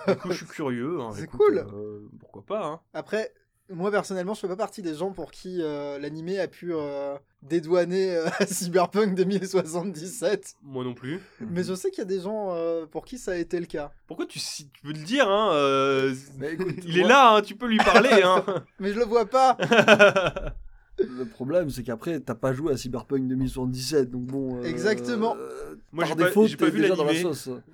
Du 0.08 0.16
coup, 0.16 0.32
je 0.32 0.38
suis 0.38 0.46
curieux. 0.46 1.00
hein. 1.02 1.12
C'est 1.16 1.28
cool. 1.28 1.58
euh, 1.60 2.08
pourquoi 2.20 2.44
pas, 2.46 2.66
hein. 2.66 2.80
Après, 2.94 3.34
moi 3.70 3.90
personnellement, 3.92 4.34
je 4.36 4.42
fais 4.42 4.48
pas 4.48 4.56
partie 4.56 4.82
des 4.84 4.94
gens 4.96 5.12
pour 5.12 5.32
qui 5.32 5.58
euh, 5.62 5.98
l'animé 6.00 6.40
a 6.40 6.48
pu 6.48 6.72
euh, 6.74 7.16
dédouaner 7.42 8.16
euh, 8.16 8.28
Cyberpunk 8.48 9.16
2077. 9.16 10.56
Moi 10.62 10.84
non 10.84 10.94
plus. 10.94 11.20
Mais 11.40 11.64
je 11.64 11.74
sais 11.74 11.90
qu'il 11.90 12.00
y 12.00 12.02
a 12.02 12.06
des 12.06 12.22
gens 12.22 12.50
euh, 12.54 12.86
pour 12.86 13.06
qui 13.06 13.18
ça 13.18 13.32
a 13.32 13.36
été 13.36 13.60
le 13.60 13.66
cas. 13.66 13.92
Pourquoi 14.08 14.26
tu, 14.28 14.38
si 14.40 14.70
tu 14.70 14.82
peux 14.82 14.90
le 14.94 15.04
dire, 15.04 15.28
hein 15.30 15.50
euh, 15.54 16.14
écoute, 16.44 16.76
Il 16.86 17.00
est 17.00 17.04
là, 17.08 17.36
hein, 17.36 17.42
tu 17.42 17.56
peux 17.56 17.68
lui 17.68 17.78
parler, 17.78 18.22
hein. 18.24 18.44
Mais 18.80 18.94
je 18.94 19.00
le 19.00 19.06
vois 19.06 19.26
pas. 19.26 19.58
Le 20.98 21.26
problème, 21.26 21.70
c'est 21.70 21.84
qu'après, 21.84 22.20
t'as 22.20 22.36
pas 22.36 22.54
joué 22.54 22.72
à 22.74 22.78
Cyberpunk 22.78 23.28
2077, 23.28 24.10
donc 24.10 24.24
bon. 24.26 24.58
euh, 24.60 24.64
Exactement. 24.64 25.36
euh, 25.38 25.76
Moi, 25.92 26.04
par 26.04 26.08
j'ai 26.10 26.16
pas- 26.16 26.28
défaut, 26.30 26.48
j'ai 26.48 26.56
pas 26.58 26.70
vu 26.70 26.82
l'animé. 26.82 27.24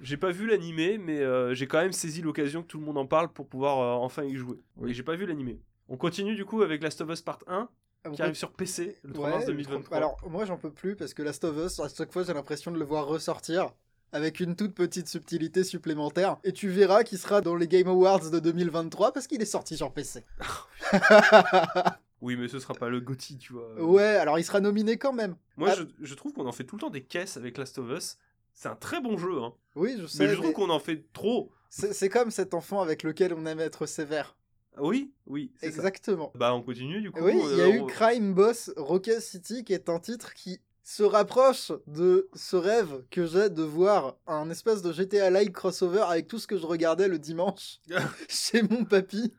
J'ai 0.01 0.17
pas 0.17 0.31
vu 0.31 0.47
l'animé, 0.47 0.97
mais 0.97 1.19
euh, 1.19 1.53
j'ai 1.53 1.67
quand 1.67 1.79
même 1.81 1.91
saisi 1.93 2.21
l'occasion 2.21 2.63
que 2.63 2.67
tout 2.67 2.79
le 2.79 2.85
monde 2.85 2.97
en 2.97 3.05
parle 3.05 3.29
pour 3.31 3.47
pouvoir 3.47 3.79
euh, 3.79 4.03
enfin 4.05 4.23
y 4.23 4.35
jouer. 4.35 4.59
Oui, 4.77 4.93
j'ai 4.93 5.03
pas 5.03 5.15
vu 5.15 5.25
l'animé. 5.25 5.59
On 5.89 5.97
continue 5.97 6.35
du 6.35 6.45
coup 6.45 6.61
avec 6.63 6.81
Last 6.81 7.01
of 7.01 7.09
Us 7.11 7.21
Part 7.21 7.39
1 7.47 7.67
qui 8.13 8.21
arrive 8.23 8.33
sur 8.33 8.51
PC 8.51 8.95
le 9.03 9.13
3 9.13 9.25
Ouais, 9.25 9.31
mars 9.33 9.45
le 9.45 9.51
2023. 9.53 9.83
trois- 9.83 9.97
Alors, 9.97 10.17
moi, 10.27 10.45
j'en 10.45 10.57
peux 10.57 10.71
plus 10.71 10.95
parce 10.95 11.13
que 11.13 11.21
Last 11.21 11.43
of 11.43 11.55
Us, 11.63 11.79
à 11.79 11.87
chaque 11.89 12.11
fois, 12.11 12.23
j'ai 12.23 12.33
l'impression 12.33 12.71
de 12.71 12.79
le 12.79 12.85
voir 12.85 13.05
ressortir 13.05 13.69
avec 14.13 14.39
une 14.39 14.55
toute 14.55 14.73
petite 14.73 15.07
subtilité 15.07 15.63
supplémentaire. 15.63 16.37
Et 16.43 16.51
tu 16.53 16.69
verras 16.69 17.03
qu'il 17.03 17.17
sera 17.19 17.41
dans 17.41 17.55
les 17.55 17.67
Game 17.67 17.87
Awards 17.87 18.31
de 18.31 18.39
2023 18.39 19.11
parce 19.13 19.27
qu'il 19.27 19.41
est 19.41 19.45
sorti 19.45 19.77
sur 19.77 19.91
PC. 19.93 20.23
Oui, 22.21 22.35
mais 22.35 22.47
ce 22.47 22.59
sera 22.59 22.73
pas 22.75 22.87
le 22.89 23.01
GOTY, 23.01 23.37
tu 23.37 23.53
vois. 23.53 23.73
ouais, 23.81 24.03
alors 24.03 24.37
il 24.39 24.43
sera 24.43 24.59
nominé 24.59 24.97
quand 24.97 25.13
même. 25.13 25.35
Moi, 25.57 25.69
Ah. 25.71 25.75
je, 25.75 25.83
je 26.05 26.13
trouve 26.15 26.33
qu'on 26.33 26.45
en 26.47 26.51
fait 26.51 26.63
tout 26.65 26.75
le 26.75 26.81
temps 26.81 26.89
des 26.89 27.03
caisses 27.03 27.35
avec 27.37 27.57
Last 27.57 27.77
of 27.79 27.89
Us. 27.89 28.17
C'est 28.53 28.69
un 28.69 28.75
très 28.75 29.01
bon 29.01 29.17
jeu, 29.17 29.41
hein. 29.41 29.53
Oui, 29.75 29.95
je 29.99 30.05
sais. 30.05 30.23
Mais 30.23 30.29
je 30.29 30.35
trouve 30.35 30.47
mais 30.47 30.53
qu'on 30.53 30.69
en 30.69 30.79
fait 30.79 31.05
trop. 31.13 31.51
c'est 31.69 32.09
comme 32.09 32.31
cet 32.31 32.53
enfant 32.53 32.81
avec 32.81 33.01
lequel 33.03 33.33
on 33.33 33.45
aime 33.45 33.59
être 33.59 33.85
sévère. 33.85 34.35
Ah 34.75 34.83
Oui, 34.83 35.11
oui, 35.25 35.51
ça. 35.59 35.67
Exactement. 35.67 36.31
Bah, 36.35 36.53
on 36.53 36.61
continue 36.61 37.01
du 37.01 37.11
coup. 37.11 37.23
Oui, 37.23 37.33
il 37.33 37.57
y 37.57 37.61
a 37.61 37.65
euh, 37.65 37.71
eu 37.73 37.79
on- 37.81 37.87
Crime 37.87 38.33
Boss 38.33 38.71
Rocket 38.77 39.19
City 39.21 39.63
qui 39.63 39.73
est 39.73 39.89
un 39.89 39.99
titre 39.99 40.33
qui 40.33 40.59
se 40.83 41.03
rapproche 41.03 41.71
de 41.87 42.29
ce 42.33 42.55
rêve 42.55 43.03
que 43.09 43.25
j'ai 43.25 43.49
de 43.49 43.63
voir 43.63 44.15
un 44.27 44.49
espèce 44.49 44.81
de 44.81 44.91
GTA-like 44.93 45.53
crossover 45.53 46.01
avec 46.07 46.27
tout 46.27 46.39
ce 46.39 46.47
que 46.47 46.57
je 46.57 46.65
regardais 46.65 47.07
le 47.07 47.19
dimanche 47.19 47.79
chez 48.29 48.61
mon 48.63 48.83
papy. 48.85 49.33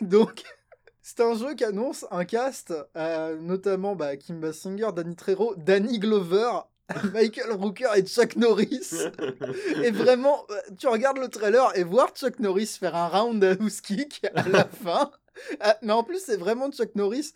Donc, 0.00 0.42
c'est 1.08 1.20
un 1.20 1.36
jeu 1.36 1.54
qui 1.54 1.62
annonce 1.62 2.04
un 2.10 2.24
cast, 2.24 2.74
euh, 2.96 3.36
notamment 3.40 3.94
bah, 3.94 4.16
Kim 4.16 4.40
Basinger, 4.40 4.88
Danny 4.92 5.14
Trejo, 5.14 5.54
Danny 5.56 6.00
Glover, 6.00 6.50
Michael 7.14 7.52
Rooker 7.52 7.90
et 7.94 8.02
Chuck 8.02 8.34
Norris. 8.34 8.90
Et 9.84 9.92
vraiment, 9.92 10.44
euh, 10.50 10.56
tu 10.76 10.88
regardes 10.88 11.18
le 11.18 11.28
trailer 11.28 11.70
et 11.76 11.84
voir 11.84 12.08
Chuck 12.08 12.40
Norris 12.40 12.76
faire 12.80 12.96
un 12.96 13.06
roundhouse 13.06 13.80
kick 13.82 14.26
à 14.34 14.48
la 14.48 14.64
fin. 14.84 15.12
Ah, 15.60 15.76
mais 15.80 15.92
en 15.92 16.02
plus, 16.02 16.18
c'est 16.18 16.38
vraiment 16.38 16.72
Chuck 16.72 16.96
Norris. 16.96 17.34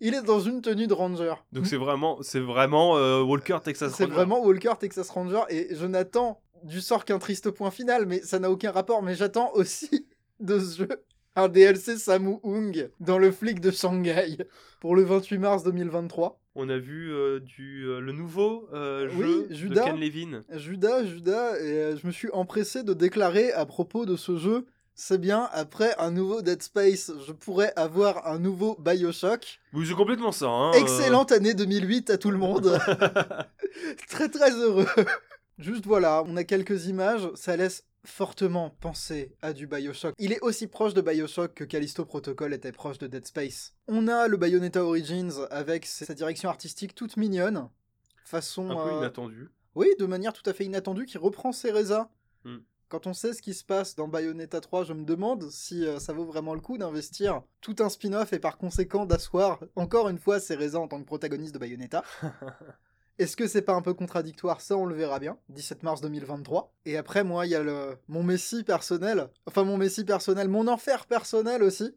Il 0.00 0.14
est 0.14 0.22
dans 0.22 0.40
une 0.40 0.62
tenue 0.62 0.86
de 0.86 0.94
ranger. 0.94 1.34
Donc 1.52 1.66
c'est 1.66 1.76
vraiment, 1.76 2.22
c'est 2.22 2.40
vraiment 2.40 2.96
euh, 2.96 3.20
Walker 3.20 3.58
Texas 3.62 3.92
C'est 3.98 4.04
Ranger. 4.04 4.14
vraiment 4.16 4.42
Walker 4.42 4.72
Texas 4.80 5.10
Ranger 5.10 5.42
et 5.50 5.74
je 5.74 5.84
n'attends 5.84 6.40
du 6.62 6.80
sort 6.80 7.04
qu'un 7.04 7.18
triste 7.18 7.50
point 7.50 7.70
final, 7.70 8.06
mais 8.06 8.22
ça 8.22 8.38
n'a 8.38 8.50
aucun 8.50 8.70
rapport. 8.70 9.02
Mais 9.02 9.14
j'attends 9.14 9.52
aussi 9.52 10.06
de 10.40 10.58
ce 10.58 10.78
jeu 10.78 10.88
un 11.36 11.48
DLC 11.48 11.96
Samu 11.96 12.36
Hung 12.42 12.90
dans 13.00 13.18
le 13.18 13.30
flic 13.30 13.60
de 13.60 13.70
Shanghai 13.70 14.38
pour 14.80 14.96
le 14.96 15.02
28 15.02 15.38
mars 15.38 15.62
2023. 15.64 16.40
On 16.56 16.68
a 16.68 16.78
vu 16.78 17.12
euh, 17.12 17.38
du, 17.40 17.84
euh, 17.86 18.00
le 18.00 18.12
nouveau 18.12 18.68
euh, 18.72 19.08
Oui, 19.16 19.46
jeu 19.50 19.68
Judas. 19.68 19.84
de 19.84 19.90
Ken 19.90 20.00
Levin. 20.00 20.42
Judas, 20.56 21.04
Judas, 21.04 21.56
et 21.60 21.62
euh, 21.78 21.96
je 21.96 22.06
me 22.06 22.12
suis 22.12 22.28
empressé 22.32 22.82
de 22.82 22.92
déclarer 22.92 23.52
à 23.52 23.64
propos 23.66 24.04
de 24.04 24.16
ce 24.16 24.36
jeu, 24.36 24.66
c'est 24.96 25.20
bien, 25.20 25.48
après 25.52 25.94
un 25.98 26.10
nouveau 26.10 26.42
Dead 26.42 26.60
Space, 26.60 27.12
je 27.26 27.32
pourrais 27.32 27.72
avoir 27.76 28.26
un 28.26 28.38
nouveau 28.40 28.76
Bioshock. 28.80 29.60
Oui, 29.72 29.86
c'est 29.86 29.94
complètement 29.94 30.32
ça. 30.32 30.48
Hein, 30.48 30.72
Excellente 30.72 31.30
année 31.30 31.54
2008 31.54 32.10
à 32.10 32.18
tout 32.18 32.32
le 32.32 32.38
monde. 32.38 32.76
très 34.08 34.28
très 34.28 34.50
heureux. 34.50 34.86
Juste 35.58 35.86
voilà, 35.86 36.24
on 36.26 36.36
a 36.36 36.44
quelques 36.44 36.86
images, 36.86 37.28
ça 37.34 37.56
laisse 37.56 37.84
fortement 38.04 38.70
penser 38.80 39.34
à 39.42 39.52
du 39.52 39.66
Bioshock. 39.66 40.14
Il 40.18 40.32
est 40.32 40.40
aussi 40.40 40.66
proche 40.66 40.94
de 40.94 41.00
Bioshock 41.00 41.54
que 41.54 41.64
Callisto 41.64 42.04
Protocol 42.04 42.54
était 42.54 42.72
proche 42.72 42.98
de 42.98 43.06
Dead 43.06 43.26
Space. 43.26 43.74
On 43.88 44.08
a 44.08 44.28
le 44.28 44.36
Bayonetta 44.36 44.84
Origins 44.84 45.46
avec 45.50 45.86
sa 45.86 46.14
direction 46.14 46.48
artistique 46.48 46.94
toute 46.94 47.16
mignonne, 47.16 47.68
façon... 48.24 48.70
Un 48.70 48.84
peu 48.84 48.94
euh, 48.94 48.98
inattendu. 48.98 49.50
oui, 49.74 49.88
de 49.98 50.06
manière 50.06 50.32
tout 50.32 50.48
à 50.48 50.52
fait 50.52 50.64
inattendue, 50.64 51.06
qui 51.06 51.18
reprend 51.18 51.52
Cereza. 51.52 52.10
Hmm. 52.44 52.58
Quand 52.88 53.06
on 53.06 53.12
sait 53.12 53.34
ce 53.34 53.42
qui 53.42 53.54
se 53.54 53.64
passe 53.64 53.94
dans 53.94 54.08
Bayonetta 54.08 54.60
3, 54.60 54.84
je 54.84 54.92
me 54.92 55.04
demande 55.04 55.48
si 55.50 55.86
euh, 55.86 56.00
ça 56.00 56.12
vaut 56.12 56.24
vraiment 56.24 56.54
le 56.54 56.60
coup 56.60 56.76
d'investir 56.76 57.42
tout 57.60 57.76
un 57.78 57.88
spin-off 57.88 58.32
et 58.32 58.40
par 58.40 58.58
conséquent 58.58 59.06
d'asseoir 59.06 59.60
encore 59.76 60.08
une 60.08 60.18
fois 60.18 60.40
Cereza 60.40 60.80
en 60.80 60.88
tant 60.88 60.98
que 61.00 61.06
protagoniste 61.06 61.54
de 61.54 61.60
Bayonetta. 61.60 62.02
Est-ce 63.20 63.36
que 63.36 63.46
c'est 63.46 63.60
pas 63.60 63.74
un 63.74 63.82
peu 63.82 63.92
contradictoire? 63.92 64.62
Ça, 64.62 64.78
on 64.78 64.86
le 64.86 64.94
verra 64.94 65.18
bien. 65.18 65.36
17 65.50 65.82
mars 65.82 66.00
2023. 66.00 66.72
Et 66.86 66.96
après, 66.96 67.22
moi, 67.22 67.44
il 67.44 67.50
y 67.50 67.54
a 67.54 67.62
le... 67.62 67.98
mon 68.08 68.22
messie 68.22 68.64
personnel. 68.64 69.28
Enfin, 69.44 69.62
mon 69.62 69.76
messie 69.76 70.04
personnel, 70.04 70.48
mon 70.48 70.66
enfer 70.68 71.04
personnel 71.04 71.62
aussi. 71.62 71.94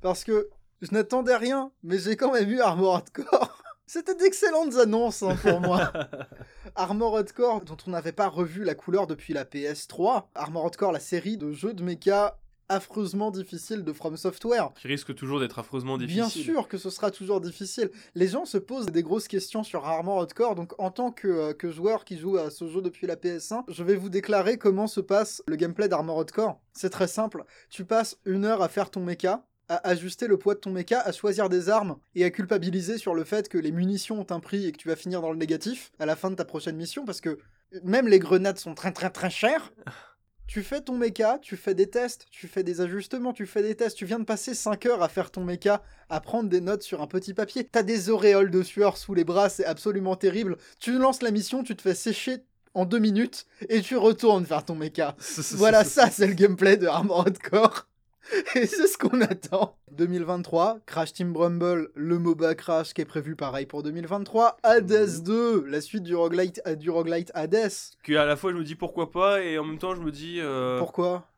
Parce 0.00 0.24
que 0.24 0.50
je 0.82 0.88
n'attendais 0.90 1.36
rien, 1.36 1.70
mais 1.84 2.00
j'ai 2.00 2.16
quand 2.16 2.32
même 2.32 2.50
eu 2.50 2.60
Armored 2.60 3.08
Core. 3.10 3.62
C'était 3.86 4.16
d'excellentes 4.16 4.74
annonces 4.74 5.22
hein, 5.22 5.36
pour 5.40 5.60
moi. 5.60 5.92
Armored 6.74 7.30
Core, 7.30 7.60
dont 7.60 7.76
on 7.86 7.92
n'avait 7.92 8.10
pas 8.10 8.26
revu 8.26 8.64
la 8.64 8.74
couleur 8.74 9.06
depuis 9.06 9.34
la 9.34 9.44
PS3. 9.44 10.24
Armored 10.34 10.74
Core, 10.74 10.90
la 10.90 10.98
série 10.98 11.36
de 11.36 11.52
jeux 11.52 11.74
de 11.74 11.84
mecha 11.84 12.40
affreusement 12.68 13.30
difficile 13.30 13.84
de 13.84 13.92
From 13.92 14.16
Software. 14.16 14.70
Qui 14.80 14.88
risque 14.88 15.14
toujours 15.14 15.40
d'être 15.40 15.58
affreusement 15.58 15.98
difficile. 15.98 16.22
Bien 16.22 16.28
sûr 16.28 16.68
que 16.68 16.78
ce 16.78 16.90
sera 16.90 17.10
toujours 17.10 17.40
difficile. 17.40 17.90
Les 18.14 18.28
gens 18.28 18.44
se 18.44 18.58
posent 18.58 18.86
des 18.86 19.02
grosses 19.02 19.28
questions 19.28 19.62
sur 19.62 19.84
Armored 19.84 20.32
Core, 20.32 20.54
donc 20.54 20.72
en 20.78 20.90
tant 20.90 21.10
que, 21.10 21.28
euh, 21.28 21.52
que 21.52 21.70
joueur 21.70 22.04
qui 22.04 22.18
joue 22.18 22.36
à 22.36 22.50
ce 22.50 22.66
jeu 22.68 22.82
depuis 22.82 23.06
la 23.06 23.16
PS1, 23.16 23.64
je 23.68 23.82
vais 23.82 23.96
vous 23.96 24.08
déclarer 24.08 24.58
comment 24.58 24.86
se 24.86 25.00
passe 25.00 25.42
le 25.46 25.56
gameplay 25.56 25.88
d'Armored 25.88 26.30
Core. 26.30 26.60
C'est 26.72 26.90
très 26.90 27.08
simple. 27.08 27.44
Tu 27.70 27.84
passes 27.84 28.18
une 28.24 28.44
heure 28.44 28.62
à 28.62 28.68
faire 28.68 28.90
ton 28.90 29.00
mecha, 29.00 29.44
à 29.68 29.88
ajuster 29.88 30.26
le 30.26 30.38
poids 30.38 30.54
de 30.54 30.60
ton 30.60 30.70
mecha, 30.70 31.00
à 31.00 31.12
choisir 31.12 31.48
des 31.48 31.68
armes 31.68 31.96
et 32.14 32.24
à 32.24 32.30
culpabiliser 32.30 32.98
sur 32.98 33.14
le 33.14 33.24
fait 33.24 33.48
que 33.48 33.58
les 33.58 33.72
munitions 33.72 34.20
ont 34.20 34.26
un 34.30 34.40
prix 34.40 34.66
et 34.66 34.72
que 34.72 34.78
tu 34.78 34.88
vas 34.88 34.96
finir 34.96 35.20
dans 35.20 35.32
le 35.32 35.38
négatif 35.38 35.92
à 35.98 36.06
la 36.06 36.16
fin 36.16 36.30
de 36.30 36.36
ta 36.36 36.44
prochaine 36.44 36.76
mission 36.76 37.04
parce 37.04 37.20
que 37.20 37.38
même 37.82 38.08
les 38.08 38.18
grenades 38.18 38.58
sont 38.58 38.74
très 38.74 38.92
très 38.92 39.10
très 39.10 39.30
chères. 39.30 39.72
Tu 40.46 40.62
fais 40.62 40.80
ton 40.80 40.96
mecha, 40.96 41.38
tu 41.40 41.56
fais 41.56 41.74
des 41.74 41.88
tests, 41.88 42.26
tu 42.30 42.46
fais 42.46 42.62
des 42.62 42.80
ajustements, 42.80 43.32
tu 43.32 43.46
fais 43.46 43.62
des 43.62 43.74
tests, 43.74 43.96
tu 43.96 44.06
viens 44.06 44.20
de 44.20 44.24
passer 44.24 44.54
5 44.54 44.86
heures 44.86 45.02
à 45.02 45.08
faire 45.08 45.30
ton 45.30 45.42
mecha, 45.42 45.82
à 46.08 46.20
prendre 46.20 46.48
des 46.48 46.60
notes 46.60 46.82
sur 46.82 47.02
un 47.02 47.08
petit 47.08 47.34
papier, 47.34 47.64
t'as 47.64 47.82
des 47.82 48.10
auréoles 48.10 48.50
de 48.50 48.62
sueur 48.62 48.96
sous 48.96 49.12
les 49.14 49.24
bras, 49.24 49.48
c'est 49.48 49.64
absolument 49.64 50.14
terrible. 50.14 50.56
Tu 50.78 50.98
lances 50.98 51.22
la 51.22 51.32
mission, 51.32 51.64
tu 51.64 51.74
te 51.74 51.82
fais 51.82 51.94
sécher 51.94 52.38
en 52.74 52.84
2 52.84 52.98
minutes 52.98 53.46
et 53.68 53.80
tu 53.80 53.96
retournes 53.96 54.46
faire 54.46 54.64
ton 54.64 54.76
mecha. 54.76 55.16
Voilà, 55.52 55.82
ça 55.82 56.10
c'est 56.10 56.26
le 56.26 56.34
gameplay 56.34 56.76
de 56.76 56.86
Armored 56.86 57.38
Core. 57.38 57.86
Et 58.54 58.66
c'est 58.66 58.86
ce 58.86 58.98
qu'on 58.98 59.20
attend. 59.20 59.76
2023, 59.92 60.80
Crash 60.86 61.12
Team 61.12 61.36
Rumble, 61.36 61.90
le 61.94 62.18
MOBA 62.18 62.54
Crash 62.54 62.92
qui 62.92 63.00
est 63.00 63.04
prévu 63.06 63.36
pareil 63.36 63.66
pour 63.66 63.82
2023. 63.82 64.58
Hades 64.62 65.22
2, 65.22 65.64
la 65.66 65.80
suite 65.80 66.02
du 66.02 66.14
roguelite, 66.14 66.60
du 66.78 66.90
roguelite 66.90 67.30
Hades. 67.34 67.70
Que 68.02 68.14
à 68.14 68.24
la 68.24 68.36
fois 68.36 68.52
je 68.52 68.56
me 68.56 68.64
dis 68.64 68.74
pourquoi 68.74 69.10
pas 69.10 69.42
et 69.42 69.58
en 69.58 69.64
même 69.64 69.78
temps 69.78 69.94
je 69.94 70.00
me 70.00 70.10
dis. 70.10 70.40
euh, 70.40 70.78
Pourquoi? 70.78 71.28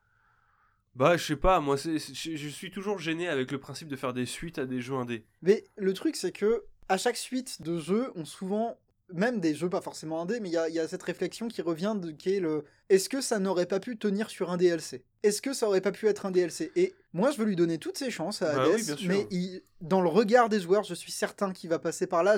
Bah, 0.95 1.15
je 1.15 1.23
sais 1.23 1.35
pas, 1.37 1.59
moi, 1.61 1.77
je 1.77 1.97
je 1.97 2.47
suis 2.49 2.71
toujours 2.71 2.99
gêné 2.99 3.29
avec 3.29 3.51
le 3.51 3.57
principe 3.59 3.87
de 3.87 3.95
faire 3.95 4.11
des 4.11 4.25
suites 4.25 4.57
à 4.59 4.65
des 4.65 4.81
jeux 4.81 4.95
indés. 4.95 5.23
Mais 5.43 5.63
le 5.77 5.93
truc, 5.93 6.15
c'est 6.17 6.31
que 6.33 6.63
à 6.89 6.97
chaque 6.97 7.15
suite 7.15 7.61
de 7.61 7.77
jeux, 7.79 8.11
on 8.15 8.25
souvent, 8.25 8.77
même 9.13 9.39
des 9.39 9.55
jeux 9.55 9.69
pas 9.69 9.81
forcément 9.81 10.21
indés, 10.21 10.39
mais 10.39 10.49
il 10.49 10.53
y 10.53 10.57
a, 10.57 10.69
il 10.69 10.75
y 10.75 10.79
a 10.79 10.87
cette 10.87 11.03
réflexion 11.03 11.47
qui 11.47 11.61
revient 11.61 11.95
de 11.99 12.11
qui 12.11 12.35
est 12.35 12.39
le 12.39 12.63
est-ce 12.89 13.09
que 13.09 13.21
ça 13.21 13.39
n'aurait 13.39 13.65
pas 13.65 13.79
pu 13.79 13.97
tenir 13.97 14.29
sur 14.29 14.51
un 14.51 14.57
DLC 14.57 15.03
Est-ce 15.23 15.41
que 15.41 15.53
ça 15.53 15.67
aurait 15.67 15.81
pas 15.81 15.91
pu 15.91 16.07
être 16.07 16.25
un 16.25 16.31
DLC 16.31 16.71
Et 16.75 16.93
moi, 17.13 17.31
je 17.31 17.37
veux 17.37 17.45
lui 17.45 17.55
donner 17.55 17.77
toutes 17.77 17.97
ses 17.97 18.09
chances 18.11 18.41
à 18.41 18.55
Bah 18.55 18.63
Hades, 18.63 18.97
oui, 18.99 19.07
mais 19.07 19.27
il- 19.31 19.61
dans 19.81 20.01
le 20.01 20.09
regard 20.09 20.49
des 20.49 20.59
joueurs, 20.59 20.83
je 20.83 20.93
suis 20.95 21.11
certain 21.11 21.51
qu'il 21.53 21.69
va 21.69 21.79
passer 21.79 22.07
par 22.07 22.23
là. 22.23 22.37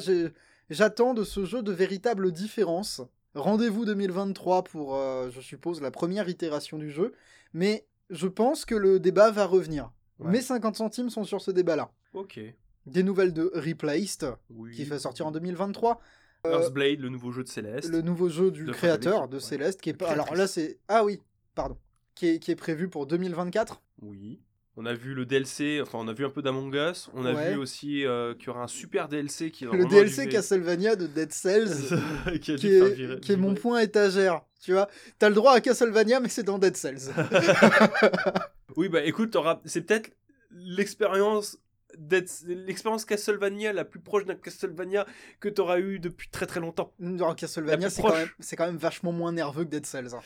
J'attends 0.69 1.13
de 1.13 1.23
ce 1.23 1.45
jeu 1.45 1.61
de 1.61 1.71
véritables 1.71 2.31
différences. 2.31 3.01
Rendez-vous 3.35 3.85
2023 3.85 4.63
pour, 4.63 4.95
euh, 4.95 5.29
je 5.31 5.39
suppose, 5.41 5.81
la 5.81 5.91
première 5.91 6.27
itération 6.29 6.77
du 6.77 6.91
jeu, 6.91 7.13
mais 7.53 7.85
je 8.09 8.27
pense 8.27 8.65
que 8.65 8.75
le 8.75 8.99
débat 8.99 9.31
va 9.31 9.45
revenir. 9.45 9.91
Ouais. 10.19 10.31
Mes 10.31 10.41
50 10.41 10.75
centimes 10.75 11.09
sont 11.09 11.23
sur 11.23 11.41
ce 11.41 11.51
débat-là 11.51 11.91
Ok. 12.13 12.39
des 12.85 13.03
nouvelles 13.03 13.33
de 13.33 13.51
Replaced, 13.55 14.33
Oui. 14.49 14.71
qui 14.75 14.85
fait 14.85 14.99
sortir 14.99 15.27
en 15.27 15.31
2023. 15.31 16.01
Euh, 16.45 16.51
Earthblade, 16.59 16.99
le 16.99 17.09
nouveau 17.09 17.31
jeu 17.31 17.43
de 17.43 17.49
Céleste. 17.49 17.89
le 17.89 18.01
nouveau 18.01 18.29
jeu 18.29 18.49
du 18.51 18.65
De 18.65 18.71
créateur 18.71 19.27
de 19.27 19.35
ouais. 19.35 19.41
Céleste, 19.41 19.79
qui 19.81 19.89
est 19.91 19.93
pas. 19.93 20.09
Alors 20.09 20.33
là, 20.35 20.47
c'est. 20.47 20.79
Ah 20.87 21.03
oui, 21.03 21.19
pardon. 21.55 21.77
Qui 22.15 22.27
est, 22.29 22.39
qui 22.39 22.51
est 22.51 22.55
prévu 22.55 22.87
pour 22.89 23.05
2024. 23.07 23.81
Oui. 24.01 24.39
On 24.77 24.85
a 24.85 24.93
vu 24.93 25.13
le 25.13 25.25
DLC, 25.25 25.79
enfin 25.81 25.97
on 26.01 26.07
a 26.07 26.13
vu 26.13 26.25
un 26.25 26.29
peu 26.29 26.41
d'Among 26.41 26.73
Us, 26.73 27.09
on 27.13 27.25
a 27.25 27.33
Ouais. 27.33 27.51
vu 27.53 27.57
aussi 27.59 28.05
euh, 28.05 28.33
qu'il 28.33 28.47
y 28.47 28.49
aura 28.49 28.63
un 28.63 28.67
super 28.67 29.09
DLC 29.09 29.51
qui 29.51 29.65
est 29.65 29.67
Le 29.71 29.85
DLC 29.85 30.23
du- 30.23 30.29
Castlevania 30.29 30.95
de 30.95 31.07
Dead 31.07 31.31
Cells, 31.33 31.69
qui, 32.41 32.51
est, 32.53 33.19
qui 33.19 33.31
est 33.33 33.35
mon 33.35 33.53
point 33.53 33.81
étagère. 33.81 34.41
Tu 34.61 34.71
vois, 34.71 34.87
t'as 35.19 35.27
le 35.27 35.35
droit 35.35 35.51
à 35.53 35.59
Castlevania, 35.61 36.21
mais 36.21 36.29
c'est 36.29 36.43
dans 36.43 36.57
Dead 36.57 36.75
Cells. 36.77 37.11
Oui, 38.77 38.87
bah 38.87 39.03
écoute, 39.03 39.35
c'est 39.65 39.81
peut-être 39.81 40.09
l'expérience 40.51 41.57
d'être 41.97 42.31
l'expérience 42.47 43.05
Castlevania 43.05 43.73
la 43.73 43.85
plus 43.85 43.99
proche 43.99 44.25
d'un 44.25 44.35
Castlevania 44.35 45.05
que 45.39 45.49
t'auras 45.49 45.79
eu 45.79 45.99
depuis 45.99 46.29
très 46.29 46.45
très 46.45 46.59
longtemps. 46.59 46.93
Dans 46.99 47.33
Castlevania, 47.35 47.89
c'est 47.89 48.01
quand, 48.01 48.13
même, 48.13 48.29
c'est 48.39 48.55
quand 48.55 48.65
même 48.65 48.77
vachement 48.77 49.11
moins 49.11 49.31
nerveux 49.31 49.63
que 49.65 49.69
Dead 49.69 49.85
Cells. 49.85 50.13
hein. 50.15 50.21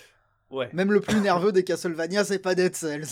Ouais. 0.52 0.70
Même 0.74 0.92
le 0.92 1.02
plus 1.02 1.20
nerveux 1.22 1.52
des 1.52 1.64
Castlevania, 1.64 2.24
c'est 2.24 2.40
pas 2.40 2.54
Dead 2.56 2.76
Cells. 2.76 3.08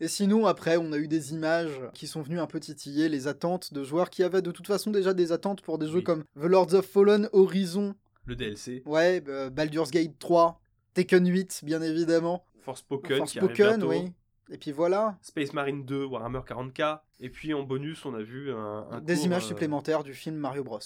Et 0.00 0.08
sinon, 0.08 0.46
après, 0.46 0.76
on 0.78 0.92
a 0.92 0.96
eu 0.96 1.06
des 1.06 1.32
images 1.34 1.78
qui 1.94 2.06
sont 2.06 2.22
venues 2.22 2.40
un 2.40 2.46
peu 2.46 2.58
titiller 2.58 3.08
les 3.08 3.28
attentes 3.28 3.72
de 3.74 3.84
joueurs 3.84 4.08
qui 4.10 4.22
avaient 4.22 4.42
de 4.42 4.50
toute 4.50 4.66
façon 4.66 4.90
déjà 4.90 5.12
des 5.14 5.30
attentes 5.32 5.60
pour 5.60 5.78
des 5.78 5.86
jeux 5.86 5.96
Oui. 5.98 6.04
comme 6.04 6.24
The 6.40 6.44
Lords 6.44 6.72
of 6.74 6.86
Fallen, 6.86 7.28
Horizon, 7.32 7.94
Le 8.24 8.34
DLC, 8.34 8.82
ouais, 8.86 9.22
euh, 9.28 9.50
Baldur's 9.50 9.90
Gate 9.90 10.18
3, 10.18 10.58
Tekken 10.94 11.26
8, 11.28 11.60
bien 11.64 11.82
évidemment, 11.82 12.44
Forspoken, 12.60 13.24
qui 13.24 13.38
arrive 13.38 13.50
Forspoken, 13.50 13.78
bientôt, 13.78 13.88
oui. 13.90 14.12
Et 14.50 14.58
puis 14.58 14.72
voilà, 14.72 15.18
Space 15.22 15.52
Marine 15.52 15.84
2, 15.84 16.04
Warhammer 16.04 16.40
40k, 16.40 17.00
et 17.20 17.28
puis 17.28 17.52
en 17.54 17.62
bonus 17.64 18.04
on 18.06 18.14
a 18.14 18.22
vu 18.22 18.50
un, 18.52 18.86
un 18.90 19.00
des 19.00 19.24
images 19.26 19.44
euh, 19.44 19.48
supplémentaires 19.48 20.02
du 20.04 20.14
film 20.14 20.36
Mario 20.36 20.64
Bros. 20.64 20.78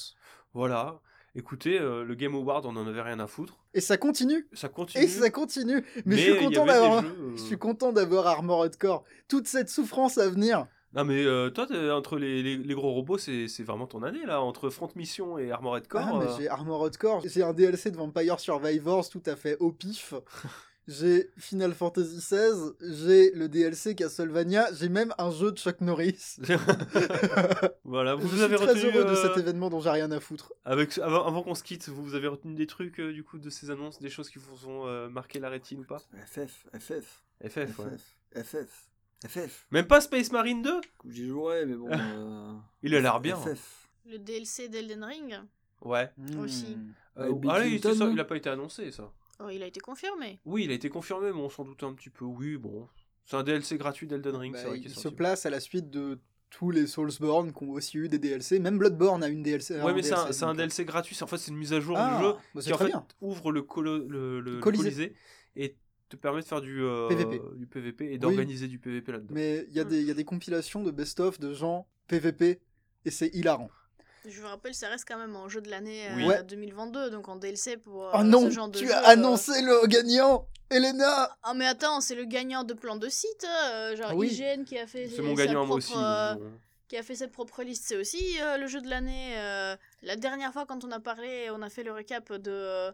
Voilà. 0.55 1.01
Écoutez, 1.35 1.79
euh, 1.81 2.05
le 2.05 2.15
Game 2.15 2.35
Award, 2.35 2.67
on 2.67 2.77
en 2.77 2.87
avait 2.87 3.01
rien 3.01 3.19
à 3.19 3.27
foutre. 3.27 3.59
Et 3.73 3.81
ça 3.81 3.97
continue, 3.97 4.47
Ça 4.53 4.69
continue. 4.69 5.03
et 5.05 5.09
ça 5.09 5.31
continue. 5.31 5.83
Mais, 5.97 6.03
mais 6.05 6.17
je 6.17 6.23
suis 6.23 6.33
y 6.35 6.39
content 6.45 6.67
d'avoir, 6.67 7.03
jeux, 7.03 7.09
euh, 7.09 7.33
je 7.37 7.43
suis 7.43 7.59
content 7.59 7.93
d'avoir 7.93 8.27
Armored 8.27 8.77
Core. 8.77 9.05
Toute 9.29 9.47
cette 9.47 9.71
souffrance 9.71 10.19
à 10.19 10.29
venir. 10.29 10.67
Non 10.95 11.05
mais 11.05 11.25
euh, 11.25 11.49
toi, 11.49 11.67
entre 11.97 12.19
les, 12.19 12.43
les- 12.43 12.59
les 12.59 12.75
gros 12.75 12.93
robots, 12.93 13.17
c'est 13.17 13.49
c'est 13.49 13.63
vraiment 13.63 13.87
ton 13.87 14.03
année 14.03 14.27
là, 14.27 14.43
entre 14.43 14.69
Front 14.69 14.91
Mission 14.95 15.39
et 15.39 15.51
Armored 15.51 15.89
Core. 15.89 16.03
Ah, 16.05 16.19
mais 16.19 16.27
euh, 16.27 16.37
j'ai 16.37 16.49
Armored 16.49 16.95
Core, 16.99 17.23
j'ai 17.25 17.43
un 17.43 17.55
DLC 17.55 17.91
de 17.91 17.97
Vampire 17.97 18.39
Survivors 18.39 19.09
tout 19.09 19.23
à 19.25 19.35
fait 19.35 19.57
au 19.59 19.73
pif. 19.73 20.13
J'ai 20.89 21.31
Final 21.39 21.75
Fantasy 21.75 22.17
XVI, 22.17 22.73
j'ai 22.81 23.31
le 23.33 23.49
DLC 23.49 23.95
Castlevania, 23.95 24.73
j'ai 24.75 24.89
même 24.89 25.15
un 25.17 25.31
jeu 25.31 25.53
de 25.53 25.57
Chuck 25.57 25.81
Norris. 25.81 26.39
voilà, 27.85 28.17
vous, 28.17 28.23
je 28.23 28.27
vous 28.27 28.35
suis 28.35 28.43
avez 28.43 28.57
très 28.57 28.67
retenu 28.67 28.87
heureux 28.87 29.05
de 29.05 29.11
euh, 29.11 29.23
cet 29.23 29.39
événement 29.39 29.71
dont 29.71 29.81
j'ai 29.81 29.91
rien 29.91 30.11
à 30.11 30.19
foutre. 30.19 30.53
avec 30.65 30.99
avant, 30.99 31.25
avant 31.27 31.43
qu'on 31.43 31.55
se 31.55 31.63
quitte, 31.63 31.89
vous, 31.89 32.03
vous 32.03 32.15
avez 32.15 32.27
retenu 32.27 32.55
des 32.55 32.67
trucs 32.67 32.99
euh, 33.01 33.13
du 33.13 33.23
coup 33.23 33.39
de 33.39 33.49
ces 33.49 33.71
annonces, 33.71 34.01
des 34.01 34.11
choses 34.11 34.29
qui 34.29 34.41
vous 34.41 34.69
ont 34.69 34.87
euh, 34.87 35.09
marqué 35.09 35.39
la 35.39 35.51
rétine 35.51 35.81
ou 35.81 35.85
pas? 35.85 36.03
FF, 36.27 36.67
FF, 36.79 37.23
FF, 37.49 37.79
ouais. 37.79 38.43
FF, 38.43 38.89
FF. 39.29 39.67
Même 39.71 39.87
pas 39.87 40.01
Space 40.01 40.33
Marine 40.33 40.63
2 40.63 40.81
J'y 41.09 41.29
jouerais, 41.29 41.67
mais 41.67 41.75
bon. 41.75 41.89
euh, 41.93 42.55
Il 42.83 42.95
a 42.95 43.01
l'air 43.01 43.21
bien. 43.21 43.37
FF. 43.37 43.89
Le 44.07 44.19
DLC 44.19 44.69
d'Elden 44.69 45.05
Ring, 45.05 45.39
Ouais. 45.81 46.11
Aussi. 46.39 46.77
Hmm. 46.77 46.93
Euh, 47.19 47.23
Avec 47.25 47.41
Bill 47.41 47.51
ah, 47.53 47.65
il, 47.65 47.71
Clinton, 47.71 47.89
c'est 47.91 47.99
ça, 47.99 48.05
là 48.07 48.11
il 48.13 48.21
a 48.21 48.25
pas 48.25 48.37
été 48.37 48.51
annoncé 48.51 48.91
ça. 48.91 49.13
Oh, 49.41 49.49
il 49.51 49.63
a 49.63 49.67
été 49.67 49.81
confirmé. 49.81 50.41
Oui, 50.45 50.65
il 50.65 50.71
a 50.71 50.75
été 50.75 50.89
confirmé, 50.89 51.33
mais 51.33 51.41
on 51.41 51.51
s'en 51.51 51.65
doutait 51.65 51.87
un 51.87 51.93
petit 51.95 52.11
peu. 52.11 52.25
Oui, 52.25 52.57
bon. 52.57 52.89
C'est 53.25 53.37
un 53.37 53.43
DLC 53.43 53.77
gratuit 53.79 54.07
d'Elden 54.07 54.35
Ring, 54.37 54.53
Bah, 54.53 54.59
c'est 54.61 54.69
vrai 54.69 54.81
qu'il 54.81 54.91
il 54.91 54.97
est 54.97 55.01
se 55.01 55.09
place 55.09 55.47
à 55.47 55.51
la 55.51 55.61
suite 55.61 55.91
de 55.91 56.19
tous 56.51 56.71
les 56.71 56.87
Soulsborne 56.87 57.53
qui 57.53 57.63
ont 57.65 57.71
aussi 57.71 57.97
eu 57.99 58.09
des 58.09 58.19
DLC. 58.19 58.59
Même 58.59 58.77
Bloodborne 58.79 59.23
a 59.23 59.29
une 59.29 59.43
DLC. 59.43 59.81
Ouais, 59.81 59.95
mais 59.95 60.03
c'est 60.03 60.13
un, 60.13 60.25
DLC, 60.25 60.33
c'est 60.39 60.45
un 60.45 60.49
donc, 60.49 60.55
euh, 60.57 60.59
DLC 60.59 60.85
gratuit, 60.85 61.17
en 61.23 61.27
fait 61.27 61.39
c'est 61.39 61.51
une 61.51 61.57
mise 61.57 61.73
à 61.73 61.81
jour 61.81 61.97
Ah, 61.97 62.19
du 62.19 62.25
jeu 62.25 62.33
bah, 62.33 62.61
c'est 62.61 62.67
qui 62.67 62.73
en 62.73 62.77
très 62.77 62.85
fait 62.87 62.91
bien. 62.91 63.07
ouvre 63.23 63.53
le, 63.53 63.63
colo- 63.63 64.07
le, 64.07 64.41
le- 64.41 64.57
le 64.57 64.61
Colisée. 64.61 64.83
Colisée 64.85 65.15
et 65.57 65.77
te 66.11 66.17
permet 66.17 66.41
de 66.43 66.47
faire 66.47 66.61
du, 66.61 66.83
euh, 66.83 67.09
PVP. 67.09 67.41
du 67.57 67.67
PVP 67.67 68.13
et 68.13 68.19
d'organiser 68.19 68.69
du 68.69 68.79
PVP 68.79 69.13
là-dedans. 69.13 69.33
Mais 69.35 69.65
il 69.69 69.75
y, 69.75 69.81
a 69.81 69.85
Hmm. 69.85 69.89
des- 69.89 70.03
y 70.03 70.11
a 70.11 70.15
des 70.15 70.25
compilations 70.27 70.83
de 70.83 70.91
best-of 70.91 71.41
de 71.41 71.55
gens 71.55 71.87
PVP 72.09 72.61
et 73.07 73.11
c'est 73.11 73.29
hilarant. 73.35 73.71
Je 74.27 74.41
vous 74.41 74.47
rappelle, 74.47 74.75
ça 74.75 74.89
reste 74.89 75.05
quand 75.07 75.19
même 75.19 75.35
en 75.37 75.49
jeu 75.49 75.61
de 75.61 75.69
l'année 75.71 76.09
euh, 76.11 76.15
Oui. 76.17 76.25
Ouais. 76.27 76.43
2022, 76.45 77.11
donc 77.11 77.29
en 77.29 77.37
DLC 77.37 77.77
pour 77.77 78.07
euh, 78.07 78.13
oh 78.15 78.23
non, 78.23 78.43
ce 78.47 78.51
genre 78.51 78.69
de 78.69 78.79
tu 78.79 78.87
jeu, 78.87 78.93
as 78.95 79.01
euh, 79.01 79.13
annoncé 79.13 79.61
le 79.63 79.87
gagnant 79.89 80.47
Elena 80.71 81.37
Ah 81.43 81.55
mais 81.55 81.67
attends, 81.67 82.01
c'est 82.01 82.15
le 82.15 82.25
gagnant 82.25 82.65
de 82.65 82.73
plan 82.75 82.97
de 82.97 83.09
site, 83.09 83.45
euh, 83.45 83.97
genre 83.97 84.09
Ah 84.11 84.15
oui. 84.15 84.29
IGN 84.29 84.65
qui 84.65 84.79
a 84.79 84.87
fait 84.87 85.09
C'est 85.09 85.23
mon 85.23 85.37
sa 85.37 85.45
gagnant 85.47 85.65
propre, 85.67 85.79
aussi. 85.79 85.93
euh, 85.97 86.35
qui 86.89 86.97
a 86.97 87.03
fait 87.03 87.17
sa 87.17 87.29
propre 87.29 87.63
liste. 87.63 87.85
C'est 87.87 87.97
aussi 87.97 88.41
euh, 88.41 88.59
le 88.59 88.67
jeu 88.69 88.81
de 88.81 88.89
l'année. 88.89 89.33
euh, 89.39 89.77
la 90.03 90.17
dernière 90.17 90.53
fois, 90.53 90.67
quand 90.67 90.85
on 90.85 90.91
a 90.93 91.01
parlé, 91.01 91.49
on 91.51 91.61
a 91.63 91.69
fait 91.69 91.83
le 91.83 91.93
récap 91.93 92.33
de 92.33 92.51
euh, 92.51 92.93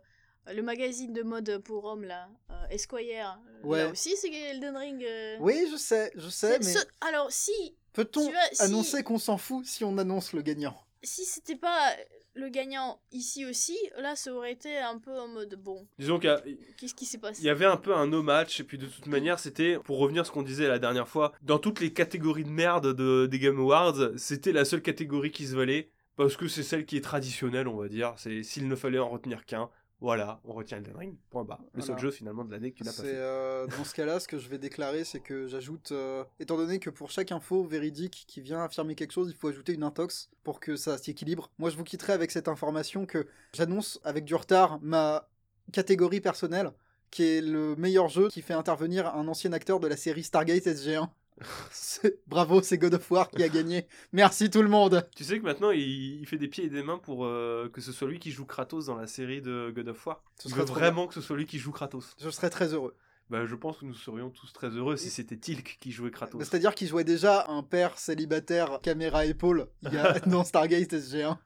le 0.50 0.62
magazine 0.62 1.12
de 1.12 1.22
mode 1.22 1.58
pour 1.58 1.84
hommes, 1.84 2.04
là, 2.04 2.28
euh, 2.50 2.54
Esquire. 2.70 3.38
Ouais. 3.64 3.84
Là 3.84 3.90
aussi, 3.90 4.16
c'est 4.16 4.32
Elden 4.32 4.76
Ring. 4.76 5.04
euh, 5.04 5.36
Oui, 5.40 5.68
je 5.70 5.76
sais, 5.76 6.10
je 6.16 6.28
sais, 6.30 6.58
mais 6.58 6.64
ce- 6.72 6.78
Alors, 7.06 7.30
si, 7.30 7.76
peut-on 7.92 8.30
si- 8.52 8.62
annoncer 8.62 9.02
qu'on 9.02 9.18
s'en 9.18 9.36
fout 9.36 9.66
si 9.66 9.84
on 9.84 9.98
annonce 9.98 10.32
le 10.32 10.40
gagnant? 10.42 10.74
Si 11.02 11.24
c'était 11.24 11.56
pas 11.56 11.94
le 12.34 12.48
gagnant 12.50 13.00
ici 13.10 13.44
aussi, 13.44 13.76
là, 13.98 14.14
ça 14.14 14.32
aurait 14.32 14.52
été 14.52 14.78
un 14.78 14.98
peu 14.98 15.18
en 15.18 15.26
mode 15.28 15.54
bon, 15.56 15.86
Disons 15.98 16.18
qu'il 16.18 16.58
qu'est-ce 16.76 16.94
qui 16.94 17.04
s'est 17.04 17.18
passé? 17.18 17.42
il 17.42 17.46
y 17.46 17.50
avait 17.50 17.64
un 17.64 17.76
peu 17.76 17.94
un 17.94 18.06
no 18.06 18.22
match 18.22 18.60
et 18.60 18.64
puis 18.64 18.78
de 18.78 18.86
toute 18.86 19.06
manière 19.06 19.38
c'était 19.38 19.78
pour 19.78 19.98
revenir 19.98 20.22
à 20.22 20.24
ce 20.24 20.30
qu'on 20.30 20.42
disait 20.42 20.68
la 20.68 20.78
dernière 20.78 21.08
fois 21.08 21.32
dans 21.42 21.58
toutes 21.58 21.80
les 21.80 21.92
catégories 21.92 22.44
de 22.44 22.50
merde 22.50 22.94
de, 22.94 23.26
des 23.26 23.38
Game 23.38 23.58
Awards 23.58 24.16
c'était 24.16 24.52
la 24.52 24.64
seule 24.64 24.82
catégorie 24.82 25.32
qui 25.32 25.46
se 25.46 25.56
valait 25.56 25.90
parce 26.16 26.36
que 26.36 26.46
c'est 26.48 26.62
celle 26.62 26.84
qui 26.86 26.96
est 26.96 27.00
traditionnelle 27.00 27.66
on 27.66 27.76
va 27.76 27.88
dire 27.88 28.14
c'est 28.16 28.42
s'il 28.44 28.68
ne 28.68 28.76
fallait 28.76 28.98
en 29.00 29.08
retenir 29.08 29.44
qu'un 29.44 29.68
voilà 30.00 30.40
on 30.44 30.52
retient 30.52 30.78
Elden 30.78 30.96
Ring 30.96 31.16
point 31.30 31.44
barre 31.44 31.62
le 31.74 31.82
seul 31.82 31.98
jeu 31.98 32.10
finalement 32.10 32.44
de 32.44 32.50
l'année 32.50 32.70
que 32.70 32.76
tu 32.76 32.84
n'as 32.84 32.92
pas 32.92 33.02
fait 33.02 33.14
euh, 33.14 33.66
dans 33.66 33.84
ce 33.84 33.94
cas-là, 33.94 34.20
ce 34.20 34.28
que 34.28 34.38
je 34.38 34.48
vais 34.48 34.58
déclarer, 34.58 35.04
c'est 35.04 35.20
que 35.20 35.46
j'ajoute, 35.46 35.92
euh, 35.92 36.24
étant 36.40 36.56
donné 36.56 36.78
que 36.78 36.90
pour 36.90 37.10
chaque 37.10 37.32
info 37.32 37.64
véridique 37.64 38.24
qui 38.26 38.40
vient 38.40 38.62
affirmer 38.62 38.94
quelque 38.94 39.12
chose, 39.12 39.30
il 39.30 39.36
faut 39.36 39.48
ajouter 39.48 39.74
une 39.74 39.82
intox 39.82 40.30
pour 40.44 40.60
que 40.60 40.76
ça 40.76 40.98
s'équilibre. 40.98 41.50
Moi, 41.58 41.70
je 41.70 41.76
vous 41.76 41.84
quitterai 41.84 42.12
avec 42.12 42.30
cette 42.30 42.48
information 42.48 43.06
que 43.06 43.26
j'annonce 43.52 44.00
avec 44.04 44.24
du 44.24 44.34
retard 44.34 44.78
ma 44.82 45.28
catégorie 45.72 46.20
personnelle, 46.20 46.72
qui 47.10 47.24
est 47.24 47.40
le 47.40 47.76
meilleur 47.76 48.08
jeu 48.08 48.28
qui 48.28 48.42
fait 48.42 48.54
intervenir 48.54 49.14
un 49.14 49.28
ancien 49.28 49.52
acteur 49.52 49.80
de 49.80 49.86
la 49.86 49.96
série 49.96 50.22
Stargate 50.22 50.64
SG1. 50.64 51.08
Bravo, 52.26 52.62
c'est 52.62 52.78
God 52.78 52.94
of 52.94 53.10
War 53.10 53.30
qui 53.30 53.42
a 53.42 53.48
gagné. 53.48 53.86
Merci 54.12 54.50
tout 54.50 54.62
le 54.62 54.68
monde. 54.68 55.06
tu 55.14 55.24
sais 55.24 55.38
que 55.38 55.44
maintenant 55.44 55.70
il, 55.70 56.20
il 56.20 56.26
fait 56.26 56.38
des 56.38 56.48
pieds 56.48 56.64
et 56.64 56.68
des 56.70 56.82
mains 56.82 56.98
pour 56.98 57.24
euh, 57.24 57.68
que 57.72 57.80
ce 57.80 57.92
soit 57.92 58.08
lui 58.08 58.18
qui 58.18 58.30
joue 58.30 58.44
Kratos 58.44 58.86
dans 58.86 58.96
la 58.96 59.06
série 59.06 59.40
de 59.40 59.72
God 59.74 59.88
of 59.88 60.06
War 60.06 60.22
Ce 60.38 60.48
serait 60.48 60.64
vraiment 60.64 61.06
que 61.06 61.14
ce 61.14 61.20
soit 61.20 61.36
lui 61.36 61.46
qui 61.46 61.58
joue 61.58 61.72
Kratos 61.72 62.14
Je 62.20 62.30
serais 62.30 62.50
très 62.50 62.72
heureux. 62.74 62.94
bah 63.30 63.46
je 63.46 63.54
pense 63.54 63.78
que 63.78 63.84
nous 63.84 63.94
serions 63.94 64.30
tous 64.30 64.52
très 64.52 64.68
heureux 64.68 64.96
si 64.96 65.10
c'était 65.10 65.36
Tilk 65.36 65.78
qui 65.80 65.92
jouait 65.92 66.10
Kratos 66.10 66.40
C'est-à-dire 66.42 66.74
qu'il 66.74 66.88
jouait 66.88 67.04
déjà 67.04 67.46
un 67.48 67.62
père 67.62 67.98
célibataire 67.98 68.80
caméra 68.82 69.24
épaule 69.24 69.68
il 69.82 69.92
y 69.94 69.98
a, 69.98 70.18
dans 70.26 70.44
Stargate 70.44 70.92
SG1. 70.92 71.36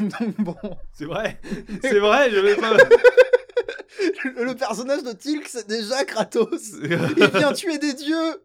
Donc 0.00 0.40
bon, 0.40 0.56
c'est 0.92 1.06
vrai 1.06 1.40
c'est 1.82 1.98
vrai 1.98 2.30
je 2.30 2.38
vais 2.38 2.56
pas 2.56 2.76
le 4.36 4.54
personnage 4.54 5.02
de 5.02 5.12
Tilk 5.12 5.46
c'est 5.48 5.66
déjà 5.68 6.04
Kratos. 6.04 6.72
Il 6.82 7.28
vient 7.38 7.52
tuer 7.52 7.78
des 7.78 7.94
dieux. 7.94 8.42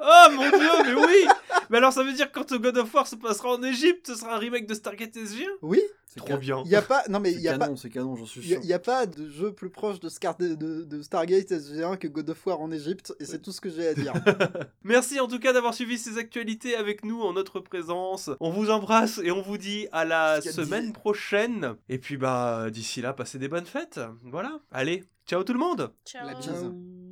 Oh 0.00 0.30
mon 0.32 0.48
dieu, 0.50 0.68
mais 0.84 0.94
oui 0.94 1.26
Mais 1.70 1.78
alors 1.78 1.92
ça 1.92 2.02
veut 2.04 2.12
dire 2.12 2.30
que 2.30 2.38
quand 2.38 2.54
God 2.56 2.76
of 2.78 2.94
War 2.94 3.06
se 3.06 3.16
passera 3.16 3.50
en 3.50 3.62
Égypte, 3.62 4.06
ce 4.08 4.14
sera 4.14 4.36
un 4.36 4.38
remake 4.38 4.66
de 4.66 4.74
Stargate 4.74 5.14
SG1 5.16 5.44
Oui, 5.62 5.80
C'est 6.06 6.20
Trop 6.24 6.36
bien. 6.38 6.62
il 6.64 6.70
y 6.70 6.76
a 6.76 6.82
pas 6.82 7.02
non 7.08 7.20
mais 7.20 7.32
il 7.32 7.40
y 7.40 7.48
a 7.48 7.58
pas 7.58 7.64
canon, 7.66 7.76
c'est 7.76 7.90
canon, 7.90 8.16
j'en 8.16 8.24
suis 8.24 8.40
il 8.40 8.48
y 8.48 8.52
a- 8.54 8.56
sûr. 8.56 8.64
il 8.64 8.68
y 8.68 8.72
a 8.72 8.78
pas 8.78 9.06
de 9.06 9.28
jeu 9.28 9.52
plus 9.52 9.70
proche 9.70 10.00
de, 10.00 10.08
Scar- 10.08 10.36
de, 10.38 10.54
de- 10.54 10.84
de 10.84 11.02
Stargate 11.02 11.50
SG1 11.50 11.98
que 11.98 12.06
God 12.08 12.30
of 12.30 12.46
War 12.46 12.60
en 12.60 12.70
Égypte 12.70 13.12
et 13.20 13.24
c'est 13.24 13.40
tout 13.42 13.52
ce 13.52 13.60
que 13.60 13.68
j'ai 13.70 13.88
à 13.88 13.94
dire. 13.94 14.12
Merci 14.84 15.20
en 15.20 15.26
tout 15.28 15.38
cas 15.38 15.52
d'avoir 15.52 15.74
suivi 15.74 15.98
ces 15.98 16.16
actualités 16.18 16.76
avec 16.76 17.04
nous 17.04 17.20
en 17.22 17.32
notre 17.32 17.60
présence. 17.60 18.30
On 18.40 18.50
vous 18.50 18.70
embrasse 18.70 19.20
et 19.22 19.30
on 19.30 19.42
vous 19.42 19.58
dit 19.58 19.88
à 19.92 20.04
la 20.04 20.40
semaine 20.40 20.86
dit. 20.86 20.92
prochaine. 20.92 21.74
Et 21.88 21.98
puis 21.98 22.16
bah 22.16 22.70
d'ici 22.70 23.00
là, 23.02 23.12
passez 23.12 23.38
des 23.38 23.48
bonnes 23.48 23.66
fêtes. 23.66 24.00
Voilà. 24.24 24.60
Allez, 24.70 25.04
ciao 25.26 25.42
tout 25.44 25.52
le 25.52 25.58
monde 25.58 25.92
Ciao. 26.06 26.26
La 26.26 26.34
bise. 26.34 26.46
Ciao. 26.46 27.07